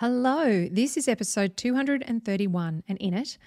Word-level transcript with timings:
Hello, 0.00 0.68
this 0.70 0.98
is 0.98 1.08
episode 1.08 1.56
231, 1.56 2.82
and 2.86 2.98
in 2.98 3.14
it, 3.14 3.38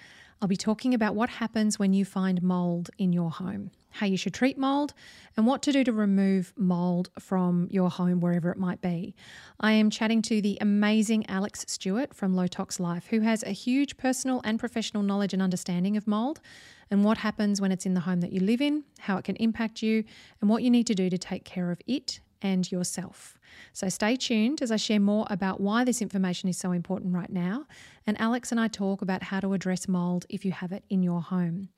I'll 0.42 0.48
be 0.48 0.56
talking 0.56 0.94
about 0.94 1.14
what 1.14 1.30
happens 1.30 1.78
when 1.78 1.92
you 1.92 2.04
find 2.04 2.42
mold 2.42 2.90
in 2.98 3.12
your 3.12 3.30
home, 3.30 3.70
how 3.90 4.06
you 4.06 4.16
should 4.16 4.34
treat 4.34 4.58
mold, 4.58 4.92
and 5.36 5.46
what 5.46 5.62
to 5.62 5.70
do 5.70 5.84
to 5.84 5.92
remove 5.92 6.52
mold 6.56 7.08
from 7.20 7.68
your 7.70 7.88
home 7.88 8.18
wherever 8.18 8.50
it 8.50 8.58
might 8.58 8.80
be. 8.80 9.14
I 9.60 9.70
am 9.70 9.90
chatting 9.90 10.22
to 10.22 10.42
the 10.42 10.58
amazing 10.60 11.24
Alex 11.30 11.64
Stewart 11.68 12.12
from 12.14 12.34
Low 12.34 12.48
Tox 12.48 12.80
Life, 12.80 13.06
who 13.10 13.20
has 13.20 13.44
a 13.44 13.50
huge 13.50 13.96
personal 13.96 14.40
and 14.42 14.58
professional 14.58 15.04
knowledge 15.04 15.32
and 15.32 15.40
understanding 15.40 15.96
of 15.96 16.08
mold 16.08 16.40
and 16.90 17.04
what 17.04 17.18
happens 17.18 17.60
when 17.60 17.70
it's 17.70 17.86
in 17.86 17.94
the 17.94 18.00
home 18.00 18.22
that 18.22 18.32
you 18.32 18.40
live 18.40 18.60
in, 18.60 18.82
how 18.98 19.16
it 19.18 19.24
can 19.24 19.36
impact 19.36 19.84
you, 19.84 20.02
and 20.40 20.50
what 20.50 20.64
you 20.64 20.70
need 20.70 20.88
to 20.88 20.96
do 20.96 21.08
to 21.10 21.16
take 21.16 21.44
care 21.44 21.70
of 21.70 21.80
it 21.86 22.18
and 22.42 22.70
yourself. 22.70 23.38
So 23.72 23.88
stay 23.88 24.16
tuned 24.16 24.60
as 24.62 24.70
I 24.70 24.76
share 24.76 25.00
more 25.00 25.26
about 25.30 25.60
why 25.60 25.82
this 25.84 26.02
information 26.02 26.48
is 26.48 26.56
so 26.56 26.70
important 26.72 27.14
right 27.14 27.30
now. 27.30 27.66
And 28.06 28.18
Alex 28.20 28.50
and 28.50 28.60
I 28.60 28.68
talk 28.68 29.02
about 29.02 29.24
how 29.24 29.40
to 29.40 29.52
address 29.52 29.88
mold 29.88 30.24
if 30.28 30.44
you 30.44 30.52
have 30.52 30.70
it 30.72 30.84
in 30.88 31.02
your 31.02 31.20
home. 31.20 31.68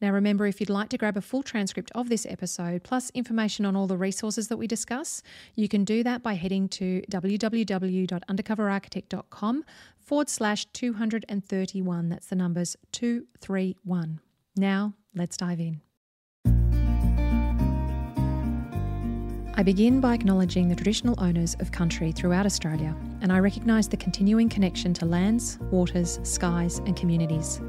Now, 0.00 0.10
remember, 0.10 0.46
if 0.46 0.60
you'd 0.60 0.70
like 0.70 0.90
to 0.90 0.98
grab 0.98 1.16
a 1.16 1.20
full 1.20 1.42
transcript 1.42 1.90
of 1.94 2.08
this 2.08 2.26
episode, 2.26 2.84
plus 2.84 3.10
information 3.10 3.64
on 3.64 3.76
all 3.76 3.86
the 3.86 3.96
resources 3.96 4.48
that 4.48 4.56
we 4.56 4.66
discuss, 4.66 5.22
you 5.54 5.68
can 5.68 5.84
do 5.84 6.02
that 6.02 6.22
by 6.22 6.34
heading 6.34 6.68
to 6.70 7.02
www.undercoverarchitect.com 7.10 9.64
forward 9.98 10.28
slash 10.28 10.64
231. 10.66 12.08
That's 12.08 12.26
the 12.26 12.36
numbers 12.36 12.76
231. 12.92 14.20
Now, 14.56 14.94
let's 15.14 15.36
dive 15.36 15.60
in. 15.60 15.80
I 19.54 19.62
begin 19.62 20.00
by 20.00 20.14
acknowledging 20.14 20.70
the 20.70 20.74
traditional 20.74 21.14
owners 21.18 21.56
of 21.60 21.70
country 21.70 22.10
throughout 22.10 22.46
Australia, 22.46 22.96
and 23.20 23.30
I 23.30 23.38
recognise 23.38 23.86
the 23.86 23.98
continuing 23.98 24.48
connection 24.48 24.94
to 24.94 25.04
lands, 25.04 25.58
waters, 25.70 26.18
skies, 26.22 26.78
and 26.86 26.96
communities. 26.96 27.60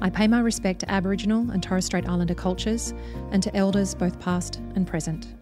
I 0.00 0.10
pay 0.10 0.28
my 0.28 0.38
respect 0.38 0.78
to 0.80 0.90
Aboriginal 0.92 1.50
and 1.50 1.60
Torres 1.60 1.86
Strait 1.86 2.08
Islander 2.08 2.36
cultures 2.36 2.94
and 3.32 3.42
to 3.42 3.54
elders 3.56 3.96
both 3.96 4.20
past 4.20 4.60
and 4.76 4.86
present. 4.86 5.34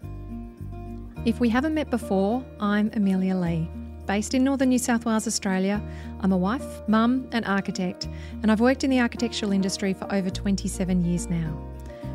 If 1.25 1.39
we 1.39 1.47
haven't 1.47 1.75
met 1.75 1.91
before, 1.91 2.43
I'm 2.59 2.89
Amelia 2.95 3.35
Lee. 3.35 3.69
Based 4.07 4.33
in 4.33 4.43
northern 4.43 4.69
New 4.69 4.79
South 4.79 5.05
Wales, 5.05 5.27
Australia, 5.27 5.79
I'm 6.21 6.31
a 6.31 6.37
wife, 6.37 6.87
mum, 6.87 7.27
and 7.31 7.45
architect, 7.45 8.09
and 8.41 8.51
I've 8.51 8.61
worked 8.61 8.83
in 8.83 8.89
the 8.89 8.99
architectural 8.99 9.51
industry 9.51 9.93
for 9.93 10.11
over 10.11 10.31
27 10.31 11.05
years 11.05 11.29
now. 11.29 11.72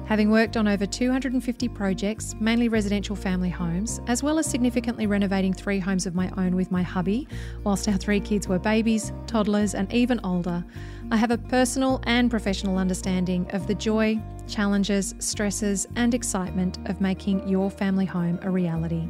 Having 0.09 0.31
worked 0.31 0.57
on 0.57 0.67
over 0.67 0.87
250 0.87 1.69
projects, 1.69 2.35
mainly 2.41 2.71
residential 2.71 3.15
family 3.15 3.51
homes, 3.51 4.01
as 4.07 4.23
well 4.23 4.39
as 4.39 4.47
significantly 4.47 5.07
renovating 5.07 5.53
three 5.53 5.79
homes 5.79 6.07
of 6.07 6.15
my 6.15 6.31
own 6.39 6.57
with 6.57 6.71
my 6.71 6.81
hubby, 6.81 7.29
whilst 7.63 7.87
our 7.91 7.99
three 7.99 8.19
kids 8.19 8.49
were 8.49 8.59
babies, 8.59 9.13
toddlers, 9.27 9.75
and 9.75 9.93
even 9.93 10.19
older, 10.25 10.65
I 11.11 11.19
have 11.19 11.31
a 11.31 11.37
personal 11.37 12.01
and 12.05 12.31
professional 12.31 12.79
understanding 12.79 13.51
of 13.51 13.67
the 13.67 13.75
joy, 13.75 14.19
challenges, 14.47 15.15
stresses, 15.19 15.87
and 15.95 16.15
excitement 16.15 16.79
of 16.87 17.03
making 17.03 17.47
your 17.47 17.71
family 17.71 18.07
home 18.07 18.39
a 18.41 18.49
reality. 18.49 19.07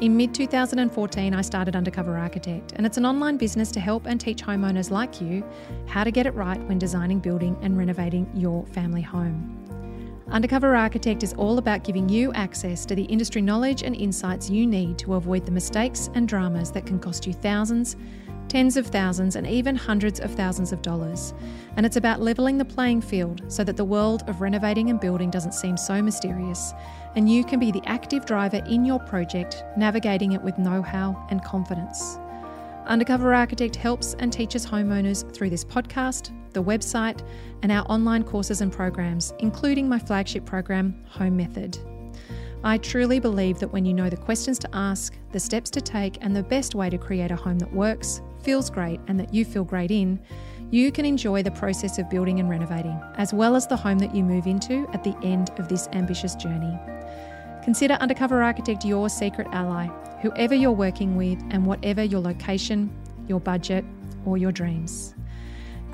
In 0.00 0.16
mid 0.16 0.32
2014, 0.32 1.34
I 1.34 1.42
started 1.42 1.76
Undercover 1.76 2.16
Architect, 2.16 2.72
and 2.76 2.86
it's 2.86 2.96
an 2.96 3.04
online 3.04 3.36
business 3.36 3.70
to 3.72 3.80
help 3.80 4.06
and 4.06 4.18
teach 4.18 4.42
homeowners 4.42 4.90
like 4.90 5.20
you 5.20 5.44
how 5.86 6.04
to 6.04 6.10
get 6.10 6.24
it 6.24 6.34
right 6.34 6.62
when 6.68 6.78
designing, 6.78 7.18
building, 7.18 7.54
and 7.60 7.76
renovating 7.76 8.26
your 8.34 8.64
family 8.68 9.02
home. 9.02 9.65
Undercover 10.28 10.74
Architect 10.74 11.22
is 11.22 11.34
all 11.34 11.58
about 11.58 11.84
giving 11.84 12.08
you 12.08 12.32
access 12.32 12.84
to 12.86 12.96
the 12.96 13.04
industry 13.04 13.40
knowledge 13.40 13.84
and 13.84 13.94
insights 13.94 14.50
you 14.50 14.66
need 14.66 14.98
to 14.98 15.14
avoid 15.14 15.46
the 15.46 15.52
mistakes 15.52 16.10
and 16.14 16.26
dramas 16.26 16.72
that 16.72 16.84
can 16.84 16.98
cost 16.98 17.28
you 17.28 17.32
thousands, 17.32 17.96
tens 18.48 18.76
of 18.76 18.88
thousands, 18.88 19.36
and 19.36 19.46
even 19.46 19.76
hundreds 19.76 20.18
of 20.18 20.34
thousands 20.34 20.72
of 20.72 20.82
dollars. 20.82 21.32
And 21.76 21.86
it's 21.86 21.96
about 21.96 22.20
levelling 22.20 22.58
the 22.58 22.64
playing 22.64 23.02
field 23.02 23.42
so 23.46 23.62
that 23.62 23.76
the 23.76 23.84
world 23.84 24.24
of 24.26 24.40
renovating 24.40 24.90
and 24.90 24.98
building 24.98 25.30
doesn't 25.30 25.54
seem 25.54 25.76
so 25.76 26.02
mysterious, 26.02 26.72
and 27.14 27.30
you 27.30 27.44
can 27.44 27.60
be 27.60 27.70
the 27.70 27.82
active 27.86 28.26
driver 28.26 28.62
in 28.66 28.84
your 28.84 28.98
project, 28.98 29.62
navigating 29.76 30.32
it 30.32 30.42
with 30.42 30.58
know 30.58 30.82
how 30.82 31.24
and 31.30 31.44
confidence. 31.44 32.18
Undercover 32.86 33.32
Architect 33.32 33.76
helps 33.76 34.14
and 34.14 34.32
teaches 34.32 34.66
homeowners 34.66 35.32
through 35.32 35.50
this 35.50 35.64
podcast, 35.64 36.32
the 36.56 36.64
website, 36.64 37.20
and 37.62 37.70
our 37.70 37.84
online 37.90 38.24
courses 38.24 38.62
and 38.62 38.72
programs, 38.72 39.34
including 39.38 39.88
my 39.88 39.98
flagship 39.98 40.44
program, 40.44 41.04
Home 41.10 41.36
Method. 41.36 41.78
I 42.64 42.78
truly 42.78 43.20
believe 43.20 43.58
that 43.60 43.68
when 43.68 43.84
you 43.84 43.92
know 43.92 44.08
the 44.08 44.16
questions 44.16 44.58
to 44.60 44.68
ask, 44.72 45.14
the 45.32 45.38
steps 45.38 45.70
to 45.70 45.80
take, 45.80 46.18
and 46.22 46.34
the 46.34 46.42
best 46.42 46.74
way 46.74 46.88
to 46.88 46.98
create 46.98 47.30
a 47.30 47.36
home 47.36 47.58
that 47.58 47.72
works, 47.72 48.22
feels 48.42 48.70
great, 48.70 48.98
and 49.06 49.20
that 49.20 49.34
you 49.34 49.44
feel 49.44 49.64
great 49.64 49.90
in, 49.90 50.18
you 50.70 50.90
can 50.90 51.04
enjoy 51.04 51.42
the 51.42 51.50
process 51.50 51.98
of 51.98 52.08
building 52.08 52.40
and 52.40 52.48
renovating, 52.48 52.98
as 53.16 53.34
well 53.34 53.54
as 53.54 53.66
the 53.66 53.76
home 53.76 53.98
that 53.98 54.14
you 54.14 54.24
move 54.24 54.46
into 54.46 54.88
at 54.94 55.04
the 55.04 55.16
end 55.22 55.50
of 55.58 55.68
this 55.68 55.88
ambitious 55.92 56.34
journey. 56.34 56.76
Consider 57.62 57.94
Undercover 57.94 58.42
Architect 58.42 58.84
your 58.84 59.08
secret 59.08 59.46
ally 59.52 59.88
whoever 60.22 60.54
you're 60.54 60.72
working 60.72 61.16
with, 61.16 61.38
and 61.50 61.66
whatever 61.66 62.02
your 62.02 62.20
location, 62.20 62.90
your 63.28 63.40
budget, 63.40 63.84
or 64.24 64.38
your 64.38 64.52
dreams. 64.52 65.15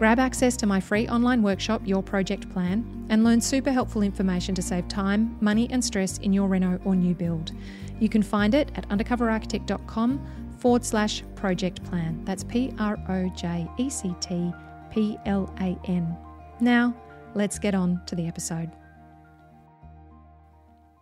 Grab 0.03 0.19
access 0.19 0.57
to 0.57 0.67
my 0.67 0.81
free 0.81 1.07
online 1.07 1.45
workshop, 1.45 1.81
Your 1.85 2.03
Project 2.03 2.51
Plan, 2.53 3.07
and 3.09 3.23
learn 3.23 3.41
super 3.41 3.71
helpful 3.71 4.03
information 4.03 4.53
to 4.57 4.61
save 4.61 4.89
time, 4.89 5.39
money, 5.41 5.69
and 5.71 5.85
stress 5.85 6.19
in 6.19 6.33
your 6.33 6.49
reno 6.49 6.81
or 6.85 6.97
new 6.97 7.15
build. 7.15 7.53
You 8.01 8.09
can 8.09 8.21
find 8.21 8.53
it 8.53 8.73
at 8.75 8.89
undercoverarchitect.com 8.89 10.57
forward 10.59 10.85
slash 10.85 11.23
project 11.37 11.85
plan. 11.85 12.21
That's 12.25 12.43
P 12.43 12.75
R 12.81 12.99
O 13.11 13.29
J 13.37 13.71
E 13.79 13.89
C 13.89 14.13
T 14.19 14.53
P 14.91 15.17
L 15.25 15.55
A 15.61 15.79
N. 15.85 16.17
Now, 16.59 16.97
let's 17.37 17.61
get 17.61 17.77
on 17.77 18.03
to 18.07 18.17
the 18.17 18.27
episode. 18.27 18.73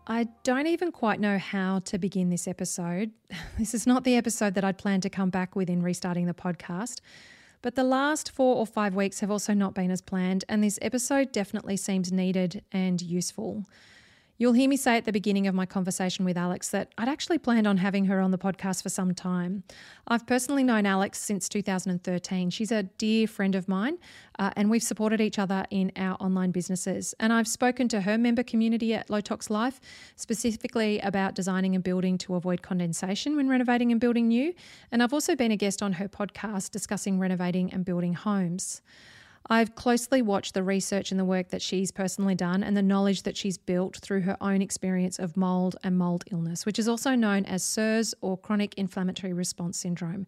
I 0.07 0.29
don't 0.43 0.67
even 0.67 0.93
quite 0.93 1.21
know 1.21 1.39
how 1.39 1.79
to 1.87 1.97
begin 1.97 2.29
this 2.29 2.47
episode. 2.47 3.13
This 3.59 3.73
is 3.73 3.87
not 3.87 4.05
the 4.05 4.17
episode 4.17 4.53
that 4.57 4.65
I'd 4.65 4.77
planned 4.77 5.05
to 5.05 5.11
come 5.11 5.31
back 5.31 5.57
with 5.57 5.71
in 5.71 5.83
restarting 5.83 6.27
the 6.27 6.35
podcast. 6.35 7.01
But 7.63 7.75
the 7.75 7.85
last 7.85 8.31
four 8.31 8.57
or 8.57 8.67
five 8.67 8.95
weeks 8.95 9.21
have 9.21 9.31
also 9.31 9.53
not 9.53 9.75
been 9.75 9.91
as 9.91 10.01
planned, 10.01 10.45
and 10.49 10.65
this 10.65 10.79
episode 10.81 11.31
definitely 11.31 11.77
seems 11.77 12.11
needed 12.11 12.65
and 12.73 13.01
useful. 13.03 13.67
You'll 14.41 14.55
hear 14.55 14.71
me 14.71 14.79
say 14.79 14.97
at 14.97 15.05
the 15.05 15.13
beginning 15.13 15.47
of 15.49 15.55
my 15.55 15.67
conversation 15.67 16.25
with 16.25 16.39
Alex 16.39 16.71
that 16.71 16.95
I'd 16.97 17.11
actually 17.11 17.37
planned 17.37 17.67
on 17.67 17.77
having 17.77 18.07
her 18.07 18.23
on 18.23 18.31
the 18.31 18.39
podcast 18.39 18.83
for 18.83 18.89
some 18.89 19.15
time. 19.15 19.65
I've 20.09 20.27
personally 20.27 20.65
known 20.65 20.87
Alex 20.87 21.19
since 21.19 21.47
2013. 21.47 22.49
She's 22.49 22.73
a 22.73 22.85
dear 22.85 23.27
friend 23.27 23.55
of 23.55 23.69
mine, 23.69 23.99
uh, 24.39 24.51
and 24.57 24.71
we've 24.71 24.83
supported 24.83 25.21
each 25.21 25.39
other 25.39 25.67
in 25.69 25.93
our 25.95 26.17
online 26.21 26.53
businesses. 26.53 27.15
And 27.21 27.35
I've 27.35 27.47
spoken 27.47 27.87
to 27.89 28.01
her 28.01 28.17
member 28.17 28.43
community 28.43 28.95
at 28.95 29.11
Low 29.11 29.21
Tox 29.21 29.51
Life 29.51 29.79
specifically 30.17 31.01
about 31.01 31.35
designing 31.35 31.75
and 31.75 31.85
building 31.85 32.17
to 32.17 32.35
avoid 32.35 32.63
condensation 32.63 33.37
when 33.37 33.47
renovating 33.47 33.93
and 33.93 34.01
building 34.01 34.29
new. 34.29 34.55
And 34.91 35.03
I've 35.03 35.13
also 35.13 35.37
been 35.37 35.53
a 35.53 35.57
guest 35.59 35.83
on 35.83 35.93
her 35.93 36.09
podcast 36.09 36.71
discussing 36.71 37.19
renovating 37.19 37.75
and 37.75 37.85
building 37.85 38.15
homes. 38.15 38.81
I've 39.49 39.75
closely 39.75 40.23
watched 40.23 40.55
the 40.55 40.63
research 40.63 41.11
and 41.11 41.19
the 41.19 41.25
work 41.25 41.49
that 41.49 41.63
she's 41.63 41.91
personally 41.91 42.35
done 42.35 42.63
and 42.63 42.77
the 42.77 42.83
knowledge 42.83 43.23
that 43.23 43.37
she's 43.37 43.59
built 43.59 43.97
through 43.97 44.21
her 44.23 44.37
own 44.41 44.61
experience 44.63 45.19
of 45.19 45.37
mold 45.37 45.77
and 45.83 45.97
mold 45.97 46.25
illness, 46.31 46.67
which 46.67 46.79
is 46.79 46.87
also 46.87 47.15
known 47.15 47.45
as 47.47 47.63
CIRS 47.63 48.15
or 48.21 48.37
chronic 48.37 48.75
inflammatory 48.75 49.33
response 49.33 49.79
syndrome, 49.79 50.27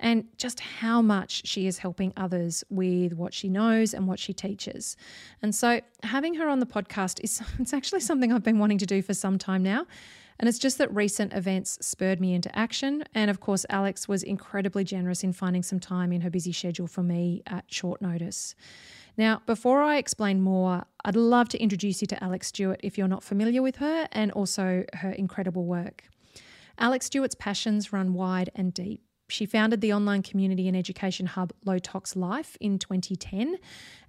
and 0.00 0.24
just 0.36 0.60
how 0.60 1.00
much 1.00 1.46
she 1.46 1.66
is 1.66 1.78
helping 1.78 2.12
others 2.16 2.64
with 2.68 3.14
what 3.14 3.32
she 3.32 3.48
knows 3.48 3.94
and 3.94 4.06
what 4.06 4.18
she 4.18 4.32
teaches. 4.32 4.96
And 5.40 5.54
so 5.54 5.80
having 6.02 6.34
her 6.34 6.48
on 6.48 6.58
the 6.58 6.66
podcast 6.66 7.20
is 7.22 7.40
it's 7.58 7.72
actually 7.72 8.00
something 8.00 8.32
I've 8.32 8.42
been 8.42 8.58
wanting 8.58 8.78
to 8.78 8.86
do 8.86 9.02
for 9.02 9.14
some 9.14 9.38
time 9.38 9.62
now. 9.62 9.86
And 10.38 10.48
it's 10.48 10.58
just 10.58 10.78
that 10.78 10.94
recent 10.94 11.32
events 11.32 11.78
spurred 11.80 12.20
me 12.20 12.32
into 12.32 12.56
action. 12.56 13.04
And 13.14 13.30
of 13.30 13.40
course, 13.40 13.66
Alex 13.70 14.06
was 14.06 14.22
incredibly 14.22 14.84
generous 14.84 15.24
in 15.24 15.32
finding 15.32 15.62
some 15.62 15.80
time 15.80 16.12
in 16.12 16.20
her 16.20 16.30
busy 16.30 16.52
schedule 16.52 16.86
for 16.86 17.02
me 17.02 17.42
at 17.46 17.64
short 17.68 18.00
notice. 18.00 18.54
Now, 19.16 19.42
before 19.46 19.82
I 19.82 19.96
explain 19.96 20.40
more, 20.40 20.84
I'd 21.04 21.16
love 21.16 21.48
to 21.48 21.58
introduce 21.58 22.00
you 22.00 22.06
to 22.06 22.22
Alex 22.22 22.48
Stewart 22.48 22.78
if 22.84 22.96
you're 22.96 23.08
not 23.08 23.24
familiar 23.24 23.62
with 23.62 23.76
her 23.76 24.06
and 24.12 24.30
also 24.30 24.84
her 24.94 25.10
incredible 25.10 25.64
work. 25.64 26.04
Alex 26.78 27.06
Stewart's 27.06 27.34
passions 27.34 27.92
run 27.92 28.14
wide 28.14 28.50
and 28.54 28.72
deep. 28.72 29.02
She 29.30 29.44
founded 29.44 29.82
the 29.82 29.92
online 29.92 30.22
community 30.22 30.68
and 30.68 30.76
education 30.76 31.26
hub 31.26 31.52
Low 31.66 31.78
Tox 31.78 32.16
Life 32.16 32.56
in 32.60 32.78
2010, 32.78 33.58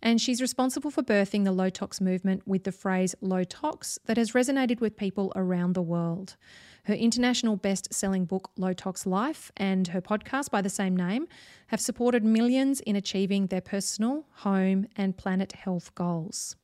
and 0.01 0.21
she's 0.21 0.41
responsible 0.41 0.91
for 0.91 1.03
birthing 1.03 1.43
the 1.43 1.51
low 1.51 1.69
tox 1.69 1.99
movement 1.99 2.47
with 2.47 2.63
the 2.63 2.71
phrase 2.71 3.15
low 3.19 3.43
tox 3.43 3.99
that 4.05 4.15
has 4.15 4.31
resonated 4.31 4.79
with 4.79 4.95
people 4.95 5.33
around 5.35 5.73
the 5.73 5.81
world. 5.81 6.37
Her 6.85 6.93
international 6.93 7.57
best 7.57 7.93
selling 7.93 8.23
book, 8.23 8.49
Low 8.55 8.71
Tox 8.71 9.05
Life, 9.05 9.51
and 9.57 9.89
her 9.89 10.01
podcast 10.01 10.51
by 10.51 10.61
the 10.61 10.69
same 10.69 10.95
name 10.95 11.27
have 11.67 11.81
supported 11.81 12.23
millions 12.23 12.79
in 12.79 12.95
achieving 12.95 13.47
their 13.47 13.61
personal, 13.61 14.25
home, 14.35 14.87
and 14.95 15.17
planet 15.17 15.51
health 15.51 15.93
goals. 15.95 16.55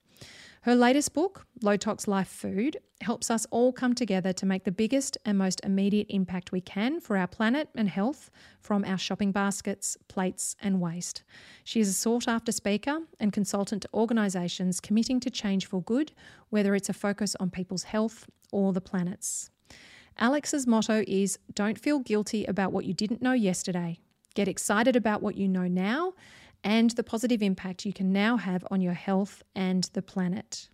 Her 0.66 0.74
latest 0.76 1.14
book, 1.14 1.46
Low 1.62 1.78
Tox 1.78 2.08
Life 2.08 2.28
Food, 2.28 2.78
helps 3.02 3.30
us 3.30 3.46
all 3.52 3.72
come 3.72 3.94
together 3.94 4.34
to 4.34 4.48
make 4.48 4.64
the 4.64 4.72
biggest 4.72 5.16
and 5.24 5.38
most 5.38 5.62
immediate 5.64 6.08
impact 6.10 6.52
we 6.52 6.60
can 6.60 7.00
for 7.00 7.18
our 7.18 7.28
planet 7.28 7.70
and 7.76 7.88
health 7.88 8.32
from 8.62 8.84
our 8.84 8.98
shopping 8.98 9.32
baskets, 9.32 9.96
plates, 10.08 10.56
and 10.60 10.82
waste. 10.82 11.22
She 11.64 11.82
is 11.82 11.90
a 11.90 11.94
sought 11.94 12.28
after 12.28 12.52
speaker 12.52 13.02
and 13.20 13.32
consultant 13.32 13.84
to 13.84 13.90
organisations 13.94 14.80
committing 14.80 15.20
to 15.20 15.30
change 15.30 15.68
for 15.68 15.84
good, 15.84 16.14
whether 16.50 16.74
it's 16.74 16.90
a 16.90 16.94
focus 16.94 17.36
on 17.40 17.52
people's 17.52 17.84
health 17.84 18.26
or 18.52 18.74
the 18.74 18.82
planet's. 18.82 19.52
Alex's 20.18 20.66
motto 20.66 21.04
is 21.08 21.38
Don't 21.54 21.78
feel 21.78 22.00
guilty 22.00 22.44
about 22.46 22.74
what 22.74 22.86
you 22.86 22.94
didn't 22.96 23.22
know 23.22 23.34
yesterday. 23.34 24.00
Get 24.34 24.48
excited 24.48 24.96
about 24.96 25.22
what 25.22 25.38
you 25.38 25.48
know 25.48 25.68
now 25.68 26.14
and 26.66 26.90
the 26.92 27.04
positive 27.04 27.44
impact 27.44 27.86
you 27.86 27.94
can 27.94 28.12
now 28.12 28.36
have 28.38 28.66
on 28.72 28.82
your 28.82 28.94
health 28.94 29.44
and 29.56 29.86
the 29.94 30.02
planet. 30.02 30.68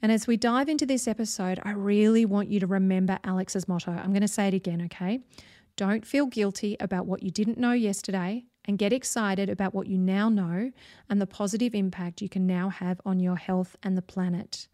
And 0.00 0.10
as 0.10 0.26
we 0.26 0.36
dive 0.36 0.68
into 0.68 0.86
this 0.86 1.06
episode, 1.06 1.60
I 1.62 1.72
really 1.72 2.24
want 2.24 2.48
you 2.48 2.58
to 2.60 2.66
remember 2.66 3.18
Alex's 3.24 3.68
motto. 3.68 3.92
I'm 3.92 4.10
going 4.10 4.22
to 4.22 4.28
say 4.28 4.48
it 4.48 4.54
again, 4.54 4.82
okay? 4.86 5.20
Don't 5.76 6.06
feel 6.06 6.26
guilty 6.26 6.76
about 6.80 7.06
what 7.06 7.22
you 7.22 7.30
didn't 7.30 7.58
know 7.58 7.72
yesterday 7.72 8.44
and 8.64 8.78
get 8.78 8.92
excited 8.92 9.50
about 9.50 9.74
what 9.74 9.86
you 9.86 9.98
now 9.98 10.28
know 10.28 10.70
and 11.10 11.20
the 11.20 11.26
positive 11.26 11.74
impact 11.74 12.22
you 12.22 12.28
can 12.28 12.46
now 12.46 12.70
have 12.70 13.00
on 13.04 13.20
your 13.20 13.36
health 13.36 13.76
and 13.82 13.96
the 13.96 14.02
planet. 14.02 14.68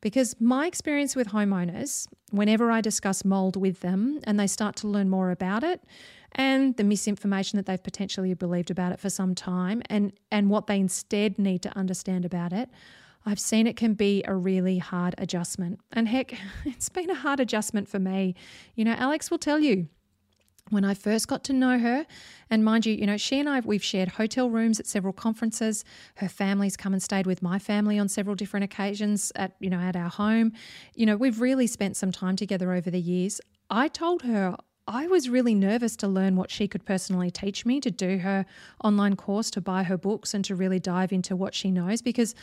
Because 0.00 0.36
my 0.40 0.66
experience 0.66 1.16
with 1.16 1.28
homeowners, 1.28 2.06
whenever 2.30 2.70
I 2.70 2.80
discuss 2.80 3.24
mold 3.24 3.56
with 3.56 3.80
them 3.80 4.20
and 4.24 4.38
they 4.38 4.46
start 4.46 4.76
to 4.76 4.88
learn 4.88 5.10
more 5.10 5.30
about 5.30 5.64
it 5.64 5.82
and 6.32 6.76
the 6.76 6.84
misinformation 6.84 7.56
that 7.56 7.66
they've 7.66 7.82
potentially 7.82 8.34
believed 8.34 8.70
about 8.70 8.92
it 8.92 9.00
for 9.00 9.10
some 9.10 9.34
time 9.34 9.82
and, 9.88 10.12
and 10.30 10.50
what 10.50 10.66
they 10.66 10.78
instead 10.78 11.38
need 11.38 11.62
to 11.62 11.76
understand 11.76 12.24
about 12.24 12.52
it, 12.52 12.68
I've 13.26 13.40
seen 13.40 13.66
it 13.66 13.76
can 13.76 13.94
be 13.94 14.22
a 14.26 14.34
really 14.34 14.78
hard 14.78 15.14
adjustment. 15.18 15.80
And 15.92 16.08
heck, 16.08 16.34
it's 16.64 16.88
been 16.88 17.10
a 17.10 17.14
hard 17.14 17.40
adjustment 17.40 17.88
for 17.88 17.98
me. 17.98 18.34
You 18.74 18.84
know, 18.84 18.94
Alex 18.94 19.30
will 19.30 19.38
tell 19.38 19.58
you 19.58 19.88
when 20.70 20.84
I 20.84 20.94
first 20.94 21.28
got 21.28 21.44
to 21.44 21.52
know 21.52 21.78
her, 21.78 22.06
and 22.50 22.64
mind 22.64 22.86
you, 22.86 22.94
you 22.94 23.06
know, 23.06 23.16
she 23.16 23.40
and 23.40 23.48
I, 23.48 23.60
we've 23.60 23.82
shared 23.82 24.08
hotel 24.08 24.50
rooms 24.50 24.78
at 24.78 24.86
several 24.86 25.12
conferences. 25.12 25.84
Her 26.16 26.28
family's 26.28 26.76
come 26.76 26.92
and 26.92 27.02
stayed 27.02 27.26
with 27.26 27.42
my 27.42 27.58
family 27.58 27.98
on 27.98 28.08
several 28.08 28.36
different 28.36 28.64
occasions 28.64 29.32
at, 29.34 29.56
you 29.60 29.70
know, 29.70 29.78
at 29.78 29.96
our 29.96 30.10
home. 30.10 30.52
You 30.94 31.06
know, 31.06 31.16
we've 31.16 31.40
really 31.40 31.66
spent 31.66 31.96
some 31.96 32.12
time 32.12 32.36
together 32.36 32.72
over 32.72 32.90
the 32.90 33.00
years. 33.00 33.40
I 33.70 33.88
told 33.88 34.22
her 34.22 34.56
I 34.88 35.06
was 35.06 35.28
really 35.28 35.54
nervous 35.54 35.96
to 35.96 36.08
learn 36.08 36.34
what 36.34 36.50
she 36.50 36.66
could 36.66 36.86
personally 36.86 37.30
teach 37.30 37.66
me, 37.66 37.78
to 37.80 37.90
do 37.90 38.18
her 38.18 38.46
online 38.82 39.16
course, 39.16 39.50
to 39.50 39.60
buy 39.60 39.82
her 39.82 39.98
books, 39.98 40.32
and 40.32 40.42
to 40.46 40.54
really 40.54 40.80
dive 40.80 41.12
into 41.12 41.36
what 41.36 41.54
she 41.54 41.70
knows 41.70 42.00
because 42.00 42.34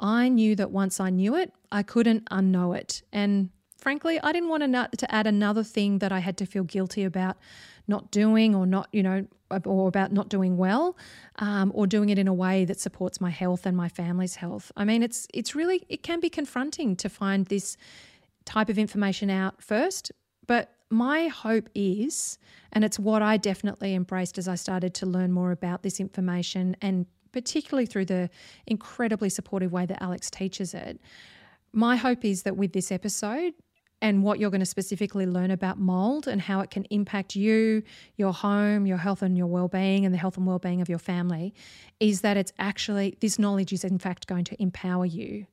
I 0.00 0.28
knew 0.28 0.56
that 0.56 0.72
once 0.72 0.98
I 0.98 1.10
knew 1.10 1.36
it, 1.36 1.52
I 1.70 1.84
couldn't 1.84 2.24
unknow 2.30 2.76
it. 2.76 3.02
And 3.12 3.50
frankly, 3.78 4.18
I 4.20 4.32
didn't 4.32 4.48
want 4.48 4.64
to, 4.64 5.14
add 5.14 5.28
another 5.28 5.62
thing 5.62 5.98
that 5.98 6.10
I 6.10 6.18
had 6.18 6.36
to 6.38 6.46
feel 6.46 6.64
guilty 6.64 7.04
about 7.04 7.36
not 7.86 8.10
doing 8.10 8.54
or 8.54 8.66
not, 8.66 8.88
you 8.92 9.04
know, 9.04 9.26
or 9.64 9.86
about 9.86 10.12
not 10.12 10.28
doing 10.28 10.56
well, 10.56 10.96
um, 11.36 11.70
or 11.72 11.86
doing 11.86 12.08
it 12.08 12.18
in 12.18 12.26
a 12.26 12.34
way 12.34 12.64
that 12.64 12.80
supports 12.80 13.20
my 13.20 13.30
health 13.30 13.64
and 13.64 13.76
my 13.76 13.88
family's 13.88 14.36
health. 14.36 14.72
I 14.76 14.84
mean, 14.84 15.04
it's 15.04 15.28
it's 15.32 15.54
really 15.54 15.84
it 15.88 16.02
can 16.02 16.18
be 16.18 16.30
confronting 16.30 16.96
to 16.96 17.08
find 17.08 17.46
this 17.46 17.76
type 18.44 18.68
of 18.68 18.78
information 18.78 19.30
out 19.30 19.62
first, 19.62 20.10
but 20.46 20.74
my 20.92 21.28
hope 21.28 21.68
is, 21.74 22.38
and 22.72 22.84
it's 22.84 22.98
what 22.98 23.22
I 23.22 23.36
definitely 23.38 23.94
embraced 23.94 24.38
as 24.38 24.46
I 24.46 24.54
started 24.54 24.94
to 24.94 25.06
learn 25.06 25.32
more 25.32 25.50
about 25.50 25.82
this 25.82 25.98
information, 25.98 26.76
and 26.82 27.06
particularly 27.32 27.86
through 27.86 28.04
the 28.04 28.28
incredibly 28.66 29.30
supportive 29.30 29.72
way 29.72 29.86
that 29.86 30.02
Alex 30.02 30.30
teaches 30.30 30.74
it. 30.74 31.00
My 31.72 31.96
hope 31.96 32.24
is 32.24 32.42
that 32.42 32.56
with 32.56 32.74
this 32.74 32.92
episode, 32.92 33.54
and 34.02 34.24
what 34.24 34.40
you're 34.40 34.50
going 34.50 34.60
to 34.60 34.66
specifically 34.66 35.26
learn 35.26 35.52
about 35.52 35.78
mold 35.78 36.26
and 36.26 36.40
how 36.40 36.60
it 36.60 36.70
can 36.70 36.84
impact 36.90 37.36
you, 37.36 37.84
your 38.16 38.32
home, 38.32 38.84
your 38.84 38.96
health 38.96 39.22
and 39.22 39.38
your 39.38 39.46
well-being 39.46 40.04
and 40.04 40.12
the 40.12 40.18
health 40.18 40.36
and 40.36 40.44
well-being 40.44 40.82
of 40.82 40.88
your 40.88 40.98
family 40.98 41.54
is 42.00 42.20
that 42.22 42.36
it's 42.36 42.52
actually 42.58 43.16
this 43.20 43.38
knowledge 43.38 43.72
is 43.72 43.84
in 43.84 43.98
fact 44.00 44.26
going 44.26 44.42
to 44.42 44.60
empower 44.60 45.06
you 45.06 45.46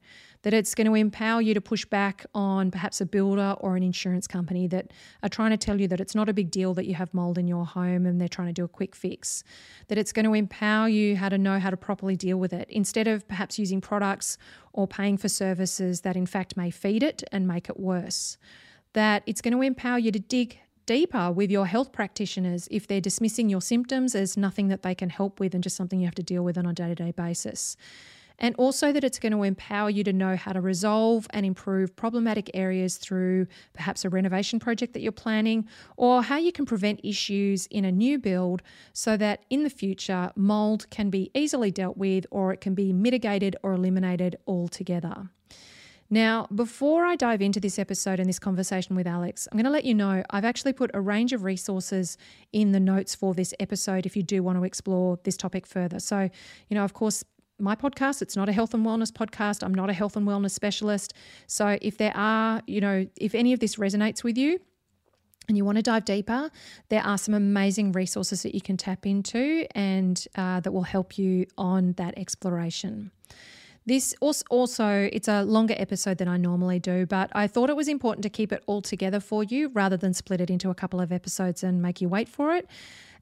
that 0.44 0.53
it's 0.53 0.74
going 0.74 0.88
to 0.88 0.94
empower 0.94 1.41
you 1.41 1.53
to 1.53 1.62
push 1.62 1.86
back 1.86 2.25
on 2.33 2.71
perhaps 2.71 3.01
a 3.01 3.06
builder 3.06 3.56
or 3.59 3.75
an 3.75 3.83
insurance 3.83 4.27
company 4.27 4.68
that 4.68 4.91
are 5.21 5.30
trying 5.30 5.51
to 5.51 5.57
tell 5.57 5.80
you 5.81 5.88
that 5.88 6.00
it's 6.00 6.15
not 6.15 6.30
a 6.30 6.33
big 6.33 6.50
deal 6.50 6.74
that 6.74 6.86
you 6.86 6.95
have 6.95 7.13
mold 7.13 7.38
in 7.38 7.47
your 7.47 7.65
home 7.65 8.06
and 8.06 8.21
they're 8.21 8.27
trying 8.27 8.47
to 8.47 8.53
do 8.53 8.63
a 8.63 8.68
quick 8.68 8.95
fix. 8.95 9.44
That 9.89 9.97
it's 9.97 10.13
going 10.13 10.25
to 10.25 10.33
empower 10.33 10.88
you 10.88 11.18
how 11.18 11.30
to 11.30 11.38
know 11.38 11.59
how 11.59 11.69
to 11.69 11.77
properly 11.77 12.15
deal 12.15 12.38
with 12.38 12.53
it 12.53 12.69
instead 12.69 13.07
of 13.07 13.27
perhaps 13.27 13.59
using 13.59 13.81
products 13.81 14.38
or 14.71 14.88
paying 14.88 15.18
for 15.18 15.27
services 15.27 16.01
that 16.01 16.15
in 16.15 16.25
fact 16.25 16.56
may 16.56 16.71
feed 16.71 17.03
it 17.03 17.24
and 17.31 17.47
make 17.47 17.69
it 17.69 17.80
worse. 17.80 18.38
That 18.94 19.24
it's 19.25 19.41
going 19.41 19.53
to 19.53 19.62
empower 19.62 20.00
you 20.00 20.12
to 20.12 20.19
dig 20.19 20.59
deeper 20.86 21.31
with 21.31 21.51
your 21.51 21.68
health 21.68 21.91
practitioners 21.91 22.68
if 22.71 22.88
they're 22.88 23.00
dismissing 23.00 23.47
your 23.47 23.62
symptoms 23.62 24.15
as 24.15 24.36
nothing 24.36 24.69
that 24.69 24.81
they 24.81 24.95
can 24.95 25.09
help 25.09 25.39
with 25.39 25.53
and 25.53 25.63
just 25.63 25.75
something 25.75 26.00
you 26.00 26.07
have 26.07 26.15
to 26.15 26.24
deal 26.24 26.44
with 26.44 26.57
on 26.57 26.65
a 26.65 26.74
day 26.74 26.88
to 26.88 26.95
day 26.95 27.12
basis 27.12 27.77
and 28.39 28.56
also 28.57 28.91
that 28.91 29.03
it's 29.03 29.19
going 29.19 29.31
to 29.31 29.44
empower 29.44 29.89
you 29.89 30.03
to 30.03 30.13
know 30.13 30.36
how 30.36 30.51
to 30.51 30.62
resolve 30.62 31.27
and 31.31 31.45
improve 31.45 31.95
problematic 31.95 32.50
areas 32.53 32.97
through 32.97 33.47
perhaps 33.74 34.03
a 34.03 34.09
renovation 34.09 34.59
project 34.59 34.94
that 34.94 35.01
you're 35.01 35.12
planning, 35.12 35.68
or 35.97 36.24
how 36.24 36.38
you 36.38 36.51
can 36.51 36.65
prevent 36.65 37.00
issues 37.03 37.68
in 37.68 37.86
a 37.86 37.91
new 37.91 38.18
build 38.18 38.62
so 38.94 39.15
that 39.18 39.44
in 39.50 39.63
the 39.63 39.69
future 39.69 40.31
mold 40.36 40.89
can 40.89 41.09
be 41.09 41.30
easily 41.33 41.71
dealt 41.71 41.97
with 41.97 42.25
or 42.31 42.51
it 42.51 42.62
can 42.62 42.74
be 42.74 42.91
mitigated 42.91 43.56
or 43.62 43.74
eliminated 43.74 44.36
altogether. 44.47 45.30
Now, 46.12 46.47
before 46.53 47.06
I 47.06 47.15
dive 47.15 47.39
into 47.39 47.59
this 47.59 47.77
episode 47.77 48.19
and 48.19 48.27
this 48.27 48.39
conversation 48.39 48.95
with 48.95 49.06
Alex, 49.06 49.47
I'm 49.51 49.57
going 49.57 49.65
to 49.65 49.71
let 49.71 49.86
you 49.86 49.94
know 49.94 50.24
I've 50.31 50.45
actually 50.45 50.74
put 50.74 50.89
a 50.95 51.01
range 51.01 51.33
of 51.33 51.44
resources 51.44 52.18
in 52.51 52.71
the 52.71 52.80
notes 52.80 53.13
for 53.13 53.36
this 53.36 53.53
episode 53.59 54.07
if 54.07 54.18
you 54.18 54.24
do 54.24 54.41
want 54.41 54.57
to 54.57 54.63
explore 54.63 55.19
this 55.24 55.38
topic 55.38 55.68
further. 55.68 56.00
So, 56.00 56.30
you 56.68 56.75
know, 56.75 56.83
of 56.83 56.94
course, 56.94 57.24
my 57.59 57.75
podcast. 57.75 58.21
It's 58.21 58.35
not 58.35 58.50
a 58.50 58.51
health 58.51 58.73
and 58.73 58.85
wellness 58.85 59.11
podcast. 59.11 59.63
I'm 59.63 59.73
not 59.73 59.89
a 59.89 59.94
health 59.94 60.15
and 60.15 60.27
wellness 60.27 60.51
specialist. 60.51 61.13
So 61.47 61.77
if 61.81 61.97
there 61.97 62.15
are, 62.15 62.61
you 62.67 62.81
know, 62.81 63.07
if 63.15 63.35
any 63.35 63.53
of 63.53 63.59
this 63.59 63.75
resonates 63.75 64.23
with 64.23 64.38
you, 64.38 64.59
and 65.47 65.57
you 65.57 65.65
want 65.65 65.77
to 65.77 65.81
dive 65.81 66.06
deeper, 66.06 66.51
there 66.89 67.01
are 67.01 67.17
some 67.17 67.33
amazing 67.33 67.91
resources 67.91 68.44
that 68.44 68.53
you 68.53 68.61
can 68.61 68.77
tap 68.77 69.06
into 69.06 69.65
and 69.71 70.27
uh, 70.35 70.59
that 70.59 70.71
will 70.71 70.83
help 70.83 71.17
you 71.17 71.47
on 71.57 71.94
that 71.94 72.15
exploration. 72.17 73.11
This 73.85 74.13
also, 74.21 75.09
it's 75.12 75.27
a 75.27 75.41
longer 75.41 75.73
episode 75.77 76.19
than 76.19 76.27
I 76.27 76.38
normally 76.38 76.77
do, 76.77 77.07
but 77.07 77.31
I 77.33 77.47
thought 77.47 77.71
it 77.71 77.75
was 77.75 77.88
important 77.88 78.21
to 78.21 78.29
keep 78.29 78.51
it 78.51 78.63
all 78.67 78.83
together 78.83 79.19
for 79.19 79.44
you 79.44 79.69
rather 79.69 79.97
than 79.97 80.13
split 80.13 80.39
it 80.39 80.51
into 80.51 80.69
a 80.69 80.75
couple 80.75 81.01
of 81.01 81.12
episodes 81.12 81.63
and 81.63 81.81
make 81.81 82.00
you 82.00 82.07
wait 82.07 82.29
for 82.29 82.53
it. 82.53 82.67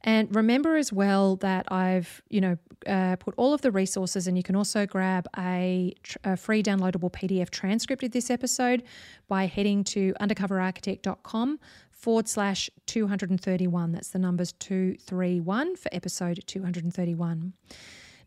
And 0.01 0.33
remember 0.35 0.75
as 0.75 0.93
well 0.93 1.35
that 1.37 1.71
I've, 1.71 2.21
you 2.29 2.41
know, 2.41 2.57
uh, 2.85 3.15
put 3.17 3.33
all 3.37 3.53
of 3.53 3.61
the 3.61 3.71
resources, 3.71 4.27
and 4.27 4.37
you 4.37 4.43
can 4.43 4.55
also 4.55 4.85
grab 4.85 5.27
a, 5.37 5.93
a, 6.23 6.37
free 6.37 6.61
downloadable 6.61 7.11
PDF 7.11 7.49
transcript 7.49 8.03
of 8.03 8.11
this 8.11 8.29
episode 8.29 8.83
by 9.27 9.47
heading 9.47 9.83
to 9.85 10.13
undercoverarchitect.com 10.21 11.59
forward 11.91 12.27
slash 12.27 12.69
231. 12.85 13.91
That's 13.91 14.09
the 14.09 14.19
numbers 14.19 14.53
231 14.53 15.75
for 15.75 15.89
episode 15.91 16.43
231. 16.45 17.53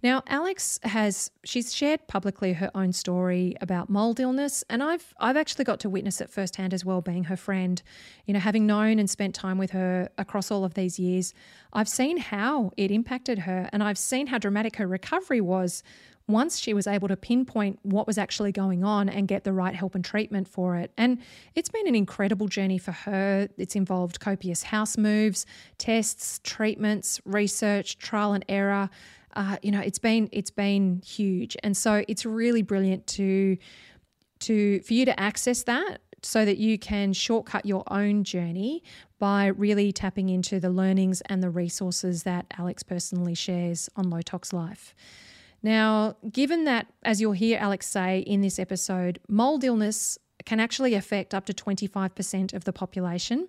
Now, 0.02 0.22
Alex 0.26 0.80
has 0.82 1.30
she's 1.44 1.74
shared 1.74 2.06
publicly 2.08 2.54
her 2.54 2.70
own 2.74 2.92
story 2.92 3.54
about 3.60 3.90
mold 3.90 4.18
illness, 4.18 4.64
and 4.70 4.82
I've 4.82 5.14
I've 5.18 5.36
actually 5.36 5.64
got 5.64 5.80
to 5.80 5.90
witness 5.90 6.20
it 6.20 6.30
firsthand 6.30 6.72
as 6.72 6.84
well, 6.84 7.02
being 7.02 7.24
her 7.24 7.36
friend. 7.36 7.82
You 8.24 8.34
know, 8.34 8.40
having 8.40 8.66
known 8.66 8.98
and 8.98 9.10
spent 9.10 9.34
time 9.34 9.58
with 9.58 9.72
her 9.72 10.08
across 10.16 10.50
all 10.50 10.64
of 10.64 10.74
these 10.74 10.98
years, 10.98 11.34
I've 11.72 11.88
seen 11.88 12.16
how 12.16 12.72
it 12.78 12.90
impacted 12.90 13.40
her, 13.40 13.68
and 13.72 13.82
I've 13.82 13.98
seen 13.98 14.28
how 14.28 14.38
dramatic 14.38 14.76
her 14.76 14.86
recovery 14.86 15.42
was 15.42 15.82
once 16.26 16.58
she 16.58 16.72
was 16.72 16.86
able 16.86 17.08
to 17.08 17.16
pinpoint 17.16 17.78
what 17.82 18.06
was 18.06 18.16
actually 18.16 18.52
going 18.52 18.84
on 18.84 19.08
and 19.08 19.26
get 19.26 19.44
the 19.44 19.52
right 19.52 19.74
help 19.74 19.94
and 19.94 20.04
treatment 20.04 20.46
for 20.46 20.76
it. 20.76 20.92
And 20.96 21.18
it's 21.54 21.68
been 21.68 21.88
an 21.88 21.94
incredible 21.94 22.46
journey 22.46 22.78
for 22.78 22.92
her. 22.92 23.48
It's 23.58 23.74
involved 23.74 24.20
copious 24.20 24.62
house 24.62 24.96
moves, 24.96 25.44
tests, 25.78 26.40
treatments, 26.44 27.20
research, 27.24 27.98
trial 27.98 28.32
and 28.32 28.44
error 28.48 28.88
uh, 29.34 29.56
you 29.62 29.70
know, 29.70 29.80
it's 29.80 29.98
been 29.98 30.28
it's 30.32 30.50
been 30.50 31.02
huge, 31.04 31.56
and 31.62 31.76
so 31.76 32.04
it's 32.08 32.26
really 32.26 32.62
brilliant 32.62 33.06
to 33.08 33.56
to 34.40 34.80
for 34.80 34.94
you 34.94 35.04
to 35.04 35.18
access 35.18 35.62
that 35.64 36.00
so 36.22 36.44
that 36.44 36.58
you 36.58 36.78
can 36.78 37.12
shortcut 37.12 37.64
your 37.64 37.82
own 37.90 38.24
journey 38.24 38.82
by 39.18 39.46
really 39.46 39.92
tapping 39.92 40.28
into 40.28 40.60
the 40.60 40.70
learnings 40.70 41.20
and 41.22 41.42
the 41.42 41.50
resources 41.50 42.24
that 42.24 42.46
Alex 42.58 42.82
personally 42.82 43.34
shares 43.34 43.88
on 43.96 44.10
Low 44.10 44.20
Tox 44.20 44.52
Life. 44.52 44.94
Now, 45.62 46.16
given 46.30 46.64
that, 46.64 46.86
as 47.02 47.20
you'll 47.20 47.32
hear 47.32 47.58
Alex 47.58 47.86
say 47.86 48.20
in 48.20 48.40
this 48.40 48.58
episode, 48.58 49.18
mold 49.28 49.62
illness 49.62 50.18
can 50.46 50.58
actually 50.58 50.94
affect 50.94 51.34
up 51.34 51.44
to 51.46 51.52
25% 51.52 52.54
of 52.54 52.64
the 52.64 52.72
population 52.72 53.48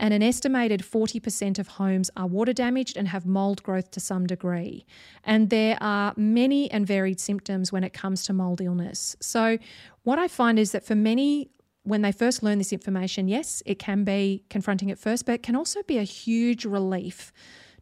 and 0.00 0.14
an 0.14 0.22
estimated 0.22 0.80
40% 0.80 1.58
of 1.58 1.68
homes 1.68 2.10
are 2.16 2.26
water 2.26 2.54
damaged 2.54 2.96
and 2.96 3.06
have 3.08 3.26
mold 3.26 3.62
growth 3.62 3.90
to 3.92 4.00
some 4.00 4.26
degree. 4.26 4.86
And 5.22 5.50
there 5.50 5.76
are 5.80 6.14
many 6.16 6.70
and 6.70 6.86
varied 6.86 7.20
symptoms 7.20 7.70
when 7.70 7.84
it 7.84 7.92
comes 7.92 8.24
to 8.24 8.32
mold 8.32 8.62
illness. 8.62 9.14
So, 9.20 9.58
what 10.02 10.18
I 10.18 10.26
find 10.26 10.58
is 10.58 10.72
that 10.72 10.84
for 10.84 10.94
many 10.94 11.50
when 11.82 12.02
they 12.02 12.12
first 12.12 12.42
learn 12.42 12.58
this 12.58 12.72
information, 12.72 13.28
yes, 13.28 13.62
it 13.66 13.78
can 13.78 14.04
be 14.04 14.42
confronting 14.50 14.90
at 14.90 14.98
first, 14.98 15.26
but 15.26 15.32
it 15.32 15.42
can 15.42 15.56
also 15.56 15.82
be 15.82 15.98
a 15.98 16.02
huge 16.02 16.64
relief 16.64 17.32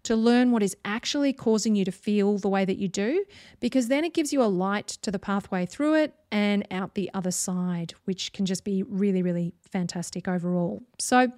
to 0.05 0.15
learn 0.15 0.53
what 0.53 0.63
is 0.63 0.77
actually 0.85 1.33
causing 1.33 1.75
you 1.75 1.85
to 1.85 1.93
feel 1.93 2.39
the 2.39 2.49
way 2.49 2.65
that 2.65 2.79
you 2.79 2.89
do, 2.89 3.25
because 3.61 3.89
then 3.89 4.05
it 4.05 4.15
gives 4.15 4.33
you 4.33 4.43
a 4.43 4.47
light 4.47 4.87
to 4.87 5.11
the 5.11 5.19
pathway 5.19 5.67
through 5.67 5.95
it 5.95 6.15
and 6.31 6.67
out 6.71 6.95
the 6.95 7.11
other 7.15 7.33
side, 7.33 7.95
which 8.05 8.33
can 8.33 8.47
just 8.47 8.65
be 8.65 8.83
really, 8.85 9.23
really 9.23 9.53
fantastic 9.71 10.29
overall. 10.29 10.83
So, 10.99 11.33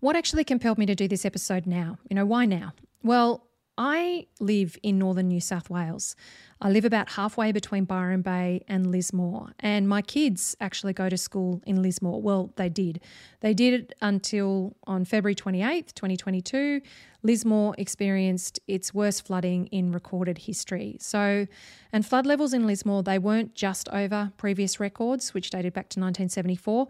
what 0.00 0.16
actually 0.16 0.44
compelled 0.44 0.78
me 0.78 0.86
to 0.86 0.94
do 0.94 1.08
this 1.08 1.24
episode 1.24 1.66
now? 1.66 1.98
You 2.08 2.14
know, 2.16 2.26
why 2.26 2.46
now? 2.46 2.72
Well, 3.02 3.48
I 3.78 4.26
live 4.40 4.76
in 4.82 4.98
northern 4.98 5.28
New 5.28 5.40
South 5.40 5.70
Wales. 5.70 6.16
I 6.60 6.68
live 6.68 6.84
about 6.84 7.10
halfway 7.10 7.52
between 7.52 7.84
Byron 7.84 8.22
Bay 8.22 8.64
and 8.66 8.90
Lismore, 8.90 9.52
and 9.60 9.88
my 9.88 10.02
kids 10.02 10.56
actually 10.60 10.92
go 10.92 11.08
to 11.08 11.16
school 11.16 11.62
in 11.64 11.80
Lismore. 11.80 12.20
Well, 12.20 12.52
they 12.56 12.68
did. 12.68 13.00
They 13.38 13.54
did 13.54 13.74
it 13.74 13.92
until 14.02 14.74
on 14.84 15.04
February 15.04 15.36
28th, 15.36 15.94
2022. 15.94 16.80
Lismore 17.22 17.76
experienced 17.78 18.58
its 18.66 18.92
worst 18.92 19.24
flooding 19.24 19.66
in 19.68 19.92
recorded 19.92 20.38
history. 20.38 20.96
So, 21.00 21.46
and 21.92 22.04
flood 22.04 22.26
levels 22.26 22.52
in 22.52 22.66
Lismore, 22.66 23.04
they 23.04 23.20
weren't 23.20 23.54
just 23.54 23.88
over 23.90 24.32
previous 24.36 24.80
records, 24.80 25.34
which 25.34 25.50
dated 25.50 25.72
back 25.72 25.88
to 25.90 26.00
1974. 26.00 26.88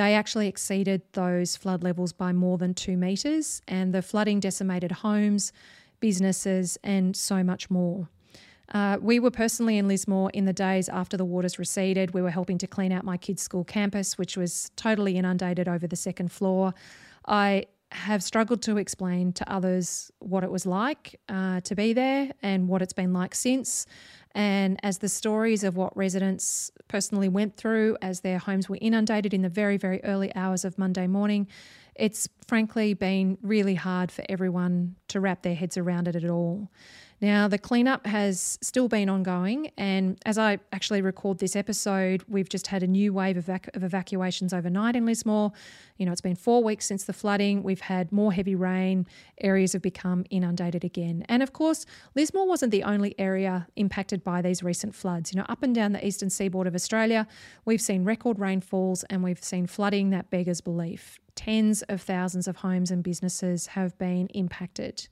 They 0.00 0.14
actually 0.14 0.48
exceeded 0.48 1.02
those 1.12 1.56
flood 1.56 1.82
levels 1.82 2.14
by 2.14 2.32
more 2.32 2.56
than 2.56 2.72
two 2.72 2.96
metres, 2.96 3.60
and 3.68 3.92
the 3.92 4.00
flooding 4.00 4.40
decimated 4.40 4.90
homes, 4.90 5.52
businesses, 6.00 6.78
and 6.82 7.14
so 7.14 7.44
much 7.44 7.68
more. 7.68 8.08
Uh, 8.72 8.96
we 9.02 9.20
were 9.20 9.30
personally 9.30 9.76
in 9.76 9.88
Lismore 9.88 10.30
in 10.30 10.46
the 10.46 10.54
days 10.54 10.88
after 10.88 11.18
the 11.18 11.26
waters 11.26 11.58
receded. 11.58 12.14
We 12.14 12.22
were 12.22 12.30
helping 12.30 12.56
to 12.56 12.66
clean 12.66 12.92
out 12.92 13.04
my 13.04 13.18
kids' 13.18 13.42
school 13.42 13.62
campus, 13.62 14.16
which 14.16 14.38
was 14.38 14.70
totally 14.74 15.18
inundated 15.18 15.68
over 15.68 15.86
the 15.86 15.96
second 15.96 16.32
floor. 16.32 16.72
I 17.26 17.66
have 17.92 18.22
struggled 18.22 18.62
to 18.62 18.78
explain 18.78 19.34
to 19.34 19.52
others 19.52 20.10
what 20.20 20.44
it 20.44 20.50
was 20.50 20.64
like 20.64 21.20
uh, 21.28 21.60
to 21.60 21.74
be 21.74 21.92
there 21.92 22.30
and 22.40 22.68
what 22.68 22.80
it's 22.80 22.94
been 22.94 23.12
like 23.12 23.34
since. 23.34 23.84
And 24.34 24.78
as 24.82 24.98
the 24.98 25.08
stories 25.08 25.64
of 25.64 25.76
what 25.76 25.96
residents 25.96 26.70
personally 26.88 27.28
went 27.28 27.56
through 27.56 27.96
as 28.00 28.20
their 28.20 28.38
homes 28.38 28.68
were 28.68 28.78
inundated 28.80 29.34
in 29.34 29.42
the 29.42 29.48
very, 29.48 29.76
very 29.76 30.02
early 30.04 30.34
hours 30.36 30.64
of 30.64 30.78
Monday 30.78 31.06
morning, 31.06 31.48
it's 31.96 32.28
frankly 32.46 32.94
been 32.94 33.38
really 33.42 33.74
hard 33.74 34.12
for 34.12 34.24
everyone 34.28 34.94
to 35.08 35.20
wrap 35.20 35.42
their 35.42 35.54
heads 35.54 35.76
around 35.76 36.06
it 36.08 36.16
at 36.16 36.28
all. 36.30 36.70
Now, 37.22 37.48
the 37.48 37.58
cleanup 37.58 38.06
has 38.06 38.58
still 38.62 38.88
been 38.88 39.10
ongoing, 39.10 39.72
and 39.76 40.18
as 40.24 40.38
I 40.38 40.58
actually 40.72 41.02
record 41.02 41.38
this 41.38 41.54
episode, 41.54 42.24
we've 42.28 42.48
just 42.48 42.68
had 42.68 42.82
a 42.82 42.86
new 42.86 43.12
wave 43.12 43.36
of, 43.36 43.50
of 43.74 43.84
evacuations 43.84 44.54
overnight 44.54 44.96
in 44.96 45.04
Lismore. 45.04 45.52
You 45.98 46.06
know, 46.06 46.12
it's 46.12 46.22
been 46.22 46.34
four 46.34 46.64
weeks 46.64 46.86
since 46.86 47.04
the 47.04 47.12
flooding. 47.12 47.62
We've 47.62 47.82
had 47.82 48.10
more 48.10 48.32
heavy 48.32 48.54
rain. 48.54 49.06
Areas 49.38 49.74
have 49.74 49.82
become 49.82 50.24
inundated 50.30 50.82
again. 50.82 51.26
And 51.28 51.42
of 51.42 51.52
course, 51.52 51.84
Lismore 52.14 52.48
wasn't 52.48 52.72
the 52.72 52.84
only 52.84 53.14
area 53.18 53.66
impacted 53.76 54.24
by 54.24 54.40
these 54.40 54.62
recent 54.62 54.94
floods. 54.94 55.30
You 55.30 55.40
know, 55.40 55.46
up 55.50 55.62
and 55.62 55.74
down 55.74 55.92
the 55.92 56.06
eastern 56.06 56.30
seaboard 56.30 56.66
of 56.66 56.74
Australia, 56.74 57.26
we've 57.66 57.82
seen 57.82 58.02
record 58.02 58.38
rainfalls 58.38 59.04
and 59.10 59.22
we've 59.22 59.44
seen 59.44 59.66
flooding 59.66 60.08
that 60.10 60.30
beggars 60.30 60.62
belief. 60.62 61.20
Tens 61.34 61.82
of 61.82 62.00
thousands 62.00 62.48
of 62.48 62.56
homes 62.56 62.90
and 62.90 63.02
businesses 63.02 63.68
have 63.68 63.98
been 63.98 64.28
impacted. 64.28 65.06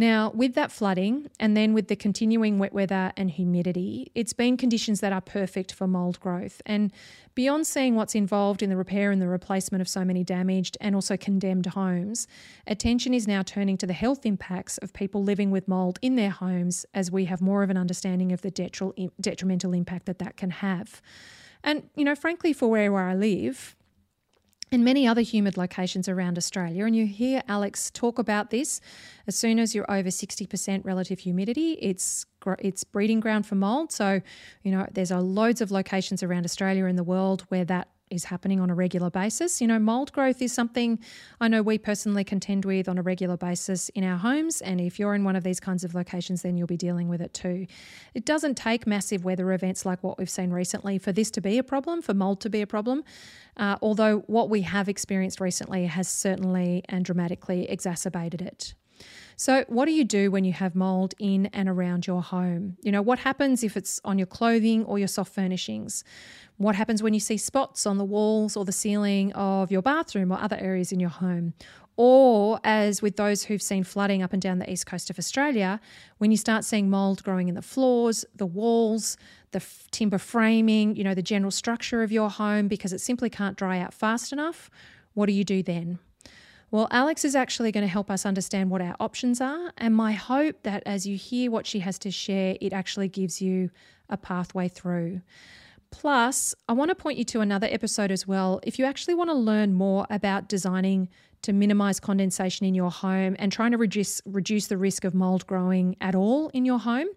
Now, 0.00 0.30
with 0.34 0.54
that 0.54 0.72
flooding 0.72 1.28
and 1.38 1.54
then 1.54 1.74
with 1.74 1.88
the 1.88 1.94
continuing 1.94 2.58
wet 2.58 2.72
weather 2.72 3.12
and 3.18 3.30
humidity, 3.30 4.10
it's 4.14 4.32
been 4.32 4.56
conditions 4.56 5.00
that 5.00 5.12
are 5.12 5.20
perfect 5.20 5.74
for 5.74 5.86
mould 5.86 6.18
growth. 6.20 6.62
And 6.64 6.90
beyond 7.34 7.66
seeing 7.66 7.96
what's 7.96 8.14
involved 8.14 8.62
in 8.62 8.70
the 8.70 8.78
repair 8.78 9.10
and 9.10 9.20
the 9.20 9.28
replacement 9.28 9.82
of 9.82 9.88
so 9.88 10.02
many 10.02 10.24
damaged 10.24 10.78
and 10.80 10.94
also 10.94 11.18
condemned 11.18 11.66
homes, 11.66 12.26
attention 12.66 13.12
is 13.12 13.28
now 13.28 13.42
turning 13.42 13.76
to 13.76 13.86
the 13.86 13.92
health 13.92 14.24
impacts 14.24 14.78
of 14.78 14.94
people 14.94 15.22
living 15.22 15.50
with 15.50 15.68
mould 15.68 15.98
in 16.00 16.16
their 16.16 16.30
homes 16.30 16.86
as 16.94 17.10
we 17.10 17.26
have 17.26 17.42
more 17.42 17.62
of 17.62 17.68
an 17.68 17.76
understanding 17.76 18.32
of 18.32 18.40
the 18.40 18.50
detrimental 19.20 19.74
impact 19.74 20.06
that 20.06 20.18
that 20.18 20.34
can 20.34 20.48
have. 20.48 21.02
And, 21.62 21.90
you 21.94 22.06
know, 22.06 22.14
frankly, 22.14 22.54
for 22.54 22.70
where, 22.70 22.96
I 22.96 23.14
live, 23.14 23.76
and 24.72 24.84
many 24.84 25.06
other 25.06 25.20
humid 25.20 25.56
locations 25.56 26.08
around 26.08 26.38
Australia. 26.38 26.84
And 26.84 26.94
you 26.94 27.06
hear 27.06 27.42
Alex 27.48 27.90
talk 27.90 28.18
about 28.18 28.50
this. 28.50 28.80
As 29.26 29.36
soon 29.36 29.58
as 29.58 29.74
you're 29.74 29.90
over 29.90 30.08
60% 30.08 30.84
relative 30.84 31.18
humidity, 31.18 31.72
it's 31.80 32.26
it's 32.58 32.84
breeding 32.84 33.20
ground 33.20 33.46
for 33.46 33.54
mold. 33.54 33.92
So, 33.92 34.22
you 34.62 34.72
know, 34.72 34.86
there's 34.92 35.10
loads 35.10 35.60
of 35.60 35.70
locations 35.70 36.22
around 36.22 36.44
Australia 36.44 36.86
and 36.86 36.96
the 36.96 37.04
world 37.04 37.44
where 37.48 37.64
that 37.66 37.88
is 38.10 38.24
happening 38.24 38.60
on 38.60 38.70
a 38.70 38.74
regular 38.74 39.10
basis. 39.10 39.60
You 39.60 39.66
know, 39.66 39.78
mold 39.78 40.12
growth 40.12 40.42
is 40.42 40.52
something 40.52 40.98
I 41.40 41.48
know 41.48 41.62
we 41.62 41.78
personally 41.78 42.24
contend 42.24 42.64
with 42.64 42.88
on 42.88 42.98
a 42.98 43.02
regular 43.02 43.36
basis 43.36 43.88
in 43.90 44.04
our 44.04 44.16
homes. 44.16 44.60
And 44.60 44.80
if 44.80 44.98
you're 44.98 45.14
in 45.14 45.24
one 45.24 45.36
of 45.36 45.44
these 45.44 45.60
kinds 45.60 45.84
of 45.84 45.94
locations, 45.94 46.42
then 46.42 46.56
you'll 46.56 46.66
be 46.66 46.76
dealing 46.76 47.08
with 47.08 47.20
it 47.20 47.32
too. 47.32 47.66
It 48.14 48.24
doesn't 48.24 48.56
take 48.56 48.86
massive 48.86 49.24
weather 49.24 49.52
events 49.52 49.86
like 49.86 50.02
what 50.02 50.18
we've 50.18 50.30
seen 50.30 50.50
recently 50.50 50.98
for 50.98 51.12
this 51.12 51.30
to 51.32 51.40
be 51.40 51.58
a 51.58 51.62
problem, 51.62 52.02
for 52.02 52.14
mold 52.14 52.40
to 52.42 52.50
be 52.50 52.60
a 52.60 52.66
problem. 52.66 53.04
Uh, 53.56 53.76
although 53.82 54.18
what 54.26 54.50
we 54.50 54.62
have 54.62 54.88
experienced 54.88 55.40
recently 55.40 55.86
has 55.86 56.08
certainly 56.08 56.82
and 56.88 57.04
dramatically 57.04 57.68
exacerbated 57.68 58.42
it. 58.42 58.74
So, 59.36 59.64
what 59.68 59.86
do 59.86 59.92
you 59.92 60.04
do 60.04 60.30
when 60.30 60.44
you 60.44 60.52
have 60.52 60.74
mold 60.74 61.14
in 61.18 61.46
and 61.46 61.68
around 61.68 62.06
your 62.06 62.22
home? 62.22 62.76
You 62.82 62.92
know, 62.92 63.02
what 63.02 63.20
happens 63.20 63.64
if 63.64 63.76
it's 63.76 64.00
on 64.04 64.18
your 64.18 64.26
clothing 64.26 64.84
or 64.84 64.98
your 64.98 65.08
soft 65.08 65.34
furnishings? 65.34 66.04
What 66.58 66.74
happens 66.74 67.02
when 67.02 67.14
you 67.14 67.20
see 67.20 67.38
spots 67.38 67.86
on 67.86 67.96
the 67.96 68.04
walls 68.04 68.56
or 68.56 68.64
the 68.64 68.72
ceiling 68.72 69.32
of 69.32 69.70
your 69.70 69.80
bathroom 69.80 70.30
or 70.30 70.38
other 70.38 70.56
areas 70.56 70.92
in 70.92 71.00
your 71.00 71.10
home? 71.10 71.54
Or, 71.96 72.60
as 72.64 73.02
with 73.02 73.16
those 73.16 73.44
who've 73.44 73.60
seen 73.60 73.84
flooding 73.84 74.22
up 74.22 74.32
and 74.32 74.40
down 74.40 74.58
the 74.58 74.70
east 74.70 74.86
coast 74.86 75.10
of 75.10 75.18
Australia, 75.18 75.80
when 76.18 76.30
you 76.30 76.36
start 76.36 76.64
seeing 76.64 76.88
mold 76.88 77.22
growing 77.22 77.48
in 77.48 77.54
the 77.54 77.62
floors, 77.62 78.24
the 78.34 78.46
walls, 78.46 79.16
the 79.52 79.58
f- 79.58 79.86
timber 79.90 80.18
framing, 80.18 80.96
you 80.96 81.04
know, 81.04 81.14
the 81.14 81.22
general 81.22 81.50
structure 81.50 82.02
of 82.02 82.12
your 82.12 82.30
home 82.30 82.68
because 82.68 82.92
it 82.92 83.00
simply 83.00 83.28
can't 83.28 83.56
dry 83.56 83.78
out 83.78 83.92
fast 83.92 84.32
enough, 84.32 84.70
what 85.14 85.26
do 85.26 85.32
you 85.32 85.44
do 85.44 85.62
then? 85.62 85.98
Well, 86.72 86.86
Alex 86.92 87.24
is 87.24 87.34
actually 87.34 87.72
going 87.72 87.82
to 87.82 87.88
help 87.88 88.10
us 88.10 88.24
understand 88.24 88.70
what 88.70 88.80
our 88.80 88.94
options 89.00 89.40
are. 89.40 89.72
And 89.78 89.94
my 89.94 90.12
hope 90.12 90.62
that 90.62 90.84
as 90.86 91.04
you 91.04 91.16
hear 91.16 91.50
what 91.50 91.66
she 91.66 91.80
has 91.80 91.98
to 92.00 92.10
share, 92.12 92.56
it 92.60 92.72
actually 92.72 93.08
gives 93.08 93.42
you 93.42 93.70
a 94.08 94.16
pathway 94.16 94.68
through. 94.68 95.20
Plus, 95.90 96.54
I 96.68 96.72
want 96.72 96.90
to 96.90 96.94
point 96.94 97.18
you 97.18 97.24
to 97.24 97.40
another 97.40 97.66
episode 97.68 98.12
as 98.12 98.26
well. 98.26 98.60
If 98.62 98.78
you 98.78 98.84
actually 98.84 99.14
want 99.14 99.30
to 99.30 99.34
learn 99.34 99.74
more 99.74 100.06
about 100.08 100.48
designing 100.48 101.08
to 101.42 101.52
minimize 101.52 101.98
condensation 101.98 102.66
in 102.66 102.74
your 102.74 102.90
home 102.90 103.34
and 103.38 103.50
trying 103.50 103.72
to 103.72 103.78
reduce 103.78 104.20
reduce 104.24 104.68
the 104.68 104.76
risk 104.76 105.04
of 105.04 105.14
mold 105.14 105.46
growing 105.46 105.96
at 106.00 106.14
all 106.14 106.50
in 106.50 106.64
your 106.64 106.78
home, 106.78 107.08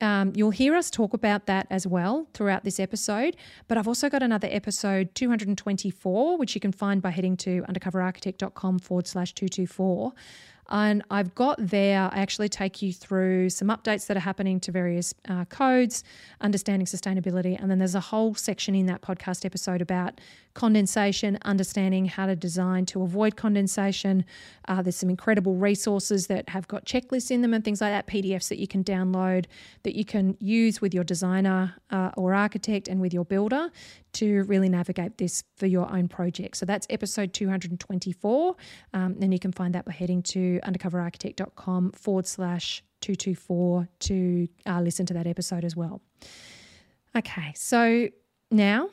um, 0.00 0.32
you'll 0.34 0.50
hear 0.50 0.74
us 0.74 0.90
talk 0.90 1.14
about 1.14 1.46
that 1.46 1.66
as 1.70 1.86
well 1.86 2.26
throughout 2.32 2.64
this 2.64 2.80
episode. 2.80 3.36
But 3.68 3.78
I've 3.78 3.88
also 3.88 4.08
got 4.08 4.22
another 4.22 4.48
episode 4.50 5.14
224, 5.14 6.38
which 6.38 6.54
you 6.54 6.60
can 6.60 6.72
find 6.72 7.02
by 7.02 7.10
heading 7.10 7.36
to 7.38 7.62
undercoverarchitect.com 7.62 8.78
forward 8.78 9.06
slash 9.06 9.34
224. 9.34 10.12
And 10.70 11.02
I've 11.10 11.34
got 11.34 11.56
there, 11.58 12.08
I 12.12 12.18
actually 12.18 12.48
take 12.48 12.80
you 12.80 12.92
through 12.92 13.50
some 13.50 13.68
updates 13.68 14.06
that 14.06 14.16
are 14.16 14.20
happening 14.20 14.60
to 14.60 14.72
various 14.72 15.12
uh, 15.28 15.44
codes, 15.46 16.04
understanding 16.40 16.86
sustainability. 16.86 17.60
And 17.60 17.70
then 17.70 17.78
there's 17.78 17.94
a 17.94 18.00
whole 18.00 18.34
section 18.34 18.74
in 18.74 18.86
that 18.86 19.02
podcast 19.02 19.44
episode 19.44 19.82
about 19.82 20.20
condensation, 20.54 21.38
understanding 21.42 22.06
how 22.06 22.26
to 22.26 22.36
design 22.36 22.86
to 22.86 23.02
avoid 23.02 23.36
condensation. 23.36 24.24
Uh, 24.68 24.82
there's 24.82 24.96
some 24.96 25.10
incredible 25.10 25.54
resources 25.54 26.26
that 26.26 26.48
have 26.48 26.66
got 26.68 26.84
checklists 26.84 27.30
in 27.30 27.40
them 27.40 27.54
and 27.54 27.64
things 27.64 27.80
like 27.80 27.92
that, 27.92 28.06
PDFs 28.06 28.48
that 28.48 28.58
you 28.58 28.66
can 28.66 28.82
download 28.82 29.46
that 29.82 29.94
you 29.94 30.04
can 30.04 30.36
use 30.40 30.80
with 30.80 30.94
your 30.94 31.04
designer 31.04 31.74
uh, 31.90 32.10
or 32.16 32.34
architect 32.34 32.88
and 32.88 33.00
with 33.00 33.14
your 33.14 33.24
builder 33.24 33.70
to 34.14 34.42
really 34.44 34.68
navigate 34.68 35.18
this 35.18 35.42
for 35.56 35.66
your 35.66 35.90
own 35.90 36.08
project. 36.08 36.56
So 36.56 36.66
that's 36.66 36.86
episode 36.90 37.32
224. 37.32 38.56
Um, 38.94 39.16
and 39.20 39.32
you 39.32 39.38
can 39.38 39.52
find 39.52 39.74
that 39.74 39.84
by 39.84 39.92
heading 39.92 40.22
to 40.24 40.60
undercoverarchitect.com 40.64 41.92
forward 41.92 42.26
slash 42.26 42.82
224 43.00 43.88
to 44.00 44.48
uh, 44.66 44.80
listen 44.80 45.06
to 45.06 45.14
that 45.14 45.26
episode 45.26 45.64
as 45.64 45.74
well. 45.76 46.00
Okay, 47.16 47.52
so 47.54 48.08
now 48.50 48.88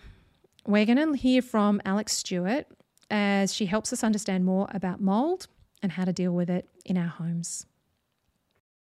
we're 0.65 0.85
going 0.85 0.97
to 0.97 1.13
hear 1.13 1.41
from 1.41 1.81
Alex 1.85 2.13
Stewart 2.13 2.65
as 3.09 3.53
she 3.53 3.65
helps 3.65 3.93
us 3.93 4.03
understand 4.03 4.45
more 4.45 4.67
about 4.71 4.99
mold 4.99 5.47
and 5.81 5.91
how 5.91 6.05
to 6.05 6.13
deal 6.13 6.31
with 6.31 6.49
it 6.49 6.67
in 6.85 6.97
our 6.97 7.07
homes. 7.07 7.65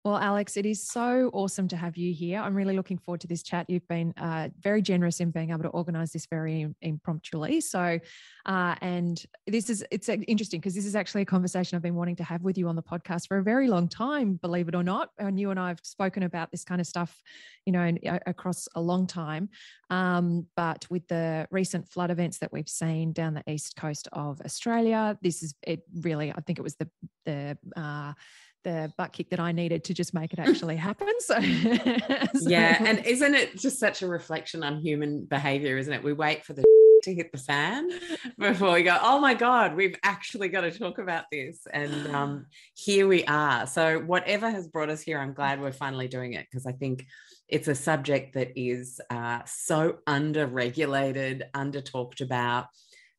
Well, 0.05 0.17
Alex, 0.17 0.55
it 0.55 0.67
is 0.67 0.83
so 0.83 1.31
awesome 1.33 1.67
to 1.69 1.75
have 1.75 1.97
you 1.97 2.13
here. 2.13 2.39
I'm 2.39 2.53
really 2.53 2.75
looking 2.75 3.00
forward 3.00 3.21
to 3.21 3.27
this 3.27 3.41
chat. 3.41 3.67
You've 3.67 3.88
been 3.88 4.13
uh, 4.17 4.50
very 4.59 4.83
generous 4.83 5.19
in 5.19 5.31
being 5.31 5.50
able 5.50 5.63
to 5.63 5.69
organise 5.69 6.12
this 6.12 6.27
very 6.27 6.67
impromptually. 6.83 7.59
So, 7.59 8.00
uh, 8.45 8.75
and 8.81 9.25
this 9.47 9.67
is 9.67 9.83
it's 9.89 10.07
interesting 10.07 10.59
because 10.59 10.75
this 10.75 10.85
is 10.85 10.95
actually 10.95 11.24
a 11.24 11.25
conversation 11.25 11.75
I've 11.75 11.81
been 11.81 11.95
wanting 11.95 12.17
to 12.17 12.24
have 12.24 12.43
with 12.43 12.55
you 12.55 12.67
on 12.67 12.75
the 12.75 12.83
podcast 12.83 13.27
for 13.27 13.39
a 13.39 13.43
very 13.43 13.67
long 13.67 13.88
time, 13.88 14.35
believe 14.35 14.67
it 14.67 14.75
or 14.75 14.83
not. 14.83 15.09
And 15.17 15.39
you 15.39 15.50
and 15.50 15.59
I 15.59 15.69
have 15.69 15.79
spoken 15.81 16.21
about 16.21 16.51
this 16.51 16.63
kind 16.63 16.79
of 16.79 16.85
stuff, 16.85 17.19
you 17.65 17.74
know, 17.74 17.91
uh, 18.07 18.19
across 18.27 18.67
a 18.75 18.81
long 18.81 19.07
time. 19.07 19.50
Um, 19.89 20.45
but 20.55 20.85
with 20.91 21.07
the 21.07 21.47
recent 21.50 21.89
flood 21.89 22.12
events 22.12 22.38
that 22.39 22.53
we've 22.53 22.69
seen 22.69 23.12
down 23.12 23.33
the 23.33 23.51
east 23.51 23.75
coast 23.75 24.07
of 24.13 24.39
Australia, 24.41 25.17
this 25.24 25.41
is 25.41 25.55
it. 25.63 25.81
Really, 26.01 26.31
I 26.31 26.41
think 26.41 26.59
it 26.59 26.62
was 26.62 26.75
the 26.75 26.88
the 27.25 27.57
uh, 27.75 28.13
the 28.65 28.91
butt 28.98 29.13
kick 29.13 29.29
that 29.29 29.39
I 29.39 29.53
needed 29.53 29.86
to 29.86 29.93
just 29.93 30.13
make 30.13 30.34
it 30.34 30.39
actually 30.48 30.75
happen. 30.75 31.13
So, 31.19 31.36
so, 31.39 32.50
yeah, 32.50 32.84
and 32.84 33.05
isn't 33.05 33.34
it 33.34 33.57
just 33.57 33.79
such 33.79 34.01
a 34.01 34.07
reflection 34.07 34.62
on 34.63 34.79
human 34.79 35.24
behavior, 35.24 35.77
isn't 35.77 35.93
it? 35.93 36.03
We 36.03 36.12
wait 36.12 36.43
for 36.43 36.51
the 36.51 36.65
to 37.03 37.13
hit 37.13 37.31
the 37.31 37.38
fan 37.38 37.88
before 38.38 38.74
we 38.74 38.84
go, 38.84 38.98
oh 39.00 39.19
my 39.19 39.36
God, 39.36 39.75
we've 39.75 39.95
actually 40.03 40.50
got 40.50 40.62
to 40.62 40.72
talk 40.72 40.98
about 40.98 41.25
this. 41.31 41.67
And 41.72 42.07
um, 42.07 42.45
here 42.74 43.07
we 43.07 43.24
are. 43.25 43.67
So, 43.67 44.00
whatever 44.00 44.50
has 44.50 44.67
brought 44.67 44.89
us 44.89 45.01
here, 45.01 45.19
I'm 45.19 45.34
glad 45.34 45.62
we're 45.62 45.72
finally 45.72 46.07
doing 46.07 46.34
it 46.34 46.48
because 46.50 46.65
I 46.65 46.74
think 46.74 47.05
it's 47.48 47.67
a 47.67 47.75
subject 47.75 48.34
that 48.34 48.53
is 48.55 49.00
uh, 49.10 49.41
so 49.45 50.00
under 50.07 50.48
regulated, 50.48 51.43
under 51.53 51.79
talked 51.79 52.22
about. 52.22 52.65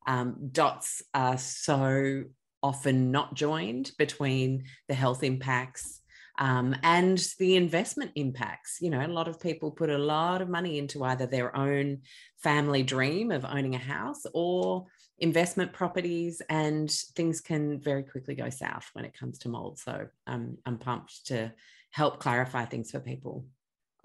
Um, 0.05 0.49
dots 0.51 1.01
are 1.13 1.37
so 1.37 2.23
often 2.67 3.11
not 3.11 3.33
joined 3.33 3.91
between 3.97 4.65
the 4.87 4.93
health 4.93 5.23
impacts 5.23 6.01
um, 6.37 6.75
and 6.83 7.17
the 7.39 7.55
investment 7.55 8.11
impacts. 8.15 8.77
You 8.79 8.89
know, 8.89 9.03
a 9.03 9.07
lot 9.07 9.27
of 9.27 9.39
people 9.39 9.71
put 9.71 9.89
a 9.89 9.97
lot 9.97 10.41
of 10.41 10.49
money 10.49 10.77
into 10.77 11.03
either 11.03 11.25
their 11.25 11.55
own 11.55 12.01
family 12.43 12.83
dream 12.83 13.31
of 13.31 13.45
owning 13.45 13.75
a 13.75 13.79
house 13.79 14.23
or 14.33 14.85
investment 15.19 15.73
properties, 15.73 16.41
and 16.49 16.91
things 17.15 17.41
can 17.41 17.79
very 17.79 18.03
quickly 18.03 18.35
go 18.35 18.49
south 18.49 18.87
when 18.93 19.05
it 19.05 19.17
comes 19.17 19.39
to 19.39 19.49
mold. 19.49 19.79
So 19.79 20.07
um, 20.27 20.57
I'm 20.65 20.77
pumped 20.77 21.27
to 21.27 21.51
help 21.91 22.19
clarify 22.19 22.65
things 22.65 22.91
for 22.91 22.99
people. 22.99 23.45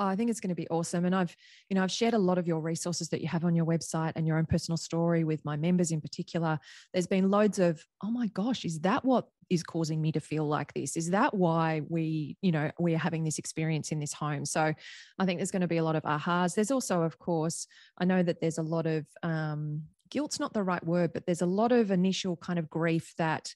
I 0.06 0.16
think 0.16 0.30
it's 0.30 0.40
going 0.40 0.50
to 0.50 0.54
be 0.54 0.68
awesome. 0.68 1.04
And 1.04 1.14
I've, 1.14 1.34
you 1.68 1.74
know, 1.74 1.82
I've 1.82 1.90
shared 1.90 2.14
a 2.14 2.18
lot 2.18 2.38
of 2.38 2.46
your 2.46 2.60
resources 2.60 3.08
that 3.10 3.20
you 3.20 3.28
have 3.28 3.44
on 3.44 3.54
your 3.54 3.66
website 3.66 4.12
and 4.16 4.26
your 4.26 4.38
own 4.38 4.46
personal 4.46 4.76
story 4.76 5.24
with 5.24 5.44
my 5.44 5.56
members 5.56 5.90
in 5.90 6.00
particular. 6.00 6.58
There's 6.92 7.06
been 7.06 7.30
loads 7.30 7.58
of, 7.58 7.84
oh 8.02 8.10
my 8.10 8.26
gosh, 8.28 8.64
is 8.64 8.80
that 8.80 9.04
what 9.04 9.28
is 9.50 9.62
causing 9.62 10.00
me 10.00 10.12
to 10.12 10.20
feel 10.20 10.46
like 10.46 10.72
this? 10.72 10.96
Is 10.96 11.10
that 11.10 11.34
why 11.34 11.82
we, 11.88 12.36
you 12.40 12.52
know, 12.52 12.70
we 12.78 12.94
are 12.94 12.98
having 12.98 13.24
this 13.24 13.38
experience 13.38 13.92
in 13.92 14.00
this 14.00 14.12
home? 14.12 14.44
So 14.44 14.72
I 15.18 15.24
think 15.26 15.38
there's 15.38 15.50
going 15.50 15.62
to 15.62 15.68
be 15.68 15.76
a 15.76 15.84
lot 15.84 15.96
of 15.96 16.02
ahas. 16.04 16.54
There's 16.54 16.70
also, 16.70 17.02
of 17.02 17.18
course, 17.18 17.66
I 17.98 18.04
know 18.04 18.22
that 18.22 18.40
there's 18.40 18.58
a 18.58 18.62
lot 18.62 18.86
of 18.86 19.06
um, 19.22 19.82
guilt's 20.10 20.38
not 20.38 20.52
the 20.52 20.62
right 20.62 20.84
word, 20.84 21.12
but 21.12 21.26
there's 21.26 21.42
a 21.42 21.46
lot 21.46 21.72
of 21.72 21.90
initial 21.90 22.36
kind 22.36 22.58
of 22.58 22.68
grief 22.68 23.14
that 23.18 23.54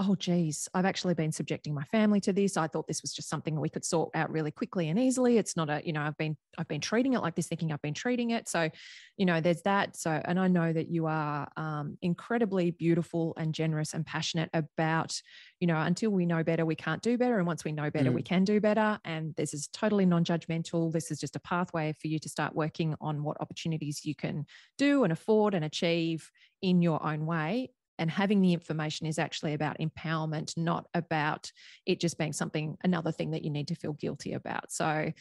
oh 0.00 0.14
geez 0.14 0.66
i've 0.72 0.86
actually 0.86 1.12
been 1.12 1.30
subjecting 1.30 1.74
my 1.74 1.84
family 1.84 2.20
to 2.20 2.32
this. 2.32 2.56
I 2.56 2.66
thought 2.66 2.88
this 2.88 3.02
was 3.02 3.12
just 3.12 3.28
something 3.28 3.60
we 3.60 3.68
could 3.68 3.84
sort 3.84 4.10
out 4.14 4.30
really 4.30 4.50
quickly 4.50 4.88
and 4.88 4.98
easily. 4.98 5.36
It's 5.36 5.56
not 5.56 5.68
a 5.68 5.82
you 5.84 5.92
know 5.92 6.00
i've 6.00 6.16
been 6.16 6.36
i've 6.58 6.68
been 6.68 6.80
treating 6.80 7.12
it 7.12 7.20
like 7.20 7.34
this 7.34 7.48
thinking 7.48 7.70
i've 7.72 7.82
been 7.82 7.94
treating 7.94 8.30
it. 8.30 8.48
So 8.48 8.70
you 9.16 9.26
know 9.26 9.40
there's 9.40 9.62
that. 9.62 9.96
So 9.96 10.20
and 10.24 10.40
i 10.40 10.48
know 10.48 10.72
that 10.72 10.88
you 10.88 11.06
are 11.06 11.48
um, 11.56 11.98
incredibly 12.00 12.70
beautiful 12.70 13.34
and 13.36 13.54
generous 13.54 13.92
and 13.92 14.06
passionate 14.06 14.48
about 14.54 15.20
you 15.60 15.66
know 15.66 15.76
until 15.76 16.10
we 16.10 16.24
know 16.24 16.42
better 16.42 16.64
we 16.64 16.74
can't 16.74 17.02
do 17.02 17.18
better. 17.18 17.36
And 17.36 17.46
once 17.46 17.64
we 17.64 17.72
know 17.72 17.90
better 17.90 18.10
mm. 18.10 18.14
we 18.14 18.22
can 18.22 18.44
do 18.44 18.60
better. 18.60 18.98
And 19.04 19.34
this 19.36 19.52
is 19.52 19.68
totally 19.68 20.06
non-judgmental. 20.06 20.92
This 20.92 21.10
is 21.10 21.20
just 21.20 21.36
a 21.36 21.40
pathway 21.40 21.94
for 22.00 22.08
you 22.08 22.18
to 22.20 22.28
start 22.28 22.54
working 22.54 22.94
on 23.00 23.22
what 23.22 23.40
opportunities 23.40 24.04
you 24.04 24.14
can 24.14 24.46
do 24.78 25.04
and 25.04 25.12
afford 25.12 25.54
and 25.54 25.64
achieve 25.64 26.30
in 26.62 26.80
your 26.82 27.04
own 27.04 27.26
way 27.26 27.70
and 28.00 28.10
having 28.10 28.40
the 28.40 28.52
information 28.52 29.06
is 29.06 29.18
actually 29.18 29.54
about 29.54 29.78
empowerment 29.78 30.56
not 30.56 30.86
about 30.94 31.52
it 31.86 32.00
just 32.00 32.18
being 32.18 32.32
something 32.32 32.76
another 32.82 33.12
thing 33.12 33.30
that 33.30 33.44
you 33.44 33.50
need 33.50 33.68
to 33.68 33.76
feel 33.76 33.92
guilty 33.92 34.32
about. 34.32 34.72
So 34.72 35.12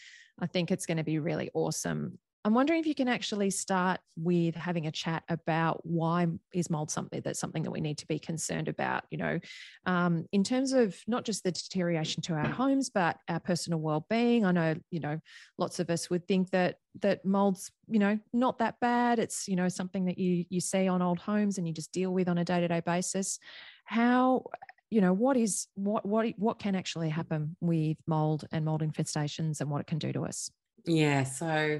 i 0.41 0.47
think 0.47 0.71
it's 0.71 0.85
going 0.85 0.97
to 0.97 1.03
be 1.03 1.19
really 1.19 1.51
awesome 1.53 2.17
I'm 2.45 2.53
wondering 2.53 2.79
if 2.79 2.87
you 2.87 2.95
can 2.95 3.09
actually 3.09 3.49
start 3.49 3.99
with 4.15 4.55
having 4.55 4.87
a 4.87 4.91
chat 4.91 5.23
about 5.27 5.85
why 5.85 6.27
is 6.53 6.69
mold 6.69 6.89
something 6.89 7.21
that's 7.21 7.39
something 7.39 7.63
that 7.63 7.71
we 7.71 7.81
need 7.81 7.97
to 7.97 8.07
be 8.07 8.17
concerned 8.17 8.69
about. 8.69 9.03
You 9.11 9.17
know, 9.17 9.39
um, 9.85 10.25
in 10.31 10.45
terms 10.45 10.71
of 10.71 10.95
not 11.05 11.25
just 11.25 11.43
the 11.43 11.51
deterioration 11.51 12.21
to 12.23 12.33
our 12.35 12.47
homes, 12.47 12.89
but 12.89 13.17
our 13.27 13.41
personal 13.41 13.79
well-being. 13.79 14.45
I 14.45 14.51
know, 14.51 14.75
you 14.89 15.01
know, 15.01 15.19
lots 15.57 15.79
of 15.79 15.89
us 15.89 16.09
would 16.09 16.27
think 16.29 16.51
that 16.51 16.77
that 17.01 17.25
mold's, 17.25 17.71
you 17.89 17.99
know, 17.99 18.17
not 18.31 18.59
that 18.59 18.79
bad. 18.79 19.19
It's 19.19 19.47
you 19.47 19.57
know 19.57 19.67
something 19.67 20.05
that 20.05 20.17
you 20.17 20.45
you 20.49 20.61
see 20.61 20.87
on 20.87 21.01
old 21.01 21.19
homes 21.19 21.57
and 21.57 21.67
you 21.67 21.73
just 21.73 21.91
deal 21.91 22.13
with 22.13 22.29
on 22.29 22.37
a 22.37 22.45
day-to-day 22.45 22.81
basis. 22.85 23.37
How 23.83 24.45
you 24.89 25.01
know 25.01 25.13
what 25.13 25.35
is 25.35 25.67
what 25.75 26.05
what 26.05 26.25
what 26.37 26.57
can 26.57 26.73
actually 26.73 27.09
happen 27.09 27.57
with 27.59 27.97
mold 28.07 28.45
and 28.51 28.65
mold 28.65 28.81
infestations 28.81 29.59
and 29.59 29.69
what 29.69 29.81
it 29.81 29.87
can 29.87 29.99
do 29.99 30.11
to 30.11 30.25
us 30.25 30.49
yeah 30.85 31.23
so 31.23 31.79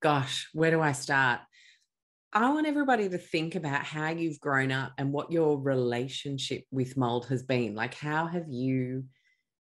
gosh, 0.00 0.48
where 0.52 0.70
do 0.70 0.80
I 0.80 0.92
start? 0.92 1.40
I 2.32 2.50
want 2.50 2.66
everybody 2.66 3.08
to 3.08 3.18
think 3.18 3.54
about 3.54 3.84
how 3.84 4.10
you've 4.10 4.40
grown 4.40 4.70
up 4.70 4.92
and 4.98 5.12
what 5.12 5.32
your 5.32 5.58
relationship 5.58 6.64
with 6.70 6.96
mold 6.96 7.26
has 7.28 7.42
been. 7.42 7.74
Like, 7.74 7.94
how 7.94 8.26
have 8.26 8.48
you 8.48 9.04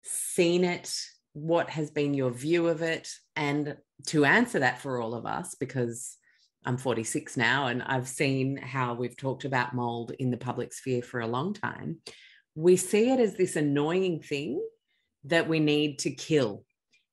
seen 0.05 0.65
it? 0.65 0.95
What 1.35 1.69
has 1.71 1.91
been 1.91 2.15
your 2.15 2.31
view 2.31 2.69
of 2.69 2.83
it? 2.83 3.09
And 3.37 3.77
to 4.07 4.25
answer 4.25 4.61
that 4.61 4.81
for 4.81 5.01
all 5.01 5.15
of 5.15 5.27
us, 5.27 5.55
because 5.55 6.17
I'm 6.65 6.77
46 6.77 7.37
now 7.37 7.67
and 7.67 7.83
I've 7.83 8.09
seen 8.09 8.57
how 8.57 8.95
we've 8.95 9.17
talked 9.17 9.45
about 9.45 9.75
mold 9.75 10.13
in 10.19 10.31
the 10.31 10.37
public 10.37 10.73
sphere 10.73 11.03
for 11.03 11.21
a 11.21 11.27
long 11.27 11.55
time, 11.55 11.99
we 12.55 12.77
see 12.77 13.11
it 13.11 13.21
as 13.21 13.35
this 13.37 13.57
annoying 13.57 14.21
thing 14.23 14.65
that 15.25 15.49
we 15.49 15.61
need 15.61 15.99
to 16.01 16.11
kill 16.11 16.65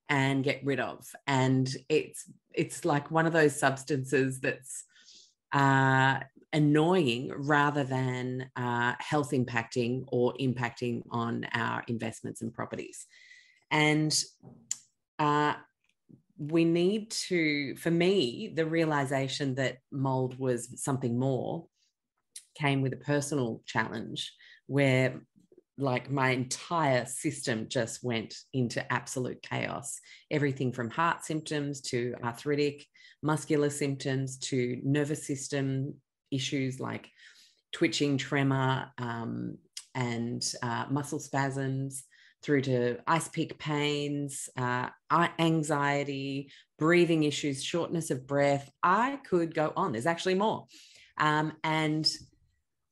and 0.09 0.43
get 0.43 0.63
rid 0.63 0.79
of. 0.79 1.05
And 1.27 1.69
it's 1.87 2.25
it's 2.59 2.83
like 2.83 3.09
one 3.09 3.25
of 3.25 3.31
those 3.31 3.57
substances 3.57 4.41
that's 4.41 4.83
uh, 5.53 6.19
annoying 6.51 7.31
rather 7.33 7.85
than 7.85 8.49
uh, 8.57 8.93
health 8.99 9.31
impacting 9.31 10.03
or 10.07 10.33
impacting 10.41 11.01
on 11.09 11.45
our 11.53 11.81
investments 11.87 12.41
and 12.41 12.53
properties. 12.53 13.07
And 13.71 14.13
uh, 15.19 15.53
we 16.37 16.65
need 16.65 17.11
to, 17.29 17.77
for 17.77 17.91
me, 17.91 18.51
the 18.53 18.65
realization 18.65 19.55
that 19.55 19.77
mold 19.89 20.37
was 20.37 20.83
something 20.83 21.17
more 21.17 21.65
came 22.55 22.81
with 22.81 22.91
a 22.91 22.97
personal 23.13 23.61
challenge 23.65 24.33
where 24.67 25.21
like 25.79 26.11
my 26.11 26.31
entire 26.31 27.05
system 27.05 27.67
just 27.69 28.03
went 28.03 28.35
into 28.53 28.91
absolute 28.91 29.41
chaos. 29.41 29.99
Everything 30.29 30.71
from 30.71 30.89
heart 30.89 31.23
symptoms 31.23 31.81
to 31.81 32.15
arthritic, 32.23 32.85
muscular 33.21 33.69
symptoms 33.69 34.37
to 34.37 34.79
nervous 34.83 35.25
system 35.25 35.95
issues 36.31 36.79
like 36.79 37.09
twitching, 37.71 38.17
tremor, 38.17 38.91
um, 38.97 39.57
and 39.95 40.53
uh, 40.61 40.85
muscle 40.89 41.19
spasms, 41.19 42.03
through 42.41 42.61
to 42.61 42.97
ice 43.05 43.27
pick 43.27 43.59
pains, 43.59 44.49
uh, 44.57 44.89
anxiety, 45.39 46.51
breathing 46.77 47.23
issues, 47.23 47.63
shortness 47.63 48.11
of 48.11 48.25
breath. 48.25 48.69
I 48.81 49.19
could 49.29 49.53
go 49.53 49.73
on. 49.75 49.91
There's 49.91 50.05
actually 50.05 50.35
more. 50.35 50.65
Um, 51.17 51.53
and 51.63 52.09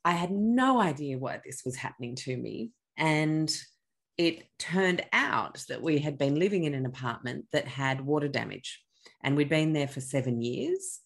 I 0.04 0.12
had 0.12 0.32
no 0.32 0.82
idea 0.82 1.17
why 1.17 1.39
this 1.45 1.63
was 1.65 1.76
happening 1.76 2.15
to 2.15 2.36
me. 2.36 2.71
And 2.98 3.56
it 4.18 4.46
turned 4.58 5.06
out 5.14 5.64
that 5.70 5.82
we 5.82 6.00
had 6.00 6.18
been 6.18 6.40
living 6.40 6.64
in 6.64 6.74
an 6.74 6.86
apartment 6.86 7.46
that 7.52 7.68
had 7.68 8.02
water 8.02 8.28
damage. 8.28 8.82
And 9.24 9.36
we'd 9.36 9.50
been 9.50 9.74
there 9.74 9.88
for 9.88 10.02
seven 10.02 10.42
years. 10.42 11.00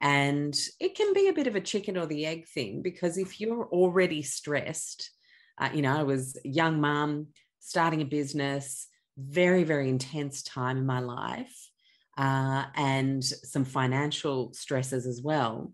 And 0.00 0.58
it 0.80 0.94
can 0.94 1.12
be 1.12 1.28
a 1.28 1.32
bit 1.32 1.46
of 1.46 1.56
a 1.56 1.60
chicken 1.60 1.96
or 1.96 2.06
the 2.06 2.26
egg 2.26 2.46
thing 2.48 2.82
because 2.82 3.16
if 3.16 3.40
you're 3.40 3.66
already 3.66 4.22
stressed, 4.22 5.10
uh, 5.58 5.70
you 5.72 5.82
know, 5.82 5.96
I 5.96 6.02
was 6.02 6.36
a 6.44 6.48
young 6.48 6.80
mum, 6.80 7.28
starting 7.60 8.02
a 8.02 8.06
business, 8.06 8.86
very, 9.16 9.64
very 9.64 9.88
intense 9.88 10.42
time 10.42 10.76
in 10.76 10.86
my 10.86 11.00
life, 11.00 11.70
uh, 12.18 12.64
and 12.74 13.24
some 13.24 13.64
financial 13.64 14.52
stresses 14.52 15.06
as 15.06 15.20
well. 15.22 15.72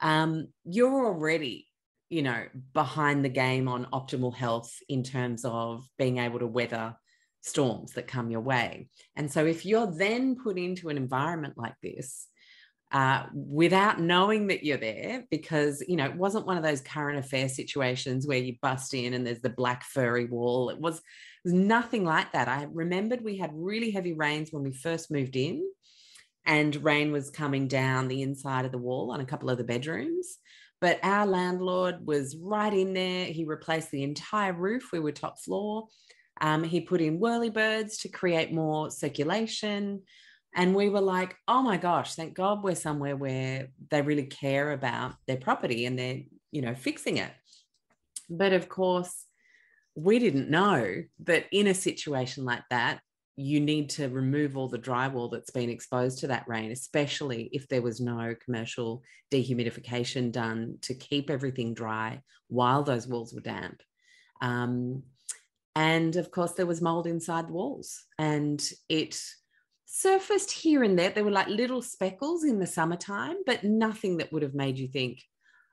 Um, 0.00 0.48
you're 0.64 1.06
already 1.06 1.66
you 2.08 2.22
know, 2.22 2.44
behind 2.72 3.24
the 3.24 3.30
game 3.30 3.68
on 3.68 3.86
optimal 3.92 4.34
health 4.34 4.72
in 4.88 5.02
terms 5.02 5.44
of 5.44 5.86
being 5.98 6.18
able 6.18 6.38
to 6.38 6.46
weather 6.46 6.96
storms 7.40 7.92
that 7.92 8.06
come 8.06 8.30
your 8.30 8.40
way. 8.40 8.88
And 9.16 9.30
so 9.30 9.44
if 9.44 9.66
you're 9.66 9.90
then 9.90 10.36
put 10.36 10.58
into 10.58 10.88
an 10.88 10.96
environment 10.96 11.54
like 11.56 11.74
this, 11.82 12.28
uh, 12.92 13.26
without 13.34 14.00
knowing 14.00 14.46
that 14.46 14.62
you're 14.62 14.78
there, 14.78 15.24
because 15.30 15.82
you 15.88 15.96
know 15.96 16.04
it 16.04 16.14
wasn't 16.14 16.46
one 16.46 16.56
of 16.56 16.62
those 16.62 16.80
current 16.80 17.18
affair 17.18 17.48
situations 17.48 18.26
where 18.26 18.38
you 18.38 18.54
bust 18.62 18.94
in 18.94 19.14
and 19.14 19.26
there's 19.26 19.40
the 19.40 19.50
black 19.50 19.82
furry 19.82 20.26
wall. 20.26 20.70
It 20.70 20.78
was 20.78 21.02
was 21.44 21.52
nothing 21.52 22.04
like 22.04 22.32
that. 22.32 22.48
I 22.48 22.66
remembered 22.72 23.22
we 23.22 23.36
had 23.36 23.50
really 23.52 23.90
heavy 23.90 24.12
rains 24.12 24.52
when 24.52 24.62
we 24.62 24.72
first 24.72 25.10
moved 25.10 25.36
in, 25.36 25.62
and 26.46 26.76
rain 26.84 27.12
was 27.12 27.30
coming 27.30 27.68
down 27.68 28.08
the 28.08 28.22
inside 28.22 28.64
of 28.64 28.72
the 28.72 28.78
wall 28.78 29.10
on 29.10 29.20
a 29.20 29.26
couple 29.26 29.50
of 29.50 29.58
the 29.58 29.64
bedrooms. 29.64 30.38
But 30.80 31.00
our 31.02 31.26
landlord 31.26 32.06
was 32.06 32.36
right 32.36 32.72
in 32.72 32.92
there. 32.92 33.26
He 33.26 33.44
replaced 33.44 33.90
the 33.90 34.02
entire 34.02 34.52
roof. 34.52 34.90
We 34.92 35.00
were 35.00 35.12
top 35.12 35.40
floor. 35.40 35.88
Um, 36.40 36.64
he 36.64 36.80
put 36.80 37.00
in 37.00 37.20
whirlybirds 37.20 38.02
to 38.02 38.08
create 38.08 38.52
more 38.52 38.90
circulation. 38.90 40.02
And 40.54 40.74
we 40.74 40.88
were 40.88 41.00
like, 41.00 41.36
oh 41.48 41.62
my 41.62 41.76
gosh, 41.76 42.14
thank 42.14 42.34
God 42.34 42.62
we're 42.62 42.74
somewhere 42.74 43.16
where 43.16 43.68
they 43.90 44.02
really 44.02 44.26
care 44.26 44.72
about 44.72 45.14
their 45.26 45.36
property 45.36 45.86
and 45.86 45.98
they're, 45.98 46.20
you 46.52 46.62
know, 46.62 46.74
fixing 46.74 47.16
it. 47.16 47.30
But 48.28 48.52
of 48.52 48.68
course, 48.68 49.26
we 49.96 50.18
didn't 50.18 50.50
know 50.50 51.04
that 51.24 51.46
in 51.50 51.66
a 51.66 51.74
situation 51.74 52.44
like 52.44 52.64
that, 52.70 53.00
you 53.36 53.60
need 53.60 53.90
to 53.90 54.08
remove 54.08 54.56
all 54.56 54.68
the 54.68 54.78
drywall 54.78 55.30
that's 55.30 55.50
been 55.50 55.70
exposed 55.70 56.18
to 56.20 56.28
that 56.28 56.46
rain, 56.46 56.70
especially 56.70 57.48
if 57.52 57.68
there 57.68 57.82
was 57.82 58.00
no 58.00 58.34
commercial 58.44 59.02
dehumidification 59.32 60.30
done 60.30 60.78
to 60.82 60.94
keep 60.94 61.30
everything 61.30 61.74
dry 61.74 62.20
while 62.48 62.82
those 62.82 63.08
walls 63.08 63.34
were 63.34 63.40
damp. 63.40 63.82
Um, 64.40 65.02
and 65.74 66.14
of 66.14 66.30
course, 66.30 66.52
there 66.52 66.66
was 66.66 66.80
mold 66.80 67.08
inside 67.08 67.48
the 67.48 67.52
walls, 67.52 68.04
and 68.18 68.62
it 68.88 69.20
surfaced 69.86 70.52
here 70.52 70.84
and 70.84 70.96
there. 70.96 71.10
There 71.10 71.24
were 71.24 71.30
like 71.30 71.48
little 71.48 71.82
speckles 71.82 72.44
in 72.44 72.60
the 72.60 72.66
summertime, 72.66 73.36
but 73.44 73.64
nothing 73.64 74.18
that 74.18 74.32
would 74.32 74.42
have 74.42 74.54
made 74.54 74.78
you 74.78 74.86
think, 74.86 75.20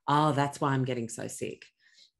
oh, 0.08 0.32
that's 0.32 0.60
why 0.60 0.74
I'm 0.74 0.86
getting 0.86 1.10
so 1.10 1.28
sick. 1.28 1.66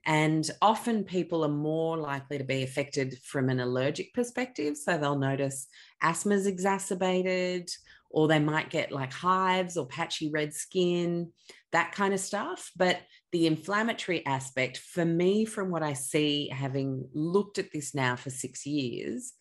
And 0.06 0.50
often 0.62 1.04
people 1.04 1.46
are 1.46 1.50
more 1.50 1.98
likely 1.98 2.38
to 2.40 2.44
be 2.44 2.64
affected 2.64 3.18
from 3.24 3.50
an 3.50 3.60
allergic 3.60 4.14
perspective. 4.14 4.76
So 4.78 4.98
they'll 4.98 5.18
notice 5.18 5.68
asthma's 6.02 6.48
exacerbated, 6.48 7.70
or 8.10 8.28
they 8.28 8.40
might 8.40 8.70
get 8.70 8.92
like 8.92 9.14
hives 9.14 9.78
or 9.78 9.86
patchy 9.86 10.32
red 10.32 10.54
skin, 10.54 11.32
that 11.72 11.92
kind 11.92 12.14
of 12.14 12.20
stuff. 12.20 12.72
But 12.76 13.00
the 13.32 13.48
inflammatory 13.48 14.26
aspect, 14.26 14.78
for 14.78 15.06
me, 15.06 15.46
from 15.46 15.70
what 15.70 15.84
I 15.84 15.94
see, 15.94 16.50
having 16.50 17.08
looked 17.14 17.60
at 17.60 17.72
this 17.72 17.94
now 17.94 18.16
for 18.16 18.30
six 18.30 18.66
years, 18.66 19.34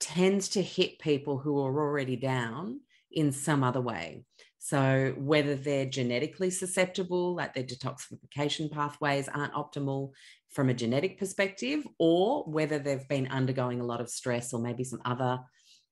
tends 0.00 0.48
to 0.50 0.62
hit 0.62 1.00
people 1.00 1.38
who 1.38 1.58
are 1.58 1.80
already 1.80 2.16
down 2.16 2.80
in 3.10 3.32
some 3.32 3.64
other 3.64 3.80
way. 3.80 4.22
So, 4.58 5.14
whether 5.16 5.54
they're 5.54 5.86
genetically 5.86 6.50
susceptible, 6.50 7.34
like 7.34 7.54
their 7.54 7.64
detoxification 7.64 8.70
pathways 8.70 9.28
aren't 9.28 9.54
optimal 9.54 10.10
from 10.50 10.68
a 10.68 10.74
genetic 10.74 11.18
perspective, 11.18 11.86
or 11.98 12.42
whether 12.44 12.78
they've 12.78 13.08
been 13.08 13.28
undergoing 13.28 13.80
a 13.80 13.86
lot 13.86 14.00
of 14.00 14.10
stress 14.10 14.52
or 14.52 14.60
maybe 14.60 14.82
some 14.82 15.00
other 15.04 15.38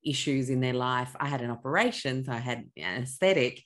issues 0.05 0.51
in 0.51 0.61
their 0.61 0.75
life. 0.75 1.15
I 1.19 1.29
had 1.29 1.43
an 1.43 1.51
operation, 1.51 2.25
so 2.25 2.33
I 2.33 2.39
had 2.39 2.65
anesthetic, 2.77 3.63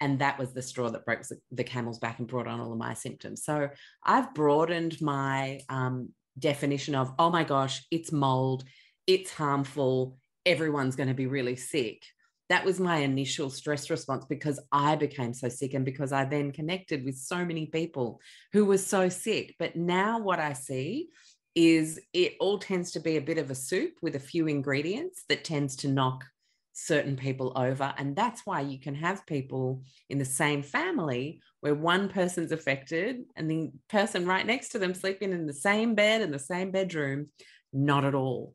and 0.00 0.18
that 0.20 0.38
was 0.38 0.54
the 0.54 0.62
straw 0.62 0.88
that 0.90 1.04
broke 1.04 1.22
the 1.52 1.64
camel's 1.64 1.98
back 1.98 2.18
and 2.18 2.26
brought 2.26 2.48
on 2.48 2.58
all 2.58 2.72
of 2.72 2.78
my 2.78 2.94
symptoms. 2.94 3.44
So, 3.44 3.68
I've 4.02 4.32
broadened 4.32 5.00
my 5.02 5.60
um, 5.68 6.08
definition 6.38 6.94
of, 6.94 7.12
oh 7.18 7.28
my 7.28 7.44
gosh, 7.44 7.84
it's 7.90 8.12
mold, 8.12 8.64
it's 9.06 9.30
harmful, 9.30 10.16
everyone's 10.46 10.96
going 10.96 11.10
to 11.10 11.14
be 11.14 11.26
really 11.26 11.56
sick 11.56 12.02
that 12.48 12.64
was 12.64 12.80
my 12.80 12.98
initial 12.98 13.50
stress 13.50 13.90
response 13.90 14.24
because 14.24 14.58
I 14.72 14.96
became 14.96 15.34
so 15.34 15.48
sick 15.48 15.74
and 15.74 15.84
because 15.84 16.12
I 16.12 16.24
then 16.24 16.50
connected 16.52 17.04
with 17.04 17.16
so 17.16 17.44
many 17.44 17.66
people 17.66 18.20
who 18.52 18.64
were 18.64 18.78
so 18.78 19.08
sick. 19.08 19.54
But 19.58 19.76
now 19.76 20.18
what 20.18 20.40
I 20.40 20.54
see 20.54 21.08
is 21.54 22.00
it 22.12 22.34
all 22.40 22.58
tends 22.58 22.92
to 22.92 23.00
be 23.00 23.16
a 23.16 23.22
bit 23.22 23.38
of 23.38 23.50
a 23.50 23.54
soup 23.54 23.94
with 24.00 24.14
a 24.16 24.20
few 24.20 24.46
ingredients 24.46 25.24
that 25.28 25.44
tends 25.44 25.76
to 25.76 25.88
knock 25.88 26.24
certain 26.72 27.16
people 27.16 27.52
over. 27.56 27.92
And 27.98 28.14
that's 28.14 28.46
why 28.46 28.60
you 28.60 28.78
can 28.78 28.94
have 28.94 29.26
people 29.26 29.82
in 30.08 30.18
the 30.18 30.24
same 30.24 30.62
family 30.62 31.40
where 31.60 31.74
one 31.74 32.08
person's 32.08 32.52
affected 32.52 33.24
and 33.34 33.50
the 33.50 33.72
person 33.88 34.26
right 34.26 34.46
next 34.46 34.68
to 34.70 34.78
them 34.78 34.94
sleeping 34.94 35.32
in 35.32 35.46
the 35.46 35.52
same 35.52 35.96
bed 35.96 36.22
in 36.22 36.30
the 36.30 36.38
same 36.38 36.70
bedroom, 36.70 37.26
not 37.72 38.04
at 38.04 38.14
all. 38.14 38.54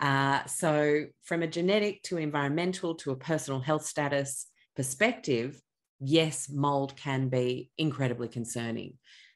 Uh, 0.00 0.44
so, 0.46 1.06
from 1.22 1.42
a 1.42 1.46
genetic 1.46 2.02
to 2.04 2.18
environmental 2.18 2.94
to 2.96 3.10
a 3.10 3.16
personal 3.16 3.60
health 3.60 3.84
status 3.84 4.46
perspective, 4.76 5.60
yes, 6.00 6.48
mold 6.48 6.96
can 6.96 7.28
be 7.28 7.70
incredibly 7.76 8.28
concerning. 8.28 8.94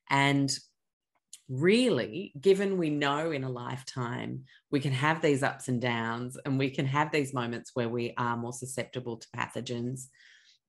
And 0.09 0.53
really, 1.48 2.33
given 2.40 2.79
we 2.79 2.90
know 2.90 3.33
in 3.33 3.44
a 3.44 3.51
lifetime 3.51 4.44
we 4.70 4.81
can 4.81 4.92
have 4.92 5.20
these 5.20 5.42
ups 5.42 5.68
and 5.68 5.81
downs 5.81 6.38
and 6.44 6.59
we 6.59 6.70
can 6.70 6.87
have 6.87 7.11
these 7.11 7.35
moments 7.35 7.72
where 7.75 7.88
we 7.88 8.14
are 8.16 8.37
more 8.37 8.53
susceptible 8.53 9.16
to 9.16 9.29
pathogens, 9.37 10.07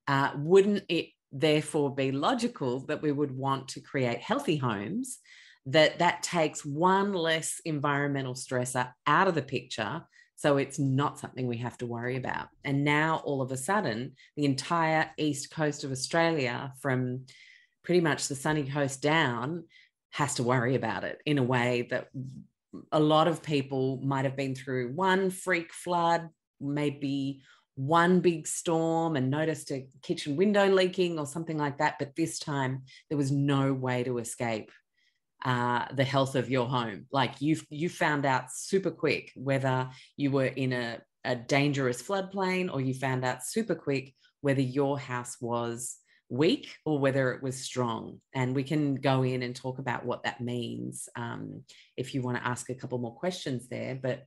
uh, 0.08 0.32
wouldn't 0.36 0.84
it 0.90 1.08
therefore 1.32 1.94
be 1.94 2.12
logical 2.12 2.82
that 2.88 3.02
we 3.02 3.12
would 3.12 3.32
want 3.32 3.68
to 3.68 3.82
create 3.82 4.20
healthy 4.20 4.58
homes 4.58 5.20
that 5.66 6.00
that 6.00 6.24
takes 6.24 6.66
one 6.66 7.14
less 7.14 7.62
environmental 7.66 8.34
stressor 8.34 8.92
out 9.08 9.28
of 9.28 9.36
the 9.36 9.42
picture 9.42 10.04
so 10.36 10.58
it's 10.58 10.78
not 10.78 11.20
something 11.20 11.48
we 11.48 11.60
have 11.60 11.78
to 11.78 11.86
worry 11.86 12.18
about. 12.18 12.50
And 12.66 12.84
now 12.84 13.22
all 13.24 13.42
of 13.42 13.54
a 13.54 13.58
sudden 13.58 14.14
the 14.36 14.44
entire 14.44 15.10
east 15.18 15.52
coast 15.52 15.86
of 15.86 15.92
australia 15.92 16.74
from 16.82 17.28
pretty 17.84 18.02
much 18.02 18.28
the 18.28 18.36
sunny 18.36 18.70
coast 18.70 19.02
down 19.02 19.64
has 20.10 20.36
to 20.36 20.44
worry 20.44 20.76
about 20.76 21.06
it 21.06 21.20
in 21.26 21.38
a 21.38 21.44
way 21.44 21.88
that 21.92 22.10
a 22.92 23.00
lot 23.00 23.30
of 23.30 23.42
people 23.42 24.02
might 24.04 24.26
have 24.26 24.36
been 24.36 24.54
through. 24.54 24.94
One 24.94 25.30
freak 25.30 25.72
flood 25.72 26.28
maybe 26.60 27.42
one 27.76 28.20
big 28.20 28.46
storm 28.46 29.16
and 29.16 29.30
noticed 29.30 29.72
a 29.72 29.88
kitchen 30.02 30.36
window 30.36 30.68
leaking 30.68 31.18
or 31.18 31.26
something 31.26 31.58
like 31.58 31.80
that 31.80 31.96
but 32.00 32.16
this 32.16 32.38
time 32.38 32.84
there 33.10 33.18
was 33.18 33.32
no 33.32 33.74
way 33.74 34.04
to 34.04 34.20
escape 34.20 34.72
uh, 35.44 35.86
the 35.94 36.04
health 36.04 36.36
of 36.36 36.50
your 36.50 36.68
home. 36.68 37.06
Like 37.12 37.42
you 37.42 37.58
you 37.70 37.90
found 37.90 38.26
out 38.26 38.52
super 38.52 38.92
quick 38.92 39.32
whether 39.36 39.90
you 40.16 40.32
were 40.32 40.46
in 40.46 40.74
a, 40.74 41.00
a 41.24 41.36
dangerous 41.36 42.02
floodplain 42.02 42.74
or 42.74 42.82
you 42.82 42.94
found 42.94 43.26
out 43.26 43.44
super 43.44 43.76
quick 43.76 44.14
whether 44.42 44.62
your 44.62 45.00
house 45.00 45.38
was 45.42 45.98
weak 46.30 46.76
or 46.86 47.00
whether 47.00 47.32
it 47.32 47.44
was 47.44 47.62
strong. 47.62 48.20
And 48.34 48.56
we 48.56 48.64
can 48.64 48.96
go 48.96 49.24
in 49.24 49.44
and 49.44 49.56
talk 49.56 49.80
about 49.80 50.06
what 50.06 50.24
that 50.24 50.42
means 50.42 51.08
um, 51.16 51.64
if 51.98 52.14
you 52.14 52.22
want 52.22 52.38
to 52.38 52.48
ask 52.48 52.70
a 52.70 52.76
couple 52.76 52.98
more 52.98 53.16
questions 53.16 53.68
there. 53.70 54.00
But 54.02 54.24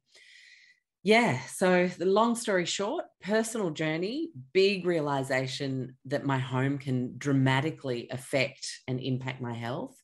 yeah, 1.02 1.40
so 1.46 1.86
the 1.86 2.04
long 2.04 2.34
story 2.34 2.64
short, 2.64 3.04
personal 3.22 3.70
journey, 3.70 4.30
big 4.52 4.86
realization 4.86 5.96
that 6.06 6.26
my 6.26 6.38
home 6.38 6.78
can 6.78 7.14
dramatically 7.16 8.08
affect 8.10 8.66
and 8.88 9.00
impact 9.00 9.40
my 9.40 9.54
health 9.54 9.96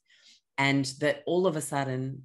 and 0.63 0.85
that 1.01 1.25
all 1.27 1.49
of 1.49 1.57
a 1.57 1.61
sudden 1.61 2.23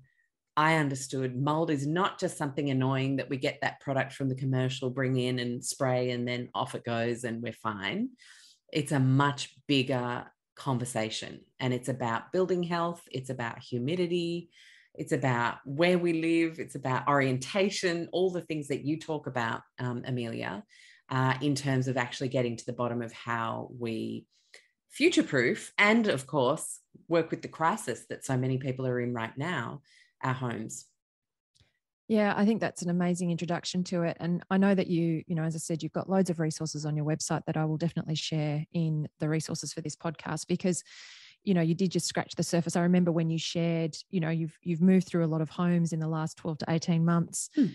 I 0.55 0.75
understood 0.75 1.35
mold 1.35 1.71
is 1.71 1.87
not 1.87 2.19
just 2.19 2.37
something 2.37 2.69
annoying 2.69 3.17
that 3.17 3.29
we 3.29 3.37
get 3.37 3.59
that 3.61 3.79
product 3.79 4.13
from 4.13 4.29
the 4.29 4.35
commercial, 4.35 4.91
bring 4.91 5.17
in 5.17 5.39
and 5.39 5.63
spray, 5.63 6.11
and 6.11 6.27
then 6.27 6.49
off 6.53 6.75
it 6.75 6.83
goes 6.83 7.23
and 7.23 7.41
we're 7.41 7.53
fine. 7.53 8.09
It's 8.71 8.91
a 8.91 8.99
much 8.99 9.55
bigger 9.67 10.25
conversation. 10.55 11.41
And 11.59 11.73
it's 11.73 11.89
about 11.89 12.31
building 12.31 12.61
health, 12.61 13.01
it's 13.11 13.31
about 13.31 13.59
humidity, 13.59 14.49
it's 14.93 15.13
about 15.13 15.57
where 15.65 15.97
we 15.97 16.13
live, 16.13 16.59
it's 16.59 16.75
about 16.75 17.07
orientation, 17.07 18.07
all 18.11 18.29
the 18.29 18.41
things 18.41 18.67
that 18.67 18.85
you 18.85 18.99
talk 18.99 19.25
about, 19.25 19.61
um, 19.79 20.03
Amelia, 20.05 20.63
uh, 21.09 21.35
in 21.41 21.55
terms 21.55 21.87
of 21.87 21.97
actually 21.97 22.29
getting 22.29 22.55
to 22.57 22.65
the 22.65 22.79
bottom 22.81 23.01
of 23.01 23.11
how 23.13 23.69
we 23.79 24.25
future 24.89 25.23
proof 25.23 25.71
and, 25.77 26.07
of 26.07 26.25
course, 26.25 26.79
work 27.07 27.31
with 27.31 27.41
the 27.41 27.47
crisis 27.47 28.05
that 28.09 28.25
so 28.25 28.37
many 28.37 28.57
people 28.57 28.85
are 28.87 28.99
in 28.99 29.13
right 29.13 29.37
now, 29.37 29.81
our 30.23 30.33
homes. 30.33 30.85
Yeah, 32.07 32.33
I 32.37 32.45
think 32.45 32.61
that's 32.61 32.83
an 32.83 32.89
amazing 32.89 33.31
introduction 33.31 33.83
to 33.85 34.03
it. 34.03 34.15
And 34.21 34.41
I 34.49 34.57
know 34.57 34.73
that 34.73 34.87
you, 34.87 35.23
you 35.27 35.35
know, 35.35 35.43
as 35.43 35.55
I 35.55 35.59
said, 35.59 35.83
you've 35.83 35.91
got 35.91 36.09
loads 36.09 36.29
of 36.29 36.39
resources 36.39 36.85
on 36.85 36.95
your 36.95 37.05
website 37.05 37.43
that 37.45 37.57
I 37.57 37.65
will 37.65 37.77
definitely 37.77 38.15
share 38.15 38.65
in 38.71 39.09
the 39.19 39.27
resources 39.27 39.73
for 39.73 39.81
this 39.81 39.95
podcast 39.95 40.47
because 40.47 40.83
you 41.43 41.53
know 41.53 41.61
you 41.61 41.73
did 41.73 41.91
just 41.91 42.07
scratch 42.07 42.35
the 42.35 42.43
surface 42.43 42.75
i 42.75 42.81
remember 42.81 43.11
when 43.11 43.29
you 43.29 43.37
shared 43.37 43.95
you 44.09 44.19
know 44.19 44.29
you've 44.29 44.57
you've 44.63 44.81
moved 44.81 45.07
through 45.07 45.23
a 45.23 45.27
lot 45.27 45.39
of 45.39 45.49
homes 45.49 45.93
in 45.93 45.99
the 45.99 46.07
last 46.07 46.35
12 46.37 46.57
to 46.57 46.65
18 46.67 47.05
months 47.05 47.49
hmm. 47.55 47.67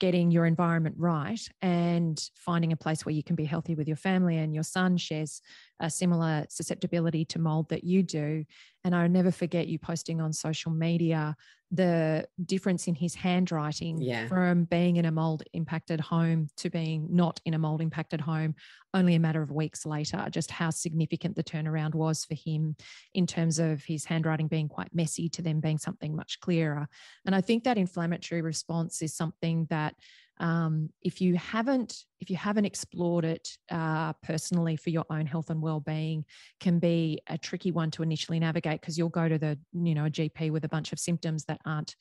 getting 0.00 0.30
your 0.30 0.44
environment 0.44 0.96
right 0.98 1.48
and 1.62 2.30
finding 2.34 2.72
a 2.72 2.76
place 2.76 3.06
where 3.06 3.14
you 3.14 3.22
can 3.22 3.36
be 3.36 3.44
healthy 3.44 3.76
with 3.76 3.86
your 3.86 3.96
family 3.96 4.38
and 4.38 4.54
your 4.54 4.64
son 4.64 4.96
shares 4.96 5.40
a 5.80 5.90
similar 5.90 6.46
susceptibility 6.48 7.24
to 7.26 7.38
mold 7.38 7.68
that 7.68 7.84
you 7.84 8.02
do. 8.02 8.44
And 8.84 8.94
I'll 8.94 9.08
never 9.08 9.30
forget 9.30 9.68
you 9.68 9.78
posting 9.78 10.20
on 10.20 10.32
social 10.32 10.70
media 10.70 11.36
the 11.72 12.24
difference 12.44 12.86
in 12.86 12.94
his 12.94 13.14
handwriting 13.14 14.00
yeah. 14.00 14.28
from 14.28 14.64
being 14.64 14.96
in 14.96 15.04
a 15.04 15.10
mold 15.10 15.42
impacted 15.52 15.98
home 15.98 16.48
to 16.56 16.70
being 16.70 17.08
not 17.10 17.40
in 17.44 17.54
a 17.54 17.58
mold 17.58 17.80
impacted 17.80 18.20
home 18.20 18.54
only 18.94 19.16
a 19.16 19.18
matter 19.18 19.42
of 19.42 19.50
weeks 19.50 19.84
later 19.84 20.28
just 20.30 20.48
how 20.48 20.70
significant 20.70 21.34
the 21.34 21.42
turnaround 21.42 21.92
was 21.92 22.24
for 22.24 22.34
him 22.34 22.76
in 23.14 23.26
terms 23.26 23.58
of 23.58 23.82
his 23.82 24.04
handwriting 24.04 24.46
being 24.46 24.68
quite 24.68 24.94
messy 24.94 25.28
to 25.28 25.42
them 25.42 25.58
being 25.58 25.76
something 25.76 26.14
much 26.14 26.38
clearer 26.38 26.86
and 27.26 27.34
i 27.34 27.40
think 27.40 27.64
that 27.64 27.76
inflammatory 27.76 28.42
response 28.42 29.02
is 29.02 29.12
something 29.12 29.66
that 29.68 29.94
um, 30.38 30.90
if 31.02 31.20
you 31.20 31.36
haven't 31.36 32.04
if 32.20 32.30
you 32.30 32.36
haven't 32.36 32.64
explored 32.64 33.24
it 33.24 33.48
uh, 33.70 34.12
personally 34.22 34.76
for 34.76 34.90
your 34.90 35.04
own 35.10 35.26
health 35.26 35.50
and 35.50 35.60
well-being 35.60 36.24
can 36.60 36.78
be 36.78 37.20
a 37.28 37.38
tricky 37.38 37.70
one 37.70 37.90
to 37.90 38.02
initially 38.02 38.38
navigate 38.38 38.80
because 38.80 38.96
you'll 38.96 39.08
go 39.08 39.28
to 39.28 39.38
the 39.38 39.58
you 39.72 39.94
know 39.94 40.06
a 40.06 40.10
gp 40.10 40.50
with 40.50 40.64
a 40.64 40.68
bunch 40.68 40.92
of 40.92 40.98
symptoms 40.98 41.44
that 41.44 41.60
aren't 41.64 41.94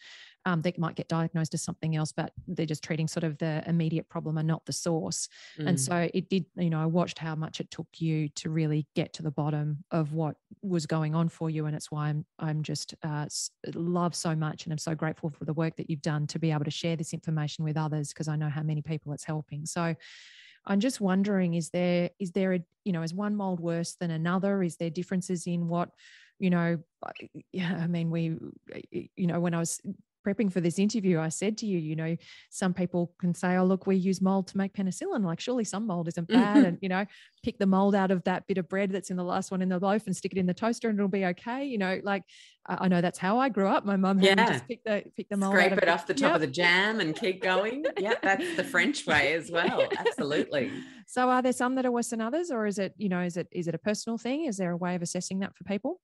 um, 0.45 0.61
they 0.61 0.73
might 0.77 0.95
get 0.95 1.07
diagnosed 1.07 1.53
as 1.53 1.61
something 1.61 1.95
else 1.95 2.11
but 2.11 2.31
they're 2.47 2.65
just 2.65 2.83
treating 2.83 3.07
sort 3.07 3.23
of 3.23 3.37
the 3.37 3.63
immediate 3.67 4.07
problem 4.09 4.37
and 4.37 4.47
not 4.47 4.65
the 4.65 4.73
source 4.73 5.27
mm. 5.59 5.67
and 5.67 5.79
so 5.79 6.09
it 6.13 6.29
did 6.29 6.45
you 6.55 6.69
know 6.69 6.81
i 6.81 6.85
watched 6.85 7.17
how 7.19 7.35
much 7.35 7.59
it 7.59 7.69
took 7.71 7.87
you 7.97 8.27
to 8.29 8.49
really 8.49 8.85
get 8.95 9.13
to 9.13 9.23
the 9.23 9.31
bottom 9.31 9.83
of 9.91 10.13
what 10.13 10.35
was 10.61 10.85
going 10.85 11.15
on 11.15 11.29
for 11.29 11.49
you 11.49 11.65
and 11.65 11.75
it's 11.75 11.91
why 11.91 12.09
i'm 12.09 12.25
i'm 12.39 12.63
just 12.63 12.95
uh, 13.03 13.25
love 13.73 14.15
so 14.15 14.35
much 14.35 14.65
and 14.65 14.71
i'm 14.71 14.77
so 14.77 14.95
grateful 14.95 15.29
for 15.29 15.45
the 15.45 15.53
work 15.53 15.75
that 15.75 15.89
you've 15.89 16.01
done 16.01 16.27
to 16.27 16.39
be 16.39 16.51
able 16.51 16.65
to 16.65 16.71
share 16.71 16.95
this 16.95 17.13
information 17.13 17.63
with 17.63 17.77
others 17.77 18.09
because 18.09 18.27
i 18.27 18.35
know 18.35 18.49
how 18.49 18.63
many 18.63 18.81
people 18.81 19.13
it's 19.13 19.23
helping 19.23 19.65
so 19.65 19.95
I'm 20.67 20.79
just 20.79 20.99
wondering, 20.99 21.53
is 21.53 21.69
there 21.69 22.09
is 22.19 22.31
there 22.31 22.53
a 22.53 22.59
you 22.83 22.93
know 22.93 23.01
is 23.01 23.13
one 23.13 23.35
mold 23.35 23.59
worse 23.59 23.95
than 23.95 24.11
another? 24.11 24.63
Is 24.63 24.77
there 24.77 24.89
differences 24.89 25.47
in 25.47 25.67
what 25.67 25.89
you 26.39 26.49
know? 26.49 26.79
Yeah, 27.51 27.79
I 27.81 27.87
mean, 27.87 28.09
we 28.09 28.35
you 28.91 29.27
know 29.27 29.39
when 29.39 29.53
I 29.53 29.59
was 29.59 29.81
prepping 30.25 30.51
for 30.51 30.61
this 30.61 30.79
interview, 30.79 31.19
I 31.19 31.29
said 31.29 31.57
to 31.59 31.65
you, 31.65 31.77
you 31.77 31.95
know, 31.95 32.15
some 32.49 32.73
people 32.73 33.13
can 33.19 33.33
say, 33.33 33.55
oh, 33.57 33.65
look, 33.65 33.85
we 33.85 33.95
use 33.95 34.21
mold 34.21 34.47
to 34.47 34.57
make 34.57 34.73
penicillin. 34.73 35.23
Like, 35.23 35.39
surely 35.39 35.63
some 35.63 35.85
mold 35.85 36.07
isn't 36.07 36.27
bad. 36.27 36.57
Mm-hmm. 36.57 36.65
And, 36.65 36.77
you 36.81 36.89
know, 36.89 37.05
pick 37.43 37.59
the 37.59 37.65
mold 37.65 37.95
out 37.95 38.11
of 38.11 38.23
that 38.23 38.47
bit 38.47 38.57
of 38.57 38.67
bread 38.67 38.91
that's 38.91 39.11
in 39.11 39.17
the 39.17 39.23
last 39.23 39.51
one 39.51 39.61
in 39.61 39.69
the 39.69 39.79
loaf 39.79 40.07
and 40.07 40.15
stick 40.15 40.31
it 40.31 40.37
in 40.37 40.45
the 40.45 40.53
toaster 40.53 40.89
and 40.89 40.97
it'll 40.97 41.07
be 41.07 41.25
okay. 41.25 41.65
You 41.65 41.77
know, 41.77 41.99
like, 42.03 42.23
I 42.67 42.87
know 42.87 43.01
that's 43.01 43.19
how 43.19 43.37
I 43.37 43.49
grew 43.49 43.67
up. 43.67 43.85
My 43.85 43.95
mum 43.95 44.19
yeah. 44.19 44.35
just 44.35 44.67
pick 44.67 44.83
the, 44.83 45.03
pick 45.15 45.29
the 45.29 45.37
mold 45.37 45.53
Scrape 45.53 45.73
it 45.73 45.87
off 45.87 46.07
the 46.07 46.15
top 46.15 46.29
yep. 46.29 46.35
of 46.35 46.41
the 46.41 46.47
jam 46.47 46.99
and 46.99 47.15
keep 47.15 47.43
going. 47.43 47.85
yeah, 47.99 48.15
that's 48.23 48.55
the 48.55 48.63
French 48.63 49.05
way 49.07 49.33
as 49.33 49.51
well. 49.51 49.87
Absolutely. 49.97 50.71
So 51.05 51.29
are 51.29 51.43
there 51.43 51.53
some 51.53 51.75
that 51.75 51.85
are 51.85 51.91
worse 51.91 52.09
than 52.09 52.21
others 52.21 52.49
or 52.49 52.65
is 52.65 52.79
it, 52.79 52.93
you 52.97 53.09
know, 53.09 53.21
is 53.21 53.37
it, 53.37 53.47
is 53.51 53.67
it 53.67 53.75
a 53.75 53.77
personal 53.77 54.17
thing? 54.17 54.45
Is 54.45 54.57
there 54.57 54.71
a 54.71 54.77
way 54.77 54.95
of 54.95 55.03
assessing 55.03 55.39
that 55.39 55.55
for 55.55 55.63
people? 55.63 56.01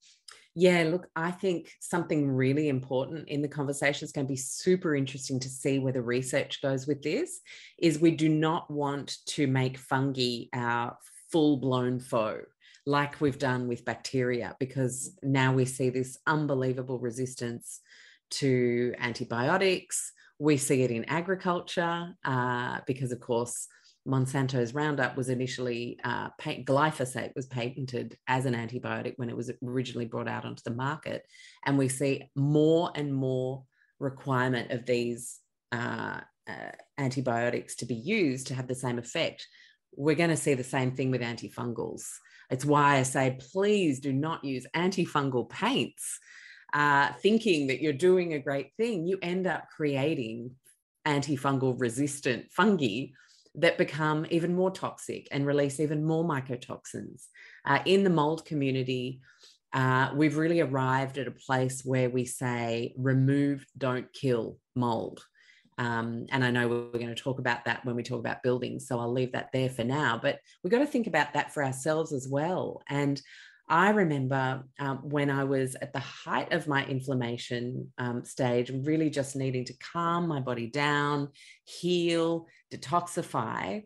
Yeah, 0.53 0.83
look, 0.83 1.07
I 1.15 1.31
think 1.31 1.71
something 1.79 2.29
really 2.29 2.67
important 2.67 3.29
in 3.29 3.41
the 3.41 3.47
conversation 3.47 4.05
is 4.05 4.11
going 4.11 4.27
to 4.27 4.31
be 4.31 4.37
super 4.37 4.95
interesting 4.95 5.39
to 5.39 5.47
see 5.47 5.79
where 5.79 5.93
the 5.93 6.01
research 6.01 6.61
goes 6.61 6.87
with 6.87 7.01
this. 7.01 7.39
Is 7.79 7.99
we 7.99 8.11
do 8.11 8.27
not 8.27 8.69
want 8.69 9.17
to 9.27 9.47
make 9.47 9.77
fungi 9.77 10.45
our 10.53 10.97
full 11.31 11.57
blown 11.57 11.99
foe 11.99 12.41
like 12.85 13.21
we've 13.21 13.39
done 13.39 13.67
with 13.67 13.85
bacteria, 13.85 14.55
because 14.59 15.15
now 15.23 15.53
we 15.53 15.65
see 15.65 15.89
this 15.89 16.17
unbelievable 16.27 16.99
resistance 16.99 17.79
to 18.31 18.93
antibiotics. 18.99 20.11
We 20.39 20.57
see 20.57 20.81
it 20.81 20.91
in 20.91 21.05
agriculture 21.05 22.13
uh, 22.25 22.79
because, 22.87 23.11
of 23.11 23.19
course, 23.19 23.67
Monsanto's 24.07 24.73
Roundup 24.73 25.15
was 25.15 25.29
initially 25.29 25.99
uh, 26.03 26.29
glyphosate 26.41 27.35
was 27.35 27.45
patented 27.45 28.17
as 28.27 28.45
an 28.45 28.55
antibiotic 28.55 29.13
when 29.17 29.29
it 29.29 29.37
was 29.37 29.51
originally 29.63 30.05
brought 30.05 30.27
out 30.27 30.45
onto 30.45 30.63
the 30.63 30.73
market, 30.73 31.23
and 31.65 31.77
we 31.77 31.87
see 31.87 32.29
more 32.35 32.91
and 32.95 33.13
more 33.13 33.63
requirement 33.99 34.71
of 34.71 34.85
these 34.85 35.39
uh, 35.71 36.19
uh, 36.49 36.71
antibiotics 36.97 37.75
to 37.75 37.85
be 37.85 37.95
used 37.95 38.47
to 38.47 38.55
have 38.55 38.67
the 38.67 38.75
same 38.75 38.97
effect. 38.97 39.47
We're 39.95 40.15
going 40.15 40.29
to 40.31 40.37
see 40.37 40.55
the 40.55 40.63
same 40.63 40.95
thing 40.95 41.11
with 41.11 41.21
antifungals. 41.21 42.03
It's 42.49 42.65
why 42.65 42.97
I 42.97 43.03
say, 43.03 43.37
please 43.53 43.99
do 43.99 44.11
not 44.11 44.43
use 44.43 44.65
antifungal 44.75 45.49
paints, 45.49 46.19
uh, 46.73 47.13
thinking 47.21 47.67
that 47.67 47.81
you're 47.81 47.93
doing 47.93 48.33
a 48.33 48.39
great 48.39 48.71
thing. 48.77 49.05
You 49.05 49.19
end 49.21 49.45
up 49.45 49.67
creating 49.75 50.51
antifungal 51.05 51.79
resistant 51.79 52.51
fungi 52.51 53.07
that 53.55 53.77
become 53.77 54.25
even 54.29 54.55
more 54.55 54.71
toxic 54.71 55.27
and 55.31 55.45
release 55.45 55.79
even 55.79 56.03
more 56.03 56.23
mycotoxins. 56.23 57.25
Uh, 57.65 57.79
in 57.85 58.03
the 58.03 58.09
mold 58.09 58.45
community, 58.45 59.21
uh, 59.73 60.09
we've 60.15 60.37
really 60.37 60.61
arrived 60.61 61.17
at 61.17 61.27
a 61.27 61.31
place 61.31 61.83
where 61.83 62.09
we 62.09 62.25
say 62.25 62.93
remove, 62.97 63.65
don't 63.77 64.11
kill 64.13 64.57
mold. 64.75 65.21
Um, 65.77 66.27
and 66.29 66.43
I 66.43 66.51
know 66.51 66.67
we're 66.67 66.91
going 66.91 67.07
to 67.07 67.15
talk 67.15 67.39
about 67.39 67.65
that 67.65 67.83
when 67.85 67.95
we 67.95 68.03
talk 68.03 68.19
about 68.19 68.43
buildings. 68.43 68.87
So 68.87 68.99
I'll 68.99 69.11
leave 69.11 69.31
that 69.31 69.49
there 69.51 69.69
for 69.69 69.83
now. 69.83 70.19
But 70.21 70.39
we've 70.63 70.71
got 70.71 70.79
to 70.79 70.85
think 70.85 71.07
about 71.07 71.33
that 71.33 71.53
for 71.53 71.63
ourselves 71.63 72.13
as 72.13 72.27
well. 72.29 72.81
And 72.89 73.21
I 73.71 73.91
remember 73.91 74.65
um, 74.79 74.97
when 75.09 75.29
I 75.29 75.45
was 75.45 75.75
at 75.81 75.93
the 75.93 75.99
height 75.99 76.51
of 76.51 76.67
my 76.67 76.85
inflammation 76.85 77.89
um, 77.97 78.25
stage, 78.25 78.69
really 78.69 79.09
just 79.09 79.37
needing 79.37 79.63
to 79.63 79.73
calm 79.93 80.27
my 80.27 80.41
body 80.41 80.67
down, 80.67 81.29
heal, 81.63 82.47
detoxify. 82.69 83.83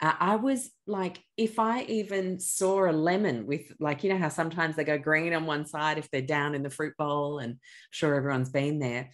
Uh, 0.00 0.12
I 0.18 0.36
was 0.36 0.70
like, 0.88 1.20
if 1.36 1.60
I 1.60 1.82
even 1.82 2.40
saw 2.40 2.90
a 2.90 2.92
lemon 2.92 3.46
with, 3.46 3.72
like, 3.78 4.02
you 4.02 4.10
know, 4.10 4.18
how 4.18 4.28
sometimes 4.28 4.74
they 4.74 4.82
go 4.82 4.98
green 4.98 5.32
on 5.32 5.46
one 5.46 5.66
side 5.66 5.98
if 5.98 6.10
they're 6.10 6.20
down 6.20 6.56
in 6.56 6.64
the 6.64 6.70
fruit 6.70 6.96
bowl, 6.98 7.38
and 7.38 7.52
I'm 7.52 7.58
sure 7.92 8.16
everyone's 8.16 8.50
been 8.50 8.80
there. 8.80 9.10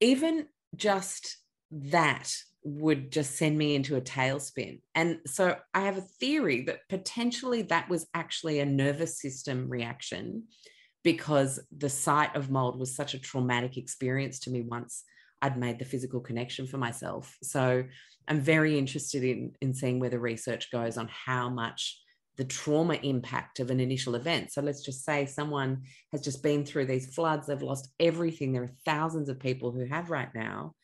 Even 0.00 0.46
just 0.74 1.36
that 1.72 2.34
would 2.64 3.10
just 3.10 3.36
send 3.36 3.58
me 3.58 3.74
into 3.74 3.96
a 3.96 4.00
tailspin. 4.00 4.80
And 4.94 5.18
so 5.26 5.56
I 5.74 5.80
have 5.80 5.98
a 5.98 6.02
theory 6.20 6.62
that 6.62 6.80
potentially 6.88 7.62
that 7.62 7.88
was 7.88 8.06
actually 8.14 8.60
a 8.60 8.66
nervous 8.66 9.20
system 9.20 9.68
reaction 9.68 10.44
because 11.02 11.58
the 11.76 11.88
sight 11.88 12.36
of 12.36 12.50
mold 12.50 12.78
was 12.78 12.94
such 12.94 13.14
a 13.14 13.18
traumatic 13.18 13.76
experience 13.76 14.38
to 14.40 14.50
me 14.50 14.62
once 14.62 15.02
I'd 15.40 15.58
made 15.58 15.80
the 15.80 15.84
physical 15.84 16.20
connection 16.20 16.68
for 16.68 16.78
myself. 16.78 17.36
So 17.42 17.84
I'm 18.28 18.40
very 18.40 18.78
interested 18.78 19.24
in, 19.24 19.56
in 19.60 19.74
seeing 19.74 19.98
where 19.98 20.10
the 20.10 20.20
research 20.20 20.70
goes 20.70 20.96
on 20.96 21.08
how 21.08 21.48
much 21.48 21.98
the 22.36 22.44
trauma 22.44 22.94
impact 22.94 23.58
of 23.58 23.70
an 23.70 23.80
initial 23.80 24.14
event. 24.14 24.52
So 24.52 24.62
let's 24.62 24.82
just 24.82 25.04
say 25.04 25.26
someone 25.26 25.82
has 26.12 26.22
just 26.22 26.42
been 26.42 26.64
through 26.64 26.86
these 26.86 27.12
floods, 27.12 27.48
they've 27.48 27.60
lost 27.60 27.92
everything. 27.98 28.52
There 28.52 28.62
are 28.62 28.74
thousands 28.84 29.28
of 29.28 29.40
people 29.40 29.72
who 29.72 29.84
have 29.86 30.10
right 30.10 30.32
now 30.34 30.74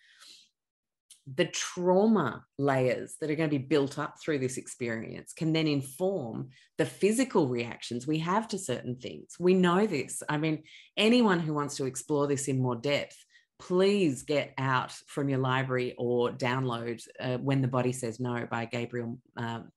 the 1.35 1.47
trauma 1.47 2.45
layers 2.59 3.17
that 3.21 3.31
are 3.31 3.35
going 3.35 3.51
to 3.51 3.59
be 3.59 3.65
built 3.65 3.99
up 3.99 4.17
through 4.21 4.39
this 4.39 4.57
experience 4.57 5.33
can 5.33 5.53
then 5.53 5.67
inform 5.67 6.49
the 6.79 6.87
physical 6.87 7.49
reactions 7.49 8.07
we 8.07 8.19
have 8.19 8.49
to 8.49 8.59
certain 8.59 8.97
things. 8.97 9.35
We 9.39 9.55
know 9.55 9.87
this. 9.87 10.23
I 10.29 10.39
mean, 10.39 10.63
anyone 10.97 11.41
who 11.41 11.53
wants 11.53 11.77
to 11.77 11.85
explore 11.85 12.27
this 12.27 12.49
in 12.49 12.63
more 12.63 12.77
depth, 12.77 13.17
please 13.59 14.23
get 14.23 14.55
out 14.57 14.93
from 15.07 15.29
your 15.29 15.41
library 15.41 15.95
or 15.99 16.31
download 16.31 17.03
uh, 17.21 17.39
When 17.39 17.61
the 17.61 17.69
Body 17.69 17.93
Says 17.93 18.21
No 18.21 18.47
by 18.49 18.67
Gabriel, 18.67 19.19
um, 19.37 19.71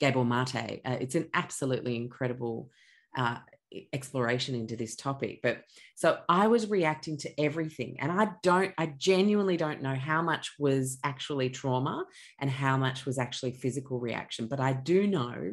Gabor 0.00 0.24
Mate. 0.24 0.80
Uh, 0.84 0.96
it's 1.00 1.14
an 1.14 1.28
absolutely 1.32 1.96
incredible 1.96 2.70
uh, 3.16 3.38
exploration 3.92 4.54
into 4.54 4.76
this 4.76 4.96
topic 4.96 5.40
but 5.42 5.62
so 5.94 6.18
i 6.28 6.46
was 6.46 6.70
reacting 6.70 7.16
to 7.18 7.40
everything 7.40 7.96
and 8.00 8.10
i 8.10 8.28
don't 8.42 8.72
i 8.78 8.86
genuinely 8.86 9.56
don't 9.56 9.82
know 9.82 9.94
how 9.94 10.22
much 10.22 10.52
was 10.58 10.98
actually 11.04 11.50
trauma 11.50 12.04
and 12.38 12.50
how 12.50 12.76
much 12.76 13.04
was 13.04 13.18
actually 13.18 13.52
physical 13.52 14.00
reaction 14.00 14.46
but 14.48 14.60
i 14.60 14.72
do 14.72 15.06
know 15.06 15.52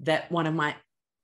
that 0.00 0.30
one 0.32 0.46
of 0.46 0.54
my 0.54 0.74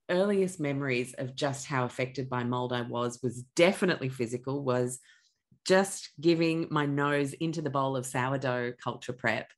earliest 0.08 0.60
memories 0.60 1.14
of 1.18 1.34
just 1.34 1.66
how 1.66 1.84
affected 1.84 2.28
by 2.28 2.44
mold 2.44 2.72
i 2.72 2.82
was 2.82 3.18
was 3.22 3.42
definitely 3.56 4.08
physical 4.08 4.62
was 4.62 5.00
just 5.66 6.10
giving 6.20 6.68
my 6.70 6.86
nose 6.86 7.32
into 7.34 7.60
the 7.60 7.70
bowl 7.70 7.96
of 7.96 8.06
sourdough 8.06 8.72
culture 8.82 9.12
prep 9.12 9.48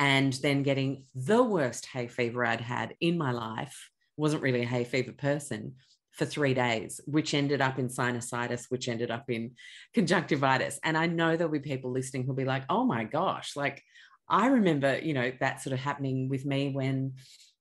and 0.00 0.32
then 0.42 0.62
getting 0.62 1.04
the 1.14 1.42
worst 1.42 1.86
hay 1.86 2.08
fever 2.08 2.44
i'd 2.44 2.60
had 2.60 2.94
in 3.00 3.18
my 3.18 3.30
life. 3.30 3.90
Wasn't 4.16 4.42
really 4.42 4.62
a 4.62 4.66
hay 4.66 4.84
fever 4.84 5.12
person 5.12 5.74
for 6.12 6.24
three 6.24 6.54
days, 6.54 7.00
which 7.06 7.34
ended 7.34 7.60
up 7.60 7.78
in 7.78 7.88
sinusitis, 7.88 8.66
which 8.68 8.88
ended 8.88 9.10
up 9.10 9.30
in 9.30 9.52
conjunctivitis. 9.94 10.78
And 10.82 10.96
I 10.96 11.06
know 11.06 11.36
there'll 11.36 11.52
be 11.52 11.60
people 11.60 11.90
listening 11.90 12.24
who'll 12.24 12.34
be 12.34 12.44
like, 12.44 12.64
oh 12.68 12.84
my 12.84 13.04
gosh, 13.04 13.56
like 13.56 13.82
I 14.28 14.48
remember, 14.48 14.98
you 14.98 15.14
know, 15.14 15.32
that 15.40 15.60
sort 15.60 15.74
of 15.74 15.80
happening 15.80 16.28
with 16.28 16.44
me 16.44 16.70
when 16.72 17.14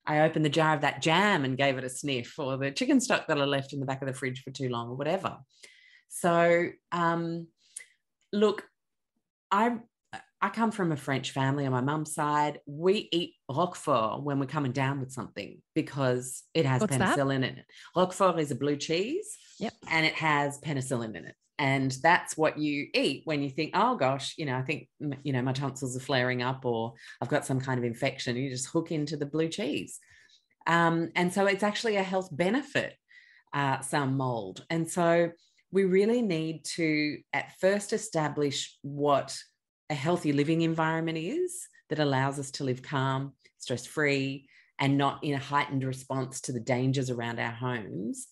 I 0.05 0.21
opened 0.21 0.45
the 0.45 0.49
jar 0.49 0.73
of 0.75 0.81
that 0.81 1.01
jam 1.01 1.45
and 1.45 1.57
gave 1.57 1.77
it 1.77 1.83
a 1.83 1.89
sniff, 1.89 2.37
or 2.39 2.57
the 2.57 2.71
chicken 2.71 2.99
stock 2.99 3.27
that 3.27 3.39
I 3.39 3.45
left 3.45 3.73
in 3.73 3.79
the 3.79 3.85
back 3.85 4.01
of 4.01 4.07
the 4.07 4.13
fridge 4.13 4.41
for 4.41 4.51
too 4.51 4.69
long, 4.69 4.89
or 4.89 4.95
whatever. 4.95 5.37
So, 6.07 6.69
um, 6.91 7.47
look, 8.33 8.63
I 9.51 9.77
I 10.41 10.49
come 10.49 10.71
from 10.71 10.91
a 10.91 10.97
French 10.97 11.31
family 11.31 11.65
on 11.65 11.71
my 11.71 11.81
mum's 11.81 12.13
side. 12.13 12.59
We 12.65 13.09
eat 13.11 13.33
Roquefort 13.49 14.23
when 14.23 14.39
we're 14.39 14.45
coming 14.45 14.71
down 14.71 14.99
with 14.99 15.11
something 15.11 15.61
because 15.75 16.43
it 16.53 16.65
has 16.65 16.79
What's 16.79 16.95
penicillin 16.95 17.41
that? 17.41 17.51
in 17.51 17.57
it. 17.59 17.65
Roquefort 17.95 18.39
is 18.39 18.51
a 18.51 18.55
blue 18.55 18.77
cheese. 18.77 19.37
Yep. 19.59 19.73
And 19.89 20.05
it 20.05 20.13
has 20.13 20.59
penicillin 20.59 21.15
in 21.15 21.25
it. 21.25 21.35
And 21.57 21.91
that's 22.01 22.37
what 22.37 22.57
you 22.57 22.87
eat 22.93 23.23
when 23.25 23.43
you 23.43 23.49
think, 23.49 23.71
oh 23.73 23.97
gosh, 23.97 24.35
you 24.37 24.45
know, 24.45 24.55
I 24.55 24.61
think, 24.61 24.87
you 25.23 25.33
know, 25.33 25.41
my 25.41 25.51
tonsils 25.51 25.97
are 25.97 25.99
flaring 25.99 26.41
up 26.41 26.63
or 26.63 26.93
I've 27.21 27.27
got 27.27 27.45
some 27.45 27.59
kind 27.59 27.77
of 27.77 27.83
infection. 27.83 28.37
You 28.37 28.49
just 28.49 28.69
hook 28.69 28.93
into 28.93 29.17
the 29.17 29.25
blue 29.25 29.49
cheese. 29.49 29.99
Um, 30.67 31.09
and 31.15 31.33
so 31.33 31.45
it's 31.47 31.63
actually 31.63 31.97
a 31.97 32.03
health 32.03 32.29
benefit, 32.31 32.95
uh, 33.53 33.81
some 33.81 34.15
mold. 34.15 34.65
And 34.69 34.89
so 34.89 35.31
we 35.71 35.83
really 35.83 36.21
need 36.21 36.63
to 36.75 37.17
at 37.33 37.59
first 37.59 37.91
establish 37.91 38.77
what 38.81 39.37
a 39.89 39.95
healthy 39.95 40.31
living 40.33 40.61
environment 40.61 41.17
is 41.17 41.67
that 41.89 41.99
allows 41.99 42.39
us 42.39 42.51
to 42.51 42.63
live 42.63 42.81
calm, 42.81 43.33
stress 43.57 43.85
free, 43.85 44.47
and 44.77 44.97
not 44.97 45.23
in 45.23 45.33
a 45.33 45.39
heightened 45.39 45.83
response 45.83 46.41
to 46.41 46.51
the 46.51 46.59
dangers 46.59 47.09
around 47.09 47.39
our 47.39 47.51
homes. 47.51 48.27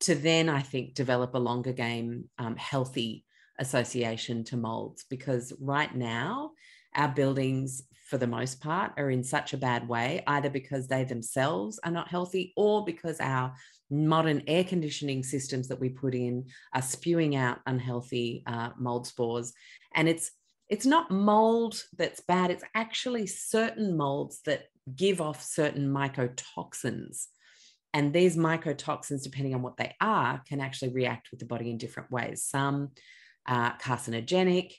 To 0.00 0.14
then, 0.14 0.48
I 0.48 0.60
think, 0.60 0.94
develop 0.94 1.34
a 1.34 1.38
longer 1.38 1.72
game, 1.72 2.24
um, 2.38 2.56
healthy 2.56 3.24
association 3.58 4.44
to 4.44 4.56
molds. 4.56 5.04
Because 5.10 5.52
right 5.58 5.92
now, 5.94 6.52
our 6.94 7.08
buildings, 7.08 7.82
for 8.08 8.18
the 8.18 8.26
most 8.26 8.60
part, 8.60 8.92
are 8.96 9.10
in 9.10 9.24
such 9.24 9.52
a 9.52 9.58
bad 9.58 9.88
way, 9.88 10.22
either 10.26 10.50
because 10.50 10.86
they 10.86 11.04
themselves 11.04 11.80
are 11.82 11.90
not 11.90 12.08
healthy 12.08 12.52
or 12.56 12.84
because 12.84 13.18
our 13.20 13.54
modern 13.90 14.42
air 14.46 14.64
conditioning 14.64 15.22
systems 15.22 15.66
that 15.68 15.80
we 15.80 15.88
put 15.88 16.14
in 16.14 16.44
are 16.74 16.82
spewing 16.82 17.34
out 17.34 17.58
unhealthy 17.66 18.44
uh, 18.46 18.70
mold 18.78 19.06
spores. 19.06 19.52
And 19.94 20.08
it's 20.08 20.30
it's 20.68 20.86
not 20.86 21.10
mold 21.10 21.82
that's 21.96 22.20
bad, 22.20 22.50
it's 22.50 22.64
actually 22.74 23.26
certain 23.26 23.96
molds 23.96 24.40
that 24.44 24.64
give 24.94 25.20
off 25.20 25.42
certain 25.42 25.88
mycotoxins. 25.88 27.26
And 27.94 28.12
these 28.12 28.36
mycotoxins, 28.36 29.22
depending 29.22 29.54
on 29.54 29.62
what 29.62 29.76
they 29.76 29.94
are, 30.00 30.42
can 30.46 30.60
actually 30.60 30.92
react 30.92 31.28
with 31.30 31.40
the 31.40 31.46
body 31.46 31.70
in 31.70 31.78
different 31.78 32.10
ways. 32.10 32.44
Some 32.44 32.90
uh, 33.46 33.76
carcinogenic, 33.78 34.72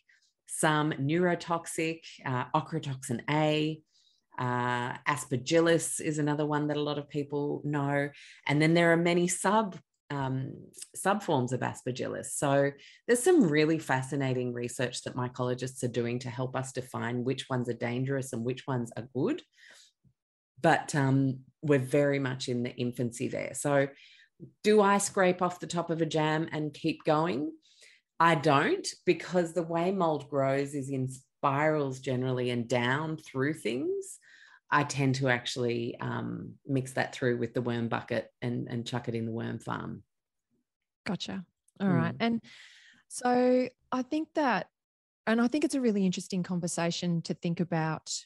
some 0.48 0.92
neurotoxic, 0.94 2.02
uh, 2.26 2.46
ochratoxin 2.56 3.22
A, 3.30 3.82
uh, 4.38 4.94
aspergillus 5.08 6.00
is 6.00 6.18
another 6.18 6.46
one 6.46 6.68
that 6.68 6.78
a 6.78 6.82
lot 6.82 6.98
of 6.98 7.10
people 7.10 7.62
know. 7.66 8.10
And 8.48 8.62
then 8.62 8.74
there 8.74 8.92
are 8.92 8.98
many 8.98 9.28
sub 9.28 9.78
um, 10.10 10.54
subforms 10.96 11.52
of 11.52 11.62
aspergillus. 11.62 12.32
So 12.32 12.72
there's 13.08 13.24
some 13.24 13.50
really 13.50 13.80
fascinating 13.80 14.54
research 14.54 15.04
that 15.04 15.16
mycologists 15.16 15.84
are 15.84 15.90
doing 15.90 16.20
to 16.20 16.30
help 16.30 16.56
us 16.56 16.72
define 16.72 17.24
which 17.24 17.50
ones 17.50 17.70
are 17.70 17.74
dangerous 17.74 18.34
and 18.34 18.44
which 18.44 18.66
ones 18.68 18.92
are 18.98 19.08
good. 19.14 19.42
But 20.62 20.94
um, 20.96 21.40
we're 21.62 21.80
very 21.80 22.20
much 22.20 22.50
in 22.50 22.64
the 22.64 22.76
infancy 22.76 23.28
there. 23.28 23.54
So 23.54 23.88
do 24.64 24.82
I 24.82 24.98
scrape 24.98 25.42
off 25.42 25.60
the 25.60 25.68
top 25.68 25.90
of 25.90 26.02
a 26.02 26.06
jam 26.06 26.48
and 26.52 26.74
keep 26.74 27.04
going? 27.04 27.52
I 28.20 28.36
don't, 28.36 28.88
because 29.06 29.54
the 29.54 29.64
way 29.64 29.92
mold 29.92 30.30
grows 30.30 30.74
is 30.74 30.90
in 30.90 31.08
spirals 31.08 32.00
generally 32.00 32.50
and 32.50 32.68
down 32.68 33.18
through 33.18 33.54
things. 33.54 34.20
I 34.72 34.84
tend 34.84 35.16
to 35.16 35.30
actually 35.30 35.96
um, 36.00 36.54
mix 36.68 36.94
that 36.94 37.14
through 37.14 37.38
with 37.38 37.54
the 37.54 37.62
worm 37.62 37.88
bucket 37.88 38.32
and, 38.42 38.68
and 38.68 38.86
chuck 38.86 39.08
it 39.08 39.16
in 39.16 39.26
the 39.26 39.32
worm 39.32 39.60
farm. 39.60 40.04
Gotcha. 41.06 41.44
All 41.80 41.88
mm. 41.88 41.96
right. 41.96 42.16
And 42.20 42.42
so 43.08 43.68
I 43.92 44.02
think 44.04 44.30
that, 44.36 44.70
and 45.26 45.42
I 45.42 45.48
think 45.48 45.64
it's 45.64 45.76
a 45.76 45.82
really 45.82 46.06
interesting 46.06 46.44
conversation 46.44 47.22
to 47.24 47.34
think 47.34 47.60
about, 47.60 48.26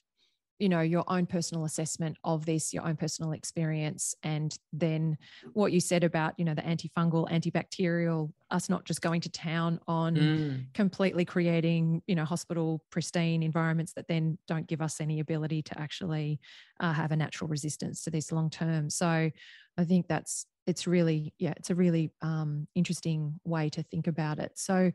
you 0.63 0.69
know, 0.69 0.79
your 0.79 1.03
own 1.09 1.25
personal 1.25 1.65
assessment 1.65 2.15
of 2.23 2.45
this, 2.45 2.73
your 2.73 2.87
own 2.87 2.95
personal 2.95 3.33
experience, 3.33 4.15
and 4.23 4.57
then 4.71 5.17
what 5.51 5.73
you 5.73 5.81
said 5.81 6.05
about, 6.05 6.33
you 6.37 6.45
know, 6.45 6.53
the 6.53 6.61
antifungal, 6.61 7.29
antibacterial, 7.29 8.31
us 8.49 8.69
not 8.69 8.85
just 8.85 9.01
going 9.01 9.19
to 9.19 9.29
town 9.29 9.77
on 9.89 10.15
mm. 10.15 10.73
completely 10.73 11.25
creating, 11.25 12.01
you 12.07 12.15
know, 12.15 12.23
hospital 12.23 12.81
pristine 12.91 13.43
environments 13.43 13.91
that 13.91 14.07
then 14.07 14.37
don't 14.47 14.65
give 14.65 14.81
us 14.81 15.01
any 15.01 15.19
ability 15.19 15.61
to 15.61 15.77
actually 15.77 16.39
uh, 16.79 16.93
have 16.93 17.11
a 17.11 17.17
natural 17.17 17.49
resistance 17.49 18.01
to 18.05 18.09
this 18.09 18.31
long 18.31 18.49
term. 18.49 18.89
So 18.89 19.29
I 19.77 19.83
think 19.83 20.07
that's 20.07 20.45
it's 20.65 20.87
really 20.87 21.33
yeah 21.39 21.53
it's 21.57 21.71
a 21.71 21.75
really 21.75 22.09
um, 22.21 22.69
interesting 22.73 23.37
way 23.43 23.67
to 23.69 23.83
think 23.83 24.07
about 24.07 24.39
it 24.39 24.53
so 24.55 24.89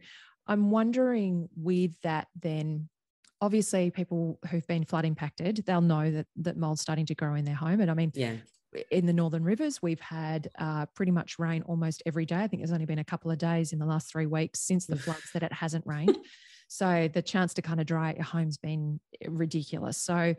i'm 0.46 0.70
wondering 0.70 1.46
with 1.57 1.92
that 2.00 2.26
then 2.40 2.88
obviously 3.40 3.90
people 3.90 4.38
who've 4.51 4.66
been 4.66 4.85
flood 4.85 5.05
impacted 5.05 5.62
they'll 5.66 5.81
know 5.81 6.11
that 6.11 6.27
that 6.37 6.57
mold's 6.57 6.81
starting 6.81 7.07
to 7.07 7.14
grow 7.14 7.35
in 7.35 7.44
their 7.44 7.55
home. 7.55 7.81
And 7.81 7.90
i 7.90 7.94
mean 7.94 8.12
yeah. 8.14 8.35
in 8.90 9.07
the 9.07 9.12
northern 9.12 9.44
rivers 9.44 9.81
we've 9.83 10.01
had 10.01 10.48
uh, 10.59 10.87
pretty 10.94 11.12
much 11.12 11.38
rain 11.38 11.62
almost 11.62 12.03
every 12.07 12.27
day. 12.27 12.37
I 12.37 12.48
think 12.48 12.62
there's 12.62 12.72
only 12.72 12.87
been 12.87 12.98
a 12.98 13.05
couple 13.05 13.31
of 13.31 13.38
days 13.38 13.72
in 13.72 13.79
the 13.79 13.87
last 13.87 14.11
three 14.11 14.27
weeks 14.27 14.61
since 14.61 14.87
the 14.87 14.96
floods 14.96 15.31
that 15.35 15.42
it 15.42 15.53
hasn't 15.53 15.87
rained. 15.87 16.18
So 16.70 17.09
the 17.12 17.22
chance 17.22 17.55
to 17.55 17.62
kind 17.62 17.81
of 17.81 17.87
dry 17.87 18.11
out 18.11 18.16
your 18.16 18.24
home's 18.24 18.59
been 18.59 19.01
ridiculous. 19.27 19.96
So 19.96 20.35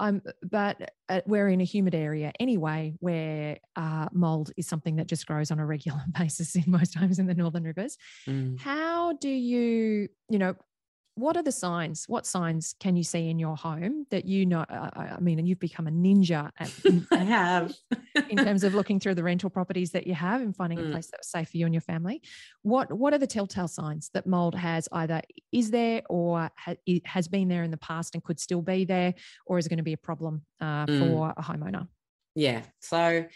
um, 0.00 0.22
but 0.42 0.92
uh, 1.10 1.20
we're 1.26 1.48
in 1.48 1.60
a 1.60 1.64
humid 1.64 1.94
area 1.94 2.32
anyway, 2.40 2.94
where 3.00 3.58
uh, 3.76 4.08
mold 4.12 4.50
is 4.56 4.66
something 4.66 4.96
that 4.96 5.06
just 5.06 5.26
grows 5.26 5.50
on 5.50 5.60
a 5.60 5.66
regular 5.66 6.02
basis 6.18 6.56
in 6.56 6.64
most 6.66 6.94
homes 6.94 7.18
in 7.18 7.26
the 7.26 7.34
northern 7.34 7.64
rivers. 7.64 7.98
Mm. 8.26 8.58
How 8.58 9.12
do 9.12 9.28
you, 9.28 10.08
you 10.30 10.38
know, 10.38 10.54
what 11.14 11.36
are 11.36 11.42
the 11.42 11.52
signs? 11.52 12.04
What 12.08 12.26
signs 12.26 12.74
can 12.80 12.96
you 12.96 13.04
see 13.04 13.28
in 13.28 13.38
your 13.38 13.56
home 13.56 14.06
that 14.10 14.24
you 14.24 14.46
know? 14.46 14.64
I 14.68 15.18
mean, 15.20 15.38
and 15.38 15.46
you've 15.46 15.60
become 15.60 15.86
a 15.86 15.90
ninja 15.90 16.50
at, 16.58 16.72
I 17.12 17.24
have 17.24 17.74
in 18.28 18.36
terms 18.36 18.64
of 18.64 18.74
looking 18.74 19.00
through 19.00 19.16
the 19.16 19.22
rental 19.22 19.50
properties 19.50 19.90
that 19.92 20.06
you 20.06 20.14
have 20.14 20.40
and 20.40 20.54
finding 20.54 20.78
mm. 20.78 20.88
a 20.88 20.92
place 20.92 21.08
that's 21.10 21.30
safe 21.30 21.50
for 21.50 21.56
you 21.56 21.66
and 21.66 21.74
your 21.74 21.80
family. 21.82 22.22
What 22.62 22.92
What 22.92 23.12
are 23.12 23.18
the 23.18 23.26
telltale 23.26 23.68
signs 23.68 24.10
that 24.14 24.26
mold 24.26 24.54
has 24.54 24.88
either 24.92 25.20
is 25.52 25.70
there 25.70 26.02
or 26.08 26.50
ha, 26.56 26.74
has 27.04 27.28
been 27.28 27.48
there 27.48 27.64
in 27.64 27.70
the 27.70 27.76
past 27.76 28.14
and 28.14 28.24
could 28.24 28.40
still 28.40 28.62
be 28.62 28.84
there, 28.84 29.14
or 29.46 29.58
is 29.58 29.66
it 29.66 29.68
going 29.68 29.78
to 29.78 29.82
be 29.82 29.92
a 29.92 29.98
problem 29.98 30.42
uh, 30.60 30.86
mm. 30.86 30.98
for 30.98 31.34
a 31.36 31.42
homeowner? 31.42 31.88
Yeah. 32.34 32.62
So, 32.80 33.26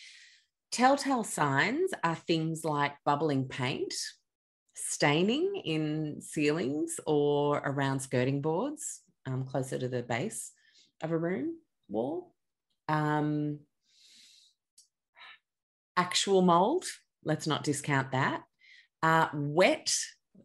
telltale 0.71 1.25
signs 1.25 1.91
are 2.03 2.15
things 2.15 2.65
like 2.65 2.93
bubbling 3.05 3.45
paint 3.45 3.95
staining 4.75 5.63
in 5.65 6.21
ceilings 6.21 6.99
or 7.07 7.59
around 7.59 8.01
skirting 8.01 8.41
boards 8.41 9.01
um, 9.27 9.45
closer 9.45 9.79
to 9.79 9.89
the 9.89 10.03
base 10.03 10.53
of 11.03 11.13
a 11.13 11.19
room 11.19 11.57
wall. 11.89 12.35
Um, 12.89 13.61
actual 15.97 16.43
mold, 16.43 16.85
let's 17.25 17.47
not 17.47 17.65
discount 17.65 18.13
that. 18.13 18.43
Uh, 19.03 19.29
wet, 19.35 19.95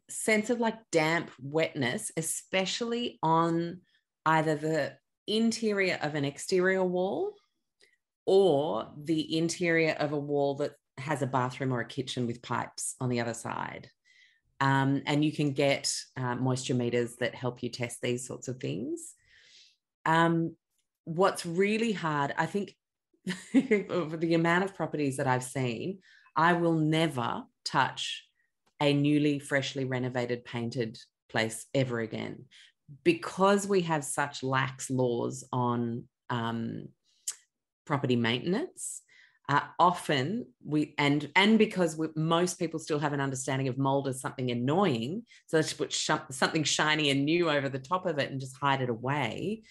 sense 0.10 0.50
of 0.50 0.60
like 0.60 0.78
damp 0.92 1.32
wetness, 1.42 2.12
especially 2.18 3.20
on 3.24 3.82
either 4.26 4.56
the 4.56 4.94
interior 5.28 5.98
of 6.02 6.16
an 6.16 6.26
exterior 6.26 6.84
wall 6.84 7.36
or 8.26 8.92
the 9.02 9.38
interior 9.38 9.94
of 9.94 10.12
a 10.12 10.20
wall 10.20 10.56
that 10.56 10.74
has 10.98 11.22
a 11.22 11.28
bathroom 11.28 11.74
or 11.74 11.80
a 11.80 11.86
kitchen 11.86 12.28
with 12.28 12.42
pipes 12.42 12.96
on 13.00 13.10
the 13.10 13.22
other 13.22 13.34
side. 13.34 13.90
Um, 14.62 15.02
and 15.06 15.24
you 15.24 15.32
can 15.32 15.52
get 15.52 15.94
uh, 16.18 16.36
moisture 16.36 16.74
meters 16.74 17.16
that 17.20 17.34
help 17.34 17.64
you 17.64 17.70
test 17.70 18.02
these 18.02 18.28
sorts 18.28 18.48
of 18.48 18.60
things. 18.60 19.14
Um, 20.06 20.56
what's 21.06 21.46
really 21.46 21.94
hard, 21.94 22.34
I 22.38 22.46
think, 22.46 22.76
over 23.90 24.18
the 24.18 24.34
amount 24.34 24.66
of 24.66 24.76
properties 24.76 25.18
that 25.18 25.28
I've 25.28 25.44
seen, 25.44 26.00
I 26.36 26.54
will 26.54 26.76
never 26.76 27.44
touch 27.64 28.26
a 28.82 28.94
newly, 28.94 29.40
freshly 29.40 29.86
renovated, 29.86 30.46
painted 30.46 30.98
place 31.30 31.66
ever 31.74 32.00
again 32.00 32.46
because 33.04 33.68
we 33.68 33.82
have 33.82 34.04
such 34.04 34.44
lax 34.44 34.90
laws 34.90 35.44
on 35.52 36.06
um, 36.30 36.88
property 37.86 38.16
maintenance 38.16 39.02
uh, 39.50 39.62
often 39.80 40.46
we 40.64 40.94
and 41.00 41.30
and 41.36 41.58
because 41.58 41.98
we, 41.98 42.08
most 42.16 42.60
people 42.60 42.80
still 42.80 43.00
have 43.00 43.14
an 43.14 43.20
understanding 43.20 43.68
of 43.68 43.80
mold 43.80 44.08
as 44.08 44.22
something 44.22 44.52
annoying 44.52 45.24
so 45.48 45.58
let's 45.58 45.74
put 45.74 45.92
sh- 45.92 46.12
something 46.30 46.64
shiny 46.64 47.10
and 47.10 47.26
new 47.26 47.50
over 47.50 47.68
the 47.68 47.80
top 47.80 48.06
of 48.06 48.20
it 48.20 48.32
and 48.32 48.40
just 48.40 48.56
hide 48.62 48.82
it 48.82 48.90
away. 48.90 49.64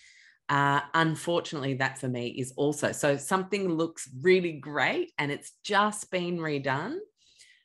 Uh, 0.48 0.80
unfortunately 0.94 1.74
that 1.74 1.98
for 1.98 2.08
me 2.08 2.28
is 2.28 2.52
also 2.56 2.90
so 2.90 3.16
something 3.16 3.68
looks 3.68 4.08
really 4.22 4.52
great 4.52 5.12
and 5.18 5.30
it's 5.30 5.52
just 5.62 6.10
been 6.10 6.38
redone 6.38 6.96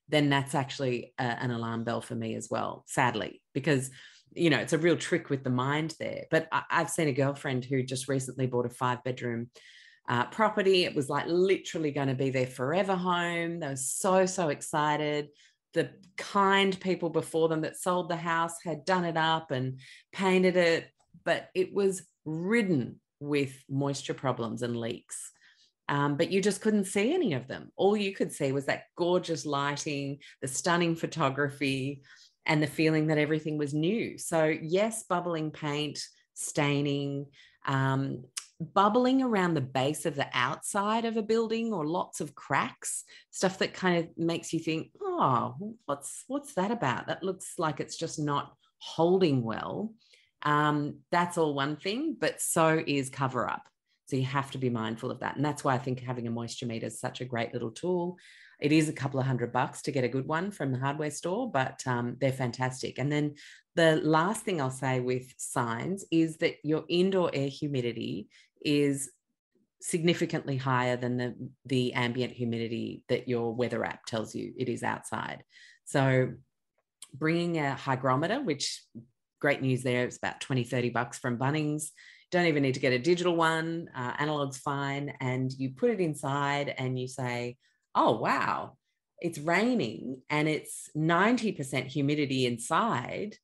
then 0.09 0.29
that's 0.29 0.53
actually 0.53 1.13
a, 1.17 1.23
an 1.23 1.49
alarm 1.49 1.85
bell 1.85 2.01
for 2.01 2.13
me 2.13 2.35
as 2.35 2.49
well 2.51 2.83
sadly 2.85 3.41
because 3.53 3.89
you 4.35 4.49
know 4.49 4.57
it's 4.57 4.73
a 4.73 4.77
real 4.77 4.97
trick 4.97 5.29
with 5.29 5.45
the 5.45 5.49
mind 5.49 5.95
there. 5.97 6.25
But 6.29 6.49
I, 6.51 6.63
i've 6.69 6.89
seen 6.89 7.07
a 7.07 7.13
girlfriend 7.13 7.63
who 7.65 7.83
just 7.83 8.09
recently 8.09 8.47
bought 8.47 8.65
a 8.65 8.69
five 8.69 9.01
bedroom 9.03 9.49
uh, 10.07 10.25
property. 10.25 10.83
It 10.83 10.95
was 10.95 11.09
like 11.09 11.25
literally 11.27 11.91
going 11.91 12.09
to 12.09 12.13
be 12.15 12.29
their 12.29 12.47
forever 12.47 12.95
home. 12.95 13.59
They 13.59 13.67
were 13.67 13.75
so, 13.75 14.25
so 14.25 14.49
excited. 14.49 15.29
The 15.73 15.89
kind 16.17 16.79
people 16.79 17.09
before 17.09 17.49
them 17.49 17.61
that 17.61 17.77
sold 17.77 18.09
the 18.09 18.15
house 18.15 18.55
had 18.63 18.85
done 18.85 19.05
it 19.05 19.17
up 19.17 19.51
and 19.51 19.79
painted 20.11 20.55
it 20.55 20.87
but 21.23 21.49
it 21.53 21.73
was 21.73 22.03
ridden 22.25 22.99
with 23.19 23.53
moisture 23.69 24.13
problems 24.13 24.61
and 24.61 24.77
leaks. 24.77 25.31
Um, 25.89 26.15
but 26.15 26.31
you 26.31 26.41
just 26.41 26.61
couldn't 26.61 26.85
see 26.85 27.13
any 27.13 27.33
of 27.33 27.47
them. 27.47 27.71
All 27.75 27.95
you 27.95 28.13
could 28.13 28.31
see 28.31 28.51
was 28.51 28.65
that 28.65 28.83
gorgeous 28.97 29.45
lighting, 29.45 30.19
the 30.41 30.47
stunning 30.47 30.95
photography, 30.95 32.01
and 32.45 32.61
the 32.61 32.67
feeling 32.67 33.07
that 33.07 33.17
everything 33.17 33.57
was 33.57 33.73
new. 33.73 34.17
So, 34.17 34.45
yes, 34.45 35.03
bubbling 35.03 35.51
paint, 35.51 35.99
staining, 36.33 37.27
um, 37.65 38.23
bubbling 38.73 39.21
around 39.21 39.53
the 39.53 39.61
base 39.61 40.05
of 40.05 40.15
the 40.15 40.27
outside 40.33 41.05
of 41.05 41.17
a 41.17 41.21
building 41.21 41.73
or 41.73 41.85
lots 41.85 42.21
of 42.21 42.35
cracks 42.35 43.03
stuff 43.31 43.57
that 43.59 43.73
kind 43.73 43.97
of 43.97 44.17
makes 44.17 44.53
you 44.53 44.59
think 44.59 44.89
oh 45.01 45.55
what's 45.85 46.23
what's 46.27 46.53
that 46.55 46.71
about? 46.71 47.07
That 47.07 47.23
looks 47.23 47.53
like 47.57 47.79
it's 47.79 47.97
just 47.97 48.19
not 48.19 48.53
holding 48.79 49.43
well. 49.43 49.93
Um, 50.43 50.99
that's 51.11 51.37
all 51.37 51.53
one 51.53 51.77
thing 51.77 52.17
but 52.19 52.41
so 52.41 52.83
is 52.85 53.09
cover 53.09 53.49
up. 53.49 53.63
So 54.07 54.17
you 54.17 54.25
have 54.25 54.51
to 54.51 54.57
be 54.57 54.69
mindful 54.69 55.11
of 55.11 55.21
that. 55.21 55.37
And 55.37 55.45
that's 55.45 55.63
why 55.63 55.73
i 55.73 55.77
think 55.77 55.99
having 56.01 56.27
a 56.27 56.31
moisture 56.31 56.65
meter 56.65 56.87
is 56.87 56.99
such 56.99 57.21
a 57.21 57.25
great 57.25 57.53
little 57.53 57.71
tool. 57.71 58.17
It 58.59 58.71
is 58.71 58.87
a 58.87 58.93
couple 58.93 59.19
of 59.19 59.25
hundred 59.25 59.51
bucks 59.51 59.81
to 59.83 59.91
get 59.91 60.03
a 60.03 60.09
good 60.09 60.27
one 60.27 60.51
from 60.51 60.71
the 60.71 60.79
hardware 60.79 61.11
store 61.11 61.51
but 61.51 61.81
um, 61.87 62.17
they're 62.19 62.31
fantastic. 62.31 62.99
And 62.99 63.11
then 63.11 63.35
the 63.75 63.95
last 64.03 64.43
thing 64.43 64.61
I'll 64.61 64.69
say 64.69 64.99
with 64.99 65.33
signs 65.37 66.05
is 66.11 66.37
that 66.37 66.55
your 66.63 66.83
indoor 66.89 67.31
air 67.33 67.47
humidity 67.47 68.27
is 68.63 69.11
significantly 69.81 70.55
higher 70.55 70.95
than 70.95 71.17
the, 71.17 71.35
the 71.65 71.93
ambient 71.93 72.31
humidity 72.31 73.03
that 73.09 73.27
your 73.27 73.53
weather 73.53 73.83
app 73.83 74.05
tells 74.05 74.33
you 74.33 74.53
it 74.57 74.69
is 74.69 74.81
outside. 74.81 75.43
So 75.85 76.31
bringing 77.13 77.59
a 77.59 77.75
hygrometer, 77.75 78.41
which 78.41 78.81
great 79.41 79.61
news 79.61 79.83
there, 79.83 80.05
it's 80.05 80.17
about 80.17 80.39
20, 80.39 80.63
30 80.63 80.89
bucks 80.89 81.17
from 81.19 81.37
Bunnings. 81.37 81.89
Don't 82.31 82.45
even 82.45 82.63
need 82.63 82.75
to 82.75 82.79
get 82.79 82.93
a 82.93 82.99
digital 82.99 83.35
one, 83.35 83.89
uh, 83.95 84.13
analog's 84.17 84.57
fine. 84.57 85.13
And 85.19 85.51
you 85.51 85.71
put 85.71 85.91
it 85.91 85.99
inside 85.99 86.73
and 86.77 86.97
you 86.97 87.07
say, 87.07 87.57
oh, 87.93 88.17
wow, 88.17 88.77
it's 89.19 89.37
raining 89.37 90.21
and 90.29 90.47
it's 90.47 90.89
90% 90.97 91.87
humidity 91.87 92.45
inside, 92.45 93.35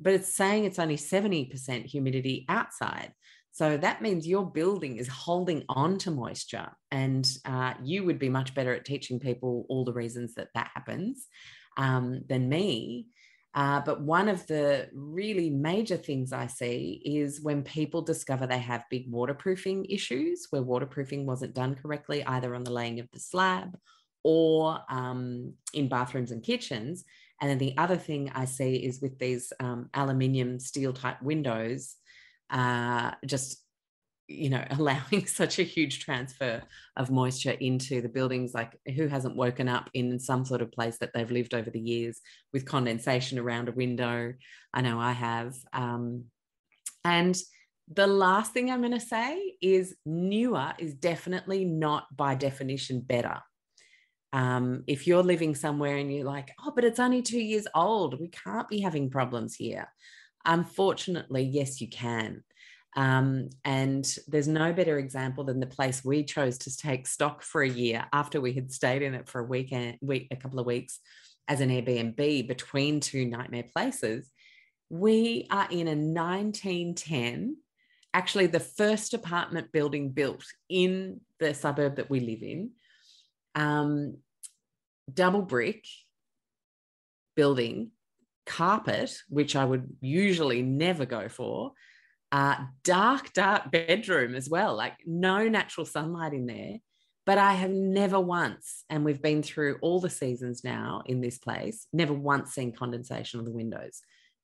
but 0.00 0.14
it's 0.14 0.34
saying 0.34 0.64
it's 0.64 0.78
only 0.78 0.96
70% 0.96 1.84
humidity 1.84 2.46
outside. 2.48 3.12
So 3.52 3.76
that 3.76 4.00
means 4.00 4.26
your 4.26 4.50
building 4.50 4.96
is 4.96 5.08
holding 5.08 5.64
on 5.68 5.98
to 5.98 6.10
moisture, 6.10 6.70
and 6.90 7.30
uh, 7.44 7.74
you 7.82 8.02
would 8.04 8.18
be 8.18 8.30
much 8.30 8.54
better 8.54 8.72
at 8.72 8.86
teaching 8.86 9.20
people 9.20 9.66
all 9.68 9.84
the 9.84 9.92
reasons 9.92 10.34
that 10.34 10.48
that 10.54 10.70
happens 10.74 11.26
um, 11.76 12.22
than 12.28 12.48
me. 12.48 13.08
Uh, 13.54 13.80
but 13.80 14.00
one 14.00 14.30
of 14.30 14.46
the 14.46 14.88
really 14.94 15.50
major 15.50 15.98
things 15.98 16.32
I 16.32 16.46
see 16.46 17.02
is 17.04 17.42
when 17.42 17.62
people 17.62 18.00
discover 18.00 18.46
they 18.46 18.58
have 18.58 18.84
big 18.88 19.10
waterproofing 19.10 19.84
issues 19.84 20.46
where 20.48 20.62
waterproofing 20.62 21.26
wasn't 21.26 21.54
done 21.54 21.74
correctly, 21.74 22.24
either 22.24 22.54
on 22.54 22.64
the 22.64 22.72
laying 22.72 23.00
of 23.00 23.10
the 23.12 23.20
slab 23.20 23.76
or 24.24 24.78
um, 24.88 25.52
in 25.74 25.88
bathrooms 25.88 26.30
and 26.30 26.42
kitchens. 26.42 27.04
And 27.42 27.50
then 27.50 27.58
the 27.58 27.76
other 27.76 27.96
thing 27.96 28.30
I 28.34 28.46
see 28.46 28.76
is 28.76 29.02
with 29.02 29.18
these 29.18 29.52
um, 29.60 29.90
aluminium 29.92 30.58
steel 30.58 30.94
type 30.94 31.20
windows 31.20 31.96
uh, 32.52 33.12
just 33.26 33.62
you 34.28 34.50
know 34.50 34.64
allowing 34.70 35.26
such 35.26 35.58
a 35.58 35.64
huge 35.64 36.00
transfer 36.00 36.62
of 36.96 37.10
moisture 37.10 37.52
into 37.52 38.00
the 38.00 38.08
buildings 38.08 38.54
like 38.54 38.78
who 38.96 39.08
hasn't 39.08 39.36
woken 39.36 39.68
up 39.68 39.90
in 39.94 40.18
some 40.18 40.44
sort 40.44 40.62
of 40.62 40.72
place 40.72 40.98
that 40.98 41.10
they've 41.14 41.30
lived 41.30 41.54
over 41.54 41.70
the 41.70 41.80
years 41.80 42.20
with 42.52 42.66
condensation 42.66 43.38
around 43.38 43.68
a 43.68 43.72
window? 43.72 44.32
I 44.72 44.80
know 44.80 44.98
i 45.00 45.12
have 45.12 45.54
um, 45.72 46.24
and 47.04 47.36
the 47.92 48.06
last 48.06 48.52
thing 48.52 48.70
i'm 48.70 48.80
going 48.80 48.92
to 48.92 49.00
say 49.00 49.54
is 49.60 49.96
newer 50.06 50.72
is 50.78 50.94
definitely 50.94 51.64
not 51.64 52.04
by 52.16 52.34
definition 52.34 53.00
better. 53.00 53.38
Um, 54.34 54.84
if 54.86 55.06
you're 55.06 55.22
living 55.22 55.54
somewhere 55.54 55.98
and 55.98 56.10
you're 56.10 56.24
like 56.24 56.52
oh 56.64 56.72
but 56.74 56.84
it's 56.84 57.00
only 57.00 57.20
two 57.20 57.40
years 57.40 57.66
old 57.74 58.18
we 58.18 58.28
can't 58.28 58.66
be 58.66 58.80
having 58.80 59.10
problems 59.10 59.54
here 59.54 59.86
Unfortunately, 60.44 61.42
yes, 61.42 61.80
you 61.80 61.88
can. 61.88 62.42
Um, 62.94 63.48
and 63.64 64.04
there's 64.28 64.48
no 64.48 64.72
better 64.72 64.98
example 64.98 65.44
than 65.44 65.60
the 65.60 65.66
place 65.66 66.04
we 66.04 66.24
chose 66.24 66.58
to 66.58 66.76
take 66.76 67.06
stock 67.06 67.42
for 67.42 67.62
a 67.62 67.68
year 67.68 68.04
after 68.12 68.40
we 68.40 68.52
had 68.52 68.70
stayed 68.70 69.02
in 69.02 69.14
it 69.14 69.28
for 69.28 69.40
a 69.40 69.44
weekend, 69.44 69.98
week, 70.02 70.28
a 70.30 70.36
couple 70.36 70.60
of 70.60 70.66
weeks 70.66 71.00
as 71.48 71.60
an 71.60 71.70
Airbnb 71.70 72.46
between 72.46 73.00
two 73.00 73.24
nightmare 73.24 73.64
places. 73.74 74.30
We 74.90 75.46
are 75.50 75.68
in 75.70 75.88
a 75.88 75.96
1910, 75.96 77.56
actually 78.12 78.46
the 78.46 78.60
first 78.60 79.14
apartment 79.14 79.72
building 79.72 80.10
built 80.10 80.44
in 80.68 81.20
the 81.40 81.54
suburb 81.54 81.96
that 81.96 82.10
we 82.10 82.20
live 82.20 82.42
in, 82.42 82.72
um, 83.54 84.18
double 85.12 85.42
brick 85.42 85.86
building 87.34 87.90
carpet, 88.46 89.14
which 89.28 89.56
I 89.56 89.64
would 89.64 89.88
usually 90.00 90.62
never 90.62 91.06
go 91.06 91.28
for, 91.28 91.72
uh, 92.30 92.56
dark, 92.82 93.32
dark 93.32 93.70
bedroom 93.70 94.34
as 94.34 94.48
well, 94.48 94.74
like 94.74 94.94
no 95.06 95.48
natural 95.48 95.86
sunlight 95.86 96.32
in 96.32 96.46
there. 96.46 96.78
But 97.24 97.38
I 97.38 97.52
have 97.54 97.70
never 97.70 98.18
once, 98.18 98.84
and 98.90 99.04
we've 99.04 99.22
been 99.22 99.42
through 99.42 99.78
all 99.80 100.00
the 100.00 100.10
seasons 100.10 100.64
now 100.64 101.02
in 101.06 101.20
this 101.20 101.38
place, 101.38 101.86
never 101.92 102.12
once 102.12 102.52
seen 102.52 102.72
condensation 102.72 103.38
on 103.38 103.44
the 103.44 103.52
windows. 103.52 104.00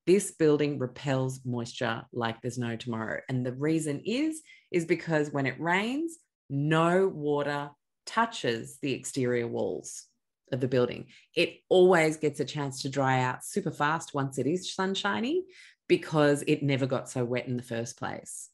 This 0.07 0.31
building 0.31 0.79
repels 0.79 1.41
moisture 1.43 2.03
like 2.13 2.41
there's 2.41 2.57
no 2.57 2.77
tomorrow. 2.77 3.19
And 3.27 3.45
the 3.45 3.53
reason 3.53 4.01
is, 4.05 4.41
is 4.71 4.85
because 4.85 5.31
when 5.31 5.45
it 5.45 5.59
rains, 5.59 6.17
no 6.49 7.07
water 7.07 7.69
touches 8.05 8.79
the 8.81 8.93
exterior 8.93 9.47
walls 9.47 10.08
of 10.51 10.59
the 10.59 10.67
building. 10.67 11.07
It 11.35 11.59
always 11.69 12.17
gets 12.17 12.39
a 12.39 12.45
chance 12.45 12.81
to 12.81 12.89
dry 12.89 13.21
out 13.21 13.43
super 13.43 13.71
fast 13.71 14.13
once 14.13 14.37
it 14.37 14.47
is 14.47 14.73
sunshiny 14.73 15.45
because 15.87 16.43
it 16.47 16.63
never 16.63 16.85
got 16.85 17.09
so 17.09 17.25
wet 17.25 17.47
in 17.47 17.57
the 17.57 17.63
first 17.63 17.97
place. 17.97 18.49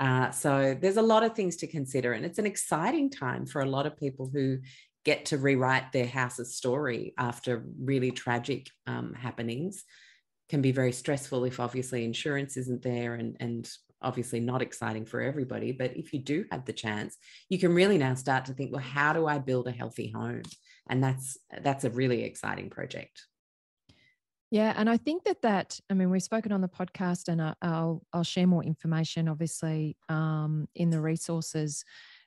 Uh, 0.00 0.30
so 0.30 0.76
there's 0.80 0.96
a 0.96 1.02
lot 1.02 1.24
of 1.24 1.34
things 1.34 1.56
to 1.56 1.66
consider, 1.66 2.12
and 2.12 2.24
it's 2.24 2.38
an 2.38 2.46
exciting 2.46 3.10
time 3.10 3.46
for 3.46 3.62
a 3.62 3.66
lot 3.66 3.86
of 3.86 3.98
people 3.98 4.30
who 4.32 4.58
get 5.04 5.26
to 5.26 5.38
rewrite 5.38 5.92
their 5.92 6.06
house's 6.06 6.54
story 6.54 7.14
after 7.18 7.64
really 7.80 8.10
tragic 8.10 8.68
um, 8.86 9.14
happenings. 9.14 9.84
Can 10.48 10.62
be 10.62 10.72
very 10.72 10.92
stressful 10.92 11.44
if 11.44 11.60
obviously 11.60 12.04
insurance 12.04 12.56
isn't 12.56 12.82
there 12.82 13.14
and 13.14 13.36
and 13.38 13.70
obviously 14.00 14.40
not 14.40 14.62
exciting 14.62 15.04
for 15.04 15.20
everybody. 15.20 15.72
But 15.72 15.96
if 15.96 16.12
you 16.12 16.20
do 16.20 16.44
have 16.50 16.64
the 16.64 16.72
chance, 16.72 17.16
you 17.48 17.58
can 17.58 17.74
really 17.74 17.98
now 17.98 18.14
start 18.14 18.44
to 18.46 18.52
think, 18.52 18.72
well, 18.72 18.82
how 18.82 19.12
do 19.12 19.26
I 19.26 19.38
build 19.38 19.66
a 19.66 19.72
healthy 19.72 20.10
home? 20.10 20.42
And 20.88 21.02
that's 21.02 21.38
that's 21.62 21.84
a 21.84 21.90
really 21.90 22.24
exciting 22.24 22.70
project 22.70 23.26
yeah, 24.50 24.72
and 24.76 24.88
I 24.88 24.96
think 24.96 25.24
that 25.24 25.42
that 25.42 25.78
I 25.90 25.94
mean 25.94 26.10
we've 26.10 26.22
spoken 26.22 26.52
on 26.52 26.62
the 26.62 26.68
podcast, 26.68 27.28
and 27.28 27.54
I'll 27.60 28.02
I'll 28.12 28.24
share 28.24 28.46
more 28.46 28.64
information, 28.64 29.28
obviously, 29.28 29.96
um, 30.08 30.68
in 30.74 30.90
the 30.90 31.00
resources. 31.00 31.84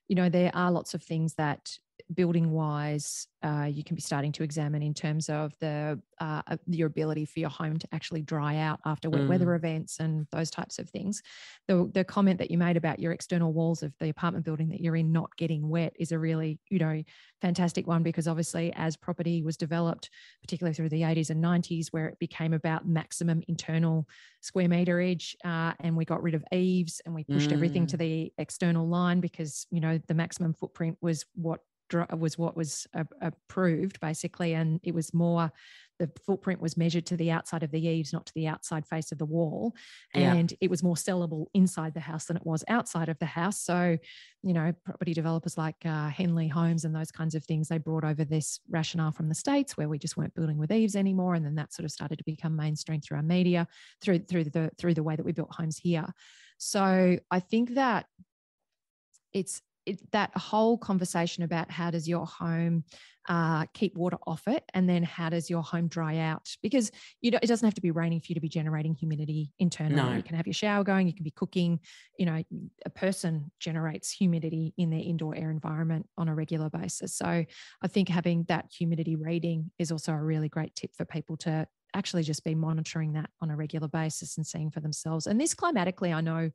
You 0.07 0.15
know, 0.15 0.29
there 0.29 0.51
are 0.53 0.71
lots 0.71 0.93
of 0.93 1.01
things 1.01 1.33
that 1.35 1.71
building 2.13 2.51
wise 2.51 3.27
uh, 3.43 3.67
you 3.71 3.83
can 3.83 3.95
be 3.95 4.01
starting 4.01 4.31
to 4.31 4.43
examine 4.43 4.83
in 4.83 4.93
terms 4.93 5.27
of 5.27 5.53
the 5.59 5.99
uh, 6.19 6.41
your 6.67 6.87
ability 6.87 7.25
for 7.25 7.39
your 7.39 7.49
home 7.49 7.79
to 7.79 7.87
actually 7.91 8.21
dry 8.21 8.57
out 8.57 8.79
after 8.85 9.09
wet 9.09 9.21
mm. 9.21 9.27
weather 9.27 9.55
events 9.55 9.99
and 9.99 10.27
those 10.31 10.51
types 10.51 10.77
of 10.77 10.87
things. 10.91 11.23
The 11.67 11.89
the 11.91 12.03
comment 12.03 12.37
that 12.37 12.51
you 12.51 12.59
made 12.59 12.77
about 12.77 12.99
your 12.99 13.11
external 13.11 13.51
walls 13.51 13.81
of 13.81 13.93
the 13.99 14.09
apartment 14.09 14.45
building 14.45 14.69
that 14.69 14.79
you're 14.79 14.95
in 14.95 15.11
not 15.11 15.35
getting 15.37 15.69
wet 15.69 15.93
is 15.99 16.11
a 16.11 16.19
really 16.19 16.59
you 16.69 16.77
know 16.77 17.01
fantastic 17.41 17.87
one 17.87 18.03
because 18.03 18.27
obviously 18.27 18.71
as 18.75 18.95
property 18.95 19.41
was 19.41 19.57
developed, 19.57 20.11
particularly 20.43 20.75
through 20.75 20.89
the 20.89 21.01
80s 21.01 21.31
and 21.31 21.43
90s, 21.43 21.87
where 21.89 22.07
it 22.07 22.19
became 22.19 22.53
about 22.53 22.87
maximum 22.87 23.41
internal 23.47 24.07
square 24.41 24.67
meterage, 24.67 25.33
uh, 25.43 25.73
and 25.79 25.97
we 25.97 26.05
got 26.05 26.21
rid 26.21 26.35
of 26.35 26.43
eaves 26.53 27.01
and 27.07 27.15
we 27.15 27.23
pushed 27.23 27.49
mm. 27.49 27.53
everything 27.53 27.87
to 27.87 27.95
mm. 27.95 27.99
the 27.99 28.33
external 28.37 28.87
line 28.87 29.19
because 29.19 29.65
you 29.71 29.79
know 29.79 29.99
the 30.07 30.13
maximum 30.13 30.53
footprint 30.53 30.95
was 31.01 31.25
what 31.33 31.61
was 32.17 32.37
what 32.37 32.55
was 32.55 32.87
approved 33.21 33.99
basically, 33.99 34.53
and 34.53 34.79
it 34.83 34.93
was 34.93 35.13
more 35.13 35.51
the 36.01 36.09
footprint 36.25 36.59
was 36.59 36.77
measured 36.77 37.05
to 37.05 37.15
the 37.15 37.29
outside 37.29 37.61
of 37.61 37.69
the 37.69 37.79
eaves, 37.79 38.11
not 38.11 38.25
to 38.25 38.33
the 38.33 38.47
outside 38.47 38.87
face 38.87 39.11
of 39.11 39.19
the 39.19 39.25
wall, 39.25 39.75
and 40.15 40.51
yeah. 40.51 40.57
it 40.59 40.69
was 40.69 40.81
more 40.81 40.95
sellable 40.95 41.45
inside 41.53 41.93
the 41.93 41.99
house 41.99 42.25
than 42.25 42.37
it 42.37 42.45
was 42.45 42.63
outside 42.67 43.07
of 43.07 43.19
the 43.19 43.25
house. 43.27 43.61
So, 43.61 43.99
you 44.41 44.53
know, 44.53 44.73
property 44.83 45.13
developers 45.13 45.59
like 45.59 45.75
uh, 45.85 46.09
Henley 46.09 46.47
Homes 46.47 46.85
and 46.85 46.95
those 46.95 47.11
kinds 47.11 47.35
of 47.35 47.45
things, 47.45 47.67
they 47.67 47.77
brought 47.77 48.03
over 48.03 48.25
this 48.25 48.59
rationale 48.67 49.11
from 49.11 49.29
the 49.29 49.35
states 49.35 49.77
where 49.77 49.89
we 49.89 49.99
just 49.99 50.17
weren't 50.17 50.33
building 50.33 50.57
with 50.57 50.71
eaves 50.71 50.95
anymore, 50.95 51.35
and 51.35 51.45
then 51.45 51.55
that 51.55 51.71
sort 51.71 51.85
of 51.85 51.91
started 51.91 52.17
to 52.17 52.25
become 52.25 52.55
mainstream 52.55 52.99
through 52.99 53.17
our 53.17 53.23
media, 53.23 53.67
through 54.01 54.19
through 54.19 54.45
the 54.45 54.71
through 54.79 54.95
the 54.95 55.03
way 55.03 55.15
that 55.15 55.25
we 55.25 55.33
built 55.33 55.53
homes 55.53 55.77
here. 55.77 56.07
So 56.57 57.19
I 57.29 57.39
think 57.39 57.75
that 57.75 58.07
it's 59.33 59.61
it, 59.85 60.11
that 60.11 60.35
whole 60.35 60.77
conversation 60.77 61.43
about 61.43 61.71
how 61.71 61.91
does 61.91 62.07
your 62.07 62.25
home 62.25 62.83
uh, 63.29 63.65
keep 63.73 63.95
water 63.95 64.17
off 64.25 64.47
it, 64.47 64.63
and 64.73 64.89
then 64.89 65.03
how 65.03 65.29
does 65.29 65.49
your 65.49 65.61
home 65.61 65.87
dry 65.87 66.17
out? 66.17 66.49
Because 66.61 66.91
you 67.21 67.31
know 67.31 67.39
it 67.41 67.47
doesn't 67.47 67.65
have 67.65 67.75
to 67.75 67.81
be 67.81 67.91
raining 67.91 68.19
for 68.19 68.27
you 68.29 68.35
to 68.35 68.41
be 68.41 68.49
generating 68.49 68.95
humidity 68.95 69.53
internally. 69.59 69.95
No. 69.95 70.15
You 70.15 70.23
can 70.23 70.35
have 70.35 70.47
your 70.47 70.53
shower 70.53 70.83
going, 70.83 71.07
you 71.07 71.13
can 71.13 71.23
be 71.23 71.31
cooking. 71.31 71.79
You 72.17 72.25
know, 72.25 72.43
a 72.85 72.89
person 72.89 73.51
generates 73.59 74.11
humidity 74.11 74.73
in 74.77 74.89
their 74.89 75.01
indoor 75.03 75.35
air 75.35 75.51
environment 75.51 76.07
on 76.17 76.29
a 76.29 76.35
regular 76.35 76.69
basis. 76.69 77.15
So 77.15 77.25
I 77.25 77.87
think 77.87 78.09
having 78.09 78.45
that 78.47 78.71
humidity 78.75 79.15
reading 79.15 79.71
is 79.77 79.91
also 79.91 80.13
a 80.13 80.21
really 80.21 80.49
great 80.49 80.75
tip 80.75 80.95
for 80.95 81.05
people 81.05 81.37
to 81.37 81.67
actually 81.93 82.23
just 82.23 82.43
be 82.43 82.55
monitoring 82.55 83.13
that 83.13 83.29
on 83.41 83.51
a 83.51 83.55
regular 83.55 83.87
basis 83.87 84.37
and 84.37 84.47
seeing 84.47 84.71
for 84.71 84.79
themselves. 84.79 85.27
And 85.27 85.39
this 85.39 85.53
climatically, 85.53 86.13
I 86.13 86.21
know 86.21 86.49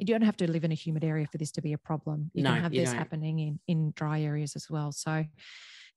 you 0.00 0.06
don't 0.06 0.22
have 0.22 0.36
to 0.38 0.50
live 0.50 0.64
in 0.64 0.72
a 0.72 0.74
humid 0.74 1.04
area 1.04 1.26
for 1.26 1.38
this 1.38 1.50
to 1.52 1.62
be 1.62 1.72
a 1.72 1.78
problem. 1.78 2.30
You 2.34 2.42
no, 2.42 2.52
can 2.52 2.62
have 2.62 2.72
this 2.72 2.90
don't. 2.90 2.98
happening 2.98 3.38
in 3.38 3.60
in 3.68 3.92
dry 3.94 4.22
areas 4.22 4.56
as 4.56 4.68
well. 4.70 4.92
So 4.92 5.24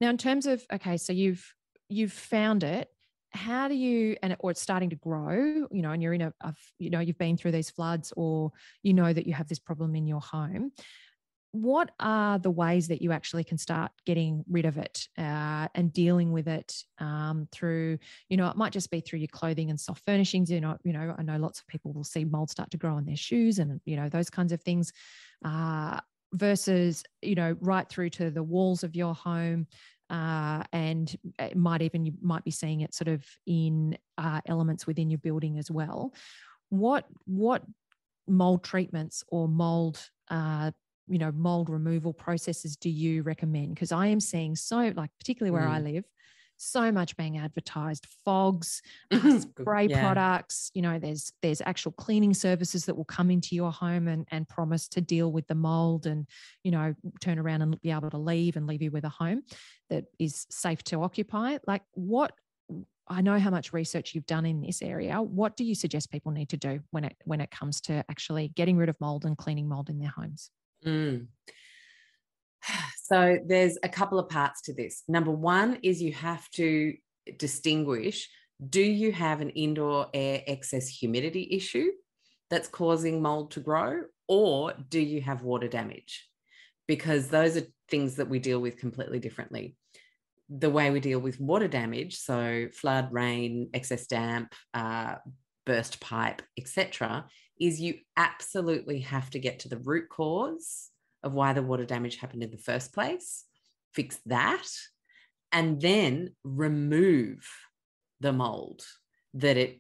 now 0.02 0.10
in 0.10 0.18
terms 0.18 0.46
of 0.46 0.64
okay, 0.72 0.98
so 0.98 1.14
you've 1.14 1.54
you've 1.90 2.14
found 2.14 2.64
it. 2.64 2.90
How 3.32 3.68
do 3.68 3.74
you 3.74 4.16
and 4.22 4.36
or 4.40 4.52
it's 4.52 4.62
starting 4.62 4.92
to 4.92 4.96
grow, 4.96 5.68
you 5.72 5.82
know, 5.82 5.92
and 5.92 6.04
you're 6.04 6.14
in 6.14 6.22
a, 6.22 6.34
a 6.42 6.54
you 6.78 6.92
know, 6.92 7.00
you've 7.00 7.18
been 7.18 7.36
through 7.36 7.54
these 7.54 7.72
floods 7.72 8.14
or 8.16 8.52
you 8.84 8.94
know 8.94 9.12
that 9.12 9.26
you 9.26 9.34
have 9.34 9.48
this 9.48 9.58
problem 9.58 9.96
in 9.96 10.06
your 10.06 10.22
home 10.22 10.72
what 11.54 11.92
are 12.00 12.40
the 12.40 12.50
ways 12.50 12.88
that 12.88 13.02
you 13.02 13.12
actually 13.12 13.44
can 13.44 13.60
start 13.60 13.92
getting 14.08 14.44
rid 14.50 14.66
of 14.66 14.78
it 14.78 15.08
uh, 15.20 15.68
and 15.76 15.94
dealing 15.94 16.32
with 16.32 16.48
it 16.48 16.84
um, 16.98 17.48
through 17.52 17.98
you 18.28 18.36
know 18.36 18.50
it 18.50 18.58
might 18.58 18.74
just 18.74 18.90
be 18.90 19.00
through 19.00 19.20
your 19.20 19.28
clothing 19.28 19.70
and 19.70 19.80
soft 19.80 20.04
furnishings 20.04 20.50
you 20.50 20.60
know 20.60 20.76
you 20.84 20.92
know 20.92 21.14
i 21.18 21.22
know 21.22 21.38
lots 21.38 21.60
of 21.60 21.68
people 21.68 21.94
will 21.94 22.04
see 22.04 22.26
mold 22.26 22.50
start 22.50 22.72
to 22.72 22.78
grow 22.78 22.96
on 22.96 23.06
their 23.06 23.16
shoes 23.16 23.60
and 23.60 23.80
you 23.86 23.96
know 23.96 24.10
those 24.10 24.32
kinds 24.32 24.52
of 24.52 24.62
things 24.64 24.92
uh, 25.46 26.00
versus 26.34 27.04
you 27.22 27.36
know 27.36 27.56
right 27.62 27.88
through 27.88 28.10
to 28.10 28.32
the 28.32 28.44
walls 28.44 28.84
of 28.84 28.96
your 28.96 29.14
home 29.14 29.68
uh, 30.10 30.64
and 30.72 31.16
it 31.40 31.56
might 31.56 31.82
even 31.82 32.06
you 32.06 32.14
might 32.22 32.44
be 32.44 32.52
seeing 32.52 32.82
it 32.82 32.94
sort 32.94 33.08
of 33.08 33.26
in 33.48 33.98
uh, 34.18 34.42
elements 34.48 34.86
within 34.86 35.10
your 35.10 35.20
building 35.20 35.58
as 35.58 35.72
well. 35.72 36.14
What 36.70 37.06
what 37.26 37.64
mold 38.28 38.64
treatments 38.64 39.24
or 39.30 39.48
mold 39.48 40.00
uh, 40.30 40.72
you 41.08 41.18
know 41.18 41.32
mold 41.32 41.70
removal 41.70 42.14
processes 42.14 42.76
do 42.76 42.90
you 42.90 43.24
recommend 43.24 43.74
because 43.74 43.92
i 43.92 44.08
am 44.08 44.20
seeing 44.20 44.56
so 44.56 44.92
like 44.96 45.10
particularly 45.20 45.52
where 45.52 45.68
mm. 45.68 45.74
i 45.74 45.80
live 45.80 46.04
so 46.58 46.92
much 46.92 47.18
being 47.18 47.38
advertised 47.38 48.08
fogs 48.24 48.82
uh, 49.12 49.40
spray 49.40 49.88
yeah. 49.88 50.02
products 50.02 50.72
you 50.74 50.82
know 50.82 51.00
there's 51.00 51.34
there's 51.42 51.62
actual 51.66 51.92
cleaning 51.94 52.34
services 52.34 52.86
that 52.86 52.96
will 52.96 53.06
come 53.06 53.30
into 53.30 53.56
your 53.56 53.72
home 53.72 54.08
and 54.08 54.26
and 54.32 54.48
promise 54.48 54.88
to 54.88 55.02
deal 55.02 55.32
with 55.32 55.46
the 55.48 55.56
mold 55.56 56.06
and 56.06 56.28
you 56.64 56.72
know 56.72 56.94
turn 57.20 57.40
around 57.40 57.62
and 57.62 57.82
be 57.82 57.92
able 57.92 58.10
to 58.10 58.18
leave 58.18 58.56
and 58.56 58.68
leave 58.68 58.82
you 58.82 58.92
with 58.92 59.04
a 59.04 59.10
home 59.10 59.42
that 59.90 60.06
is 60.20 60.46
safe 60.50 60.84
to 60.84 61.02
occupy 61.04 61.58
like 61.68 61.82
what 61.94 62.32
I 63.08 63.22
know 63.22 63.38
how 63.38 63.50
much 63.50 63.74
research 63.74 64.16
you've 64.16 64.26
done 64.26 64.46
in 64.46 64.62
this 64.62 64.82
area. 64.82 65.22
What 65.22 65.58
do 65.58 65.66
you 65.66 65.76
suggest 65.76 66.10
people 66.10 66.32
need 66.32 66.50
to 66.50 66.58
do 66.58 66.80
when 66.92 67.04
it 67.04 67.18
when 67.26 67.42
it 67.42 67.52
comes 67.52 67.82
to 67.82 68.04
actually 68.10 68.48
getting 68.56 68.78
rid 68.78 68.88
of 68.88 69.00
mold 69.02 69.26
and 69.26 69.38
cleaning 69.38 69.68
mold 69.68 69.90
in 69.90 70.00
their 70.00 70.10
homes? 70.10 70.50
Mm. 70.86 71.28
So 73.06 73.38
there's 73.46 73.78
a 73.84 73.90
couple 73.90 74.18
of 74.18 74.30
parts 74.30 74.62
to 74.64 74.74
this. 74.74 75.04
Number 75.10 75.30
one 75.30 75.78
is 75.84 76.02
you 76.02 76.14
have 76.14 76.50
to 76.52 76.94
distinguish 77.38 78.30
do 78.70 78.82
you 78.82 79.12
have 79.12 79.42
an 79.42 79.50
indoor 79.52 80.08
air 80.14 80.42
excess 80.48 80.88
humidity 80.88 81.48
issue 81.52 81.92
that's 82.50 82.68
causing 82.68 83.22
mold 83.22 83.52
to 83.52 83.60
grow, 83.60 84.04
or 84.28 84.74
do 84.90 85.00
you 85.00 85.22
have 85.22 85.42
water 85.42 85.68
damage? 85.68 86.28
Because 86.88 87.28
those 87.28 87.58
are 87.58 87.68
things 87.90 88.16
that 88.16 88.30
we 88.30 88.40
deal 88.40 88.60
with 88.60 88.78
completely 88.78 89.20
differently. 89.20 89.76
The 90.50 90.70
way 90.70 90.92
we 90.92 91.00
deal 91.00 91.20
with 91.20 91.40
water 91.40 91.68
damage, 91.68 92.18
so 92.18 92.68
flood, 92.74 93.10
rain, 93.12 93.70
excess 93.74 94.06
damp, 94.08 94.54
uh, 94.74 95.16
burst 95.66 96.00
pipe, 96.00 96.42
etc., 96.58 97.26
is 97.64 97.80
you 97.80 97.96
absolutely 98.18 99.00
have 99.00 99.30
to 99.30 99.40
get 99.40 99.60
to 99.60 99.70
the 99.70 99.78
root 99.78 100.10
cause 100.10 100.90
of 101.24 101.32
why 101.32 101.54
the 101.54 101.62
water 101.62 101.86
damage 101.86 102.18
happened 102.18 102.44
in 102.44 102.52
the 102.52 102.58
first 102.58 102.94
place, 102.94 103.46
fix 103.94 104.20
that, 104.26 104.68
and 105.54 105.80
then 105.80 106.36
remove 106.44 107.48
the 108.20 108.34
mold 108.34 108.86
that 109.36 109.56
it 109.56 109.80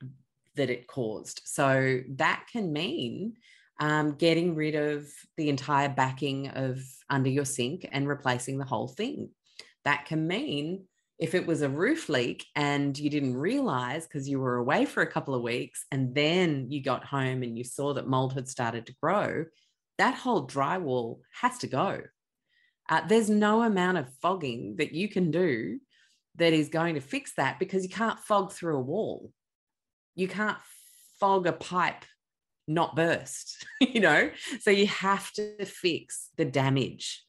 that 0.55 0.69
it 0.69 0.87
caused. 0.87 1.41
So 1.43 1.99
that 2.15 2.45
can 2.49 2.71
mean 2.71 3.33
um, 3.81 4.13
getting 4.13 4.55
rid 4.55 4.75
of 4.75 5.07
the 5.35 5.49
entire 5.49 5.89
backing 5.89 6.49
of 6.49 6.79
under 7.09 7.29
your 7.29 7.43
sink 7.45 7.89
and 7.91 8.07
replacing 8.07 8.59
the 8.59 8.65
whole 8.65 8.87
thing. 8.87 9.29
That 9.83 10.05
can 10.05 10.25
mean 10.25 10.85
if 11.19 11.35
it 11.35 11.45
was 11.45 11.61
a 11.61 11.69
roof 11.69 12.09
leak 12.09 12.45
and 12.55 12.97
you 12.97 13.09
didn't 13.09 13.37
realize 13.37 14.05
because 14.05 14.27
you 14.27 14.39
were 14.39 14.57
away 14.57 14.85
for 14.85 15.03
a 15.03 15.11
couple 15.11 15.35
of 15.35 15.41
weeks 15.41 15.85
and 15.91 16.13
then 16.13 16.67
you 16.69 16.81
got 16.81 17.05
home 17.05 17.43
and 17.43 17.57
you 17.57 17.63
saw 17.63 17.93
that 17.93 18.07
mold 18.07 18.33
had 18.33 18.49
started 18.49 18.87
to 18.87 18.95
grow, 19.01 19.45
that 19.97 20.15
whole 20.15 20.47
drywall 20.47 21.19
has 21.39 21.59
to 21.59 21.67
go. 21.67 22.01
Uh, 22.89 23.01
there's 23.07 23.29
no 23.29 23.61
amount 23.61 23.97
of 23.97 24.13
fogging 24.21 24.75
that 24.77 24.93
you 24.93 25.07
can 25.07 25.31
do 25.31 25.79
that 26.35 26.51
is 26.51 26.69
going 26.69 26.95
to 26.95 27.01
fix 27.01 27.33
that 27.35 27.59
because 27.59 27.83
you 27.83 27.89
can't 27.89 28.19
fog 28.19 28.51
through 28.51 28.77
a 28.77 28.81
wall. 28.81 29.31
You 30.15 30.27
can't 30.27 30.57
fog 31.19 31.47
a 31.47 31.53
pipe 31.53 32.05
not 32.67 32.95
burst, 32.95 33.65
you 33.79 33.99
know? 33.99 34.31
So 34.61 34.71
you 34.71 34.87
have 34.87 35.31
to 35.33 35.65
fix 35.65 36.29
the 36.37 36.45
damage, 36.45 37.23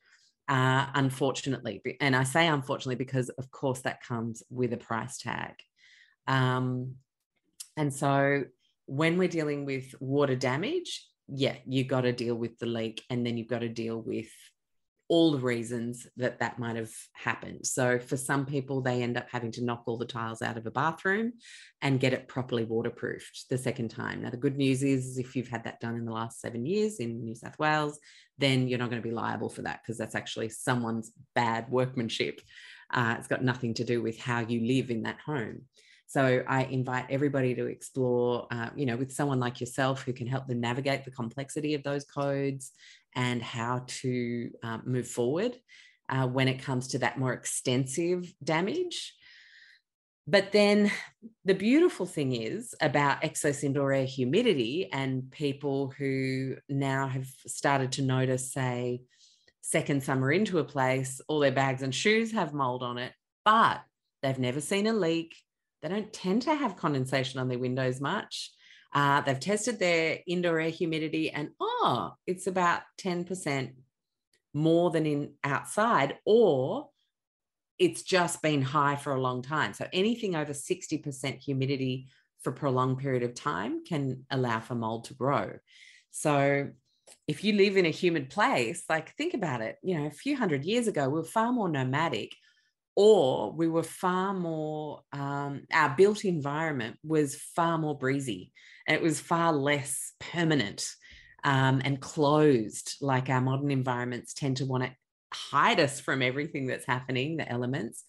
uh, 0.49 0.87
unfortunately. 0.95 1.83
And 2.01 2.15
I 2.15 2.25
say 2.25 2.47
unfortunately 2.47 2.97
because, 2.97 3.29
of 3.31 3.51
course, 3.51 3.81
that 3.81 4.03
comes 4.03 4.43
with 4.51 4.73
a 4.73 4.77
price 4.77 5.19
tag. 5.19 5.55
Um, 6.27 6.97
and 7.77 7.93
so 7.93 8.45
when 8.87 9.19
we're 9.19 9.29
dealing 9.29 9.65
with 9.65 9.95
water 10.01 10.37
damage, 10.37 11.07
yeah, 11.29 11.57
you've 11.67 11.89
got 11.89 12.03
to 12.03 12.13
deal 12.13 12.35
with 12.35 12.59
the 12.59 12.67
leak 12.67 13.03
and 13.09 13.27
then 13.27 13.37
you've 13.37 13.49
got 13.49 13.61
to 13.61 13.69
deal 13.69 14.01
with 14.01 14.29
all 15.09 15.33
the 15.33 15.39
reasons 15.39 16.07
that 16.17 16.41
that 16.41 16.59
might 16.59 16.77
have 16.77 16.93
happened. 17.13 17.67
So 17.67 17.99
for 17.99 18.17
some 18.17 18.47
people, 18.47 18.81
they 18.81 19.03
end 19.03 19.19
up 19.19 19.27
having 19.31 19.53
to 19.53 19.65
knock 19.65 19.83
all 19.87 19.99
the 19.99 20.07
tiles 20.07 20.41
out 20.41 20.57
of 20.57 20.67
a 20.67 20.71
bathroom 20.71 21.35
and 21.83 22.01
get 22.01 22.15
it 22.15 22.27
properly 22.27 22.65
waterproofed 22.65 23.47
the 23.51 23.59
second 23.59 23.91
time. 23.91 24.23
Now, 24.23 24.31
the 24.31 24.39
good 24.39 24.57
news 24.57 24.83
is 24.83 25.19
if 25.19 25.37
you've 25.37 25.49
had 25.49 25.65
that 25.65 25.81
done 25.81 25.97
in 25.97 26.07
the 26.07 26.13
last 26.13 26.41
seven 26.41 26.65
years 26.65 27.01
in 27.01 27.23
New 27.23 27.35
South 27.35 27.59
Wales, 27.59 27.99
then 28.39 28.67
you're 28.67 28.79
not 28.79 28.91
going 28.91 29.03
to 29.03 29.09
be 29.09 29.15
liable 29.15 29.51
for 29.51 29.63
that 29.63 29.81
because 29.83 29.99
that's 29.99 30.15
actually 30.15 30.49
someone's 30.49 31.13
bad 31.35 31.69
workmanship. 31.71 32.41
Uh, 32.91 33.17
it's 33.19 33.29
got 33.29 33.45
nothing 33.45 33.75
to 33.75 33.85
do 33.85 34.01
with 34.01 34.19
how 34.19 34.41
you 34.41 34.67
live 34.67 34.91
in 34.91 35.03
that 35.03 35.19
home. 35.25 35.63
So 36.07 36.45
I 36.47 36.65
invite 36.65 37.07
everybody 37.11 37.55
to 37.55 37.67
explore, 37.67 38.47
uh, 38.51 38.71
you 38.77 38.87
know, 38.87 38.97
with 38.97 39.13
someone 39.13 39.41
like 39.41 39.61
yourself 39.61 40.03
who 40.03 40.13
can 40.13 40.27
help 40.27 40.47
them 40.47 40.61
navigate 40.61 41.05
the 41.05 41.11
complexity 41.11 41.75
of 41.75 41.83
those 41.83 42.05
codes 42.05 42.73
and 43.15 43.43
how 43.43 43.85
to 43.87 44.51
um, 44.63 44.83
move 44.87 45.09
forward 45.09 45.57
uh, 46.09 46.27
when 46.27 46.49
it 46.49 46.63
comes 46.63 46.89
to 46.89 46.99
that 46.99 47.19
more 47.19 47.33
extensive 47.33 48.33
damage. 48.43 49.15
But 50.27 50.53
then 50.53 50.91
the 51.45 51.55
beautiful 51.55 52.07
thing 52.07 52.35
is 52.35 52.75
about 52.81 53.23
excess 53.23 53.63
air 53.63 54.05
humidity 54.05 54.89
and 54.91 55.31
people 55.31 55.93
who 55.99 56.57
now 56.69 57.09
have 57.09 57.27
started 57.47 57.93
to 57.93 58.03
notice, 58.03 58.53
say, 58.53 59.03
second 59.61 60.03
summer 60.03 60.33
into 60.33 60.59
a 60.59 60.65
place, 60.65 61.21
all 61.29 61.41
their 61.41 61.53
bags 61.53 61.83
and 61.83 61.95
shoes 61.95 62.33
have 62.33 62.55
mold 62.55 62.83
on 62.83 62.97
it, 62.97 63.13
but 63.45 63.83
they've 64.23 64.39
never 64.39 64.61
seen 64.61 64.87
a 64.87 64.93
leak. 64.93 65.37
They 65.83 65.89
don't 65.91 66.13
tend 66.13 66.43
to 66.43 66.55
have 66.55 66.77
condensation 66.77 67.41
on 67.41 67.49
their 67.49 67.59
windows 67.59 68.01
much. 68.01 68.51
Uh, 68.95 69.21
they've 69.23 69.41
tested 69.41 69.79
their 69.79 70.21
indoor 70.27 70.61
air 70.61 70.71
humidity 70.71 71.31
and, 71.31 71.51
oh, 71.61 72.15
it's 72.27 72.47
about 72.47 72.83
10% 73.01 73.73
more 74.55 74.91
than 74.91 75.05
in 75.05 75.33
outside, 75.43 76.17
or 76.25 76.89
it's 77.79 78.03
just 78.03 78.41
been 78.41 78.63
high 78.63 78.95
for 78.95 79.13
a 79.13 79.21
long 79.21 79.43
time. 79.43 79.75
So 79.75 79.87
anything 79.93 80.37
over 80.37 80.53
60% 80.53 81.39
humidity 81.41 82.07
for 82.43 82.51
a 82.51 82.55
prolonged 82.55 82.99
period 82.99 83.25
of 83.25 83.35
time 83.35 83.85
can 83.85 84.25
allow 84.31 84.61
for 84.61 84.77
mold 84.77 85.07
to 85.07 85.15
grow. 85.15 85.59
So 86.13 86.71
if 87.27 87.43
you 87.43 87.55
live 87.55 87.77
in 87.77 87.87
a 87.87 87.91
humid 87.91 88.31
place, 88.31 88.85
like 88.89 89.17
think 89.17 89.35
about 89.35 89.61
it, 89.61 89.77
you 89.83 89.99
know, 89.99 90.07
a 90.07 90.11
few 90.11 90.37
hundred 90.37 90.65
years 90.65 90.87
ago, 90.87 91.09
we 91.09 91.19
were 91.19 91.25
far 91.25 91.53
more 91.53 91.69
nomadic 91.69 92.33
or 92.97 93.53
we 93.53 93.69
were 93.69 93.83
far 93.83 94.33
more 94.33 95.01
um, 95.13 95.63
our 95.73 95.95
built 95.97 96.25
environment 96.25 96.97
was 97.03 97.37
far 97.37 97.79
more 97.79 97.97
breezy 97.97 98.53
it 98.89 99.03
was 99.03 99.21
far 99.21 99.53
less 99.53 100.13
permanent 100.21 100.87
um, 101.45 101.83
and 101.85 102.01
closed 102.01 102.97
like 103.01 103.29
our 103.29 103.41
modern 103.41 103.71
environments 103.71 104.35
tend 104.35 104.59
to 104.59 104.67
want 104.67 104.85
to 104.85 104.91
hide 105.33 105.81
us 105.81 106.01
from 106.01 106.23
everything 106.23 106.67
that's 106.67 106.87
happening 106.87 107.37
the 107.37 107.49
elements 107.51 108.05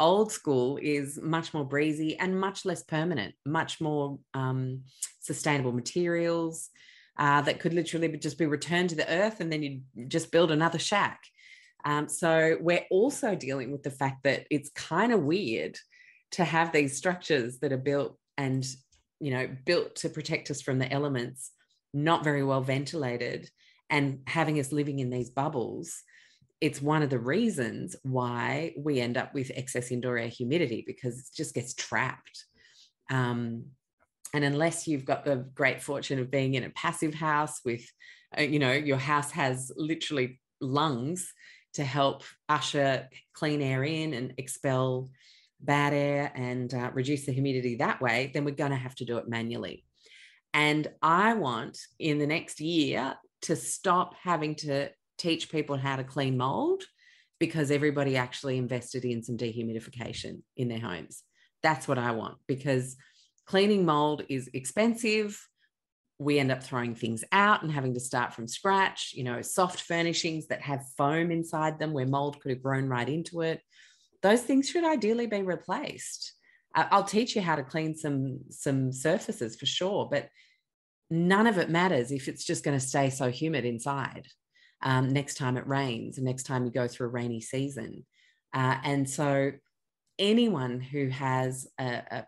old 0.00 0.30
school 0.30 0.78
is 0.80 1.18
much 1.20 1.52
more 1.52 1.64
breezy 1.64 2.16
and 2.16 2.40
much 2.40 2.64
less 2.64 2.84
permanent 2.84 3.34
much 3.44 3.80
more 3.80 4.18
um, 4.34 4.82
sustainable 5.20 5.72
materials 5.72 6.70
uh, 7.18 7.40
that 7.42 7.58
could 7.58 7.74
literally 7.74 8.16
just 8.16 8.38
be 8.38 8.46
returned 8.46 8.90
to 8.90 8.96
the 8.96 9.10
earth 9.10 9.40
and 9.40 9.52
then 9.52 9.62
you 9.62 9.80
just 10.06 10.30
build 10.30 10.50
another 10.50 10.78
shack. 10.78 11.20
Um, 11.84 12.08
so 12.08 12.56
we're 12.60 12.86
also 12.90 13.34
dealing 13.34 13.70
with 13.70 13.82
the 13.82 13.90
fact 13.90 14.24
that 14.24 14.46
it's 14.50 14.70
kind 14.70 15.12
of 15.12 15.22
weird 15.22 15.78
to 16.32 16.44
have 16.44 16.72
these 16.72 16.96
structures 16.96 17.58
that 17.60 17.72
are 17.72 17.78
built 17.78 18.18
and 18.36 18.66
you 19.20 19.30
know 19.30 19.48
built 19.64 19.96
to 19.96 20.08
protect 20.08 20.50
us 20.50 20.60
from 20.60 20.78
the 20.78 20.90
elements, 20.92 21.52
not 21.94 22.24
very 22.24 22.42
well 22.42 22.60
ventilated, 22.60 23.48
and 23.90 24.20
having 24.26 24.58
us 24.60 24.72
living 24.72 24.98
in 24.98 25.10
these 25.10 25.30
bubbles. 25.30 26.02
It's 26.60 26.82
one 26.82 27.02
of 27.02 27.10
the 27.10 27.20
reasons 27.20 27.94
why 28.02 28.74
we 28.76 29.00
end 29.00 29.16
up 29.16 29.32
with 29.32 29.52
excess 29.54 29.92
indoor 29.92 30.18
air 30.18 30.28
humidity 30.28 30.82
because 30.84 31.18
it 31.18 31.26
just 31.36 31.54
gets 31.54 31.72
trapped. 31.72 32.46
Um, 33.10 33.66
and 34.34 34.44
unless 34.44 34.86
you've 34.86 35.04
got 35.04 35.24
the 35.24 35.46
great 35.54 35.82
fortune 35.82 36.18
of 36.18 36.30
being 36.30 36.54
in 36.54 36.64
a 36.64 36.70
passive 36.70 37.14
house 37.14 37.60
with 37.64 37.84
uh, 38.36 38.42
you 38.42 38.58
know 38.58 38.72
your 38.72 38.98
house 38.98 39.30
has 39.30 39.72
literally 39.76 40.40
lungs 40.60 41.32
to 41.74 41.84
help 41.84 42.22
usher 42.48 43.08
clean 43.34 43.62
air 43.62 43.84
in 43.84 44.14
and 44.14 44.34
expel 44.38 45.10
bad 45.60 45.92
air 45.92 46.32
and 46.34 46.72
uh, 46.72 46.90
reduce 46.94 47.26
the 47.26 47.32
humidity 47.32 47.76
that 47.76 48.00
way 48.00 48.30
then 48.32 48.44
we're 48.44 48.54
going 48.54 48.70
to 48.70 48.76
have 48.76 48.94
to 48.94 49.04
do 49.04 49.18
it 49.18 49.28
manually 49.28 49.84
and 50.54 50.88
i 51.02 51.34
want 51.34 51.78
in 51.98 52.18
the 52.18 52.26
next 52.26 52.60
year 52.60 53.14
to 53.42 53.56
stop 53.56 54.14
having 54.22 54.54
to 54.54 54.88
teach 55.16 55.50
people 55.50 55.76
how 55.76 55.96
to 55.96 56.04
clean 56.04 56.36
mold 56.36 56.82
because 57.40 57.70
everybody 57.70 58.16
actually 58.16 58.56
invested 58.56 59.04
in 59.04 59.22
some 59.22 59.36
dehumidification 59.36 60.42
in 60.56 60.68
their 60.68 60.80
homes 60.80 61.24
that's 61.62 61.88
what 61.88 61.98
i 61.98 62.12
want 62.12 62.36
because 62.46 62.96
cleaning 63.48 63.84
mold 63.84 64.22
is 64.28 64.50
expensive. 64.52 65.48
We 66.18 66.38
end 66.38 66.50
up 66.50 66.62
throwing 66.62 66.94
things 66.94 67.24
out 67.30 67.62
and 67.62 67.70
having 67.70 67.94
to 67.94 68.00
start 68.00 68.34
from 68.34 68.48
scratch. 68.48 69.12
You 69.14 69.24
know, 69.24 69.42
soft 69.42 69.82
furnishings 69.82 70.48
that 70.48 70.62
have 70.62 70.88
foam 70.96 71.30
inside 71.30 71.78
them 71.78 71.92
where 71.92 72.06
mold 72.06 72.40
could 72.40 72.50
have 72.50 72.62
grown 72.62 72.88
right 72.88 73.08
into 73.08 73.42
it. 73.42 73.60
Those 74.22 74.42
things 74.42 74.68
should 74.68 74.84
ideally 74.84 75.26
be 75.26 75.42
replaced. 75.42 76.34
I'll 76.74 77.04
teach 77.04 77.34
you 77.34 77.42
how 77.42 77.56
to 77.56 77.62
clean 77.62 77.96
some 77.96 78.40
some 78.50 78.92
surfaces 78.92 79.56
for 79.56 79.66
sure, 79.66 80.08
but 80.10 80.28
none 81.10 81.46
of 81.46 81.58
it 81.58 81.70
matters 81.70 82.12
if 82.12 82.28
it's 82.28 82.44
just 82.44 82.64
going 82.64 82.78
to 82.78 82.84
stay 82.84 83.10
so 83.10 83.30
humid 83.30 83.64
inside. 83.64 84.26
Um, 84.82 85.08
next 85.08 85.34
time 85.34 85.56
it 85.56 85.66
rains, 85.66 86.18
and 86.18 86.26
next 86.26 86.44
time 86.44 86.64
you 86.64 86.70
go 86.70 86.86
through 86.86 87.08
a 87.08 87.10
rainy 87.10 87.40
season, 87.40 88.04
uh, 88.54 88.76
and 88.84 89.08
so 89.08 89.52
anyone 90.18 90.80
who 90.80 91.08
has 91.08 91.66
a, 91.80 92.02
a, 92.10 92.26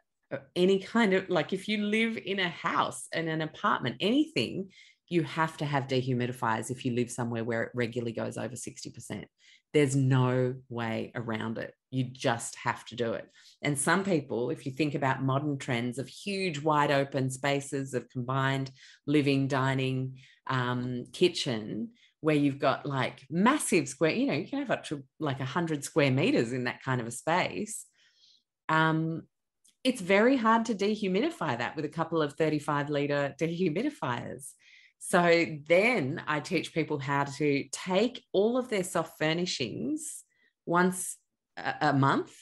any 0.55 0.78
kind 0.78 1.12
of 1.14 1.28
like 1.28 1.53
if 1.53 1.68
you 1.68 1.78
live 1.78 2.18
in 2.24 2.39
a 2.39 2.49
house 2.49 3.07
and 3.12 3.28
an 3.28 3.43
apartment 3.43 3.97
anything 4.01 4.68
you 5.09 5.24
have 5.24 5.57
to 5.57 5.64
have 5.64 5.89
dehumidifiers 5.89 6.70
if 6.70 6.85
you 6.85 6.95
live 6.95 7.11
somewhere 7.11 7.43
where 7.43 7.64
it 7.64 7.72
regularly 7.74 8.12
goes 8.12 8.39
over 8.39 8.55
60% 8.55 9.24
there's 9.72 9.95
no 9.95 10.55
way 10.68 11.12
around 11.14 11.59
it. 11.59 11.74
You 11.91 12.05
just 12.05 12.57
have 12.57 12.85
to 12.87 12.97
do 12.97 13.12
it. 13.12 13.28
And 13.62 13.78
some 13.78 14.05
people 14.05 14.51
if 14.51 14.66
you 14.66 14.72
think 14.72 14.95
about 14.95 15.22
modern 15.22 15.59
trends 15.59 15.99
of 15.99 16.09
huge 16.09 16.61
wide 16.61 16.91
open 16.91 17.31
spaces 17.31 17.95
of 17.95 18.09
combined 18.09 18.70
living 19.07 19.49
dining 19.49 20.18
um, 20.49 21.05
kitchen 21.12 21.91
where 22.20 22.37
you've 22.37 22.59
got 22.59 22.85
like 22.85 23.24
massive 23.31 23.89
square 23.89 24.11
you 24.11 24.26
know 24.26 24.35
you 24.35 24.47
can 24.47 24.59
have 24.59 24.70
up 24.70 24.85
to 24.85 25.03
like 25.20 25.39
100 25.39 25.85
square 25.85 26.11
meters 26.11 26.53
in 26.53 26.64
that 26.64 26.83
kind 26.83 27.01
of 27.01 27.07
a 27.07 27.11
space 27.11 27.87
um, 28.68 29.22
it's 29.83 30.01
very 30.01 30.37
hard 30.37 30.66
to 30.66 30.74
dehumidify 30.74 31.59
that 31.59 31.74
with 31.74 31.85
a 31.85 31.89
couple 31.89 32.20
of 32.20 32.35
35 32.35 32.91
litre 32.91 33.35
dehumidifiers. 33.39 34.53
So 34.99 35.47
then 35.66 36.22
I 36.26 36.41
teach 36.41 36.74
people 36.74 36.99
how 36.99 37.24
to 37.24 37.64
take 37.72 38.22
all 38.33 38.59
of 38.59 38.68
their 38.68 38.85
soft 38.85 39.18
furnishings 39.18 40.24
once 40.66 41.16
a, 41.57 41.95
month, 41.95 42.35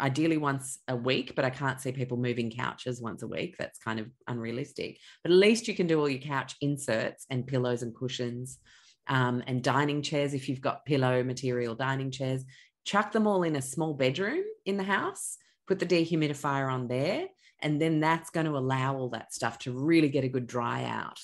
ideally 0.00 0.38
once 0.38 0.78
a 0.88 0.96
week, 0.96 1.34
but 1.36 1.44
I 1.44 1.50
can't 1.50 1.80
see 1.80 1.92
people 1.92 2.16
moving 2.16 2.50
couches 2.50 3.02
once 3.02 3.22
a 3.22 3.28
week. 3.28 3.56
That's 3.58 3.78
kind 3.78 4.00
of 4.00 4.06
unrealistic. 4.26 4.98
But 5.22 5.32
at 5.32 5.38
least 5.38 5.68
you 5.68 5.74
can 5.74 5.86
do 5.86 6.00
all 6.00 6.08
your 6.08 6.20
couch 6.20 6.56
inserts 6.62 7.26
and 7.28 7.46
pillows 7.46 7.82
and 7.82 7.94
cushions 7.94 8.58
um, 9.06 9.42
and 9.46 9.62
dining 9.62 10.00
chairs 10.00 10.32
if 10.32 10.48
you've 10.48 10.62
got 10.62 10.86
pillow 10.86 11.22
material 11.22 11.74
dining 11.74 12.10
chairs. 12.10 12.42
Chuck 12.86 13.12
them 13.12 13.26
all 13.26 13.42
in 13.42 13.56
a 13.56 13.62
small 13.62 13.92
bedroom 13.92 14.44
in 14.64 14.78
the 14.78 14.84
house 14.84 15.36
put 15.66 15.78
the 15.78 15.86
dehumidifier 15.86 16.72
on 16.72 16.88
there, 16.88 17.26
and 17.60 17.80
then 17.80 18.00
that's 18.00 18.30
going 18.30 18.46
to 18.46 18.56
allow 18.56 18.96
all 18.96 19.08
that 19.10 19.34
stuff 19.34 19.58
to 19.60 19.72
really 19.72 20.08
get 20.08 20.24
a 20.24 20.28
good 20.28 20.46
dry 20.46 20.84
out 20.84 21.18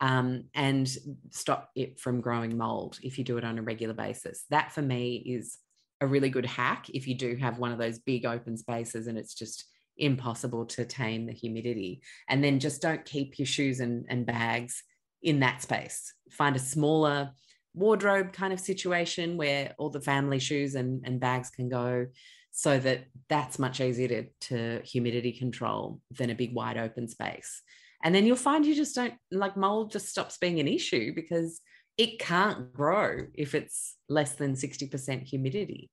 um, 0.00 0.44
and 0.54 0.90
stop 1.30 1.70
it 1.74 1.98
from 1.98 2.20
growing 2.20 2.56
mold 2.56 2.98
if 3.02 3.18
you 3.18 3.24
do 3.24 3.38
it 3.38 3.44
on 3.44 3.58
a 3.58 3.62
regular 3.62 3.94
basis. 3.94 4.44
That 4.50 4.72
for 4.72 4.82
me 4.82 5.16
is 5.16 5.58
a 6.00 6.06
really 6.06 6.30
good 6.30 6.46
hack 6.46 6.90
if 6.90 7.06
you 7.06 7.14
do 7.14 7.36
have 7.36 7.58
one 7.58 7.72
of 7.72 7.78
those 7.78 7.98
big 7.98 8.26
open 8.26 8.56
spaces 8.56 9.06
and 9.06 9.16
it's 9.16 9.34
just 9.34 9.64
impossible 9.96 10.66
to 10.66 10.84
tame 10.84 11.26
the 11.26 11.32
humidity. 11.32 12.02
And 12.28 12.42
then 12.42 12.58
just 12.58 12.82
don't 12.82 13.04
keep 13.04 13.38
your 13.38 13.46
shoes 13.46 13.80
and, 13.80 14.04
and 14.08 14.26
bags 14.26 14.82
in 15.22 15.40
that 15.40 15.62
space. 15.62 16.12
Find 16.30 16.56
a 16.56 16.60
smaller 16.60 17.30
wardrobe 17.74 18.32
kind 18.32 18.52
of 18.52 18.60
situation 18.60 19.36
where 19.36 19.74
all 19.78 19.90
the 19.90 20.00
family 20.00 20.38
shoes 20.38 20.74
and, 20.74 21.02
and 21.04 21.20
bags 21.20 21.50
can 21.50 21.68
go 21.68 22.06
so 22.52 22.78
that 22.78 23.06
that's 23.28 23.58
much 23.58 23.80
easier 23.80 24.08
to, 24.08 24.26
to 24.40 24.80
humidity 24.84 25.32
control 25.32 26.00
than 26.12 26.30
a 26.30 26.34
big 26.34 26.54
wide 26.54 26.78
open 26.78 27.08
space. 27.08 27.62
And 28.04 28.14
then 28.14 28.26
you'll 28.26 28.36
find 28.36 28.64
you 28.64 28.76
just 28.76 28.94
don't 28.94 29.14
like 29.32 29.56
mold 29.56 29.90
just 29.90 30.08
stops 30.08 30.38
being 30.38 30.60
an 30.60 30.68
issue 30.68 31.14
because 31.14 31.60
it 31.98 32.18
can't 32.18 32.72
grow 32.72 33.26
if 33.34 33.54
it's 33.54 33.96
less 34.08 34.34
than 34.34 34.54
60% 34.54 35.22
humidity. 35.22 35.90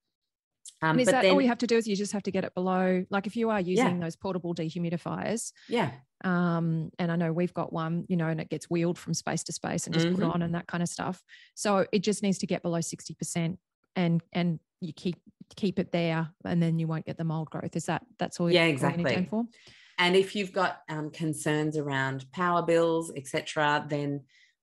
Um, 0.82 1.00
is 1.00 1.08
that 1.08 1.24
then, 1.24 1.34
all 1.34 1.42
you 1.42 1.48
have 1.48 1.60
to 1.60 1.68
do 1.68 1.78
is 1.78 1.88
you 1.88 1.96
just 1.96 2.14
have 2.14 2.24
to 2.24 2.32
get 2.32 2.44
it 2.44 2.56
below, 2.56 3.06
like 3.12 3.28
if 3.28 3.36
you 3.36 3.52
are 3.52 3.62
using 3.62 3.98
yeah. 3.98 4.00
those 4.00 4.16
portable 4.16 4.56
dehumidifiers. 4.56 5.52
Yeah. 5.70 5.92
Um, 6.24 6.92
and 6.98 7.12
I 7.12 7.16
know 7.16 7.32
we've 7.32 7.54
got 7.54 7.72
one, 7.72 8.06
you 8.08 8.18
know, 8.18 8.28
and 8.28 8.42
it 8.42 8.50
gets 8.50 8.70
wheeled 8.70 8.98
from 8.98 9.14
space 9.14 9.44
to 9.44 9.54
space 9.54 9.86
and 9.86 9.94
just 9.94 10.08
mm-hmm. 10.08 10.16
put 10.16 10.34
on 10.34 10.42
and 10.42 10.56
that 10.56 10.68
kind 10.68 10.82
of 10.82 10.90
stuff. 10.90 11.22
So 11.54 11.86
it 11.92 12.00
just 12.00 12.24
needs 12.24 12.40
to 12.40 12.48
get 12.48 12.64
below 12.64 12.80
60% 12.80 13.58
and 13.96 14.22
and 14.34 14.60
you 14.80 14.94
keep 14.94 15.18
keep 15.56 15.80
it 15.80 15.92
there 15.92 16.30
and 16.46 16.62
then 16.62 16.80
you 16.80 16.88
won't 16.88 17.06
get 17.06 17.18
the 17.18 17.24
mold 17.24 17.50
growth 17.50 17.76
is 17.76 17.86
that 17.86 18.04
that's 18.18 18.40
all 18.40 18.50
yeah 18.50 18.66
exactly 18.66 19.28
for 19.30 19.46
and 19.98 20.16
if 20.16 20.36
you've 20.36 20.54
got 20.54 20.80
um, 20.90 21.12
concerns 21.12 21.78
around 21.78 22.26
power 22.32 22.62
bills 22.62 23.12
etc 23.16 23.86
then 23.90 24.22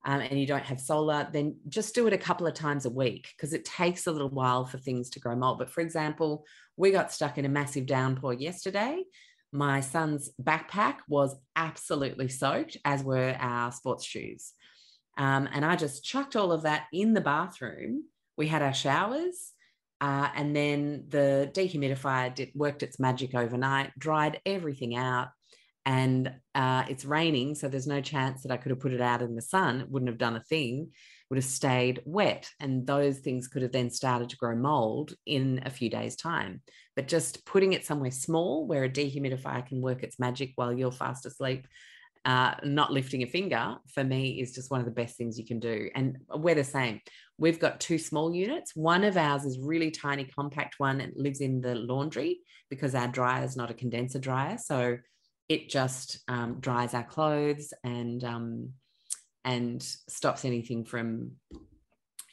um, 0.09 0.23
and 0.23 0.41
you 0.41 0.47
don't 0.47 0.65
have 0.65 0.81
solar 0.81 1.29
then 1.31 1.55
just 1.69 1.95
do 1.95 2.07
it 2.07 2.15
a 2.15 2.19
couple 2.19 2.47
of 2.47 2.55
times 2.55 2.87
a 2.87 2.91
week 2.91 3.29
because 3.37 3.53
it 3.53 3.67
takes 3.67 4.07
a 4.07 4.11
little 4.11 4.31
while 4.31 4.65
for 4.65 4.79
things 4.79 5.11
to 5.11 5.21
grow 5.21 5.37
mold. 5.37 5.59
But 5.59 5.71
for 5.71 5.83
example 5.83 6.47
we 6.77 6.91
got 6.91 7.13
stuck 7.13 7.37
in 7.37 7.45
a 7.45 7.51
massive 7.51 7.85
downpour 7.85 8.33
yesterday. 8.33 9.05
My 9.53 9.81
son's 9.81 10.31
backpack 10.43 10.97
was 11.09 11.37
absolutely 11.57 12.29
soaked 12.29 12.79
as 12.87 13.05
were 13.05 13.37
our 13.39 13.71
sports 13.71 14.05
shoes. 14.05 14.55
Um, 15.19 15.47
and 15.53 15.65
i 15.65 15.77
just 15.77 16.05
chucked 16.05 16.37
all 16.37 16.53
of 16.53 16.63
that 16.63 16.85
in 16.93 17.13
the 17.13 17.21
bathroom. 17.21 18.05
We 18.39 18.47
had 18.47 18.63
our 18.63 18.75
showers 18.75 19.53
uh, 20.01 20.29
and 20.35 20.57
then 20.57 21.05
the 21.09 21.51
dehumidifier 21.53 22.35
did, 22.35 22.53
worked 22.55 22.83
its 22.83 22.99
magic 22.99 23.35
overnight, 23.35 23.91
dried 23.99 24.41
everything 24.47 24.97
out. 24.97 25.29
And 25.89 26.35
uh, 26.55 26.85
it's 26.91 27.07
raining, 27.07 27.55
so 27.55 27.67
there's 27.67 27.87
no 27.87 28.03
chance 28.03 28.43
that 28.43 28.53
I 28.53 28.59
could 28.59 28.69
have 28.71 28.81
put 28.81 28.93
it 28.93 29.01
out 29.01 29.23
in 29.23 29.35
the 29.35 29.41
sun. 29.41 29.81
It 29.81 29.91
wouldn't 29.91 30.11
have 30.11 30.19
done 30.19 30.37
a 30.37 30.43
thing, 30.43 30.91
would 31.31 31.39
have 31.39 31.45
stayed 31.45 32.03
wet. 32.05 32.51
And 32.61 32.87
those 32.87 33.21
things 33.21 33.49
could 33.49 33.63
have 33.63 33.73
then 33.73 33.89
started 33.89 34.29
to 34.29 34.37
grow 34.37 34.55
mold 34.55 35.15
in 35.25 35.63
a 35.65 35.71
few 35.71 35.89
days' 35.89 36.15
time. 36.15 36.61
But 36.95 37.09
just 37.09 37.47
putting 37.47 37.73
it 37.73 37.87
somewhere 37.87 38.11
small 38.11 38.67
where 38.67 38.85
a 38.85 38.91
dehumidifier 38.91 39.67
can 39.67 39.81
work 39.81 40.03
its 40.03 40.19
magic 40.19 40.53
while 40.57 40.75
you're 40.75 40.93
fast 40.93 41.25
asleep 41.25 41.67
uh, 42.25 42.55
not 42.63 42.93
lifting 42.93 43.23
a 43.23 43.27
finger 43.27 43.77
for 43.87 44.05
me 44.05 44.41
is 44.41 44.53
just 44.53 44.71
one 44.71 44.81
of 44.81 44.87
the 44.87 44.93
best 44.93 45.17
things 45.17 45.39
you 45.39 45.47
can 45.47 45.59
do. 45.59 45.89
And 45.95 46.19
we're 46.29 46.55
the 46.55 46.63
same. 46.63 47.01
We've 47.39 47.59
got 47.59 47.81
two 47.81 47.97
small 47.97 48.35
units. 48.35 48.77
One 48.77 49.03
of 49.05 49.17
ours 49.17 49.47
is 49.47 49.59
really 49.59 49.91
tiny, 49.91 50.25
compact 50.25 50.75
one. 50.79 51.01
It 51.01 51.17
lives 51.17 51.41
in 51.41 51.63
the 51.63 51.75
laundry 51.75 52.41
because 52.69 52.95
our 52.95 53.09
dryer 53.09 53.45
is 53.45 53.57
not 53.57 53.71
a 53.71 53.75
condenser 53.75 54.19
dryer. 54.19 54.59
So 54.59 54.99
it 55.49 55.69
just 55.69 56.19
um, 56.29 56.59
dries 56.61 56.95
our 56.95 57.05
clothes 57.05 57.73
and 57.85 58.23
um, 58.25 58.73
and 59.45 59.83
stops 59.83 60.45
anything 60.45 60.85
from 60.85 61.33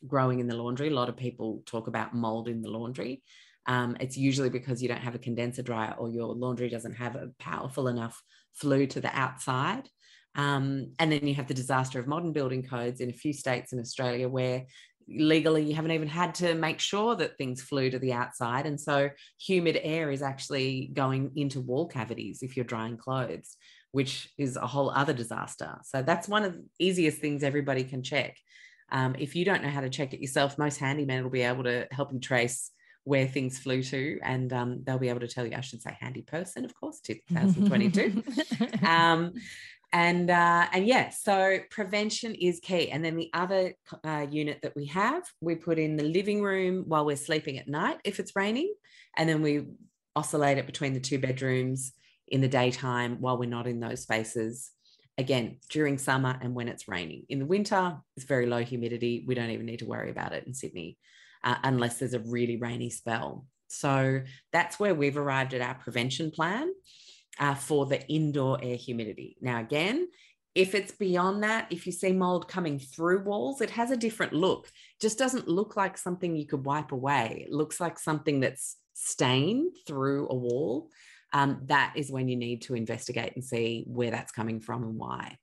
growing 0.05 0.39
in 0.39 0.47
the 0.47 0.55
laundry. 0.55 0.89
A 0.89 0.93
lot 0.93 1.09
of 1.09 1.15
people 1.15 1.63
talk 1.65 1.87
about 1.87 2.13
mold 2.13 2.47
in 2.47 2.61
the 2.61 2.69
laundry. 2.69 3.23
Um, 3.67 3.97
it's 3.99 4.17
usually 4.17 4.49
because 4.49 4.81
you 4.81 4.87
don't 4.87 5.01
have 5.01 5.15
a 5.15 5.19
condenser 5.19 5.63
dryer 5.63 5.95
or 5.97 6.09
your 6.09 6.35
laundry 6.35 6.69
doesn't 6.69 6.93
have 6.93 7.15
a 7.15 7.31
powerful 7.39 7.87
enough 7.87 8.21
flue 8.53 8.85
to 8.87 9.01
the 9.01 9.17
outside. 9.17 9.89
Um, 10.35 10.91
and 10.99 11.11
then 11.11 11.25
you 11.25 11.33
have 11.35 11.47
the 11.47 11.53
disaster 11.53 11.99
of 11.99 12.07
modern 12.07 12.33
building 12.33 12.61
codes 12.61 12.99
in 12.99 13.09
a 13.09 13.13
few 13.13 13.33
states 13.33 13.71
in 13.71 13.79
Australia 13.79 14.27
where 14.27 14.65
legally 15.07 15.63
you 15.63 15.75
haven't 15.75 15.91
even 15.91 16.07
had 16.07 16.33
to 16.35 16.55
make 16.55 16.79
sure 16.79 17.15
that 17.15 17.37
things 17.37 17.61
flew 17.61 17.89
to 17.89 17.99
the 17.99 18.13
outside. 18.13 18.65
And 18.65 18.79
so 18.79 19.09
humid 19.39 19.79
air 19.81 20.09
is 20.09 20.21
actually 20.21 20.89
going 20.93 21.31
into 21.35 21.61
wall 21.61 21.87
cavities 21.87 22.41
if 22.41 22.55
you're 22.55 22.65
drying 22.65 22.97
clothes. 22.97 23.57
which 23.95 24.29
is 24.37 24.57
a 24.57 24.67
whole 24.67 24.89
other 24.89 25.13
disaster. 25.13 25.77
So 25.85 26.01
that's 26.01 26.27
one 26.27 26.43
of 26.43 26.51
the 26.51 26.65
easiest 26.79 27.19
things 27.19 27.43
everybody 27.43 27.85
can 27.85 28.03
check. 28.03 28.35
Um, 28.91 29.15
if 29.17 29.37
you 29.37 29.45
don't 29.45 29.63
know 29.63 29.69
how 29.69 29.79
to 29.79 29.89
check 29.89 30.13
it 30.13 30.19
yourself, 30.19 30.57
most 30.57 30.81
handymen 30.81 31.23
will 31.23 31.29
be 31.29 31.43
able 31.43 31.63
to 31.63 31.87
help 31.91 32.11
you 32.11 32.19
trace 32.19 32.71
where 33.05 33.25
things 33.25 33.57
flew 33.57 33.81
to, 33.83 34.19
and 34.21 34.51
um, 34.51 34.83
they'll 34.83 34.99
be 34.99 35.07
able 35.07 35.21
to 35.21 35.29
tell 35.29 35.45
you. 35.45 35.55
I 35.55 35.61
should 35.61 35.81
say, 35.81 35.95
handy 35.97 36.23
person, 36.23 36.65
of 36.65 36.75
course, 36.75 36.99
2022. 37.05 38.21
um, 38.85 39.31
and 39.95 40.29
uh, 40.29 40.67
and 40.73 40.85
yeah, 40.85 41.09
so 41.09 41.57
prevention 41.71 42.35
is 42.35 42.59
key. 42.59 42.91
And 42.91 43.03
then 43.03 43.15
the 43.15 43.29
other 43.33 43.75
uh, 44.03 44.27
unit 44.29 44.59
that 44.61 44.75
we 44.75 44.87
have, 44.87 45.23
we 45.39 45.55
put 45.55 45.79
in 45.79 45.95
the 45.95 46.03
living 46.03 46.41
room 46.43 46.83
while 46.85 47.05
we're 47.05 47.15
sleeping 47.15 47.57
at 47.57 47.69
night 47.69 48.01
if 48.03 48.19
it's 48.19 48.35
raining, 48.35 48.73
and 49.15 49.29
then 49.29 49.41
we 49.41 49.63
oscillate 50.13 50.57
it 50.57 50.65
between 50.65 50.93
the 50.93 50.99
two 50.99 51.17
bedrooms 51.17 51.93
in 52.27 52.41
the 52.41 52.47
daytime 52.49 53.21
while 53.21 53.37
we're 53.37 53.47
not 53.47 53.67
in 53.67 53.79
those 53.79 54.01
spaces. 54.01 54.69
Again, 55.17 55.59
during 55.69 55.97
summer 55.97 56.37
and 56.41 56.53
when 56.53 56.67
it's 56.67 56.89
raining. 56.89 57.23
In 57.29 57.39
the 57.39 57.45
winter, 57.45 57.95
it's 58.17 58.25
very 58.25 58.47
low 58.47 58.65
humidity. 58.65 59.23
We 59.25 59.33
don't 59.33 59.51
even 59.51 59.65
need 59.65 59.79
to 59.79 59.85
worry 59.85 60.11
about 60.11 60.33
it 60.33 60.45
in 60.45 60.53
Sydney 60.53 60.97
uh, 61.41 61.55
unless 61.63 61.99
there's 61.99 62.13
a 62.13 62.19
really 62.19 62.57
rainy 62.57 62.89
spell. 62.89 63.45
So 63.69 64.23
that's 64.51 64.77
where 64.77 64.93
we've 64.93 65.15
arrived 65.15 65.53
at 65.53 65.61
our 65.61 65.75
prevention 65.75 66.31
plan 66.31 66.69
uh, 67.39 67.55
for 67.55 67.85
the 67.85 68.05
indoor 68.07 68.59
air 68.61 68.75
humidity. 68.75 69.37
Now, 69.41 69.59
again, 69.59 70.07
if 70.53 70.73
it's 70.73 70.93
beyond 70.93 71.43
that, 71.43 71.67
if 71.69 71.85
you 71.85 71.91
see 71.91 72.13
mold 72.13 72.47
coming 72.47 72.79
through 72.79 73.23
walls, 73.23 73.59
it 73.59 73.71
has 73.71 73.91
a 73.91 73.97
different 73.97 74.31
look. 74.31 74.71
Just 75.01 75.17
doesn't 75.17 75.49
look 75.49 75.75
like 75.75 75.97
something 75.97 76.35
you 76.35 76.47
could 76.47 76.65
wipe 76.65 76.93
away. 76.93 77.45
It 77.45 77.51
looks 77.51 77.81
like 77.81 77.99
something 77.99 78.39
that's 78.39 78.77
stained 78.93 79.75
through 79.85 80.29
a 80.29 80.35
wall. 80.35 80.89
Um, 81.33 81.61
that 81.65 81.93
is 81.97 82.09
when 82.09 82.29
you 82.29 82.37
need 82.37 82.61
to 82.63 82.75
investigate 82.75 83.33
and 83.35 83.43
see 83.43 83.83
where 83.85 84.11
that's 84.11 84.31
coming 84.31 84.61
from 84.61 84.83
and 84.83 84.97
why. 84.97 85.37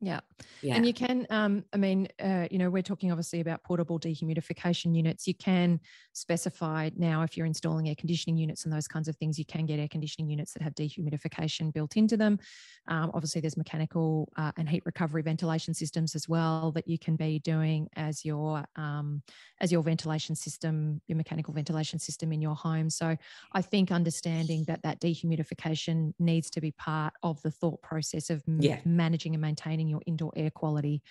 Yeah. 0.00 0.20
yeah. 0.62 0.76
And 0.76 0.86
you 0.86 0.94
can, 0.94 1.26
um, 1.28 1.64
I 1.72 1.76
mean, 1.76 2.06
uh, 2.22 2.46
you 2.50 2.58
know, 2.58 2.70
we're 2.70 2.82
talking 2.82 3.10
obviously 3.10 3.40
about 3.40 3.64
portable 3.64 3.98
dehumidification 3.98 4.94
units. 4.94 5.26
You 5.26 5.34
can 5.34 5.80
specify 6.12 6.90
now 6.96 7.22
if 7.22 7.36
you're 7.36 7.46
installing 7.46 7.88
air 7.88 7.96
conditioning 7.96 8.36
units 8.36 8.64
and 8.64 8.72
those 8.72 8.86
kinds 8.86 9.08
of 9.08 9.16
things, 9.16 9.38
you 9.38 9.44
can 9.44 9.66
get 9.66 9.80
air 9.80 9.88
conditioning 9.88 10.30
units 10.30 10.52
that 10.52 10.62
have 10.62 10.74
dehumidification 10.74 11.72
built 11.72 11.96
into 11.96 12.16
them. 12.16 12.38
Um, 12.86 13.10
obviously, 13.12 13.40
there's 13.40 13.56
mechanical 13.56 14.28
uh, 14.36 14.52
and 14.56 14.68
heat 14.68 14.84
recovery 14.86 15.22
ventilation 15.22 15.74
systems 15.74 16.14
as 16.14 16.28
well 16.28 16.70
that 16.72 16.86
you 16.86 16.98
can 16.98 17.16
be 17.16 17.40
doing 17.40 17.88
as 17.96 18.24
your 18.24 18.64
um, 18.76 19.22
as 19.60 19.72
your 19.72 19.82
ventilation 19.82 20.36
system, 20.36 21.00
your 21.08 21.16
mechanical 21.16 21.52
ventilation 21.52 21.98
system 21.98 22.32
in 22.32 22.40
your 22.40 22.54
home. 22.54 22.88
So 22.88 23.16
I 23.52 23.62
think 23.62 23.90
understanding 23.90 24.64
that 24.68 24.82
that 24.82 25.00
dehumidification 25.00 26.14
needs 26.20 26.50
to 26.50 26.60
be 26.60 26.70
part 26.70 27.14
of 27.24 27.42
the 27.42 27.50
thought 27.50 27.82
process 27.82 28.30
of 28.30 28.44
yeah. 28.46 28.78
managing 28.84 29.34
and 29.34 29.42
maintaining 29.42 29.87
your 29.88 30.02
indoor 30.06 30.32
air 30.36 30.50
quality 30.50 31.02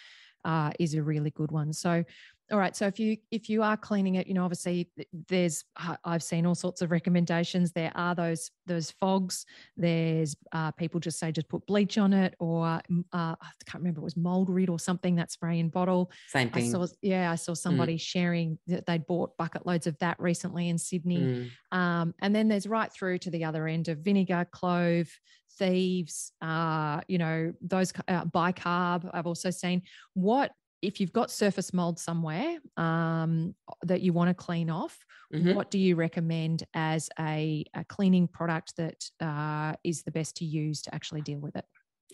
uh, 0.46 0.72
is 0.80 0.94
a 0.94 1.04
really 1.04 1.32
good 1.32 1.52
one. 1.52 1.74
So 1.74 2.04
all 2.52 2.60
right 2.60 2.76
so 2.76 2.88
if 2.88 3.00
you 3.00 3.18
if 3.30 3.50
you 3.50 3.62
are 3.62 3.76
cleaning 3.76 4.16
it 4.16 4.26
you 4.26 4.34
know 4.34 4.44
obviously 4.44 4.90
there's 5.28 5.66
i've 6.06 6.24
seen 6.24 6.46
all 6.46 6.56
sorts 6.56 6.82
of 6.82 6.92
recommendations 6.92 7.72
there 7.74 7.92
are 7.96 8.16
those 8.16 8.52
those 8.66 8.92
fogs 8.92 9.46
there's 9.76 10.36
uh, 10.54 10.72
people 10.72 11.00
just 11.00 11.20
say 11.20 11.32
just 11.32 11.50
put 11.50 11.66
bleach 11.68 11.98
on 11.98 12.14
it 12.14 12.36
or 12.40 12.66
uh, 12.66 12.80
i 13.14 13.36
can't 13.66 13.82
remember 13.82 14.00
it 14.00 14.04
was 14.04 14.16
mold 14.16 14.50
rid 14.50 14.70
or 14.70 14.80
something 14.80 15.16
that 15.16 15.32
spray 15.32 15.60
in 15.60 15.68
bottle 15.68 16.10
same 16.30 16.50
thing 16.50 16.66
I 16.66 16.86
saw, 16.86 16.88
yeah 17.02 17.32
i 17.32 17.36
saw 17.36 17.52
mm. 17.52 17.58
somebody 17.58 17.96
mm. 17.96 18.02
sharing 18.02 18.58
that 18.68 18.86
they'd 18.86 19.06
bought 19.06 19.36
bucket 19.38 19.66
loads 19.66 19.88
of 19.88 19.98
that 20.00 20.18
recently 20.20 20.70
in 20.70 20.78
sydney 20.78 21.50
mm. 21.74 21.78
um, 21.78 22.14
and 22.22 22.34
then 22.34 22.48
there's 22.48 22.68
right 22.68 22.92
through 22.92 23.18
to 23.20 23.30
the 23.30 23.44
other 23.44 23.68
end 23.68 23.90
of 23.90 24.00
vinegar 24.00 24.48
clove 24.52 25.10
thieves 25.58 26.32
uh, 26.42 27.02
you 27.08 27.18
know 27.18 27.54
those 27.62 27.92
uh, 28.08 28.26
bicarb 28.26 29.10
i've 29.14 29.28
also 29.28 29.50
seen 29.50 29.82
what 30.14 30.52
if 30.82 31.00
you've 31.00 31.14
got 31.14 31.32
surface 31.32 31.74
mold 31.74 32.00
somewhere 32.00 32.58
um, 32.78 33.56
that 33.84 34.02
you 34.02 34.14
want 34.14 34.30
to 34.30 34.34
clean 34.34 34.70
off, 34.70 34.98
mm-hmm. 35.34 35.54
what 35.56 35.72
do 35.72 35.80
you 35.80 35.96
recommend 35.96 36.64
as 36.74 37.10
a, 37.20 37.66
a 37.74 37.84
cleaning 37.86 38.28
product 38.28 38.74
that 38.78 39.04
uh, 39.20 39.74
is 39.84 40.04
the 40.04 40.12
best 40.12 40.38
to 40.38 40.46
use 40.46 40.82
to 40.84 40.94
actually 40.94 41.22
deal 41.22 41.40
with 41.40 41.56
it? 41.56 41.66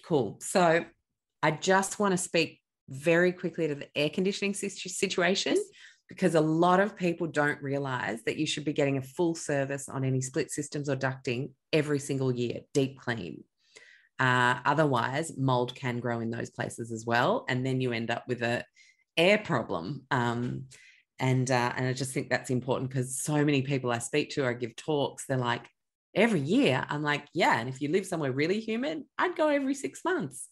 Cool. 0.05 0.37
So 0.39 0.85
I 1.41 1.51
just 1.51 1.99
want 1.99 2.13
to 2.13 2.17
speak 2.17 2.61
very 2.89 3.31
quickly 3.31 3.67
to 3.67 3.75
the 3.75 3.87
air 3.95 4.09
conditioning 4.09 4.53
situation 4.53 5.57
because 6.09 6.35
a 6.35 6.41
lot 6.41 6.79
of 6.79 6.95
people 6.95 7.27
don't 7.27 7.61
realize 7.61 8.23
that 8.23 8.37
you 8.37 8.45
should 8.45 8.65
be 8.65 8.73
getting 8.73 8.97
a 8.97 9.01
full 9.01 9.35
service 9.35 9.89
on 9.89 10.03
any 10.03 10.21
split 10.21 10.51
systems 10.51 10.89
or 10.89 10.95
ducting 10.95 11.51
every 11.71 11.99
single 11.99 12.31
year, 12.31 12.61
deep 12.73 12.99
clean. 12.99 13.43
Uh, 14.19 14.59
otherwise, 14.65 15.37
mold 15.37 15.73
can 15.75 15.99
grow 15.99 16.19
in 16.19 16.29
those 16.29 16.49
places 16.49 16.91
as 16.91 17.05
well, 17.05 17.45
and 17.49 17.65
then 17.65 17.81
you 17.81 17.91
end 17.91 18.11
up 18.11 18.23
with 18.27 18.41
a 18.43 18.63
air 19.17 19.37
problem. 19.37 20.03
Um, 20.11 20.65
and 21.19 21.49
uh, 21.49 21.73
and 21.75 21.87
I 21.87 21.93
just 21.93 22.11
think 22.11 22.29
that's 22.29 22.49
important 22.49 22.89
because 22.89 23.19
so 23.19 23.43
many 23.43 23.61
people 23.61 23.91
I 23.91 23.99
speak 23.99 24.31
to 24.31 24.45
or 24.45 24.53
give 24.53 24.75
talks, 24.75 25.25
they're 25.25 25.37
like, 25.37 25.67
every 26.15 26.39
year. 26.39 26.85
I'm 26.89 27.03
like, 27.03 27.25
yeah. 27.33 27.59
And 27.59 27.69
if 27.69 27.81
you 27.81 27.89
live 27.89 28.05
somewhere 28.05 28.31
really 28.31 28.59
humid, 28.59 29.03
I'd 29.17 29.35
go 29.35 29.47
every 29.47 29.73
six 29.73 30.03
months. 30.05 30.47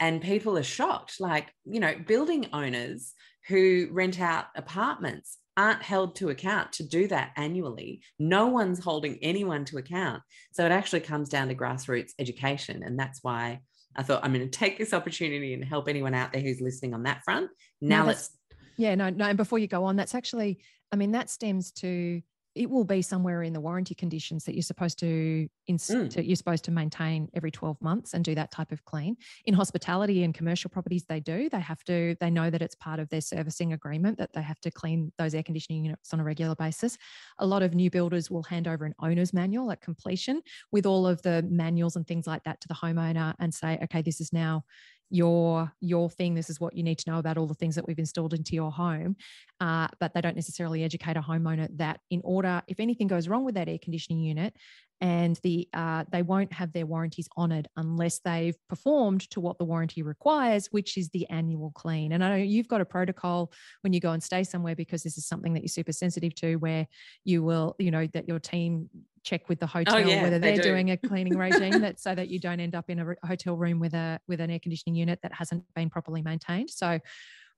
And 0.00 0.20
people 0.20 0.58
are 0.58 0.62
shocked. 0.62 1.20
Like, 1.20 1.52
you 1.64 1.80
know, 1.80 1.94
building 2.06 2.46
owners 2.52 3.14
who 3.48 3.88
rent 3.90 4.20
out 4.20 4.46
apartments 4.56 5.38
aren't 5.56 5.82
held 5.82 6.16
to 6.16 6.28
account 6.28 6.72
to 6.72 6.82
do 6.86 7.08
that 7.08 7.32
annually. 7.36 8.02
No 8.18 8.48
one's 8.48 8.78
holding 8.78 9.18
anyone 9.22 9.64
to 9.66 9.78
account. 9.78 10.22
So 10.52 10.66
it 10.66 10.72
actually 10.72 11.00
comes 11.00 11.28
down 11.28 11.48
to 11.48 11.54
grassroots 11.54 12.12
education. 12.18 12.82
And 12.82 12.98
that's 12.98 13.20
why 13.22 13.60
I 13.96 14.02
thought 14.02 14.22
I'm 14.22 14.34
going 14.34 14.48
to 14.48 14.58
take 14.58 14.76
this 14.76 14.92
opportunity 14.92 15.54
and 15.54 15.64
help 15.64 15.88
anyone 15.88 16.12
out 16.12 16.32
there 16.32 16.42
who's 16.42 16.60
listening 16.60 16.92
on 16.92 17.04
that 17.04 17.22
front. 17.24 17.50
Now 17.80 18.02
no, 18.02 18.08
let's. 18.08 18.36
Yeah, 18.76 18.94
no, 18.94 19.08
no. 19.08 19.24
And 19.24 19.38
before 19.38 19.58
you 19.58 19.66
go 19.66 19.84
on, 19.84 19.96
that's 19.96 20.14
actually, 20.14 20.58
I 20.92 20.96
mean, 20.96 21.12
that 21.12 21.30
stems 21.30 21.72
to 21.72 22.20
it 22.56 22.70
will 22.70 22.84
be 22.84 23.02
somewhere 23.02 23.42
in 23.42 23.52
the 23.52 23.60
warranty 23.60 23.94
conditions 23.94 24.44
that 24.44 24.54
you're 24.54 24.62
supposed 24.62 24.98
to, 25.00 25.48
ins- 25.66 25.88
mm. 25.88 26.10
to, 26.10 26.24
you're 26.24 26.36
supposed 26.36 26.64
to 26.64 26.70
maintain 26.70 27.28
every 27.34 27.50
12 27.50 27.80
months 27.82 28.14
and 28.14 28.24
do 28.24 28.34
that 28.34 28.50
type 28.50 28.72
of 28.72 28.84
clean. 28.84 29.16
In 29.44 29.54
hospitality 29.54 30.24
and 30.24 30.34
commercial 30.34 30.70
properties 30.70 31.04
they 31.04 31.20
do. 31.20 31.48
They 31.50 31.60
have 31.60 31.84
to 31.84 32.16
they 32.18 32.30
know 32.30 32.50
that 32.50 32.62
it's 32.62 32.74
part 32.74 32.98
of 32.98 33.08
their 33.10 33.20
servicing 33.20 33.74
agreement 33.74 34.18
that 34.18 34.32
they 34.32 34.42
have 34.42 34.60
to 34.60 34.70
clean 34.70 35.12
those 35.18 35.34
air 35.34 35.42
conditioning 35.42 35.84
units 35.84 36.12
on 36.12 36.20
a 36.20 36.24
regular 36.24 36.54
basis. 36.54 36.96
A 37.38 37.46
lot 37.46 37.62
of 37.62 37.74
new 37.74 37.90
builders 37.90 38.30
will 38.30 38.42
hand 38.42 38.66
over 38.66 38.84
an 38.84 38.94
owner's 39.00 39.34
manual 39.34 39.70
at 39.70 39.82
completion 39.82 40.40
with 40.72 40.86
all 40.86 41.06
of 41.06 41.20
the 41.22 41.44
manuals 41.48 41.96
and 41.96 42.06
things 42.06 42.26
like 42.26 42.42
that 42.44 42.60
to 42.62 42.68
the 42.68 42.74
homeowner 42.74 43.34
and 43.38 43.52
say 43.52 43.78
okay 43.82 44.00
this 44.00 44.20
is 44.20 44.32
now 44.32 44.64
your 45.10 45.72
your 45.80 46.10
thing 46.10 46.34
this 46.34 46.50
is 46.50 46.60
what 46.60 46.74
you 46.74 46.82
need 46.82 46.98
to 46.98 47.10
know 47.10 47.18
about 47.18 47.38
all 47.38 47.46
the 47.46 47.54
things 47.54 47.74
that 47.74 47.86
we've 47.86 47.98
installed 47.98 48.34
into 48.34 48.54
your 48.54 48.72
home 48.72 49.16
uh, 49.60 49.88
but 50.00 50.12
they 50.14 50.20
don't 50.20 50.34
necessarily 50.36 50.82
educate 50.82 51.16
a 51.16 51.20
homeowner 51.20 51.68
that 51.76 52.00
in 52.10 52.20
order 52.24 52.62
if 52.66 52.80
anything 52.80 53.06
goes 53.06 53.28
wrong 53.28 53.44
with 53.44 53.54
that 53.54 53.68
air 53.68 53.78
conditioning 53.82 54.20
unit 54.20 54.54
and 55.00 55.38
the 55.42 55.68
uh, 55.74 56.04
they 56.10 56.22
won't 56.22 56.52
have 56.52 56.72
their 56.72 56.86
warranties 56.86 57.28
honoured 57.36 57.68
unless 57.76 58.20
they've 58.20 58.56
performed 58.68 59.28
to 59.30 59.40
what 59.40 59.58
the 59.58 59.64
warranty 59.64 60.02
requires, 60.02 60.68
which 60.68 60.96
is 60.96 61.10
the 61.10 61.28
annual 61.28 61.70
clean. 61.74 62.12
And 62.12 62.24
I 62.24 62.30
know 62.30 62.36
you've 62.36 62.68
got 62.68 62.80
a 62.80 62.86
protocol 62.86 63.52
when 63.82 63.92
you 63.92 64.00
go 64.00 64.12
and 64.12 64.22
stay 64.22 64.42
somewhere 64.42 64.74
because 64.74 65.02
this 65.02 65.18
is 65.18 65.26
something 65.26 65.52
that 65.54 65.60
you're 65.60 65.68
super 65.68 65.92
sensitive 65.92 66.34
to, 66.36 66.56
where 66.56 66.86
you 67.24 67.42
will, 67.42 67.76
you 67.78 67.90
know, 67.90 68.06
that 68.14 68.26
your 68.26 68.38
team 68.38 68.88
check 69.26 69.48
with 69.48 69.60
the 69.60 69.66
oh, 69.66 69.68
hotel 69.68 69.96
oh, 69.96 69.98
yeah, 69.98 70.22
whether 70.22 70.38
they're 70.38 70.56
they 70.56 70.62
do. 70.62 70.70
doing 70.70 70.92
a 70.92 70.96
cleaning 70.96 71.36
regime 71.36 71.80
that 71.80 72.00
so 72.00 72.14
that 72.14 72.28
you 72.28 72.38
don't 72.38 72.60
end 72.60 72.74
up 72.74 72.88
in 72.88 73.00
a 73.00 73.26
hotel 73.26 73.56
room 73.56 73.78
with 73.78 73.92
a 73.92 74.18
with 74.28 74.40
an 74.40 74.50
air 74.50 74.60
conditioning 74.60 74.94
unit 74.94 75.18
that 75.22 75.34
hasn't 75.34 75.64
been 75.74 75.90
properly 75.90 76.22
maintained. 76.22 76.70
So 76.70 77.00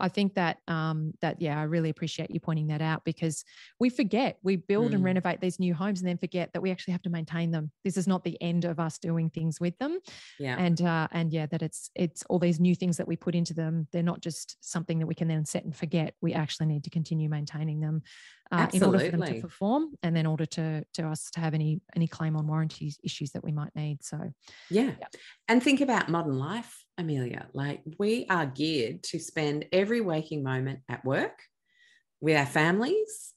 I 0.01 0.09
think 0.09 0.35
that 0.35 0.59
um, 0.69 1.12
that 1.23 1.41
yeah, 1.41 1.59
I 1.59 1.64
really 1.64 1.91
appreciate 1.91 2.31
you 2.31 2.41
pointing 2.41 2.69
that 2.69 2.81
out 2.81 3.05
because 3.05 3.45
we 3.81 3.91
forget 3.91 4.39
we 4.43 4.57
build 4.57 4.93
mm. 4.93 4.95
and 4.95 5.05
renovate 5.05 5.41
these 5.41 5.59
new 5.59 5.75
homes 5.75 6.01
and 6.01 6.09
then 6.09 6.19
forget 6.19 6.53
that 6.53 6.61
we 6.61 6.71
actually 6.71 6.93
have 6.93 7.03
to 7.03 7.11
maintain 7.11 7.51
them. 7.51 7.73
This 7.85 7.97
is 7.97 8.07
not 8.07 8.23
the 8.25 8.41
end 8.41 8.64
of 8.64 8.79
us 8.79 8.99
doing 8.99 9.29
things 9.31 9.61
with 9.61 9.77
them. 9.79 9.99
Yeah, 10.39 10.57
and 10.59 10.81
uh, 10.81 11.09
and 11.11 11.33
yeah, 11.33 11.47
that 11.47 11.62
it's 11.62 11.91
it's 11.95 12.23
all 12.29 12.39
these 12.39 12.61
new 12.61 12.75
things 12.75 12.97
that 12.99 13.09
we 13.09 13.16
put 13.16 13.35
into 13.35 13.55
them. 13.55 13.89
They're 13.93 14.03
not 14.03 14.21
just 14.21 14.57
something 14.61 14.99
that 15.01 15.07
we 15.07 15.14
can 15.14 15.29
then 15.29 15.45
set 15.45 15.64
and 15.64 15.75
forget. 15.75 16.14
We 16.21 16.33
actually 16.33 16.66
need 16.66 16.85
to 16.85 16.91
continue 16.91 17.29
maintaining 17.29 17.81
them 17.81 18.03
uh, 18.51 18.66
in 18.72 18.82
order 18.82 18.99
for 18.99 19.16
them 19.16 19.34
to 19.34 19.40
perform 19.40 19.94
and 20.03 20.16
then 20.16 20.20
in 20.20 20.26
order 20.26 20.46
to 20.46 20.82
to 20.94 21.07
us 21.07 21.30
to 21.30 21.40
have 21.40 21.55
any 21.55 21.80
any 21.94 22.07
claim 22.07 22.36
on 22.36 22.46
warranty 22.46 22.92
issues 23.03 23.30
that 23.32 23.44
we 23.44 23.53
might 23.53 23.74
need 23.74 24.03
so 24.03 24.18
yeah. 24.70 24.92
yeah. 24.99 25.07
and 25.49 25.62
think 25.62 25.80
about 25.80 26.09
modern 26.09 26.38
life 26.38 26.84
amelia 26.96 27.46
like 27.53 27.82
we 27.99 28.26
are 28.30 28.46
geared 28.46 29.03
to 29.03 29.18
spend 29.18 29.66
every 29.72 30.01
waking 30.01 30.42
moment 30.42 30.80
at 30.88 31.05
work 31.05 31.42
with 32.20 32.36
our 32.36 32.46
families 32.46 33.34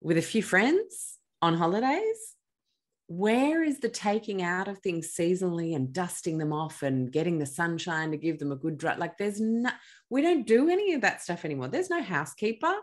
with 0.00 0.16
a 0.16 0.22
few 0.22 0.42
friends 0.42 1.18
on 1.40 1.54
holidays 1.54 2.31
where 3.16 3.62
is 3.62 3.80
the 3.80 3.88
taking 3.88 4.42
out 4.42 4.68
of 4.68 4.78
things 4.78 5.14
seasonally 5.14 5.76
and 5.76 5.92
dusting 5.92 6.38
them 6.38 6.52
off 6.52 6.82
and 6.82 7.12
getting 7.12 7.38
the 7.38 7.46
sunshine 7.46 8.10
to 8.10 8.16
give 8.16 8.38
them 8.38 8.52
a 8.52 8.56
good 8.56 8.78
dry 8.78 8.94
like 8.96 9.18
there's 9.18 9.40
no 9.40 9.70
we 10.08 10.22
don't 10.22 10.46
do 10.46 10.68
any 10.68 10.92
of 10.92 11.00
that 11.00 11.22
stuff 11.22 11.44
anymore. 11.44 11.68
There's 11.68 11.90
no 11.90 12.02
housekeeper. 12.02 12.74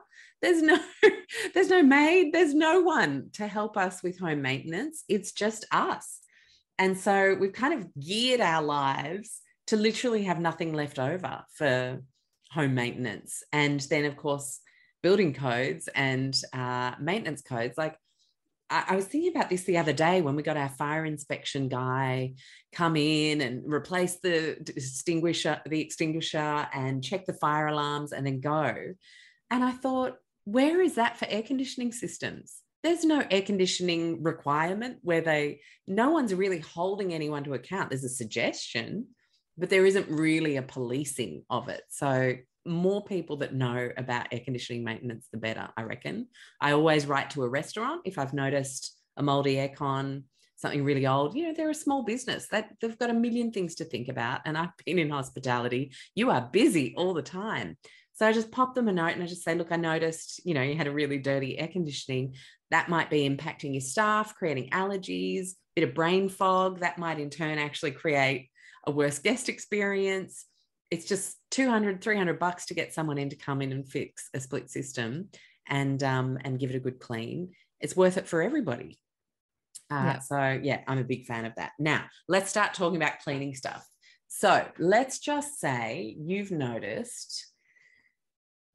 There's 0.41 0.61
no 0.61 0.79
there's 1.53 1.69
no 1.69 1.83
maid. 1.83 2.33
There's 2.33 2.53
no 2.53 2.81
one 2.81 3.29
to 3.33 3.47
help 3.47 3.77
us 3.77 4.01
with 4.01 4.19
home 4.19 4.41
maintenance. 4.41 5.03
It's 5.07 5.31
just 5.31 5.65
us. 5.71 6.19
And 6.77 6.97
so 6.97 7.35
we've 7.39 7.53
kind 7.53 7.73
of 7.73 7.87
geared 7.99 8.41
our 8.41 8.63
lives 8.63 9.41
to 9.67 9.75
literally 9.75 10.23
have 10.23 10.39
nothing 10.39 10.73
left 10.73 10.97
over 10.97 11.43
for 11.53 12.01
home 12.51 12.73
maintenance. 12.73 13.43
And 13.53 13.79
then, 13.81 14.05
of 14.05 14.17
course, 14.17 14.59
building 15.03 15.33
codes 15.33 15.87
and 15.93 16.35
uh, 16.53 16.93
maintenance 16.99 17.41
codes. 17.41 17.77
Like 17.77 17.95
I, 18.69 18.95
was 18.95 19.05
thinking 19.05 19.31
about 19.35 19.49
this 19.49 19.63
the 19.63 19.77
other 19.77 19.93
day 19.93 20.21
when 20.21 20.35
we 20.35 20.43
got 20.43 20.57
our 20.57 20.69
fire 20.69 21.05
inspection 21.05 21.69
guy 21.69 22.33
come 22.71 22.95
in 22.95 23.41
and 23.41 23.71
replace 23.71 24.19
the 24.19 24.57
extinguisher, 24.75 25.61
the 25.65 25.81
extinguisher, 25.81 26.67
and 26.73 27.03
check 27.03 27.25
the 27.25 27.33
fire 27.33 27.67
alarms, 27.67 28.11
and 28.11 28.25
then 28.25 28.39
go. 28.39 28.75
And 29.49 29.63
I 29.63 29.71
thought, 29.71 30.17
where 30.45 30.81
is 30.81 30.95
that 30.95 31.17
for 31.17 31.25
air 31.29 31.41
conditioning 31.41 31.91
systems? 31.91 32.61
there's 32.83 33.03
no 33.03 33.23
air 33.29 33.41
conditioning 33.41 34.23
requirement 34.23 34.97
where 35.01 35.21
they 35.21 35.61
no 35.87 36.11
one's 36.11 36.33
really 36.33 36.59
holding 36.59 37.13
anyone 37.13 37.43
to 37.43 37.53
account 37.53 37.89
there's 37.89 38.03
a 38.03 38.09
suggestion 38.09 39.07
but 39.57 39.69
there 39.69 39.85
isn't 39.85 40.09
really 40.09 40.55
a 40.55 40.61
policing 40.61 41.43
of 41.49 41.67
it 41.69 41.81
so 41.89 42.33
more 42.65 43.03
people 43.03 43.37
that 43.37 43.53
know 43.53 43.89
about 43.97 44.27
air 44.31 44.41
conditioning 44.43 44.83
maintenance 44.83 45.27
the 45.31 45.37
better 45.37 45.69
i 45.77 45.81
reckon 45.81 46.27
i 46.61 46.71
always 46.71 47.05
write 47.05 47.29
to 47.29 47.43
a 47.43 47.49
restaurant 47.49 48.01
if 48.05 48.17
i've 48.17 48.33
noticed 48.33 48.97
a 49.17 49.23
moldy 49.23 49.55
aircon 49.55 50.23
something 50.57 50.83
really 50.83 51.07
old 51.07 51.35
you 51.35 51.47
know 51.47 51.53
they're 51.55 51.69
a 51.69 51.75
small 51.75 52.03
business 52.03 52.47
that 52.49 52.69
they've 52.81 52.99
got 52.99 53.09
a 53.09 53.13
million 53.13 53.51
things 53.51 53.75
to 53.75 53.85
think 53.85 54.09
about 54.09 54.41
and 54.45 54.57
i've 54.57 54.75
been 54.85 54.99
in 54.99 55.09
hospitality 55.09 55.91
you 56.15 56.29
are 56.29 56.49
busy 56.51 56.93
all 56.97 57.13
the 57.13 57.21
time 57.21 57.77
so 58.19 58.27
I 58.27 58.33
just 58.33 58.51
pop 58.51 58.75
them 58.75 58.89
a 58.89 58.91
note 58.91 59.13
and 59.13 59.23
I 59.23 59.27
just 59.27 59.45
say, 59.45 59.55
look, 59.55 59.71
I 59.71 59.77
noticed, 59.77 60.41
you 60.45 60.53
know, 60.53 60.61
you 60.61 60.75
had 60.75 60.87
a 60.87 60.91
really 60.91 61.19
dirty 61.19 61.57
air 61.57 61.69
conditioning. 61.69 62.35
That 62.69 62.89
might 62.89 63.09
be 63.09 63.27
impacting 63.27 63.73
your 63.73 63.79
staff, 63.79 64.35
creating 64.35 64.71
allergies, 64.71 65.51
bit 65.73 65.87
of 65.87 65.95
brain 65.95 66.27
fog. 66.27 66.81
That 66.81 66.97
might 66.97 67.17
in 67.17 67.29
turn 67.29 67.57
actually 67.57 67.91
create 67.91 68.49
a 68.85 68.91
worse 68.91 69.19
guest 69.19 69.47
experience. 69.47 70.45
It's 70.91 71.05
just 71.05 71.37
200, 71.51 72.01
300 72.01 72.39
bucks 72.39 72.65
to 72.67 72.73
get 72.73 72.93
someone 72.93 73.17
in 73.17 73.29
to 73.29 73.35
come 73.35 73.61
in 73.61 73.71
and 73.71 73.87
fix 73.87 74.29
a 74.33 74.39
split 74.39 74.69
system 74.69 75.29
and 75.67 76.01
um, 76.03 76.37
and 76.43 76.59
give 76.59 76.71
it 76.71 76.75
a 76.75 76.79
good 76.79 76.99
clean. 76.99 77.51
It's 77.79 77.95
worth 77.95 78.17
it 78.17 78.27
for 78.27 78.41
everybody. 78.41 78.99
Uh, 79.91 79.95
yeah. 79.95 80.19
So 80.19 80.59
yeah, 80.61 80.81
I'm 80.87 80.97
a 80.97 81.03
big 81.03 81.25
fan 81.25 81.45
of 81.45 81.53
that. 81.55 81.71
Now 81.79 82.05
let's 82.27 82.49
start 82.49 82.73
talking 82.73 82.97
about 82.97 83.19
cleaning 83.19 83.55
stuff. 83.55 83.85
So 84.27 84.65
let's 84.77 85.19
just 85.19 85.59
say 85.59 86.15
you've 86.19 86.51
noticed 86.51 87.47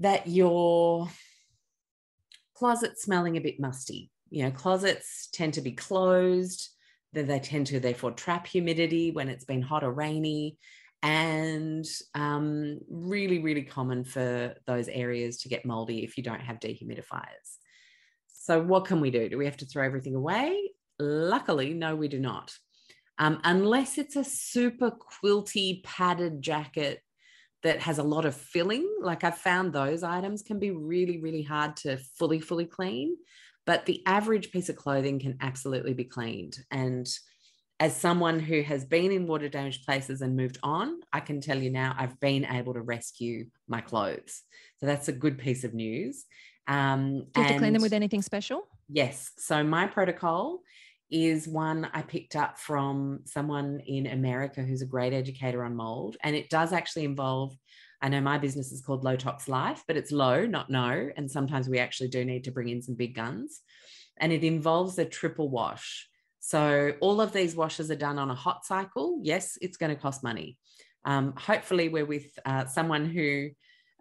that 0.01 0.27
your 0.27 1.09
closet 2.55 2.99
smelling 2.99 3.37
a 3.37 3.41
bit 3.41 3.61
musty. 3.61 4.11
You 4.31 4.45
know, 4.45 4.51
closets 4.51 5.29
tend 5.33 5.55
to 5.55 5.61
be 5.61 5.73
closed, 5.73 6.71
that 7.12 7.29
they 7.29 7.39
tend 7.39 7.69
to 7.69 7.81
therefore 7.81 8.11
trap 8.11 8.47
humidity 8.47 9.11
when 9.11 9.29
it's 9.29 9.45
been 9.45 9.62
hot 9.62 9.85
or 9.85 9.93
rainy, 9.93 10.59
and 11.05 11.84
um, 12.14 12.80
really, 12.88 13.38
really 13.38 13.62
common 13.62 14.05
for 14.05 14.55
those 14.66 14.88
areas 14.88 15.36
to 15.42 15.50
get 15.50 15.66
moldy 15.66 16.02
if 16.02 16.16
you 16.16 16.22
don't 16.22 16.40
have 16.40 16.59
dehumidifiers. 16.59 17.59
So, 18.26 18.61
what 18.61 18.86
can 18.86 19.00
we 19.00 19.11
do? 19.11 19.28
Do 19.28 19.36
we 19.36 19.44
have 19.44 19.59
to 19.59 19.66
throw 19.66 19.84
everything 19.84 20.14
away? 20.14 20.70
Luckily, 20.98 21.74
no, 21.74 21.94
we 21.94 22.09
do 22.09 22.18
not. 22.18 22.52
Um, 23.18 23.38
unless 23.44 23.98
it's 23.98 24.16
a 24.16 24.24
super 24.24 24.90
quilty 24.90 25.84
padded 25.84 26.40
jacket 26.40 27.00
that 27.62 27.80
has 27.80 27.98
a 27.98 28.02
lot 28.02 28.24
of 28.24 28.34
filling. 28.34 28.88
Like 29.00 29.24
I've 29.24 29.38
found 29.38 29.72
those 29.72 30.02
items 30.02 30.42
can 30.42 30.59
be 30.59 30.70
really, 30.70 31.20
really 31.20 31.42
hard 31.42 31.76
to 31.78 31.98
fully, 32.18 32.40
fully 32.40 32.66
clean. 32.66 33.16
But 33.66 33.86
the 33.86 34.02
average 34.07 34.52
piece 34.52 34.68
of 34.68 34.76
clothing 34.76 35.18
can 35.18 35.38
absolutely 35.40 35.94
be 35.94 36.05
cleaned. 36.05 36.59
And 36.70 37.07
as 37.81 37.97
someone 37.97 38.39
who 38.39 38.62
has 38.62 38.85
been 38.85 39.11
in 39.11 39.27
water 39.27 39.49
damaged 39.49 39.85
places 39.85 40.20
and 40.20 40.37
moved 40.37 40.59
on, 40.62 41.01
I 41.12 41.20
can 41.20 41.41
tell 41.41 41.61
you 41.61 41.70
now 41.70 41.95
I've 41.99 42.18
been 42.20 42.45
able 42.45 42.75
to 42.75 42.81
rescue 42.81 43.47
my 43.66 43.81
clothes. 43.81 44.43
So 44.79 44.87
that's 44.87 45.09
a 45.09 45.12
good 45.12 45.39
piece 45.39 45.64
of 45.64 45.75
news. 45.75 46.25
Um, 46.68 47.27
Do 47.33 47.41
you 47.41 47.43
have 47.43 47.53
to 47.53 47.59
clean 47.59 47.72
them 47.72 47.83
with 47.83 47.93
anything 47.93 48.22
special? 48.22 48.68
Yes. 48.89 49.33
So 49.39 49.64
my 49.64 49.87
protocol 49.87 50.61
is 51.11 51.49
one 51.49 51.89
I 51.93 52.03
picked 52.03 52.37
up 52.37 52.59
from 52.59 53.20
someone 53.25 53.81
in 53.87 54.07
America 54.07 54.62
who's 54.62 54.83
a 54.83 54.87
great 54.87 55.12
educator 55.12 55.64
on 55.64 55.77
mold. 55.77 56.16
And 56.22 56.35
it 56.35 56.51
does 56.51 56.72
actually 56.72 57.05
involve, 57.05 57.57
I 58.01 58.09
know 58.09 58.20
my 58.20 58.39
business 58.39 58.72
is 58.72 58.83
called 58.83 59.05
Low 59.05 59.16
Tox 59.16 59.49
Life, 59.49 59.83
but 59.87 59.97
it's 59.97 60.12
low, 60.12 60.47
not 60.47 60.70
no. 60.70 61.11
And 61.16 61.31
sometimes 61.31 61.68
we 61.68 61.79
actually 61.79 62.09
do 62.09 62.25
need 62.25 62.45
to 62.45 62.51
bring 62.51 62.68
in 62.68 62.83
some 62.83 62.95
big 62.95 63.14
guns. 63.14 63.61
And 64.16 64.33
it 64.33 64.45
involves 64.45 64.99
a 64.99 65.05
triple 65.05 65.49
wash. 65.49 66.09
So 66.47 66.92
all 67.01 67.22
of 67.22 67.32
these 67.32 67.57
washes 67.57 67.90
are 67.90 67.97
done 67.97 68.18
on 68.18 68.30
a 68.30 68.34
hot 68.34 68.66
cycle. 68.66 69.18
Yes, 69.22 69.57
it's 69.62 69.78
going 69.78 69.97
to 69.97 70.01
cost 70.01 70.22
money. 70.22 70.59
Um, 71.07 71.32
hopefully, 71.38 71.88
we're 71.88 72.05
with 72.05 72.38
uh, 72.45 72.66
someone 72.66 73.07
who 73.07 73.49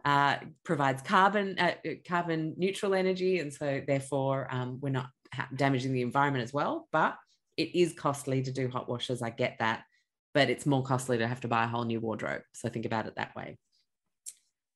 uh, 0.04 0.36
provides 0.66 1.02
carbon 1.04 1.58
uh, 1.58 1.76
carbon 2.06 2.54
neutral 2.58 2.96
energy, 2.96 3.40
and 3.40 3.54
so 3.54 3.82
therefore 3.88 4.50
um, 4.52 4.80
we're 4.82 4.90
not 4.90 5.08
damaging 5.56 5.94
the 5.94 6.02
environment 6.02 6.44
as 6.44 6.52
well. 6.52 6.90
But 6.92 7.16
it 7.56 7.74
is 7.80 7.94
costly 7.94 8.42
to 8.42 8.52
do 8.52 8.68
hot 8.68 8.90
washes. 8.90 9.22
I 9.22 9.30
get 9.30 9.56
that. 9.60 9.84
But 10.34 10.50
it's 10.50 10.66
more 10.66 10.84
costly 10.84 11.20
to 11.20 11.28
have 11.28 11.40
to 11.42 11.48
buy 11.48 11.64
a 11.64 11.68
whole 11.68 11.86
new 11.86 12.02
wardrobe. 12.02 12.42
So 12.54 12.68
think 12.68 12.86
about 12.86 13.08
it 13.08 13.16
that 13.16 13.38
way. 13.38 13.58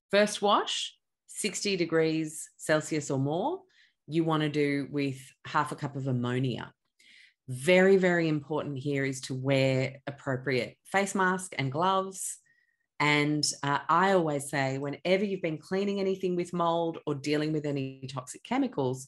First 0.09 0.41
wash, 0.41 0.95
60 1.28 1.76
degrees 1.76 2.49
Celsius 2.55 3.11
or 3.11 3.20
more, 3.20 3.59
you 4.07 4.24
want 4.24 4.43
to 4.43 4.49
do 4.49 4.88
with 4.89 5.20
half 5.45 5.74
a 5.74 5.76
cup 5.76 5.97
of 5.97 6.07
ammonia. 6.07 6.72
Very, 7.48 7.95
very 7.95 8.28
important 8.28 8.78
here 8.78 9.06
is 9.06 9.22
to 9.22 9.34
wear 9.34 10.02
appropriate 10.06 10.78
face 10.86 11.16
mask 11.16 11.54
and 11.58 11.72
gloves. 11.72 12.38
And 13.00 13.45
uh, 13.64 13.80
I 13.88 14.14
always 14.14 14.50
say, 14.50 14.80
whenever 14.80 15.24
you've 15.24 15.41
been 15.41 15.60
cleaning 15.60 16.00
anything 16.00 16.36
with 16.36 16.52
mold 16.52 16.98
or 17.06 17.16
dealing 17.16 17.54
with 17.54 17.66
any 17.66 18.10
toxic 18.12 18.43
chemicals, 18.43 19.08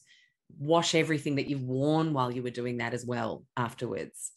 wash 0.58 0.94
everything 0.94 1.36
that 1.36 1.48
you've 1.48 1.62
worn 1.62 2.12
while 2.12 2.32
you 2.32 2.42
were 2.42 2.50
doing 2.50 2.78
that 2.78 2.94
as 2.94 3.04
well 3.04 3.44
afterwards. 3.56 4.32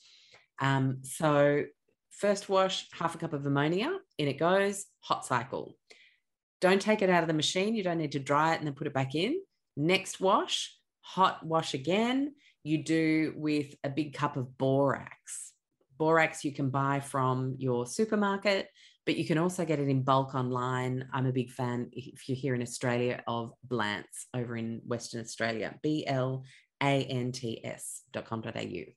Um, 0.60 1.00
so, 1.04 1.64
first 2.12 2.50
wash, 2.50 2.88
half 2.92 3.16
a 3.16 3.18
cup 3.18 3.34
of 3.34 3.46
ammonia, 3.46 3.98
in 4.18 4.28
it 4.28 4.40
goes, 4.40 4.86
hot 5.00 5.26
cycle. 5.26 5.78
Don't 6.62 6.82
take 6.82 7.02
it 7.02 7.10
out 7.10 7.24
of 7.24 7.28
the 7.28 7.34
machine. 7.34 7.76
You 7.76 7.84
don't 7.84 7.98
need 7.98 8.14
to 8.14 8.20
dry 8.20 8.54
it 8.54 8.58
and 8.58 8.68
then 8.68 8.74
put 8.74 8.88
it 8.88 8.94
back 8.94 9.16
in. 9.16 9.40
Next 9.76 10.20
wash, 10.20 10.76
hot 11.02 11.46
wash 11.46 11.74
again. 11.74 12.34
You 12.64 12.84
do 12.84 13.34
with 13.36 13.76
a 13.84 13.90
big 13.90 14.14
cup 14.14 14.38
of 14.38 14.58
borax. 14.58 15.54
Borax 15.98 16.44
you 16.44 16.52
can 16.52 16.70
buy 16.70 17.00
from 17.00 17.56
your 17.60 17.86
supermarket 17.86 18.70
but 19.06 19.18
you 19.18 19.26
can 19.26 19.38
also 19.38 19.66
get 19.66 19.80
it 19.80 19.90
in 19.90 20.04
bulk 20.04 20.34
online. 20.34 21.08
I'm 21.14 21.26
a 21.26 21.32
big 21.32 21.52
fan, 21.52 21.90
if 21.92 22.30
you're 22.30 22.38
here 22.38 22.56
in 22.56 22.62
Australia, 22.62 23.22
of 23.28 23.52
Blants 23.68 24.28
over 24.34 24.56
in 24.56 24.82
Western 24.86 25.22
Australia, 25.22 25.76
B 25.82 26.06
L 26.08 26.44
A 26.82 27.04
N 27.04 27.32
T 27.32 27.60
S 27.64 28.04
B 28.14 28.20
L 28.20 28.24
A 28.24 28.24
N 28.24 28.42
T 28.42 28.62
S.com.au. 28.84 28.94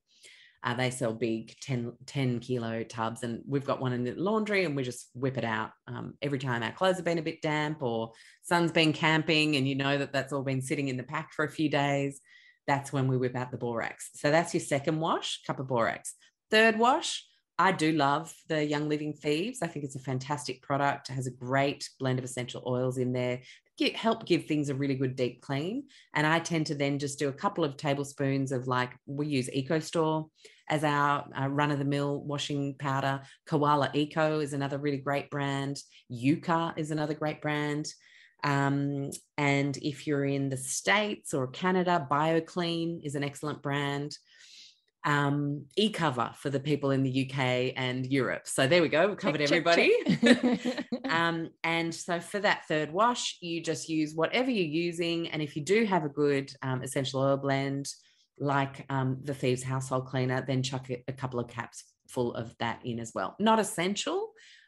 Uh, 0.64 0.74
they 0.74 0.90
sell 0.90 1.12
big 1.12 1.54
10, 1.60 1.92
10 2.06 2.40
kilo 2.40 2.82
tubs, 2.82 3.22
and 3.22 3.42
we've 3.46 3.64
got 3.64 3.80
one 3.80 3.92
in 3.92 4.02
the 4.02 4.14
laundry, 4.14 4.64
and 4.64 4.74
we 4.74 4.82
just 4.82 5.10
whip 5.14 5.38
it 5.38 5.44
out 5.44 5.70
um, 5.86 6.14
every 6.22 6.40
time 6.40 6.62
our 6.62 6.72
clothes 6.72 6.96
have 6.96 7.04
been 7.04 7.18
a 7.18 7.22
bit 7.22 7.40
damp 7.40 7.82
or 7.82 8.10
son's 8.42 8.72
been 8.72 8.92
camping, 8.92 9.56
and 9.56 9.68
you 9.68 9.74
know 9.74 9.98
that 9.98 10.12
that's 10.12 10.32
all 10.32 10.42
been 10.42 10.62
sitting 10.62 10.88
in 10.88 10.96
the 10.96 11.02
pack 11.02 11.32
for 11.32 11.44
a 11.44 11.50
few 11.50 11.68
days. 11.68 12.20
That's 12.66 12.92
when 12.92 13.08
we 13.08 13.16
whip 13.16 13.36
out 13.36 13.50
the 13.50 13.56
borax. 13.56 14.10
So 14.14 14.30
that's 14.30 14.52
your 14.52 14.60
second 14.60 15.00
wash, 15.00 15.42
cup 15.46 15.60
of 15.60 15.68
borax. 15.68 16.14
Third 16.50 16.78
wash, 16.78 17.24
I 17.58 17.72
do 17.72 17.92
love 17.92 18.34
the 18.48 18.64
Young 18.64 18.88
Living 18.88 19.14
Thieves. 19.14 19.62
I 19.62 19.66
think 19.66 19.84
it's 19.84 19.96
a 19.96 20.00
fantastic 20.00 20.62
product. 20.62 21.08
It 21.08 21.14
has 21.14 21.26
a 21.26 21.30
great 21.30 21.88
blend 21.98 22.18
of 22.18 22.24
essential 22.24 22.62
oils 22.66 22.98
in 22.98 23.12
there. 23.12 23.40
Get, 23.78 23.96
help 23.96 24.26
give 24.26 24.44
things 24.44 24.68
a 24.68 24.74
really 24.74 24.94
good 24.94 25.16
deep 25.16 25.40
clean. 25.40 25.84
And 26.14 26.26
I 26.26 26.38
tend 26.38 26.66
to 26.66 26.74
then 26.74 26.98
just 26.98 27.18
do 27.18 27.28
a 27.28 27.32
couple 27.32 27.64
of 27.64 27.76
tablespoons 27.76 28.52
of 28.52 28.66
like 28.66 28.90
we 29.06 29.26
use 29.26 29.48
EcoStore 29.48 30.28
as 30.68 30.84
our 30.84 31.26
run 31.48 31.70
of 31.70 31.78
the 31.78 31.84
mill 31.84 32.20
washing 32.22 32.74
powder. 32.78 33.22
Koala 33.46 33.90
Eco 33.94 34.40
is 34.40 34.52
another 34.52 34.78
really 34.78 34.98
great 34.98 35.30
brand. 35.30 35.78
Euca 36.12 36.76
is 36.76 36.90
another 36.90 37.14
great 37.14 37.40
brand. 37.40 37.86
Um, 38.44 39.10
and 39.36 39.76
if 39.78 40.06
you're 40.06 40.24
in 40.24 40.48
the 40.48 40.56
States 40.56 41.34
or 41.34 41.48
Canada, 41.48 42.06
Biokleen 42.10 43.04
is 43.04 43.14
an 43.14 43.24
excellent 43.24 43.62
brand 43.62 44.16
um, 45.06 45.66
Ecover 45.78 46.32
for 46.34 46.50
the 46.50 46.58
people 46.58 46.90
in 46.90 47.04
the 47.04 47.30
UK 47.30 47.72
and 47.76 48.04
Europe. 48.04 48.46
So 48.46 48.66
there 48.66 48.82
we 48.82 48.88
go. 48.88 49.08
We've 49.08 49.16
covered 49.16 49.40
check, 49.40 49.64
everybody. 49.64 49.92
Check, 50.20 50.84
um, 51.08 51.50
and 51.62 51.94
so 51.94 52.20
for 52.20 52.40
that 52.40 52.66
third 52.66 52.92
wash, 52.92 53.38
you 53.40 53.62
just 53.62 53.88
use 53.88 54.14
whatever 54.14 54.50
you're 54.50 54.66
using. 54.66 55.28
And 55.28 55.40
if 55.40 55.54
you 55.56 55.62
do 55.62 55.84
have 55.86 56.04
a 56.04 56.08
good 56.08 56.52
um, 56.60 56.82
essential 56.82 57.20
oil 57.20 57.36
blend, 57.36 57.88
like 58.38 58.84
um, 58.90 59.18
the 59.22 59.32
Thieves 59.32 59.62
Household 59.62 60.06
Cleaner, 60.06 60.44
then 60.46 60.62
chuck 60.62 60.88
a 60.90 61.12
couple 61.12 61.38
of 61.38 61.48
caps 61.48 61.84
full 62.08 62.34
of 62.34 62.54
that 62.58 62.80
in 62.84 62.98
as 62.98 63.12
well. 63.14 63.36
Not 63.38 63.60
essential, 63.60 64.25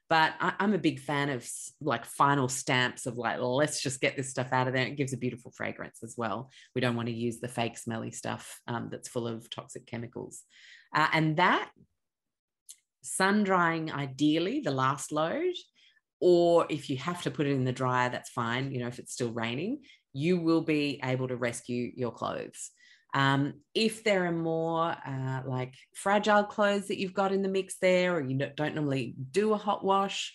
but 0.09 0.35
I, 0.41 0.55
am 0.59 0.73
a 0.73 0.79
big 0.79 1.01
fan 1.01 1.29
of 1.29 1.47
like 1.81 2.05
final 2.07 2.49
stamps 2.49 3.07
of 3.07 3.19
like, 3.19 3.39
let's 3.41 3.83
just 3.83 4.01
get 4.01 4.17
this 4.17 4.31
stuff 4.31 4.53
out 4.53 4.67
of 4.67 4.73
there. 4.73 4.87
It 4.87 4.97
gives 4.97 5.13
a 5.13 5.19
beautiful 5.19 5.53
fragrance 5.55 6.03
as 6.03 6.15
well. 6.17 6.51
We 6.75 6.81
don't 6.81 6.97
want 6.97 7.09
to 7.09 7.15
use 7.15 7.41
the 7.41 7.49
fake 7.49 7.77
smelly 7.77 8.11
stuff 8.11 8.61
um, 8.67 8.89
that's 8.91 9.09
full 9.09 9.29
of 9.29 9.51
toxic 9.51 9.87
chemicals. 9.87 10.43
Uh, 10.95 11.09
and 11.13 11.37
that 11.37 11.71
sun 13.03 13.45
drying 13.45 13.93
ideally 13.93 14.61
the 14.61 14.71
last 14.71 15.13
load, 15.13 15.55
or 16.21 16.67
if 16.71 16.89
you 16.89 16.97
have 16.97 17.23
to 17.23 17.31
put 17.31 17.47
it 17.47 17.53
in 17.53 17.65
the 17.65 17.73
dryer, 17.73 18.09
that's 18.09 18.31
fine. 18.31 18.73
You 18.73 18.81
know, 18.81 18.89
if 18.89 18.99
it's 18.99 19.13
still 19.13 19.31
raining, 19.31 19.81
you 20.15 20.41
will 20.41 20.63
be 20.63 21.01
able 21.05 21.29
to 21.29 21.37
rescue 21.37 21.93
your 21.95 22.13
clothes. 22.13 22.71
Um, 23.15 23.55
if 23.75 24.05
there 24.05 24.27
are 24.27 24.33
more 24.33 24.95
uh, 25.07 25.41
like 25.47 25.75
fragile 25.95 26.45
clothes 26.45 26.89
that 26.89 26.99
you've 26.99 27.15
got 27.15 27.33
in 27.33 27.43
the 27.43 27.49
mix 27.49 27.77
there, 27.79 28.17
or 28.17 28.21
you 28.21 28.37
don't 28.57 28.75
normally 28.75 29.15
do 29.31 29.55
a 29.55 29.59
hot 29.59 29.85
wash, 29.85 30.35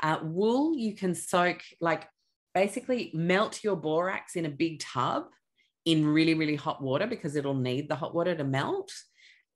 uh, 0.00 0.18
wool 0.22 0.76
you 0.76 0.94
can 0.94 1.14
soak 1.14 1.62
like 1.80 2.08
basically 2.54 3.10
melt 3.14 3.62
your 3.62 3.76
borax 3.76 4.36
in 4.36 4.46
a 4.46 4.50
big 4.50 4.80
tub 4.80 5.24
in 5.84 6.06
really, 6.06 6.34
really 6.34 6.56
hot 6.56 6.82
water 6.82 7.06
because 7.06 7.36
it'll 7.36 7.54
need 7.54 7.88
the 7.88 7.96
hot 7.96 8.14
water 8.14 8.34
to 8.34 8.44
melt. 8.44 8.92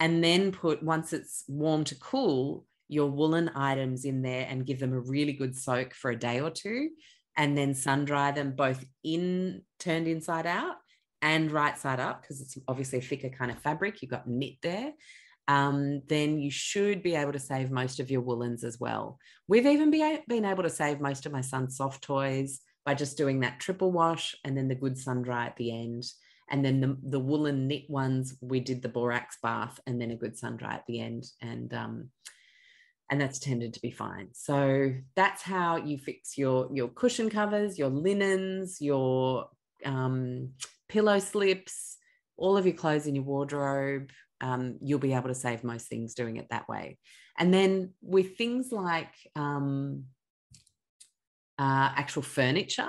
And 0.00 0.22
then 0.22 0.52
put, 0.52 0.82
once 0.82 1.12
it's 1.12 1.44
warm 1.48 1.84
to 1.84 1.94
cool, 1.96 2.66
your 2.88 3.10
woolen 3.10 3.50
items 3.54 4.04
in 4.04 4.22
there 4.22 4.46
and 4.48 4.66
give 4.66 4.78
them 4.78 4.92
a 4.92 5.00
really 5.00 5.32
good 5.32 5.56
soak 5.56 5.94
for 5.94 6.10
a 6.10 6.18
day 6.18 6.40
or 6.40 6.50
two. 6.50 6.90
And 7.36 7.56
then 7.56 7.74
sun 7.74 8.04
dry 8.04 8.32
them 8.32 8.52
both 8.52 8.84
in 9.04 9.62
turned 9.78 10.08
inside 10.08 10.46
out 10.46 10.76
and 11.22 11.50
right 11.50 11.78
side 11.78 12.00
up 12.00 12.22
because 12.22 12.40
it's 12.40 12.58
obviously 12.68 12.98
a 12.98 13.02
thicker 13.02 13.28
kind 13.28 13.50
of 13.50 13.58
fabric. 13.58 14.00
You've 14.00 14.10
got 14.10 14.28
knit 14.28 14.54
there. 14.62 14.92
Um, 15.48 16.02
then 16.08 16.38
you 16.38 16.50
should 16.50 17.02
be 17.02 17.14
able 17.14 17.32
to 17.32 17.38
save 17.38 17.70
most 17.70 18.00
of 18.00 18.10
your 18.10 18.20
woolens 18.20 18.64
as 18.64 18.78
well. 18.78 19.18
We've 19.46 19.66
even 19.66 19.90
be, 19.90 20.18
been 20.28 20.44
able 20.44 20.62
to 20.62 20.70
save 20.70 21.00
most 21.00 21.24
of 21.24 21.32
my 21.32 21.40
son's 21.40 21.76
soft 21.76 22.02
toys 22.02 22.60
by 22.84 22.94
just 22.94 23.16
doing 23.16 23.40
that 23.40 23.58
triple 23.58 23.90
wash 23.90 24.36
and 24.44 24.56
then 24.56 24.68
the 24.68 24.74
good 24.74 24.98
sun 24.98 25.22
dry 25.22 25.46
at 25.46 25.56
the 25.56 25.72
end. 25.72 26.04
And 26.50 26.64
then 26.64 26.80
the, 26.80 26.96
the 27.02 27.20
woolen 27.20 27.66
knit 27.66 27.88
ones, 27.88 28.36
we 28.40 28.60
did 28.60 28.82
the 28.82 28.88
borax 28.88 29.38
bath 29.42 29.80
and 29.86 30.00
then 30.00 30.10
a 30.10 30.16
good 30.16 30.36
sun 30.36 30.56
dry 30.56 30.74
at 30.74 30.86
the 30.86 31.00
end. 31.00 31.24
And 31.40 31.72
um, 31.74 32.10
and 33.10 33.20
that's 33.20 33.38
tended 33.38 33.74
to 33.74 33.80
be 33.80 33.90
fine. 33.90 34.28
So 34.32 34.92
that's 35.16 35.42
how 35.42 35.76
you 35.76 35.98
fix 35.98 36.36
your 36.36 36.68
your 36.72 36.88
cushion 36.88 37.30
covers, 37.30 37.78
your 37.78 37.88
linens, 37.88 38.80
your 38.80 39.48
um, 39.84 40.50
pillow 40.88 41.18
slips, 41.18 41.96
all 42.36 42.56
of 42.56 42.66
your 42.66 42.74
clothes 42.74 43.06
in 43.06 43.14
your 43.14 43.24
wardrobe. 43.24 44.10
Um, 44.40 44.78
you'll 44.80 44.98
be 45.00 45.14
able 45.14 45.28
to 45.28 45.34
save 45.34 45.64
most 45.64 45.88
things 45.88 46.14
doing 46.14 46.36
it 46.36 46.46
that 46.50 46.68
way. 46.68 46.98
And 47.38 47.52
then 47.52 47.94
with 48.02 48.36
things 48.36 48.70
like 48.70 49.12
um, 49.36 50.04
uh, 51.58 51.90
actual 51.96 52.22
furniture, 52.22 52.88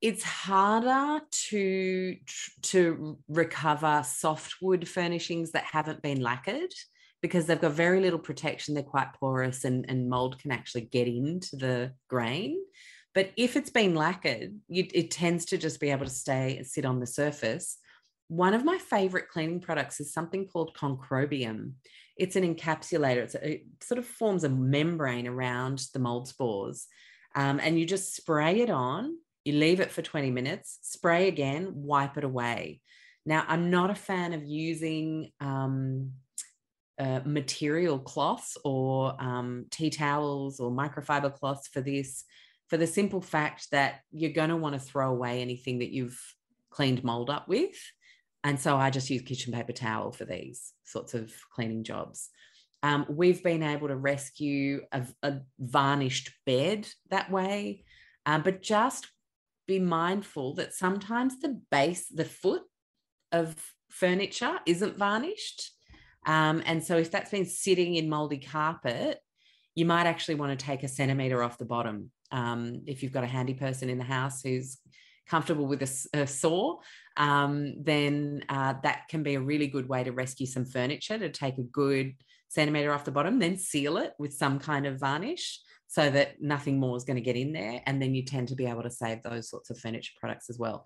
it's 0.00 0.22
harder 0.22 1.22
to 1.30 2.16
to 2.62 3.18
recover 3.28 4.02
softwood 4.06 4.88
furnishings 4.88 5.52
that 5.52 5.64
haven't 5.64 6.00
been 6.00 6.22
lacquered 6.22 6.72
because 7.20 7.46
they've 7.46 7.60
got 7.60 7.72
very 7.72 8.00
little 8.00 8.18
protection. 8.18 8.74
They're 8.74 8.82
quite 8.82 9.12
porous 9.18 9.64
and, 9.64 9.84
and 9.88 10.08
mold 10.08 10.38
can 10.38 10.52
actually 10.52 10.82
get 10.82 11.06
into 11.06 11.56
the 11.56 11.92
grain. 12.08 12.58
But 13.14 13.32
if 13.36 13.56
it's 13.56 13.70
been 13.70 13.94
lacquered, 13.94 14.56
you, 14.68 14.86
it 14.94 15.10
tends 15.10 15.46
to 15.46 15.58
just 15.58 15.80
be 15.80 15.90
able 15.90 16.06
to 16.06 16.10
stay 16.10 16.56
and 16.56 16.66
sit 16.66 16.84
on 16.84 17.00
the 17.00 17.06
surface. 17.06 17.78
One 18.28 18.54
of 18.54 18.64
my 18.64 18.78
favorite 18.78 19.28
cleaning 19.28 19.60
products 19.60 19.98
is 19.98 20.12
something 20.12 20.46
called 20.46 20.76
concrobium. 20.76 21.72
It's 22.16 22.36
an 22.36 22.54
encapsulator. 22.54 23.16
It's 23.16 23.34
a, 23.34 23.52
it 23.52 23.62
sort 23.82 23.98
of 23.98 24.06
forms 24.06 24.44
a 24.44 24.48
membrane 24.48 25.26
around 25.26 25.82
the 25.92 25.98
mold 25.98 26.28
spores. 26.28 26.86
Um, 27.34 27.60
and 27.60 27.78
you 27.78 27.86
just 27.86 28.14
spray 28.14 28.60
it 28.60 28.70
on, 28.70 29.16
you 29.44 29.54
leave 29.54 29.80
it 29.80 29.90
for 29.90 30.02
20 30.02 30.30
minutes, 30.30 30.78
spray 30.82 31.28
again, 31.28 31.72
wipe 31.74 32.16
it 32.16 32.24
away. 32.24 32.80
Now, 33.26 33.44
I'm 33.48 33.70
not 33.70 33.90
a 33.90 33.94
fan 33.94 34.32
of 34.32 34.44
using 34.44 35.30
um, 35.40 36.12
uh, 36.98 37.20
material 37.24 37.98
cloths 37.98 38.56
or 38.64 39.14
um, 39.20 39.66
tea 39.70 39.90
towels 39.90 40.60
or 40.60 40.70
microfiber 40.70 41.32
cloths 41.32 41.68
for 41.68 41.80
this 41.80 42.24
for 42.70 42.76
the 42.76 42.86
simple 42.86 43.20
fact 43.20 43.70
that 43.72 44.00
you're 44.12 44.32
going 44.32 44.48
to 44.48 44.56
want 44.56 44.74
to 44.74 44.80
throw 44.80 45.10
away 45.10 45.42
anything 45.42 45.80
that 45.80 45.90
you've 45.90 46.18
cleaned 46.70 47.02
mold 47.02 47.28
up 47.28 47.48
with. 47.48 47.76
And 48.44 48.58
so 48.58 48.76
I 48.76 48.90
just 48.90 49.10
use 49.10 49.22
kitchen 49.22 49.52
paper 49.52 49.72
towel 49.72 50.12
for 50.12 50.24
these 50.24 50.72
sorts 50.84 51.12
of 51.12 51.32
cleaning 51.52 51.82
jobs. 51.82 52.30
Um, 52.82 53.04
we've 53.10 53.42
been 53.42 53.62
able 53.62 53.88
to 53.88 53.96
rescue 53.96 54.82
a, 54.92 55.04
a 55.22 55.40
varnished 55.58 56.30
bed 56.46 56.88
that 57.10 57.30
way, 57.30 57.84
um, 58.24 58.42
but 58.42 58.62
just 58.62 59.08
be 59.66 59.80
mindful 59.80 60.54
that 60.54 60.72
sometimes 60.72 61.40
the 61.40 61.60
base, 61.70 62.06
the 62.06 62.24
foot 62.24 62.62
of 63.32 63.56
furniture 63.90 64.58
isn't 64.64 64.96
varnished. 64.96 65.72
Um, 66.24 66.62
and 66.64 66.82
so 66.82 66.96
if 66.96 67.10
that's 67.10 67.30
been 67.30 67.44
sitting 67.44 67.96
in 67.96 68.08
moldy 68.08 68.38
carpet, 68.38 69.18
you 69.74 69.84
might 69.84 70.06
actually 70.06 70.36
want 70.36 70.58
to 70.58 70.64
take 70.64 70.82
a 70.82 70.88
centimeter 70.88 71.42
off 71.42 71.58
the 71.58 71.64
bottom 71.64 72.10
um, 72.30 72.82
if 72.86 73.02
you've 73.02 73.12
got 73.12 73.24
a 73.24 73.28
handy 73.28 73.54
person 73.54 73.90
in 73.90 73.98
the 73.98 74.04
house 74.04 74.42
who's 74.42 74.78
comfortable 75.28 75.66
with 75.66 75.82
a, 75.82 76.20
a 76.20 76.26
saw, 76.26 76.76
um, 77.16 77.82
then 77.82 78.42
uh, 78.48 78.74
that 78.82 79.08
can 79.08 79.22
be 79.22 79.34
a 79.34 79.40
really 79.40 79.68
good 79.68 79.88
way 79.88 80.02
to 80.02 80.12
rescue 80.12 80.46
some 80.46 80.64
furniture 80.64 81.18
to 81.18 81.30
take 81.30 81.58
a 81.58 81.62
good 81.62 82.14
centimeter 82.48 82.92
off 82.92 83.04
the 83.04 83.12
bottom, 83.12 83.38
then 83.38 83.56
seal 83.56 83.96
it 83.96 84.12
with 84.18 84.32
some 84.32 84.58
kind 84.58 84.86
of 84.86 84.98
varnish 84.98 85.60
so 85.86 86.10
that 86.10 86.40
nothing 86.40 86.78
more 86.78 86.96
is 86.96 87.04
going 87.04 87.16
to 87.16 87.22
get 87.22 87.36
in 87.36 87.52
there. 87.52 87.80
And 87.86 88.00
then 88.00 88.14
you 88.14 88.24
tend 88.24 88.48
to 88.48 88.54
be 88.54 88.66
able 88.66 88.82
to 88.82 88.90
save 88.90 89.22
those 89.22 89.48
sorts 89.48 89.70
of 89.70 89.78
furniture 89.78 90.12
products 90.20 90.50
as 90.50 90.58
well. 90.58 90.84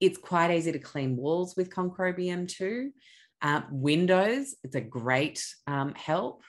It's 0.00 0.18
quite 0.18 0.50
easy 0.50 0.72
to 0.72 0.78
clean 0.78 1.16
walls 1.16 1.54
with 1.56 1.70
concrobium 1.70 2.48
too. 2.48 2.90
Uh, 3.40 3.62
windows, 3.70 4.54
it's 4.64 4.74
a 4.74 4.80
great 4.80 5.44
um, 5.66 5.94
help. 5.94 6.42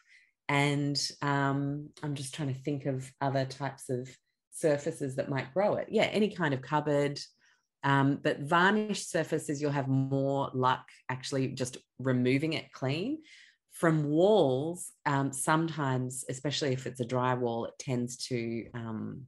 And 0.50 1.02
um, 1.22 1.90
I'm 2.02 2.16
just 2.16 2.34
trying 2.36 2.54
to 2.54 2.60
think 2.60 2.86
of 2.86 3.10
other 3.22 3.46
types 3.46 3.90
of 3.90 4.10
surfaces 4.54 5.16
that 5.16 5.30
might 5.30 5.54
grow 5.54 5.76
it. 5.76 5.88
Yeah, 5.90 6.04
any 6.04 6.30
kind 6.30 6.54
of 6.54 6.62
cupboard. 6.62 7.20
Um, 7.84 8.20
but 8.24 8.40
varnished 8.40 9.12
surfaces, 9.12 9.62
you'll 9.62 9.72
have 9.72 9.90
more 9.90 10.50
luck 10.54 10.88
actually 11.10 11.50
just 11.50 11.78
removing 12.00 12.54
it 12.54 12.72
clean. 12.72 13.20
From 13.72 14.06
walls, 14.10 14.92
um, 15.06 15.34
sometimes, 15.34 16.24
especially 16.30 16.72
if 16.72 16.86
it's 16.86 17.02
a 17.02 17.06
dry 17.06 17.34
wall, 17.34 17.66
it 17.66 17.74
tends 17.80 18.18
to 18.28 18.68
um, 18.74 19.24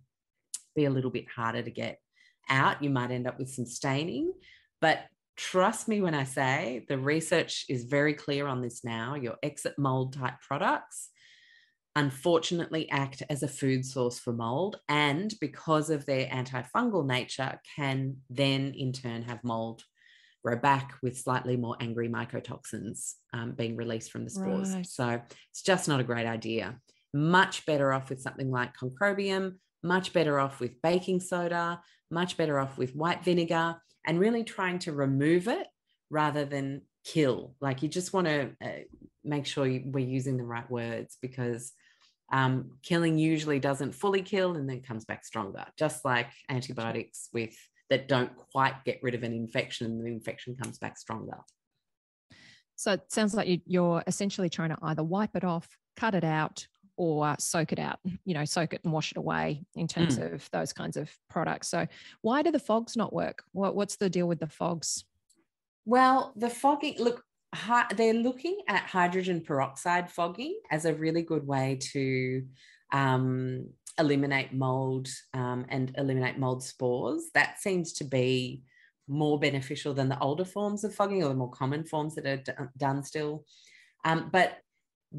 be 0.75 0.85
a 0.85 0.89
little 0.89 1.09
bit 1.09 1.25
harder 1.35 1.63
to 1.63 1.71
get 1.71 1.99
out. 2.47 2.83
You 2.83 2.91
might 2.91 3.11
end 3.11 3.27
up 3.27 3.39
with 3.39 3.49
some 3.49 3.65
staining. 3.65 4.31
But 4.79 4.99
trust 5.35 5.87
me 5.87 5.99
when 5.99 6.13
I 6.13 6.23
say 6.23 6.85
the 6.87 6.97
research 6.97 7.65
is 7.67 7.85
very 7.85 8.13
clear 8.13 8.47
on 8.47 8.61
this 8.61 8.85
now. 8.85 9.15
Your 9.15 9.35
exit 9.43 9.73
mold 9.77 10.13
type 10.13 10.35
products 10.47 11.09
unfortunately 11.95 12.89
act 12.89 13.23
as 13.29 13.43
a 13.43 13.47
food 13.47 13.85
source 13.85 14.19
for 14.19 14.33
mold 14.33 14.77
and 14.89 15.33
because 15.39 15.89
of 15.89 16.05
their 16.05 16.27
antifungal 16.27 17.05
nature 17.05 17.59
can 17.75 18.17
then 18.29 18.73
in 18.75 18.91
turn 18.91 19.21
have 19.21 19.43
mold 19.43 19.83
grow 20.43 20.55
back 20.55 20.93
with 21.01 21.17
slightly 21.17 21.57
more 21.57 21.75
angry 21.79 22.07
mycotoxins 22.07 23.13
um, 23.33 23.53
being 23.53 23.75
released 23.75 24.11
from 24.11 24.23
the 24.23 24.29
spores. 24.29 24.75
Right. 24.75 24.85
so 24.85 25.21
it's 25.49 25.63
just 25.63 25.87
not 25.87 25.99
a 25.99 26.03
great 26.03 26.27
idea. 26.27 26.79
Much 27.13 27.65
better 27.65 27.91
off 27.93 28.09
with 28.09 28.21
something 28.21 28.51
like 28.51 28.71
concrobium 28.75 29.55
much 29.83 30.13
better 30.13 30.39
off 30.39 30.59
with 30.59 30.81
baking 30.81 31.19
soda 31.19 31.79
much 32.11 32.37
better 32.37 32.59
off 32.59 32.77
with 32.77 32.95
white 32.95 33.23
vinegar 33.23 33.75
and 34.05 34.19
really 34.19 34.43
trying 34.43 34.79
to 34.79 34.91
remove 34.91 35.47
it 35.47 35.67
rather 36.09 36.45
than 36.45 36.81
kill. 37.03 37.55
Like 37.61 37.81
you 37.83 37.89
just 37.89 38.13
want 38.13 38.27
to 38.27 38.51
uh, 38.63 38.83
make 39.23 39.45
sure 39.45 39.65
you, 39.65 39.83
we're 39.85 40.05
using 40.05 40.37
the 40.37 40.43
right 40.43 40.69
words 40.69 41.17
because 41.21 41.71
um, 42.31 42.71
killing 42.81 43.17
usually 43.17 43.59
doesn't 43.59 43.93
fully 43.93 44.21
kill 44.21 44.55
and 44.55 44.69
then 44.69 44.81
comes 44.81 45.05
back 45.05 45.25
stronger, 45.25 45.65
just 45.77 46.03
like 46.05 46.27
antibiotics 46.49 47.29
with 47.33 47.55
that 47.89 48.07
don't 48.07 48.35
quite 48.51 48.83
get 48.83 48.99
rid 49.03 49.13
of 49.13 49.23
an 49.23 49.33
infection 49.33 49.87
and 49.87 50.05
the 50.05 50.11
infection 50.11 50.55
comes 50.55 50.79
back 50.79 50.97
stronger. 50.97 51.37
So 52.75 52.93
it 52.93 53.11
sounds 53.11 53.33
like 53.33 53.61
you're 53.65 54.03
essentially 54.07 54.49
trying 54.49 54.69
to 54.69 54.77
either 54.81 55.03
wipe 55.03 55.35
it 55.35 55.43
off, 55.43 55.67
cut 55.95 56.15
it 56.15 56.23
out, 56.23 56.67
or 56.97 57.35
soak 57.39 57.73
it 57.73 57.79
out, 57.79 57.99
you 58.23 58.33
know, 58.33 58.45
soak 58.45 58.73
it 58.73 58.81
and 58.83 58.93
wash 58.93 59.11
it 59.11 59.17
away 59.17 59.63
in 59.75 59.87
terms 59.87 60.17
mm. 60.17 60.33
of 60.33 60.49
those 60.51 60.71
kinds 60.71 60.95
of 60.95 61.11
products. 61.29 61.67
So 61.67 61.87
why 62.21 62.41
do 62.41 62.51
the 62.51 62.59
fogs 62.59 62.95
not 62.95 63.11
work? 63.11 63.43
What, 63.51 63.75
what's 63.75 63.97
the 63.97 64.09
deal 64.09 64.27
with 64.27 64.39
the 64.39 64.47
fogs? 64.47 65.03
Well, 65.85 66.33
the 66.35 66.49
fogging, 66.49 66.95
look, 66.97 67.23
they're 67.95 68.13
looking 68.13 68.59
at 68.67 68.83
hydrogen 68.83 69.41
peroxide 69.41 70.09
fogging 70.09 70.59
as 70.71 70.85
a 70.85 70.93
really 70.93 71.21
good 71.21 71.45
way 71.45 71.79
to 71.93 72.43
um, 72.91 73.67
eliminate 73.99 74.53
mold 74.53 75.07
um, 75.33 75.65
and 75.69 75.93
eliminate 75.97 76.37
mold 76.37 76.63
spores. 76.63 77.29
That 77.33 77.59
seems 77.59 77.93
to 77.93 78.03
be 78.03 78.63
more 79.07 79.39
beneficial 79.39 79.93
than 79.93 80.09
the 80.09 80.19
older 80.19 80.45
forms 80.45 80.83
of 80.83 80.93
fogging 80.93 81.23
or 81.23 81.29
the 81.29 81.35
more 81.35 81.51
common 81.51 81.83
forms 81.83 82.15
that 82.15 82.25
are 82.25 82.37
d- 82.37 82.51
done 82.77 83.03
still. 83.03 83.45
Um, 84.03 84.29
but 84.31 84.57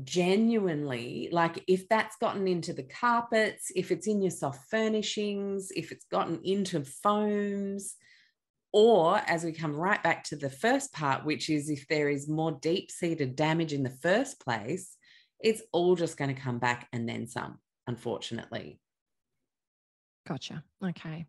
genuinely, 0.05 1.29
like 1.33 1.63
if 1.67 1.89
that's 1.89 2.17
gotten 2.17 2.47
into 2.47 2.73
the 2.73 2.83
carpets, 2.83 3.71
if 3.75 3.91
it's 3.91 4.07
in 4.07 4.21
your 4.21 4.31
soft 4.31 4.69
furnishings, 4.71 5.71
if 5.75 5.93
it's 5.93 6.07
gotten 6.11 6.41
into 6.45 6.85
foams, 6.85 7.97
or 8.73 9.17
as 9.27 9.45
we 9.45 9.53
come 9.53 9.75
right 9.75 10.03
back 10.03 10.25
to 10.25 10.37
the 10.37 10.51
first 10.51 10.93
part, 10.93 11.25
which 11.25 11.49
is 11.51 11.71
if 11.71 11.87
there 11.89 12.09
is 12.09 12.29
more 12.29 12.53
deep 12.53 12.91
seated 12.91 13.37
damage 13.37 13.73
in 13.73 13.83
the 13.83 13.91
first 13.91 14.41
place, 14.41 14.97
it's 15.41 15.63
all 15.73 15.97
just 15.97 16.17
going 16.17 16.35
to 16.35 16.41
come 16.41 16.59
back 16.59 16.89
and 16.93 17.09
then 17.09 17.27
some, 17.27 17.59
unfortunately. 17.87 18.81
Gotcha. 20.27 20.65
Okay. 20.85 21.27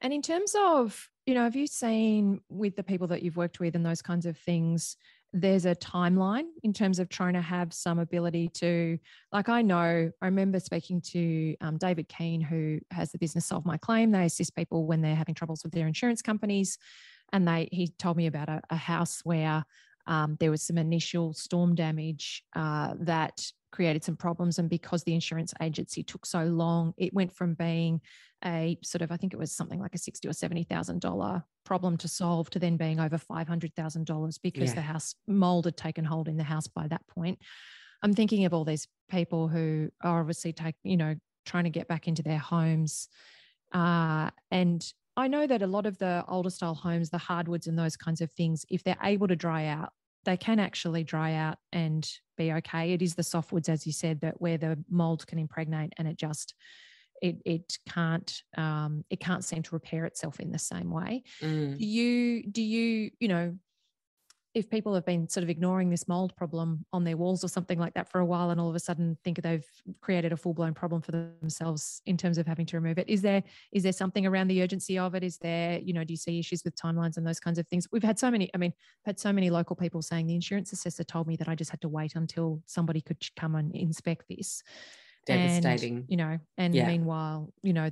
And 0.00 0.12
in 0.12 0.22
terms 0.22 0.54
of, 0.56 1.08
you 1.26 1.34
know, 1.34 1.44
have 1.44 1.56
you 1.56 1.66
seen 1.66 2.40
with 2.48 2.76
the 2.76 2.84
people 2.84 3.08
that 3.08 3.22
you've 3.22 3.36
worked 3.36 3.58
with 3.58 3.74
and 3.74 3.84
those 3.84 4.02
kinds 4.02 4.26
of 4.26 4.36
things, 4.36 4.96
there's 5.32 5.66
a 5.66 5.74
timeline 5.74 6.46
in 6.62 6.72
terms 6.72 6.98
of 6.98 7.08
trying 7.08 7.34
to 7.34 7.42
have 7.42 7.72
some 7.72 7.98
ability 7.98 8.48
to, 8.54 8.98
like, 9.30 9.48
I 9.48 9.62
know, 9.62 10.10
I 10.22 10.24
remember 10.24 10.58
speaking 10.58 11.02
to 11.12 11.54
um, 11.60 11.76
David 11.76 12.08
Keane, 12.08 12.40
who 12.40 12.78
has 12.90 13.12
the 13.12 13.18
business 13.18 13.46
Solve 13.46 13.66
My 13.66 13.76
Claim. 13.76 14.10
They 14.10 14.24
assist 14.24 14.56
people 14.56 14.86
when 14.86 15.02
they're 15.02 15.14
having 15.14 15.34
troubles 15.34 15.62
with 15.62 15.72
their 15.72 15.86
insurance 15.86 16.22
companies. 16.22 16.78
And 17.32 17.46
they, 17.46 17.68
he 17.70 17.88
told 17.98 18.16
me 18.16 18.26
about 18.26 18.48
a, 18.48 18.62
a 18.70 18.76
house 18.76 19.20
where 19.22 19.64
um, 20.06 20.36
there 20.40 20.50
was 20.50 20.62
some 20.62 20.78
initial 20.78 21.34
storm 21.34 21.74
damage 21.74 22.42
uh, 22.56 22.94
that 23.00 23.42
created 23.70 24.04
some 24.04 24.16
problems. 24.16 24.58
And 24.58 24.68
because 24.68 25.04
the 25.04 25.14
insurance 25.14 25.52
agency 25.60 26.02
took 26.02 26.26
so 26.26 26.44
long, 26.44 26.94
it 26.96 27.12
went 27.12 27.32
from 27.32 27.54
being 27.54 28.00
a 28.44 28.78
sort 28.82 29.02
of, 29.02 29.10
I 29.10 29.16
think 29.16 29.32
it 29.32 29.38
was 29.38 29.52
something 29.52 29.80
like 29.80 29.94
a 29.94 29.98
sixty 29.98 30.28
or 30.28 30.32
seventy 30.32 30.64
thousand 30.64 31.00
dollar 31.00 31.42
problem 31.64 31.96
to 31.98 32.08
solve 32.08 32.48
to 32.50 32.58
then 32.58 32.76
being 32.76 33.00
over 33.00 33.18
five 33.18 33.48
hundred 33.48 33.74
thousand 33.74 34.06
dollars 34.06 34.38
because 34.38 34.70
yeah. 34.70 34.76
the 34.76 34.80
house 34.82 35.14
mold 35.26 35.64
had 35.64 35.76
taken 35.76 36.04
hold 36.04 36.28
in 36.28 36.36
the 36.36 36.44
house 36.44 36.66
by 36.66 36.86
that 36.88 37.06
point. 37.08 37.38
I'm 38.02 38.14
thinking 38.14 38.44
of 38.44 38.54
all 38.54 38.64
these 38.64 38.86
people 39.10 39.48
who 39.48 39.90
are 40.02 40.20
obviously 40.20 40.52
take, 40.52 40.76
you 40.84 40.96
know, 40.96 41.16
trying 41.44 41.64
to 41.64 41.70
get 41.70 41.88
back 41.88 42.06
into 42.06 42.22
their 42.22 42.38
homes. 42.38 43.08
Uh, 43.72 44.30
and 44.50 44.86
I 45.16 45.26
know 45.26 45.48
that 45.48 45.62
a 45.62 45.66
lot 45.66 45.84
of 45.84 45.98
the 45.98 46.24
older 46.28 46.50
style 46.50 46.76
homes, 46.76 47.10
the 47.10 47.18
hardwoods 47.18 47.66
and 47.66 47.76
those 47.76 47.96
kinds 47.96 48.20
of 48.20 48.30
things, 48.30 48.64
if 48.70 48.84
they're 48.84 48.96
able 49.02 49.26
to 49.26 49.34
dry 49.34 49.66
out, 49.66 49.92
they 50.28 50.36
can 50.36 50.58
actually 50.58 51.04
dry 51.04 51.32
out 51.32 51.56
and 51.72 52.06
be 52.36 52.52
okay. 52.52 52.92
It 52.92 53.00
is 53.00 53.14
the 53.14 53.22
softwoods, 53.22 53.70
as 53.70 53.86
you 53.86 53.94
said, 53.94 54.20
that 54.20 54.42
where 54.42 54.58
the 54.58 54.76
mold 54.90 55.26
can 55.26 55.38
impregnate 55.38 55.94
and 55.96 56.06
it 56.06 56.18
just 56.18 56.54
it 57.22 57.38
it 57.46 57.78
can't 57.88 58.42
um, 58.54 59.06
it 59.08 59.20
can't 59.20 59.42
seem 59.42 59.62
to 59.62 59.74
repair 59.74 60.04
itself 60.04 60.38
in 60.38 60.52
the 60.52 60.58
same 60.58 60.90
way. 60.90 61.22
Mm. 61.40 61.78
Do 61.78 61.86
you 61.86 62.42
do 62.42 62.60
you 62.60 63.10
you 63.18 63.28
know 63.28 63.56
if 64.54 64.70
people 64.70 64.94
have 64.94 65.04
been 65.04 65.28
sort 65.28 65.44
of 65.44 65.50
ignoring 65.50 65.90
this 65.90 66.08
mold 66.08 66.34
problem 66.36 66.84
on 66.92 67.04
their 67.04 67.16
walls 67.16 67.44
or 67.44 67.48
something 67.48 67.78
like 67.78 67.94
that 67.94 68.10
for 68.10 68.20
a 68.20 68.24
while 68.24 68.50
and 68.50 68.60
all 68.60 68.68
of 68.68 68.74
a 68.74 68.80
sudden 68.80 69.16
think 69.22 69.40
they've 69.42 69.66
created 70.00 70.32
a 70.32 70.36
full-blown 70.36 70.74
problem 70.74 71.02
for 71.02 71.12
themselves 71.12 72.00
in 72.06 72.16
terms 72.16 72.38
of 72.38 72.46
having 72.46 72.66
to 72.66 72.76
remove 72.76 72.98
it 72.98 73.08
is 73.08 73.22
there 73.22 73.42
is 73.72 73.82
there 73.82 73.92
something 73.92 74.26
around 74.26 74.48
the 74.48 74.62
urgency 74.62 74.98
of 74.98 75.14
it? 75.14 75.22
Is 75.22 75.38
there 75.38 75.78
you 75.78 75.92
know 75.92 76.04
do 76.04 76.12
you 76.12 76.16
see 76.16 76.38
issues 76.38 76.62
with 76.64 76.74
timelines 76.76 77.16
and 77.16 77.26
those 77.26 77.40
kinds 77.40 77.58
of 77.58 77.66
things? 77.68 77.86
We've 77.92 78.02
had 78.02 78.18
so 78.18 78.30
many 78.30 78.50
i 78.54 78.58
mean 78.58 78.72
had 79.04 79.18
so 79.18 79.32
many 79.32 79.50
local 79.50 79.76
people 79.76 80.02
saying 80.02 80.26
the 80.26 80.34
insurance 80.34 80.72
assessor 80.72 81.04
told 81.04 81.26
me 81.26 81.36
that 81.36 81.48
i 81.48 81.54
just 81.54 81.70
had 81.70 81.80
to 81.82 81.88
wait 81.88 82.14
until 82.14 82.62
somebody 82.66 83.00
could 83.00 83.18
come 83.36 83.54
and 83.54 83.74
inspect 83.74 84.24
this. 84.28 84.62
Devastating. 85.26 85.96
and, 85.96 86.04
you 86.08 86.16
know 86.16 86.38
and 86.56 86.74
yeah. 86.74 86.86
meanwhile 86.86 87.52
you 87.62 87.74
know 87.74 87.90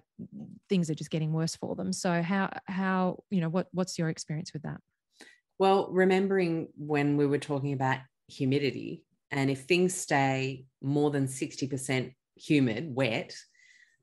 things 0.71 0.89
are 0.89 0.95
just 0.95 1.11
getting 1.11 1.33
worse 1.33 1.55
for 1.55 1.75
them. 1.77 1.93
So 1.93 2.23
how 2.23 2.51
how 2.67 3.23
you 3.31 3.43
know 3.43 3.51
what 3.51 3.69
what's 3.73 3.99
your 3.99 4.09
experience 4.09 4.55
with 4.55 4.63
that 4.63 4.81
well, 5.59 5.89
remembering 5.91 6.69
when 6.77 7.17
we 7.17 7.27
were 7.27 7.39
talking 7.39 7.73
about 7.73 7.99
humidity, 8.29 9.03
and 9.31 9.51
if 9.51 9.63
things 9.63 9.95
stay 9.95 10.65
more 10.83 11.11
than 11.11 11.27
60% 11.27 12.13
humid, 12.37 12.95
wet, 12.95 13.35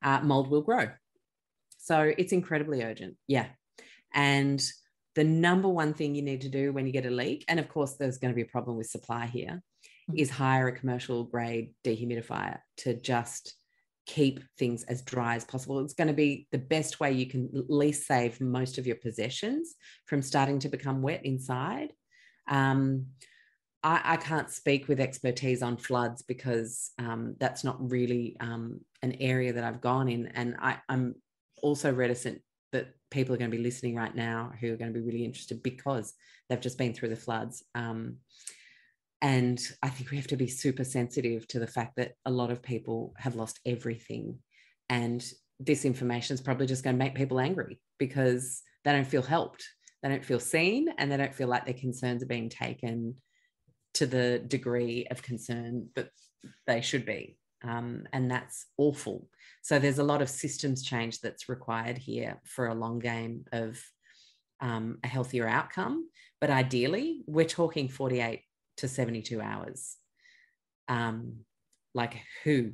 uh, 0.02 0.20
mold 0.22 0.50
will 0.50 0.62
grow. 0.62 0.90
So 1.78 2.14
it's 2.18 2.34
incredibly 2.34 2.84
urgent. 2.84 3.16
Yeah. 3.28 3.48
And 4.14 4.64
the 5.16 5.24
number 5.24 5.70
one 5.70 5.94
thing 5.94 6.16
you 6.16 6.22
need 6.22 6.42
to 6.42 6.50
do 6.50 6.74
when 6.74 6.86
you 6.86 6.92
get 6.92 7.06
a 7.06 7.12
leak, 7.12 7.46
and 7.48 7.60
of 7.60 7.70
course, 7.70 7.96
there's 7.96 8.18
going 8.18 8.32
to 8.32 8.36
be 8.36 8.42
a 8.42 8.52
problem 8.52 8.78
with 8.78 8.88
supply 8.88 9.28
here, 9.28 9.62
mm-hmm. 10.10 10.18
is 10.18 10.30
hire 10.30 10.68
a 10.68 10.78
commercial 10.78 11.24
grade 11.24 11.74
dehumidifier 11.84 12.60
to 12.78 13.00
just 13.00 13.56
keep 14.06 14.42
things 14.58 14.84
as 14.84 15.02
dry 15.02 15.36
as 15.36 15.46
possible. 15.46 15.80
It's 15.80 15.94
going 15.94 16.08
to 16.08 16.14
be 16.14 16.48
the 16.52 16.58
best 16.58 17.00
way 17.00 17.12
you 17.12 17.26
can 17.26 17.50
least 17.70 18.06
save 18.06 18.42
most 18.42 18.78
of 18.78 18.86
your 18.86 18.98
possessions 18.98 19.76
from 20.06 20.22
starting 20.22 20.60
to 20.60 20.70
become 20.70 21.02
wet 21.02 21.26
inside. 21.26 21.94
Um, 22.48 23.08
I, 23.84 24.02
I, 24.04 24.18
can't 24.18 24.50
speak 24.50 24.88
with 24.88 25.00
expertise 25.00 25.62
on 25.62 25.78
floods 25.78 26.22
because 26.22 26.92
um, 27.00 27.36
that's 27.40 27.64
not 27.64 27.90
really 27.92 28.36
um, 28.42 28.82
an 29.02 29.14
area 29.20 29.54
that 29.54 29.64
I've 29.64 29.82
gone 29.82 30.10
in. 30.10 30.28
And 30.28 30.56
I, 30.60 30.78
I'm 30.90 31.16
also 31.62 31.94
reticent 31.94 32.42
that 32.74 32.88
people 33.12 33.34
are 33.34 33.38
going 33.38 33.52
to 33.52 33.58
be 33.58 33.64
listening 33.64 33.96
right 33.96 34.14
now 34.14 34.52
who 34.60 34.74
are 34.74 34.78
going 34.78 34.94
to 34.94 35.00
be 35.00 35.06
really 35.06 35.24
interested 35.24 35.64
because 35.64 36.14
they've 36.50 36.60
just 36.60 36.78
been 36.78 36.94
through 36.94 37.10
the 37.10 37.16
floods. 37.16 37.64
Um, 37.76 38.18
and 39.24 39.66
I 39.82 39.88
think 39.88 40.12
we 40.12 40.18
have 40.18 40.28
to 40.28 40.36
be 40.36 40.48
super 40.48 40.84
sensitive 40.84 41.48
to 41.48 41.60
the 41.60 41.66
fact 41.66 41.96
that 41.96 42.12
a 42.26 42.32
lot 42.32 42.52
of 42.52 42.62
people 42.62 43.14
have 43.18 43.38
lost 43.38 43.62
everything. 43.66 44.40
And 44.90 45.26
this 45.62 45.86
information 45.86 46.34
is 46.34 46.42
probably 46.42 46.68
just 46.68 46.84
going 46.84 46.98
to 46.98 47.04
make 47.04 47.16
people 47.16 47.40
angry 47.40 47.80
because 47.98 48.62
they 48.84 48.92
don't 48.92 49.08
feel 49.08 49.22
helped. 49.22 49.66
They 50.02 50.10
don't 50.10 50.26
feel 50.26 50.42
seen 50.42 50.90
and 50.98 51.10
they 51.10 51.16
don't 51.16 51.34
feel 51.34 51.48
like 51.48 51.64
their 51.64 51.74
concerns 51.74 52.22
are 52.22 52.28
being 52.28 52.50
taken 52.50 53.16
to 53.94 54.06
the 54.06 54.40
degree 54.40 55.08
of 55.10 55.24
concern 55.24 55.88
that 55.96 56.10
they 56.68 56.82
should 56.82 57.06
be. 57.06 57.38
Um, 57.64 58.04
and 58.12 58.30
that's 58.30 58.66
awful. 58.78 59.30
So 59.62 59.80
there's 59.80 60.00
a 60.00 60.04
lot 60.04 60.22
of 60.22 60.30
systems 60.30 60.84
change 60.84 61.22
that's 61.22 61.48
required 61.48 61.98
here 61.98 62.42
for 62.44 62.68
a 62.68 62.76
long 62.76 63.00
game 63.00 63.46
of 63.54 63.82
um, 64.60 64.98
a 65.02 65.08
healthier 65.08 65.48
outcome. 65.48 66.10
But 66.42 66.50
ideally, 66.50 67.24
we're 67.26 67.46
talking 67.46 67.88
48 67.88 68.42
to 68.78 68.88
72 68.88 69.42
hours. 69.42 69.98
Um, 70.88 71.46
like 71.94 72.22
who? 72.44 72.74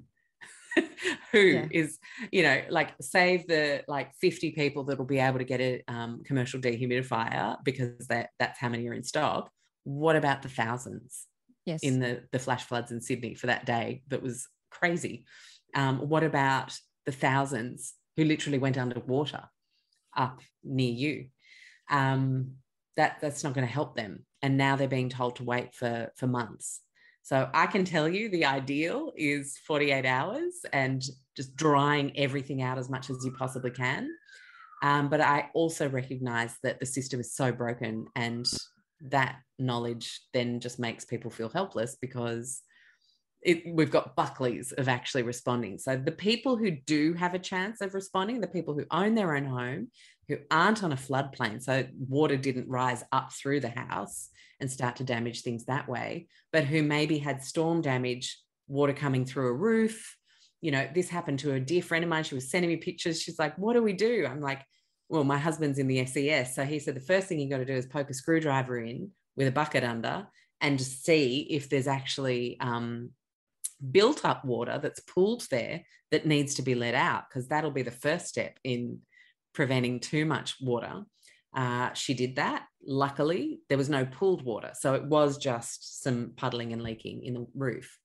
who 1.31 1.39
yeah. 1.39 1.67
is 1.71 1.97
you 2.31 2.43
know 2.43 2.61
like 2.69 2.91
save 3.01 3.47
the 3.47 3.83
like 3.87 4.13
50 4.21 4.51
people 4.51 4.83
that'll 4.83 5.05
be 5.05 5.19
able 5.19 5.39
to 5.39 5.43
get 5.43 5.59
a 5.59 5.81
um, 5.87 6.21
commercial 6.23 6.59
dehumidifier 6.59 7.57
because 7.63 8.07
that 8.07 8.29
that's 8.37 8.59
how 8.59 8.69
many 8.69 8.87
are 8.87 8.93
in 8.93 9.03
stock 9.03 9.49
what 9.83 10.15
about 10.15 10.41
the 10.41 10.49
thousands 10.49 11.25
yes 11.65 11.81
in 11.81 11.99
the 11.99 12.21
the 12.31 12.39
flash 12.39 12.63
floods 12.63 12.91
in 12.91 13.01
sydney 13.01 13.33
for 13.33 13.47
that 13.47 13.65
day 13.65 14.03
that 14.09 14.21
was 14.21 14.47
crazy 14.69 15.25
um, 15.75 16.07
what 16.07 16.23
about 16.23 16.77
the 17.05 17.11
thousands 17.11 17.93
who 18.15 18.23
literally 18.23 18.59
went 18.59 18.77
underwater 18.77 19.43
up 20.15 20.39
near 20.63 20.91
you 20.91 21.25
um, 21.89 22.51
that 22.95 23.17
that's 23.21 23.43
not 23.43 23.53
going 23.53 23.65
to 23.65 23.73
help 23.73 23.95
them 23.95 24.25
and 24.41 24.57
now 24.57 24.75
they're 24.75 24.87
being 24.87 25.09
told 25.09 25.35
to 25.35 25.43
wait 25.43 25.73
for 25.73 26.11
for 26.15 26.27
months 26.27 26.81
so 27.21 27.49
i 27.53 27.65
can 27.65 27.85
tell 27.85 28.07
you 28.07 28.29
the 28.29 28.45
ideal 28.45 29.11
is 29.15 29.57
48 29.65 30.05
hours 30.05 30.53
and 30.73 31.03
just 31.35 31.55
drying 31.55 32.17
everything 32.17 32.61
out 32.61 32.77
as 32.77 32.89
much 32.89 33.09
as 33.09 33.23
you 33.23 33.31
possibly 33.31 33.71
can 33.71 34.09
um, 34.83 35.09
but 35.09 35.21
i 35.21 35.49
also 35.53 35.89
recognize 35.89 36.55
that 36.63 36.79
the 36.79 36.85
system 36.85 37.19
is 37.19 37.33
so 37.33 37.51
broken 37.51 38.05
and 38.15 38.45
that 39.01 39.37
knowledge 39.57 40.21
then 40.33 40.59
just 40.59 40.79
makes 40.79 41.05
people 41.05 41.31
feel 41.31 41.49
helpless 41.49 41.97
because 42.01 42.61
it, 43.41 43.63
we've 43.65 43.91
got 43.91 44.15
Buckleys 44.15 44.73
of 44.73 44.89
actually 44.89 45.23
responding. 45.23 45.77
So 45.77 45.95
the 45.95 46.11
people 46.11 46.57
who 46.57 46.71
do 46.71 47.13
have 47.13 47.33
a 47.33 47.39
chance 47.39 47.81
of 47.81 47.93
responding, 47.93 48.41
the 48.41 48.47
people 48.47 48.73
who 48.73 48.85
own 48.91 49.15
their 49.15 49.35
own 49.35 49.45
home, 49.45 49.89
who 50.29 50.37
aren't 50.51 50.83
on 50.83 50.93
a 50.93 50.95
floodplain, 50.95 51.61
so 51.61 51.85
water 52.07 52.37
didn't 52.37 52.69
rise 52.69 53.03
up 53.11 53.33
through 53.33 53.59
the 53.59 53.69
house 53.69 54.29
and 54.61 54.71
start 54.71 54.95
to 54.97 55.03
damage 55.03 55.41
things 55.41 55.65
that 55.65 55.89
way, 55.89 56.27
but 56.53 56.63
who 56.63 56.83
maybe 56.83 57.17
had 57.17 57.43
storm 57.43 57.81
damage, 57.81 58.39
water 58.67 58.93
coming 58.93 59.25
through 59.25 59.47
a 59.47 59.53
roof. 59.53 60.15
You 60.61 60.71
know, 60.71 60.87
this 60.93 61.09
happened 61.09 61.39
to 61.39 61.53
a 61.53 61.59
dear 61.59 61.81
friend 61.81 62.03
of 62.03 62.09
mine. 62.09 62.23
She 62.23 62.35
was 62.35 62.51
sending 62.51 62.69
me 62.69 62.77
pictures. 62.77 63.21
She's 63.21 63.39
like, 63.39 63.57
"What 63.57 63.73
do 63.73 63.81
we 63.81 63.93
do?" 63.93 64.27
I'm 64.29 64.41
like, 64.41 64.63
"Well, 65.09 65.23
my 65.23 65.37
husband's 65.37 65.79
in 65.79 65.87
the 65.87 66.05
SES, 66.05 66.53
so 66.53 66.63
he 66.63 66.79
said 66.79 66.95
the 66.95 67.01
first 67.01 67.27
thing 67.27 67.39
you 67.39 67.49
got 67.49 67.57
to 67.57 67.65
do 67.65 67.73
is 67.73 67.87
poke 67.87 68.09
a 68.09 68.13
screwdriver 68.13 68.77
in 68.77 69.11
with 69.35 69.47
a 69.47 69.51
bucket 69.51 69.83
under 69.83 70.27
and 70.61 70.77
just 70.77 71.03
see 71.03 71.47
if 71.49 71.69
there's 71.69 71.87
actually 71.87 72.59
um, 72.59 73.11
built 73.91 74.25
up 74.25 74.43
water 74.45 74.77
that's 74.81 74.99
pooled 74.99 75.47
there 75.49 75.81
that 76.11 76.25
needs 76.25 76.55
to 76.55 76.61
be 76.61 76.75
let 76.75 76.95
out 76.95 77.23
because 77.29 77.47
that'll 77.47 77.71
be 77.71 77.81
the 77.81 77.91
first 77.91 78.27
step 78.27 78.59
in 78.63 78.99
preventing 79.53 79.99
too 79.99 80.25
much 80.25 80.55
water. 80.61 81.03
Uh, 81.55 81.93
she 81.93 82.13
did 82.13 82.35
that. 82.35 82.65
Luckily, 82.85 83.59
there 83.69 83.77
was 83.77 83.89
no 83.89 84.05
pooled 84.05 84.43
water. 84.43 84.71
So 84.73 84.93
it 84.93 85.03
was 85.03 85.37
just 85.37 86.03
some 86.03 86.33
puddling 86.35 86.73
and 86.73 86.83
leaking 86.83 87.23
in 87.23 87.33
the 87.33 87.47
roof. 87.55 87.97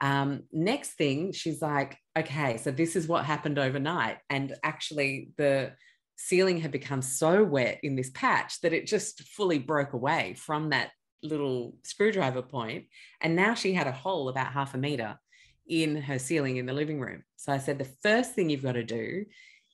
Um, 0.00 0.44
next 0.52 0.90
thing, 0.92 1.32
she's 1.32 1.60
like, 1.60 1.98
okay, 2.16 2.56
so 2.56 2.70
this 2.70 2.94
is 2.94 3.08
what 3.08 3.24
happened 3.24 3.58
overnight. 3.58 4.18
And 4.30 4.54
actually, 4.62 5.30
the 5.36 5.72
ceiling 6.16 6.60
had 6.60 6.70
become 6.70 7.02
so 7.02 7.44
wet 7.44 7.80
in 7.82 7.96
this 7.96 8.10
patch 8.10 8.60
that 8.60 8.72
it 8.72 8.86
just 8.86 9.22
fully 9.22 9.58
broke 9.58 9.92
away 9.92 10.34
from 10.36 10.70
that 10.70 10.90
little 11.22 11.74
screwdriver 11.82 12.42
point, 12.42 12.86
and 13.20 13.34
now 13.34 13.54
she 13.54 13.72
had 13.72 13.88
a 13.88 13.92
hole 13.92 14.28
about 14.28 14.52
half 14.52 14.74
a 14.74 14.78
meter 14.78 15.18
in 15.66 15.96
her 15.96 16.18
ceiling 16.18 16.56
in 16.56 16.66
the 16.66 16.72
living 16.72 17.00
room. 17.00 17.24
So 17.36 17.52
I 17.52 17.58
said, 17.58 17.78
the 17.78 17.92
first 18.02 18.34
thing 18.34 18.48
you've 18.48 18.62
got 18.62 18.72
to 18.72 18.84
do 18.84 19.24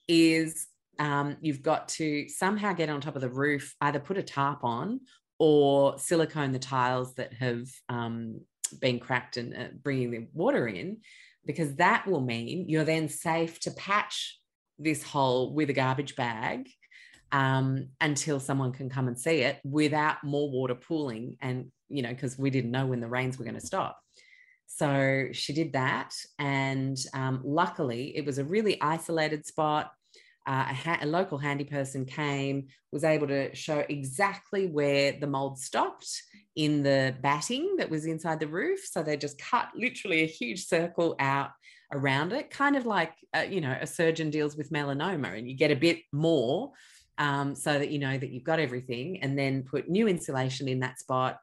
is 0.09 0.67
um, 0.99 1.37
you've 1.41 1.63
got 1.63 1.89
to 1.89 2.29
somehow 2.29 2.73
get 2.73 2.89
on 2.89 3.01
top 3.01 3.17
of 3.17 3.23
the 3.23 3.29
roof, 3.29 3.75
either 3.81 3.99
put 3.99 4.19
a 4.19 4.23
tarp 4.23 4.65
on 4.65 5.01
or 5.39 5.99
silicone 5.99 6.53
the 6.53 6.59
tiles 6.59 7.15
that 7.15 7.33
have 7.35 7.67
um, 7.89 8.41
being 8.81 8.99
cracked 8.99 9.37
and 9.37 9.57
uh, 9.57 9.69
bringing 9.83 10.11
the 10.11 10.27
water 10.33 10.67
in, 10.69 10.99
because 11.45 11.75
that 11.77 12.07
will 12.07 12.21
mean 12.21 12.69
you're 12.69 12.85
then 12.85 13.09
safe 13.09 13.61
to 13.61 13.71
patch 13.73 14.39
this 14.79 15.03
hole 15.03 15.53
with 15.53 15.71
a 15.71 15.75
garbage 15.75 16.17
bag 16.17 16.69
um, 17.33 17.89
until 18.01 18.41
someone 18.41 18.73
can 18.73 18.89
come 18.89 19.09
and 19.09 19.19
see 19.19 19.41
it 19.41 19.59
without 19.65 20.23
more 20.25 20.51
water 20.51 20.75
pooling. 20.75 21.37
And, 21.41 21.71
you 21.89 22.03
know, 22.03 22.11
because 22.11 22.39
we 22.39 22.51
didn't 22.51 22.71
know 22.71 22.87
when 22.87 23.01
the 23.01 23.09
rains 23.09 23.39
were 23.39 23.45
going 23.45 23.61
to 23.61 23.67
stop. 23.67 23.99
So 24.67 25.27
she 25.33 25.53
did 25.53 25.75
that. 25.75 26.15
And 26.39 26.97
um, 27.13 27.43
luckily, 27.45 28.17
it 28.17 28.25
was 28.25 28.39
a 28.39 28.45
really 28.45 28.81
isolated 28.81 29.47
spot. 29.47 29.93
Uh, 30.47 30.67
a, 30.71 30.75
ha- 30.75 30.99
a, 31.01 31.07
local 31.07 31.39
handy 31.39 31.65
person 31.65 32.05
came, 32.05 32.67
was 32.93 33.03
able 33.03 33.27
to 33.27 33.55
show 33.55 33.83
exactly 33.89 34.67
where 34.67 35.13
the 35.13 35.27
mold 35.27 35.59
stopped 35.59 36.23
in 36.55 36.83
the 36.83 37.15
batting 37.23 37.77
that 37.77 37.89
was 37.89 38.05
inside 38.05 38.39
the 38.41 38.47
roof. 38.47 38.81
So 38.85 39.03
they 39.03 39.17
just 39.17 39.39
cut 39.39 39.69
literally 39.75 40.23
a 40.23 40.27
huge 40.27 40.67
circle 40.67 41.17
out 41.19 41.51
around 41.93 42.33
it, 42.33 42.51
kind 42.51 42.77
of 42.77 42.85
like, 42.85 43.13
uh, 43.35 43.47
you 43.49 43.63
know, 43.63 43.75
a 43.81 43.87
surgeon 43.87 44.29
deals 44.29 44.55
with 44.55 44.71
melanoma 44.71 45.39
and 45.39 45.49
you 45.49 45.57
get 45.57 45.71
a 45.71 45.77
bit 45.77 46.01
more 46.13 46.73
um, 47.19 47.55
so 47.55 47.79
that 47.79 47.91
you 47.91 47.99
know 47.99 48.17
that 48.17 48.31
you've 48.31 48.45
got 48.45 48.59
everything, 48.59 49.23
and 49.23 49.39
then 49.39 49.63
put 49.63 49.89
new 49.89 50.09
insulation 50.09 50.69
in 50.69 50.81
that 50.81 50.99
spot, 50.99 51.39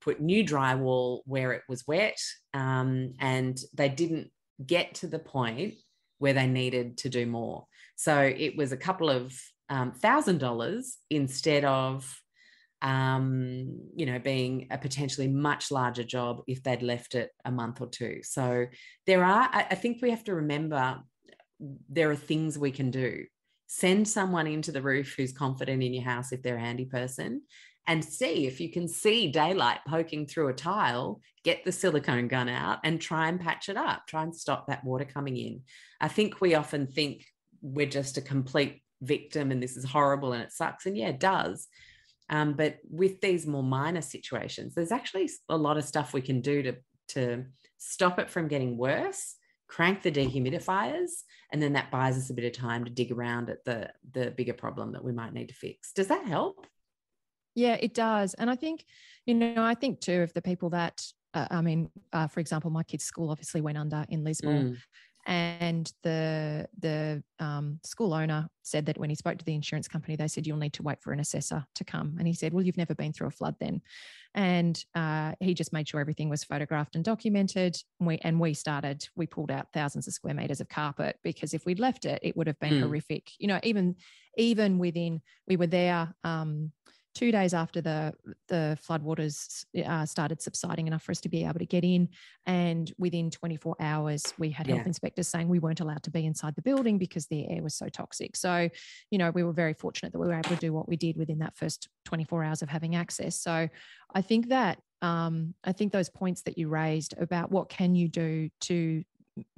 put 0.00 0.20
new 0.20 0.44
drywall 0.44 1.20
where 1.26 1.52
it 1.52 1.62
was 1.68 1.86
wet, 1.86 2.18
um, 2.54 3.12
and 3.20 3.58
they 3.74 3.88
didn't 3.88 4.30
get 4.64 4.94
to 4.94 5.06
the 5.06 5.18
point 5.18 5.74
where 6.18 6.32
they 6.32 6.46
needed 6.46 6.96
to 6.98 7.08
do 7.08 7.26
more. 7.26 7.66
So 7.96 8.20
it 8.20 8.56
was 8.56 8.72
a 8.72 8.76
couple 8.76 9.10
of 9.10 9.34
um, 9.68 9.92
thousand 9.92 10.38
dollars 10.38 10.98
instead 11.10 11.64
of 11.64 12.20
um, 12.82 13.80
you 13.96 14.04
know, 14.04 14.18
being 14.18 14.66
a 14.70 14.76
potentially 14.76 15.26
much 15.26 15.70
larger 15.70 16.04
job 16.04 16.42
if 16.46 16.62
they'd 16.62 16.82
left 16.82 17.14
it 17.14 17.30
a 17.46 17.50
month 17.50 17.80
or 17.80 17.86
two. 17.86 18.20
So 18.22 18.66
there 19.06 19.24
are, 19.24 19.48
I 19.50 19.74
think 19.74 20.02
we 20.02 20.10
have 20.10 20.24
to 20.24 20.34
remember 20.34 21.00
there 21.88 22.10
are 22.10 22.16
things 22.16 22.58
we 22.58 22.70
can 22.70 22.90
do 22.90 23.24
send 23.66 24.06
someone 24.06 24.46
into 24.46 24.72
the 24.72 24.82
roof 24.82 25.14
who's 25.16 25.32
confident 25.32 25.82
in 25.82 25.94
your 25.94 26.04
house 26.04 26.32
if 26.32 26.42
they're 26.42 26.56
a 26.56 26.60
handy 26.60 26.84
person 26.84 27.42
and 27.86 28.04
see 28.04 28.46
if 28.46 28.60
you 28.60 28.70
can 28.70 28.88
see 28.88 29.30
daylight 29.30 29.78
poking 29.88 30.26
through 30.26 30.48
a 30.48 30.54
tile 30.54 31.20
get 31.44 31.64
the 31.64 31.72
silicone 31.72 32.28
gun 32.28 32.48
out 32.48 32.78
and 32.84 33.00
try 33.00 33.28
and 33.28 33.40
patch 33.40 33.68
it 33.68 33.76
up 33.76 34.06
try 34.06 34.22
and 34.22 34.34
stop 34.34 34.66
that 34.66 34.84
water 34.84 35.04
coming 35.04 35.36
in 35.36 35.60
i 36.00 36.08
think 36.08 36.40
we 36.40 36.54
often 36.54 36.86
think 36.86 37.24
we're 37.64 37.86
just 37.86 38.18
a 38.18 38.20
complete 38.20 38.82
victim 39.00 39.50
and 39.50 39.62
this 39.62 39.76
is 39.76 39.84
horrible 39.84 40.32
and 40.32 40.42
it 40.42 40.52
sucks. 40.52 40.86
And 40.86 40.96
yeah 40.96 41.08
it 41.08 41.20
does. 41.20 41.66
Um, 42.30 42.54
but 42.54 42.78
with 42.88 43.20
these 43.20 43.46
more 43.46 43.62
minor 43.62 44.00
situations 44.00 44.74
there's 44.74 44.92
actually 44.92 45.28
a 45.48 45.56
lot 45.56 45.76
of 45.76 45.84
stuff 45.84 46.14
we 46.14 46.22
can 46.22 46.40
do 46.40 46.62
to 46.62 46.76
to 47.08 47.44
stop 47.76 48.18
it 48.18 48.30
from 48.30 48.48
getting 48.48 48.78
worse 48.78 49.36
crank 49.66 50.02
the 50.02 50.12
dehumidifiers 50.12 51.10
and 51.52 51.62
then 51.62 51.72
that 51.72 51.90
buys 51.90 52.16
us 52.16 52.30
a 52.30 52.34
bit 52.34 52.44
of 52.44 52.52
time 52.52 52.84
to 52.84 52.90
dig 52.90 53.10
around 53.12 53.50
at 53.50 53.64
the 53.64 53.90
the 54.12 54.30
bigger 54.30 54.52
problem 54.52 54.92
that 54.92 55.04
we 55.04 55.12
might 55.12 55.32
need 55.32 55.48
to 55.48 55.54
fix. 55.54 55.92
Does 55.92 56.08
that 56.08 56.26
help? 56.26 56.66
Yeah 57.54 57.76
it 57.80 57.94
does. 57.94 58.34
And 58.34 58.50
i 58.50 58.56
think 58.56 58.84
you 59.26 59.34
know 59.34 59.64
i 59.64 59.74
think 59.74 60.00
too 60.00 60.22
of 60.22 60.32
the 60.32 60.42
people 60.42 60.70
that 60.70 61.02
uh, 61.34 61.48
i 61.50 61.60
mean 61.60 61.90
uh, 62.12 62.26
for 62.26 62.40
example 62.40 62.70
my 62.70 62.82
kids 62.82 63.04
school 63.04 63.30
obviously 63.30 63.60
went 63.60 63.78
under 63.78 64.04
in 64.08 64.24
Lismore. 64.24 64.52
mm 64.52 64.76
and 65.26 65.90
the 66.02 66.68
the 66.78 67.22
um, 67.38 67.80
school 67.82 68.12
owner 68.12 68.48
said 68.62 68.86
that 68.86 68.98
when 68.98 69.08
he 69.08 69.16
spoke 69.16 69.38
to 69.38 69.44
the 69.44 69.54
insurance 69.54 69.88
company, 69.88 70.16
they 70.16 70.28
said 70.28 70.46
you'll 70.46 70.58
need 70.58 70.74
to 70.74 70.82
wait 70.82 71.02
for 71.02 71.12
an 71.12 71.20
assessor 71.20 71.64
to 71.74 71.84
come. 71.84 72.16
And 72.18 72.26
he 72.26 72.34
said, 72.34 72.52
"Well, 72.52 72.64
you've 72.64 72.76
never 72.76 72.94
been 72.94 73.12
through 73.12 73.28
a 73.28 73.32
flood 73.32 73.56
then." 73.58 73.80
And 74.34 74.82
uh, 74.94 75.32
he 75.40 75.54
just 75.54 75.72
made 75.72 75.88
sure 75.88 76.00
everything 76.00 76.28
was 76.28 76.44
photographed 76.44 76.94
and 76.94 77.04
documented. 77.04 77.76
And 78.00 78.06
we 78.06 78.18
and 78.18 78.38
we 78.38 78.52
started. 78.52 79.06
We 79.16 79.26
pulled 79.26 79.50
out 79.50 79.68
thousands 79.72 80.06
of 80.06 80.12
square 80.12 80.34
meters 80.34 80.60
of 80.60 80.68
carpet 80.68 81.18
because 81.22 81.54
if 81.54 81.64
we'd 81.64 81.80
left 81.80 82.04
it, 82.04 82.20
it 82.22 82.36
would 82.36 82.46
have 82.46 82.60
been 82.60 82.74
mm. 82.74 82.80
horrific. 82.80 83.30
You 83.38 83.48
know, 83.48 83.60
even 83.62 83.96
even 84.36 84.78
within 84.78 85.22
we 85.46 85.56
were 85.56 85.66
there. 85.66 86.14
Um, 86.22 86.72
two 87.14 87.30
days 87.32 87.54
after 87.54 87.80
the 87.80 88.12
the 88.48 88.78
floodwaters 88.86 89.64
uh, 89.84 90.04
started 90.04 90.42
subsiding 90.42 90.86
enough 90.86 91.02
for 91.02 91.12
us 91.12 91.20
to 91.20 91.28
be 91.28 91.44
able 91.44 91.58
to 91.58 91.66
get 91.66 91.84
in, 91.84 92.08
and 92.46 92.92
within 92.98 93.30
24 93.30 93.76
hours, 93.80 94.22
we 94.38 94.50
had 94.50 94.66
yeah. 94.66 94.74
health 94.74 94.86
inspectors 94.86 95.28
saying 95.28 95.48
we 95.48 95.58
weren't 95.58 95.80
allowed 95.80 96.02
to 96.02 96.10
be 96.10 96.26
inside 96.26 96.54
the 96.56 96.62
building 96.62 96.98
because 96.98 97.26
the 97.26 97.48
air 97.48 97.62
was 97.62 97.74
so 97.74 97.88
toxic. 97.88 98.36
So, 98.36 98.68
you 99.10 99.18
know, 99.18 99.30
we 99.30 99.42
were 99.42 99.52
very 99.52 99.74
fortunate 99.74 100.12
that 100.12 100.18
we 100.18 100.26
were 100.26 100.34
able 100.34 100.50
to 100.50 100.56
do 100.56 100.72
what 100.72 100.88
we 100.88 100.96
did 100.96 101.16
within 101.16 101.38
that 101.38 101.56
first 101.56 101.88
24 102.04 102.44
hours 102.44 102.62
of 102.62 102.68
having 102.68 102.96
access. 102.96 103.40
So, 103.40 103.68
I 104.14 104.22
think 104.22 104.48
that 104.48 104.78
um, 105.02 105.54
I 105.62 105.72
think 105.72 105.92
those 105.92 106.08
points 106.08 106.42
that 106.42 106.56
you 106.56 106.68
raised 106.68 107.14
about 107.18 107.50
what 107.50 107.68
can 107.68 107.94
you 107.94 108.08
do 108.08 108.48
to 108.62 109.04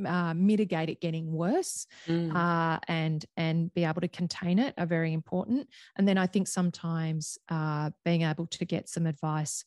uh, 0.05 0.35
mitigate 0.35 0.89
it 0.89 1.01
getting 1.01 1.33
worse 1.33 1.87
mm. 2.07 2.35
uh, 2.35 2.79
and 2.89 3.25
and 3.37 3.73
be 3.75 3.85
able 3.85 4.01
to 4.01 4.09
contain 4.09 4.59
it 4.59 4.75
are 4.79 4.87
very 4.87 5.13
important. 5.13 5.69
And 5.97 6.07
then 6.07 6.19
I 6.19 6.27
think 6.27 6.49
sometimes 6.49 7.39
uh, 7.49 7.91
being 8.05 8.23
able 8.23 8.47
to 8.47 8.65
get 8.65 8.89
some 8.89 9.07
advice 9.07 9.65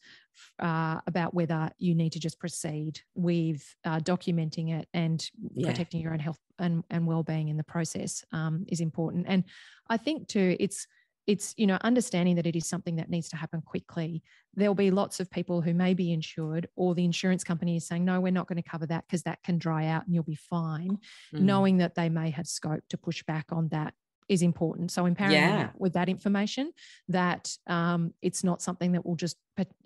uh, 0.60 1.00
about 1.08 1.34
whether 1.34 1.70
you 1.78 1.96
need 1.96 2.14
to 2.14 2.20
just 2.20 2.40
proceed 2.40 3.02
with 3.16 3.76
uh, 3.86 4.00
documenting 4.00 4.80
it 4.80 4.88
and 4.94 5.30
yeah. 5.54 5.68
protecting 5.70 6.02
your 6.02 6.14
own 6.14 6.20
health 6.20 6.40
and, 6.60 6.84
and 6.90 7.06
well-being 7.06 7.50
in 7.50 7.58
the 7.58 7.64
process 7.64 8.24
um, 8.32 8.66
is 8.68 8.80
important. 8.80 9.26
And 9.28 9.44
I 9.90 9.98
think 9.98 10.28
too, 10.28 10.56
it's 10.60 10.88
it's 11.30 11.54
you 11.58 11.68
know 11.68 11.78
understanding 11.82 12.36
that 12.36 12.48
it 12.48 12.56
is 12.56 12.68
something 12.68 12.96
that 12.96 13.08
needs 13.08 13.30
to 13.30 13.38
happen 13.38 13.62
quickly 13.62 14.24
there'll 14.56 14.74
be 14.74 14.90
lots 14.90 15.20
of 15.20 15.30
people 15.30 15.62
who 15.62 15.76
may 15.76 15.94
be 15.94 16.12
insured 16.12 16.68
or 16.76 16.96
the 16.96 17.06
insurance 17.06 17.44
company 17.44 17.78
is 17.78 17.86
saying 17.86 18.04
no 18.04 18.20
we're 18.20 18.32
not 18.32 18.48
going 18.48 18.62
to 18.62 18.68
cover 18.68 18.88
that 18.88 19.06
because 19.08 19.22
that 19.22 19.42
can 19.44 19.60
dry 19.60 19.86
out 19.86 20.04
and 20.08 20.16
you'll 20.16 20.24
be 20.24 20.34
fine 20.34 20.98
mm. 21.34 21.40
knowing 21.40 21.78
that 21.78 21.94
they 21.94 22.10
may 22.10 22.32
have 22.32 22.48
scope 22.48 22.82
to 22.90 22.98
push 22.98 23.22
back 23.24 23.46
on 23.52 23.68
that 23.68 23.94
is 24.30 24.42
important. 24.42 24.92
So 24.92 25.06
empowering 25.08 25.34
yeah. 25.34 25.70
with 25.78 25.94
that 25.94 26.08
information 26.08 26.72
that 27.08 27.52
um, 27.68 28.14
it's 28.22 28.44
not 28.44 28.62
something 28.62 28.92
that 28.94 29.06
will 29.06 29.16
just, 29.16 29.38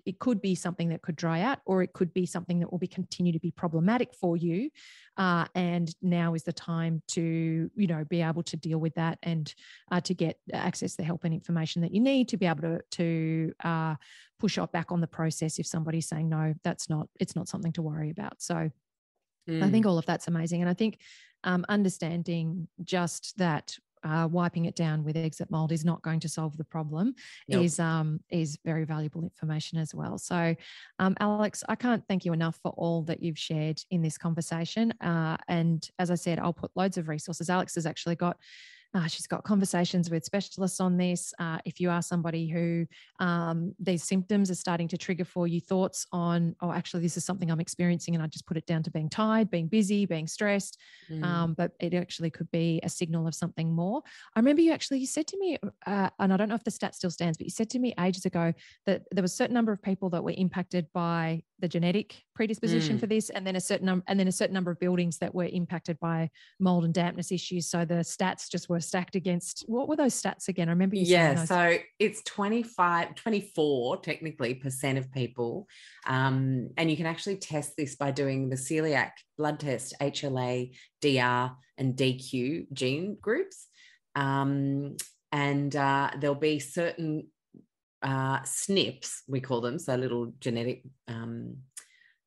it 0.04 0.18
could 0.18 0.40
be 0.40 0.54
something 0.54 0.90
that 0.90 1.02
could 1.02 1.16
dry 1.16 1.40
out, 1.40 1.58
or 1.64 1.82
it 1.82 1.92
could 1.94 2.12
be 2.12 2.26
something 2.26 2.60
that 2.60 2.70
will 2.70 2.78
be 2.78 2.86
continue 2.86 3.32
to 3.32 3.40
be 3.40 3.50
problematic 3.50 4.14
for 4.14 4.36
you. 4.36 4.70
Uh, 5.16 5.46
and 5.54 5.94
now 6.02 6.34
is 6.34 6.44
the 6.44 6.52
time 6.52 7.02
to, 7.08 7.70
you 7.74 7.86
know, 7.86 8.04
be 8.04 8.20
able 8.22 8.42
to 8.42 8.56
deal 8.56 8.78
with 8.78 8.94
that 8.94 9.18
and 9.22 9.54
uh, 9.90 10.00
to 10.02 10.14
get 10.14 10.38
access 10.52 10.92
to 10.92 10.98
the 10.98 11.04
help 11.04 11.24
and 11.24 11.34
information 11.34 11.82
that 11.82 11.94
you 11.94 12.00
need 12.00 12.28
to 12.28 12.36
be 12.36 12.46
able 12.46 12.62
to 12.62 12.80
to 12.90 13.52
uh, 13.64 13.94
push 14.38 14.58
up 14.58 14.70
back 14.70 14.92
on 14.92 15.00
the 15.00 15.06
process 15.06 15.58
if 15.58 15.66
somebody's 15.66 16.08
saying 16.08 16.28
no, 16.28 16.54
that's 16.62 16.88
not, 16.90 17.08
it's 17.18 17.34
not 17.34 17.48
something 17.48 17.72
to 17.72 17.82
worry 17.82 18.10
about. 18.10 18.40
So. 18.40 18.70
Mm. 19.46 19.62
I 19.62 19.70
think 19.70 19.84
all 19.84 19.98
of 19.98 20.06
that's 20.06 20.26
amazing. 20.26 20.62
And 20.62 20.70
I 20.70 20.72
think 20.72 20.98
um, 21.42 21.66
understanding 21.68 22.66
just 22.82 23.36
that 23.36 23.76
uh, 24.04 24.28
wiping 24.30 24.66
it 24.66 24.76
down 24.76 25.02
with 25.02 25.16
exit 25.16 25.50
mold 25.50 25.72
is 25.72 25.84
not 25.84 26.02
going 26.02 26.20
to 26.20 26.28
solve 26.28 26.56
the 26.56 26.64
problem 26.64 27.14
nope. 27.48 27.64
is 27.64 27.80
um, 27.80 28.20
is 28.30 28.58
very 28.64 28.84
valuable 28.84 29.22
information 29.22 29.78
as 29.78 29.94
well. 29.94 30.18
So, 30.18 30.54
um, 30.98 31.14
Alexx, 31.20 31.62
I 31.68 31.74
can't 31.74 32.04
thank 32.06 32.24
you 32.24 32.32
enough 32.32 32.58
for 32.62 32.72
all 32.76 33.02
that 33.04 33.22
you've 33.22 33.38
shared 33.38 33.80
in 33.90 34.02
this 34.02 34.18
conversation. 34.18 34.92
Uh, 35.00 35.36
and 35.48 35.88
as 35.98 36.10
I 36.10 36.14
said, 36.14 36.38
I'll 36.38 36.52
put 36.52 36.70
loads 36.76 36.98
of 36.98 37.08
resources. 37.08 37.48
Alexx 37.48 37.74
has 37.76 37.86
actually 37.86 38.16
got 38.16 38.36
uh, 38.94 39.06
she's 39.06 39.26
got 39.26 39.42
conversations 39.42 40.08
with 40.08 40.24
specialists 40.24 40.80
on 40.80 40.96
this. 40.96 41.34
Uh, 41.38 41.58
if 41.64 41.80
you 41.80 41.90
are 41.90 42.00
somebody 42.00 42.48
who 42.48 42.86
um, 43.18 43.74
these 43.80 44.04
symptoms 44.04 44.50
are 44.50 44.54
starting 44.54 44.86
to 44.88 44.96
trigger 44.96 45.24
for 45.24 45.48
you, 45.48 45.60
thoughts 45.60 46.06
on, 46.12 46.54
oh, 46.60 46.70
actually, 46.70 47.02
this 47.02 47.16
is 47.16 47.24
something 47.24 47.50
I'm 47.50 47.60
experiencing, 47.60 48.14
and 48.14 48.22
I 48.22 48.28
just 48.28 48.46
put 48.46 48.56
it 48.56 48.66
down 48.66 48.84
to 48.84 48.90
being 48.90 49.08
tired, 49.08 49.50
being 49.50 49.66
busy, 49.66 50.06
being 50.06 50.28
stressed. 50.28 50.78
Mm. 51.10 51.24
Um, 51.24 51.54
but 51.54 51.72
it 51.80 51.92
actually 51.92 52.30
could 52.30 52.50
be 52.52 52.80
a 52.84 52.88
signal 52.88 53.26
of 53.26 53.34
something 53.34 53.74
more. 53.74 54.02
I 54.36 54.38
remember 54.38 54.62
you 54.62 54.72
actually 54.72 55.00
you 55.00 55.06
said 55.06 55.26
to 55.28 55.38
me, 55.38 55.58
uh, 55.86 56.10
and 56.18 56.32
I 56.32 56.36
don't 56.36 56.48
know 56.48 56.54
if 56.54 56.64
the 56.64 56.70
stat 56.70 56.94
still 56.94 57.10
stands, 57.10 57.36
but 57.36 57.46
you 57.46 57.50
said 57.50 57.70
to 57.70 57.78
me 57.80 57.94
ages 57.98 58.24
ago 58.26 58.52
that 58.86 59.02
there 59.10 59.22
was 59.22 59.32
a 59.32 59.36
certain 59.36 59.54
number 59.54 59.72
of 59.72 59.82
people 59.82 60.08
that 60.10 60.22
were 60.22 60.34
impacted 60.36 60.86
by 60.92 61.42
the 61.58 61.68
genetic 61.68 62.22
predisposition 62.34 62.96
mm. 62.96 63.00
for 63.00 63.06
this, 63.06 63.30
and 63.30 63.46
then 63.46 63.56
a 63.56 63.60
certain 63.60 63.86
number, 63.86 64.04
and 64.06 64.20
then 64.20 64.28
a 64.28 64.32
certain 64.32 64.54
number 64.54 64.70
of 64.70 64.78
buildings 64.78 65.18
that 65.18 65.34
were 65.34 65.46
impacted 65.46 65.98
by 65.98 66.30
mold 66.60 66.84
and 66.84 66.94
dampness 66.94 67.32
issues. 67.32 67.68
So 67.68 67.84
the 67.84 67.96
stats 67.96 68.50
just 68.50 68.68
were 68.68 68.80
stacked 68.84 69.16
against 69.16 69.64
what 69.66 69.88
were 69.88 69.96
those 69.96 70.20
stats 70.20 70.48
again? 70.48 70.68
I 70.68 70.72
remember 70.72 70.96
you 70.96 71.04
Yeah, 71.04 71.44
so 71.44 71.78
it's 71.98 72.22
25, 72.24 73.14
24 73.14 73.96
technically 73.98 74.54
percent 74.54 74.98
of 74.98 75.10
people. 75.12 75.68
Um, 76.06 76.70
and 76.76 76.90
you 76.90 76.96
can 76.96 77.06
actually 77.06 77.36
test 77.36 77.76
this 77.76 77.96
by 77.96 78.10
doing 78.10 78.48
the 78.48 78.56
celiac 78.56 79.12
blood 79.36 79.60
test, 79.60 79.94
HLA, 80.00 80.76
DR, 81.00 81.52
and 81.78 81.96
DQ 81.96 82.72
gene 82.72 83.16
groups. 83.20 83.66
Um, 84.14 84.96
and 85.32 85.74
uh, 85.74 86.10
there'll 86.18 86.36
be 86.36 86.60
certain 86.60 87.28
uh, 88.02 88.40
SNPs, 88.40 89.22
we 89.26 89.40
call 89.40 89.60
them, 89.60 89.78
so 89.78 89.96
little 89.96 90.32
genetic 90.38 90.82
um, 91.08 91.56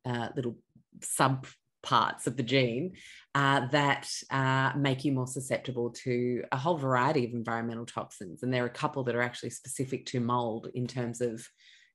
uh, 0.05 0.29
little 0.35 0.57
sub 1.01 1.45
parts 1.83 2.27
of 2.27 2.37
the 2.37 2.43
gene 2.43 2.93
uh, 3.35 3.67
that 3.67 4.09
uh, 4.31 4.71
make 4.75 5.05
you 5.05 5.11
more 5.11 5.27
susceptible 5.27 5.91
to 5.91 6.43
a 6.51 6.57
whole 6.57 6.77
variety 6.77 7.25
of 7.25 7.33
environmental 7.33 7.85
toxins. 7.85 8.43
And 8.43 8.53
there 8.53 8.63
are 8.63 8.67
a 8.67 8.71
couple 8.71 9.03
that 9.03 9.15
are 9.15 9.21
actually 9.21 9.51
specific 9.51 10.05
to 10.07 10.19
mold 10.19 10.69
in 10.73 10.87
terms 10.87 11.21
of 11.21 11.47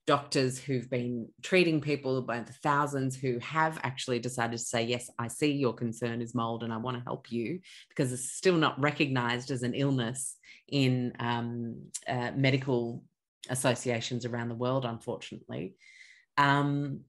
doctors 0.06 0.58
who've 0.58 0.90
been 0.90 1.28
treating 1.42 1.80
people 1.80 2.22
by 2.22 2.40
the 2.40 2.52
thousands 2.52 3.16
who 3.16 3.38
have 3.38 3.78
actually 3.82 4.18
decided 4.18 4.58
to 4.58 4.64
say, 4.64 4.82
Yes, 4.82 5.08
I 5.18 5.28
see 5.28 5.52
your 5.52 5.74
concern 5.74 6.20
is 6.20 6.34
mold 6.34 6.64
and 6.64 6.72
I 6.72 6.76
want 6.76 6.96
to 6.96 7.04
help 7.04 7.30
you 7.30 7.60
because 7.88 8.12
it's 8.12 8.32
still 8.32 8.56
not 8.56 8.80
recognized 8.80 9.50
as 9.50 9.62
an 9.62 9.74
illness 9.74 10.36
in 10.68 11.12
um, 11.18 11.76
uh, 12.08 12.32
medical 12.34 13.04
associations 13.48 14.24
around 14.24 14.48
the 14.48 14.54
world, 14.54 14.84
unfortunately. 14.84 15.74
Um, 16.36 17.00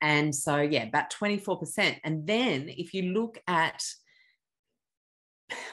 and 0.00 0.34
so, 0.34 0.58
yeah, 0.58 0.84
about 0.84 1.12
24%. 1.12 1.98
And 2.04 2.26
then 2.26 2.68
if 2.68 2.94
you 2.94 3.12
look 3.12 3.38
at 3.46 3.82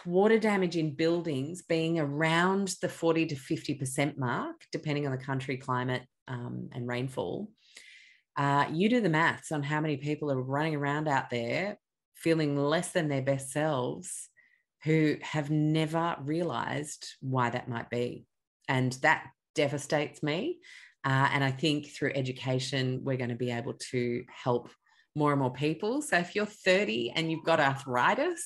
water 0.06 0.40
damage 0.40 0.76
in 0.78 0.96
buildings 0.96 1.64
being 1.64 2.00
around 2.00 2.76
the 2.82 2.90
40 2.90 3.28
to 3.28 3.36
50% 3.36 4.18
mark, 4.18 4.56
depending 4.72 5.06
on 5.06 5.12
the 5.12 5.24
country, 5.24 5.58
climate, 5.58 6.04
um, 6.28 6.70
and 6.74 6.88
rainfall, 6.88 7.50
uh, 8.38 8.66
you 8.72 8.90
do 8.90 9.02
the 9.02 9.10
maths 9.10 9.52
on 9.52 9.64
how 9.64 9.82
many 9.82 9.98
people 9.98 10.32
are 10.32 10.42
running 10.42 10.76
around 10.76 11.08
out 11.08 11.30
there 11.30 11.78
feeling 12.16 12.56
less 12.56 12.92
than 12.92 13.08
their 13.08 13.22
best 13.22 13.52
selves 13.52 14.30
who 14.84 15.18
have 15.22 15.50
never 15.50 16.16
realized 16.22 17.08
why 17.20 17.50
that 17.50 17.68
might 17.68 17.90
be. 17.90 18.26
And 18.68 18.94
that 19.02 19.28
devastates 19.56 20.24
me. 20.24 20.60
Uh, 21.04 21.30
and 21.32 21.44
I 21.44 21.52
think 21.52 21.88
through 21.90 22.12
education, 22.16 23.02
we're 23.04 23.18
going 23.18 23.30
to 23.30 23.36
be 23.36 23.52
able 23.52 23.74
to 23.92 24.24
help 24.28 24.70
more 25.16 25.32
and 25.32 25.42
more 25.42 25.52
people. 25.52 26.02
So 26.02 26.18
if 26.18 26.36
you're 26.36 26.46
30 26.46 27.14
and 27.16 27.32
you've 27.32 27.44
got 27.44 27.60
arthritis, 27.60 28.44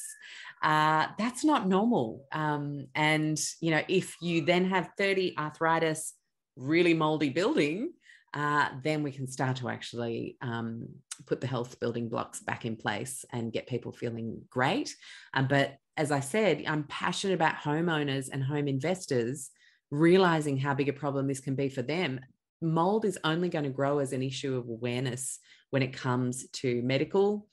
uh, 0.63 1.07
that's 1.17 1.43
not 1.43 1.67
normal. 1.67 2.25
Um, 2.31 2.87
and, 2.95 3.39
you 3.61 3.71
know, 3.71 3.81
if 3.87 4.15
you 4.21 4.41
then 4.41 4.65
have 4.65 4.89
30 4.97 5.37
arthritis, 5.37 6.13
really 6.55 6.93
moldy 6.93 7.29
building, 7.29 7.91
uh, 8.33 8.69
then 8.83 9.03
we 9.03 9.11
can 9.11 9.27
start 9.27 9.57
to 9.57 9.69
actually 9.69 10.37
um, 10.41 10.87
put 11.25 11.39
the 11.39 11.47
health 11.47 11.79
building 11.79 12.09
blocks 12.09 12.41
back 12.41 12.65
in 12.65 12.75
place 12.75 13.23
and 13.31 13.53
get 13.53 13.67
people 13.67 13.91
feeling 13.91 14.41
great. 14.49 14.93
Um, 15.33 15.47
but 15.47 15.77
as 15.97 16.11
I 16.11 16.19
said, 16.19 16.63
I'm 16.67 16.83
passionate 16.83 17.35
about 17.35 17.55
homeowners 17.55 18.29
and 18.31 18.43
home 18.43 18.67
investors 18.67 19.51
realizing 19.91 20.57
how 20.57 20.73
big 20.73 20.89
a 20.89 20.93
problem 20.93 21.27
this 21.27 21.39
can 21.39 21.55
be 21.55 21.69
for 21.69 21.81
them. 21.81 22.19
Mold 22.61 23.05
is 23.05 23.19
only 23.23 23.49
going 23.49 23.65
to 23.65 23.69
grow 23.69 23.99
as 23.99 24.13
an 24.13 24.23
issue 24.23 24.55
of 24.55 24.67
awareness 24.67 25.39
when 25.69 25.83
it 25.83 25.93
comes 25.93 26.47
to 26.49 26.81
medical 26.81 27.47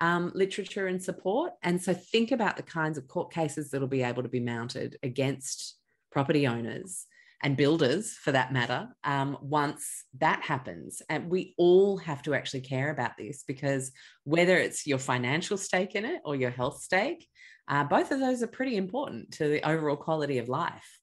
um, 0.00 0.30
literature 0.34 0.86
and 0.86 1.02
support. 1.02 1.52
And 1.62 1.82
so 1.82 1.94
think 1.94 2.32
about 2.32 2.56
the 2.56 2.62
kinds 2.62 2.98
of 2.98 3.08
court 3.08 3.32
cases 3.32 3.70
that'll 3.70 3.88
be 3.88 4.02
able 4.02 4.22
to 4.22 4.28
be 4.28 4.40
mounted 4.40 4.96
against 5.02 5.76
property 6.10 6.46
owners 6.46 7.06
and 7.42 7.56
builders 7.56 8.12
for 8.12 8.32
that 8.32 8.52
matter 8.52 8.88
um, 9.04 9.36
once 9.42 10.04
that 10.18 10.42
happens 10.42 11.02
and 11.10 11.30
we 11.30 11.54
all 11.58 11.98
have 11.98 12.22
to 12.22 12.34
actually 12.34 12.62
care 12.62 12.90
about 12.90 13.16
this 13.18 13.44
because 13.46 13.92
whether 14.24 14.56
it's 14.56 14.86
your 14.86 14.98
financial 14.98 15.58
stake 15.58 15.94
in 15.94 16.04
it 16.04 16.20
or 16.24 16.34
your 16.34 16.50
health 16.50 16.80
stake 16.82 17.28
uh, 17.68 17.84
both 17.84 18.10
of 18.10 18.20
those 18.20 18.42
are 18.42 18.46
pretty 18.46 18.76
important 18.76 19.30
to 19.32 19.48
the 19.48 19.68
overall 19.68 19.96
quality 19.96 20.38
of 20.38 20.48
life 20.48 20.98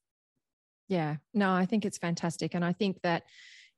yeah 0.88 1.16
no 1.32 1.52
i 1.52 1.66
think 1.66 1.84
it's 1.84 1.98
fantastic 1.98 2.54
and 2.54 2.64
i 2.64 2.72
think 2.72 3.00
that 3.02 3.22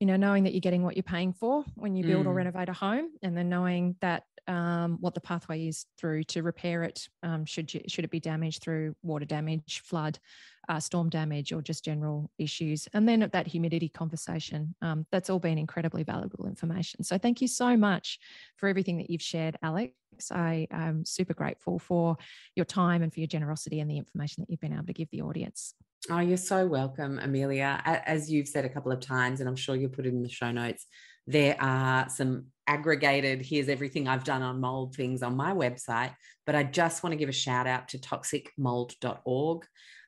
you 0.01 0.07
know 0.07 0.17
knowing 0.17 0.45
that 0.45 0.53
you're 0.53 0.61
getting 0.61 0.83
what 0.83 0.97
you're 0.97 1.03
paying 1.03 1.33
for 1.33 1.65
when 1.75 1.95
you 1.95 2.05
build 2.05 2.27
mm. 2.27 2.29
or 2.29 2.35
renovate 2.35 2.69
a 2.69 2.73
home 2.73 3.09
and 3.23 3.37
then 3.37 3.49
knowing 3.49 3.97
that 4.01 4.25
um, 4.49 4.99
what 5.01 5.15
the 5.15 5.21
pathway 5.21 5.67
is 5.67 5.87
through 5.99 6.23
to 6.25 6.43
repair 6.43 6.85
it 6.85 7.09
um, 7.25 7.45
should 7.45 7.73
you, 7.75 7.81
should 7.89 8.05
it 8.05 8.13
be 8.13 8.21
damaged 8.21 8.63
through 8.63 8.95
water 9.03 9.25
damage 9.25 9.83
flood 9.85 10.21
uh, 10.69 10.81
storm 10.81 11.09
damage 11.09 11.53
or 11.53 11.63
just 11.63 11.85
general 11.85 12.31
issues 12.39 12.89
and 12.93 13.09
then 13.09 13.29
that 13.33 13.47
humidity 13.47 13.89
conversation 13.89 14.75
um, 14.83 15.07
that's 15.11 15.31
all 15.31 15.39
been 15.39 15.59
incredibly 15.59 16.03
valuable 16.03 16.47
information 16.47 17.03
so 17.03 17.19
thank 17.19 17.41
you 17.41 17.49
so 17.49 17.77
much 17.77 18.19
for 18.57 18.69
everything 18.69 18.99
that 18.99 19.11
you've 19.11 19.23
shared 19.23 19.57
alexx 19.65 19.93
i 20.31 20.67
am 20.71 21.05
super 21.05 21.35
grateful 21.35 21.79
for 21.79 22.17
your 22.55 22.65
time 22.65 23.03
and 23.03 23.13
for 23.13 23.21
your 23.21 23.27
generosity 23.27 23.81
and 23.81 23.91
the 23.91 23.99
information 23.99 24.43
that 24.43 24.51
you've 24.51 24.61
been 24.61 24.73
able 24.73 24.87
to 24.87 24.93
give 24.93 25.11
the 25.11 25.23
audience 25.23 25.75
Oh, 26.09 26.21
you're 26.21 26.37
so 26.37 26.67
welcome, 26.67 27.19
Amelia. 27.19 27.81
As 27.85 28.31
you've 28.31 28.47
said 28.47 28.65
a 28.65 28.69
couple 28.69 28.93
of 28.93 29.01
times, 29.01 29.41
and 29.41 29.49
I'm 29.49 29.57
sure 29.57 29.75
you'll 29.75 29.91
put 29.91 30.07
it 30.07 30.11
in 30.11 30.23
the 30.23 30.29
show 30.29 30.53
notes, 30.53 30.87
there 31.27 31.57
are 31.61 32.09
some 32.09 32.47
aggregated, 32.69 33.43
here's 33.43 33.69
everything 33.69 34.07
I've 34.07 34.23
done 34.25 34.43
on 34.43 34.61
mold 34.61 34.95
things 34.95 35.23
on 35.23 35.37
my 35.37 35.53
website. 35.53 36.15
But 36.45 36.55
I 36.55 36.63
just 36.63 37.03
want 37.03 37.13
to 37.13 37.17
give 37.17 37.29
a 37.29 37.33
shout 37.33 37.67
out 37.67 37.89
to 37.89 37.99
toxicmold.org, 37.99 39.67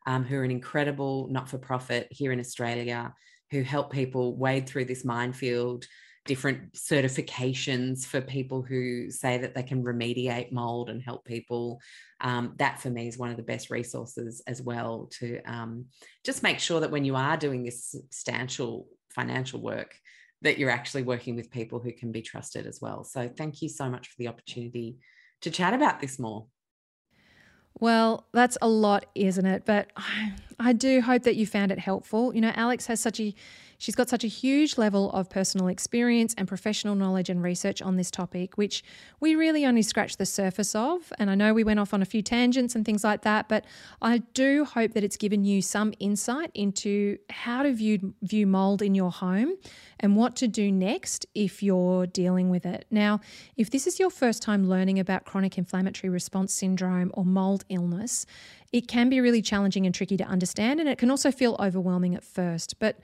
um, 0.09 0.25
who 0.25 0.37
are 0.37 0.43
an 0.43 0.51
incredible 0.51 1.29
not 1.31 1.49
for 1.49 1.59
profit 1.59 2.09
here 2.11 2.33
in 2.33 2.41
Australia 2.41 3.15
who 3.51 3.63
help 3.63 3.93
people 3.93 4.37
wade 4.37 4.67
through 4.67 4.87
this 4.87 5.05
minefield 5.05 5.87
different 6.29 6.75
certifications 6.75 8.05
for 8.05 8.21
people 8.21 8.61
who 8.63 9.11
say 9.11 9.39
that 9.39 9.55
they 9.55 9.63
can 9.63 9.83
remediate 9.83 10.53
mold 10.53 10.91
and 10.91 11.03
help 11.03 11.25
people. 11.25 11.81
Um, 12.21 12.53
that 12.59 12.81
for 12.81 12.91
me 12.91 13.09
is 13.09 13.17
one 13.17 13.31
of 13.31 13.39
the 13.39 13.43
best 13.43 13.71
resources 13.71 14.43
as 14.47 14.61
well 14.61 15.09
to 15.21 15.41
um, 15.45 15.87
just 16.25 16.43
make 16.43 16.59
sure 16.59 16.81
that 16.81 16.91
when 16.91 17.07
you 17.07 17.17
are 17.17 17.39
doing 17.39 17.65
this 17.65 17.91
substantial 17.91 18.87
financial 19.11 19.61
work, 19.61 19.95
that 20.43 20.59
you're 20.59 20.71
actually 20.71 21.03
working 21.03 21.35
with 21.35 21.51
people 21.51 21.81
who 21.81 21.93
can 21.93 22.13
be 22.13 22.21
trusted 22.21 22.67
as 22.67 22.79
well. 22.81 23.05
So 23.05 23.29
thank 23.29 23.63
you 23.63 23.71
so 23.71 23.89
much 23.89 24.09
for 24.09 24.17
the 24.19 24.29
opportunity 24.29 24.99
to 25.41 25.51
chat 25.51 25.73
about 25.73 25.99
this 25.99 26.19
more. 26.19 26.47
Well, 27.81 28.25
that's 28.33 28.59
a 28.61 28.69
lot, 28.69 29.07
isn't 29.15 29.47
it? 29.47 29.65
But 29.65 29.89
I, 29.97 30.33
I 30.59 30.73
do 30.73 31.01
hope 31.01 31.23
that 31.23 31.37
you 31.37 31.47
found 31.47 31.71
it 31.71 31.79
helpful. 31.79 32.35
You 32.35 32.41
know, 32.41 32.53
Alexx 32.53 32.87
has 32.87 33.01
such 33.01 33.21
a 33.21 33.35
She's 33.81 33.95
got 33.95 34.09
such 34.09 34.25
a 34.25 34.29
huge 34.29 34.77
level 34.77 35.11
of 35.13 35.31
personal 35.31 35.69
experience 35.69 36.35
and 36.37 36.49
professional 36.49 36.97
knowledge 36.97 37.31
and 37.31 37.41
research 37.41 37.81
on 37.81 37.97
this 37.97 38.11
topic, 38.11 38.59
which 38.59 38.83
we 39.21 39.37
really 39.37 39.65
only 39.65 39.83
scratched 39.83 40.19
the 40.19 40.27
surface 40.27 40.75
of. 40.75 41.13
And 41.17 41.31
I 41.31 41.37
know 41.37 41.55
we 41.55 41.63
went 41.63 41.79
off 41.79 41.95
on 41.95 42.03
a 42.03 42.05
few 42.05 42.21
tangents 42.21 42.75
and 42.75 42.85
things 42.85 43.05
like 43.05 43.23
that, 43.23 43.49
but 43.49 43.65
I 44.03 44.19
do 44.35 44.65
hope 44.65 44.95
that 44.95 45.05
it's 45.05 45.17
given 45.17 45.45
you 45.45 45.63
some 45.63 45.95
insight 46.01 46.51
into 46.55 47.19
how 47.31 47.63
to 47.63 47.73
view, 47.73 48.15
view 48.21 48.49
mold 48.49 48.83
in 48.83 48.97
your 48.97 49.13
home 49.13 49.55
and 50.01 50.17
what 50.17 50.35
to 50.37 50.49
do 50.49 50.73
next 50.73 51.27
if 51.37 51.63
you're 51.63 52.07
dealing 52.07 52.51
with 52.51 52.67
it. 52.67 52.85
Now, 52.91 53.21
if 53.57 53.71
this 53.71 53.87
is 53.87 54.01
your 54.01 54.11
first 54.11 54.43
time 54.43 54.69
learning 54.69 54.99
about 54.99 55.25
chronic 55.25 55.57
inflammatory 55.57 56.11
response 56.11 56.53
syndrome 56.53 57.13
or 57.15 57.25
mold 57.25 57.65
illness, 57.69 58.27
it 58.73 58.89
can 58.89 59.09
be 59.09 59.21
really 59.21 59.43
challenging 59.43 59.87
and 59.87 59.95
tricky 59.95 60.17
to 60.17 60.25
understand, 60.25 60.81
and 60.81 60.89
it 60.89 60.99
can 60.99 61.11
also 61.11 61.31
feel 61.31 61.57
overwhelming 61.59 62.15
at 62.15 62.25
first. 62.25 62.79
But 62.79 62.99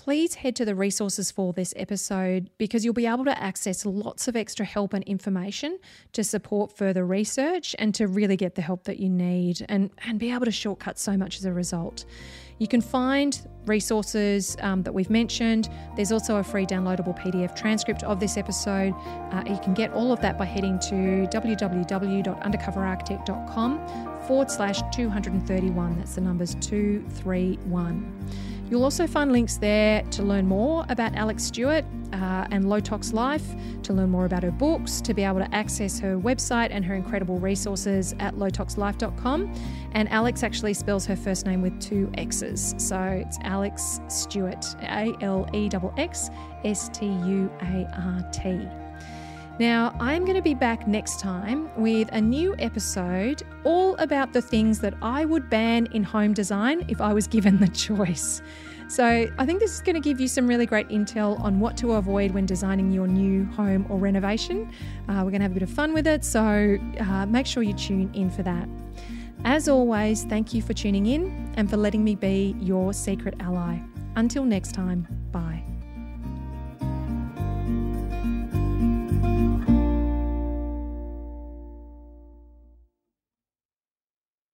please 0.00 0.34
head 0.36 0.56
to 0.56 0.64
the 0.64 0.74
resources 0.74 1.30
for 1.30 1.52
this 1.52 1.74
episode 1.76 2.48
because 2.56 2.86
you'll 2.86 2.94
be 2.94 3.04
able 3.04 3.26
to 3.26 3.38
access 3.38 3.84
lots 3.84 4.28
of 4.28 4.34
extra 4.34 4.64
help 4.64 4.94
and 4.94 5.04
information 5.04 5.78
to 6.10 6.24
support 6.24 6.74
further 6.74 7.04
research 7.04 7.76
and 7.78 7.94
to 7.94 8.06
really 8.06 8.34
get 8.34 8.54
the 8.54 8.62
help 8.62 8.84
that 8.84 8.98
you 8.98 9.10
need 9.10 9.62
and, 9.68 9.90
and 10.06 10.18
be 10.18 10.32
able 10.32 10.46
to 10.46 10.50
shortcut 10.50 10.98
so 10.98 11.18
much 11.18 11.36
as 11.36 11.44
a 11.44 11.52
result. 11.52 12.06
You 12.56 12.66
can 12.66 12.80
find 12.80 13.46
resources 13.66 14.56
um, 14.60 14.82
that 14.84 14.92
we've 14.92 15.10
mentioned. 15.10 15.68
There's 15.96 16.12
also 16.12 16.36
a 16.36 16.42
free 16.42 16.64
downloadable 16.64 17.14
PDF 17.18 17.54
transcript 17.54 18.02
of 18.02 18.20
this 18.20 18.38
episode. 18.38 18.94
Uh, 19.32 19.42
you 19.46 19.58
can 19.58 19.74
get 19.74 19.92
all 19.92 20.12
of 20.12 20.22
that 20.22 20.38
by 20.38 20.46
heading 20.46 20.78
to 20.78 21.28
www.undercoverarchitect.com 21.30 24.26
forward 24.26 24.50
slash 24.50 24.80
231. 24.94 25.98
That's 25.98 26.14
the 26.14 26.22
numbers 26.22 26.54
231. 26.54 28.30
You'll 28.70 28.84
also 28.84 29.08
find 29.08 29.32
links 29.32 29.56
there 29.56 30.02
to 30.12 30.22
learn 30.22 30.46
more 30.46 30.86
about 30.88 31.12
Alexx 31.14 31.40
Stuart 31.40 31.84
uh, 32.12 32.46
and 32.52 32.70
Low 32.70 32.78
Tox 32.78 33.12
Life, 33.12 33.44
to 33.82 33.92
learn 33.92 34.10
more 34.10 34.26
about 34.26 34.44
her 34.44 34.52
books, 34.52 35.00
to 35.00 35.12
be 35.12 35.24
able 35.24 35.40
to 35.40 35.52
access 35.52 35.98
her 35.98 36.16
website 36.16 36.68
and 36.70 36.84
her 36.84 36.94
incredible 36.94 37.38
resources 37.40 38.14
at 38.20 38.36
lowtoxlife.com. 38.36 39.52
And 39.92 40.08
Alexx 40.10 40.44
actually 40.44 40.74
spells 40.74 41.04
her 41.06 41.16
first 41.16 41.46
name 41.46 41.62
with 41.62 41.80
two 41.80 42.12
X's. 42.14 42.76
So 42.78 43.00
it's 43.00 43.38
Alexx 43.40 44.08
Stuart, 44.10 44.64
A 44.82 45.12
L 45.20 45.48
E 45.52 45.68
X 45.96 46.30
S 46.64 46.88
T 46.90 47.06
U 47.06 47.50
A 47.62 47.88
R 47.92 48.30
T. 48.32 48.89
Now, 49.60 49.94
I'm 50.00 50.24
going 50.24 50.36
to 50.36 50.42
be 50.42 50.54
back 50.54 50.88
next 50.88 51.20
time 51.20 51.68
with 51.76 52.08
a 52.12 52.20
new 52.20 52.56
episode 52.58 53.42
all 53.64 53.94
about 53.96 54.32
the 54.32 54.40
things 54.40 54.80
that 54.80 54.94
I 55.02 55.26
would 55.26 55.50
ban 55.50 55.84
in 55.92 56.02
home 56.02 56.32
design 56.32 56.86
if 56.88 57.02
I 57.02 57.12
was 57.12 57.26
given 57.26 57.60
the 57.60 57.68
choice. 57.68 58.40
So, 58.88 59.04
I 59.38 59.44
think 59.44 59.60
this 59.60 59.74
is 59.74 59.82
going 59.82 59.96
to 59.96 60.00
give 60.00 60.18
you 60.18 60.28
some 60.28 60.46
really 60.46 60.64
great 60.64 60.88
intel 60.88 61.38
on 61.40 61.60
what 61.60 61.76
to 61.76 61.92
avoid 61.92 62.30
when 62.30 62.46
designing 62.46 62.90
your 62.90 63.06
new 63.06 63.44
home 63.52 63.84
or 63.90 63.98
renovation. 63.98 64.72
Uh, 65.10 65.20
we're 65.24 65.30
going 65.30 65.40
to 65.40 65.42
have 65.42 65.50
a 65.50 65.54
bit 65.60 65.62
of 65.62 65.68
fun 65.68 65.92
with 65.92 66.06
it, 66.06 66.24
so 66.24 66.78
uh, 66.98 67.26
make 67.26 67.46
sure 67.46 67.62
you 67.62 67.74
tune 67.74 68.10
in 68.14 68.30
for 68.30 68.42
that. 68.42 68.66
As 69.44 69.68
always, 69.68 70.24
thank 70.24 70.54
you 70.54 70.62
for 70.62 70.72
tuning 70.72 71.04
in 71.04 71.52
and 71.58 71.68
for 71.68 71.76
letting 71.76 72.02
me 72.02 72.14
be 72.14 72.56
your 72.60 72.94
secret 72.94 73.34
ally. 73.40 73.78
Until 74.16 74.44
next 74.44 74.72
time, 74.72 75.06
bye. 75.32 75.62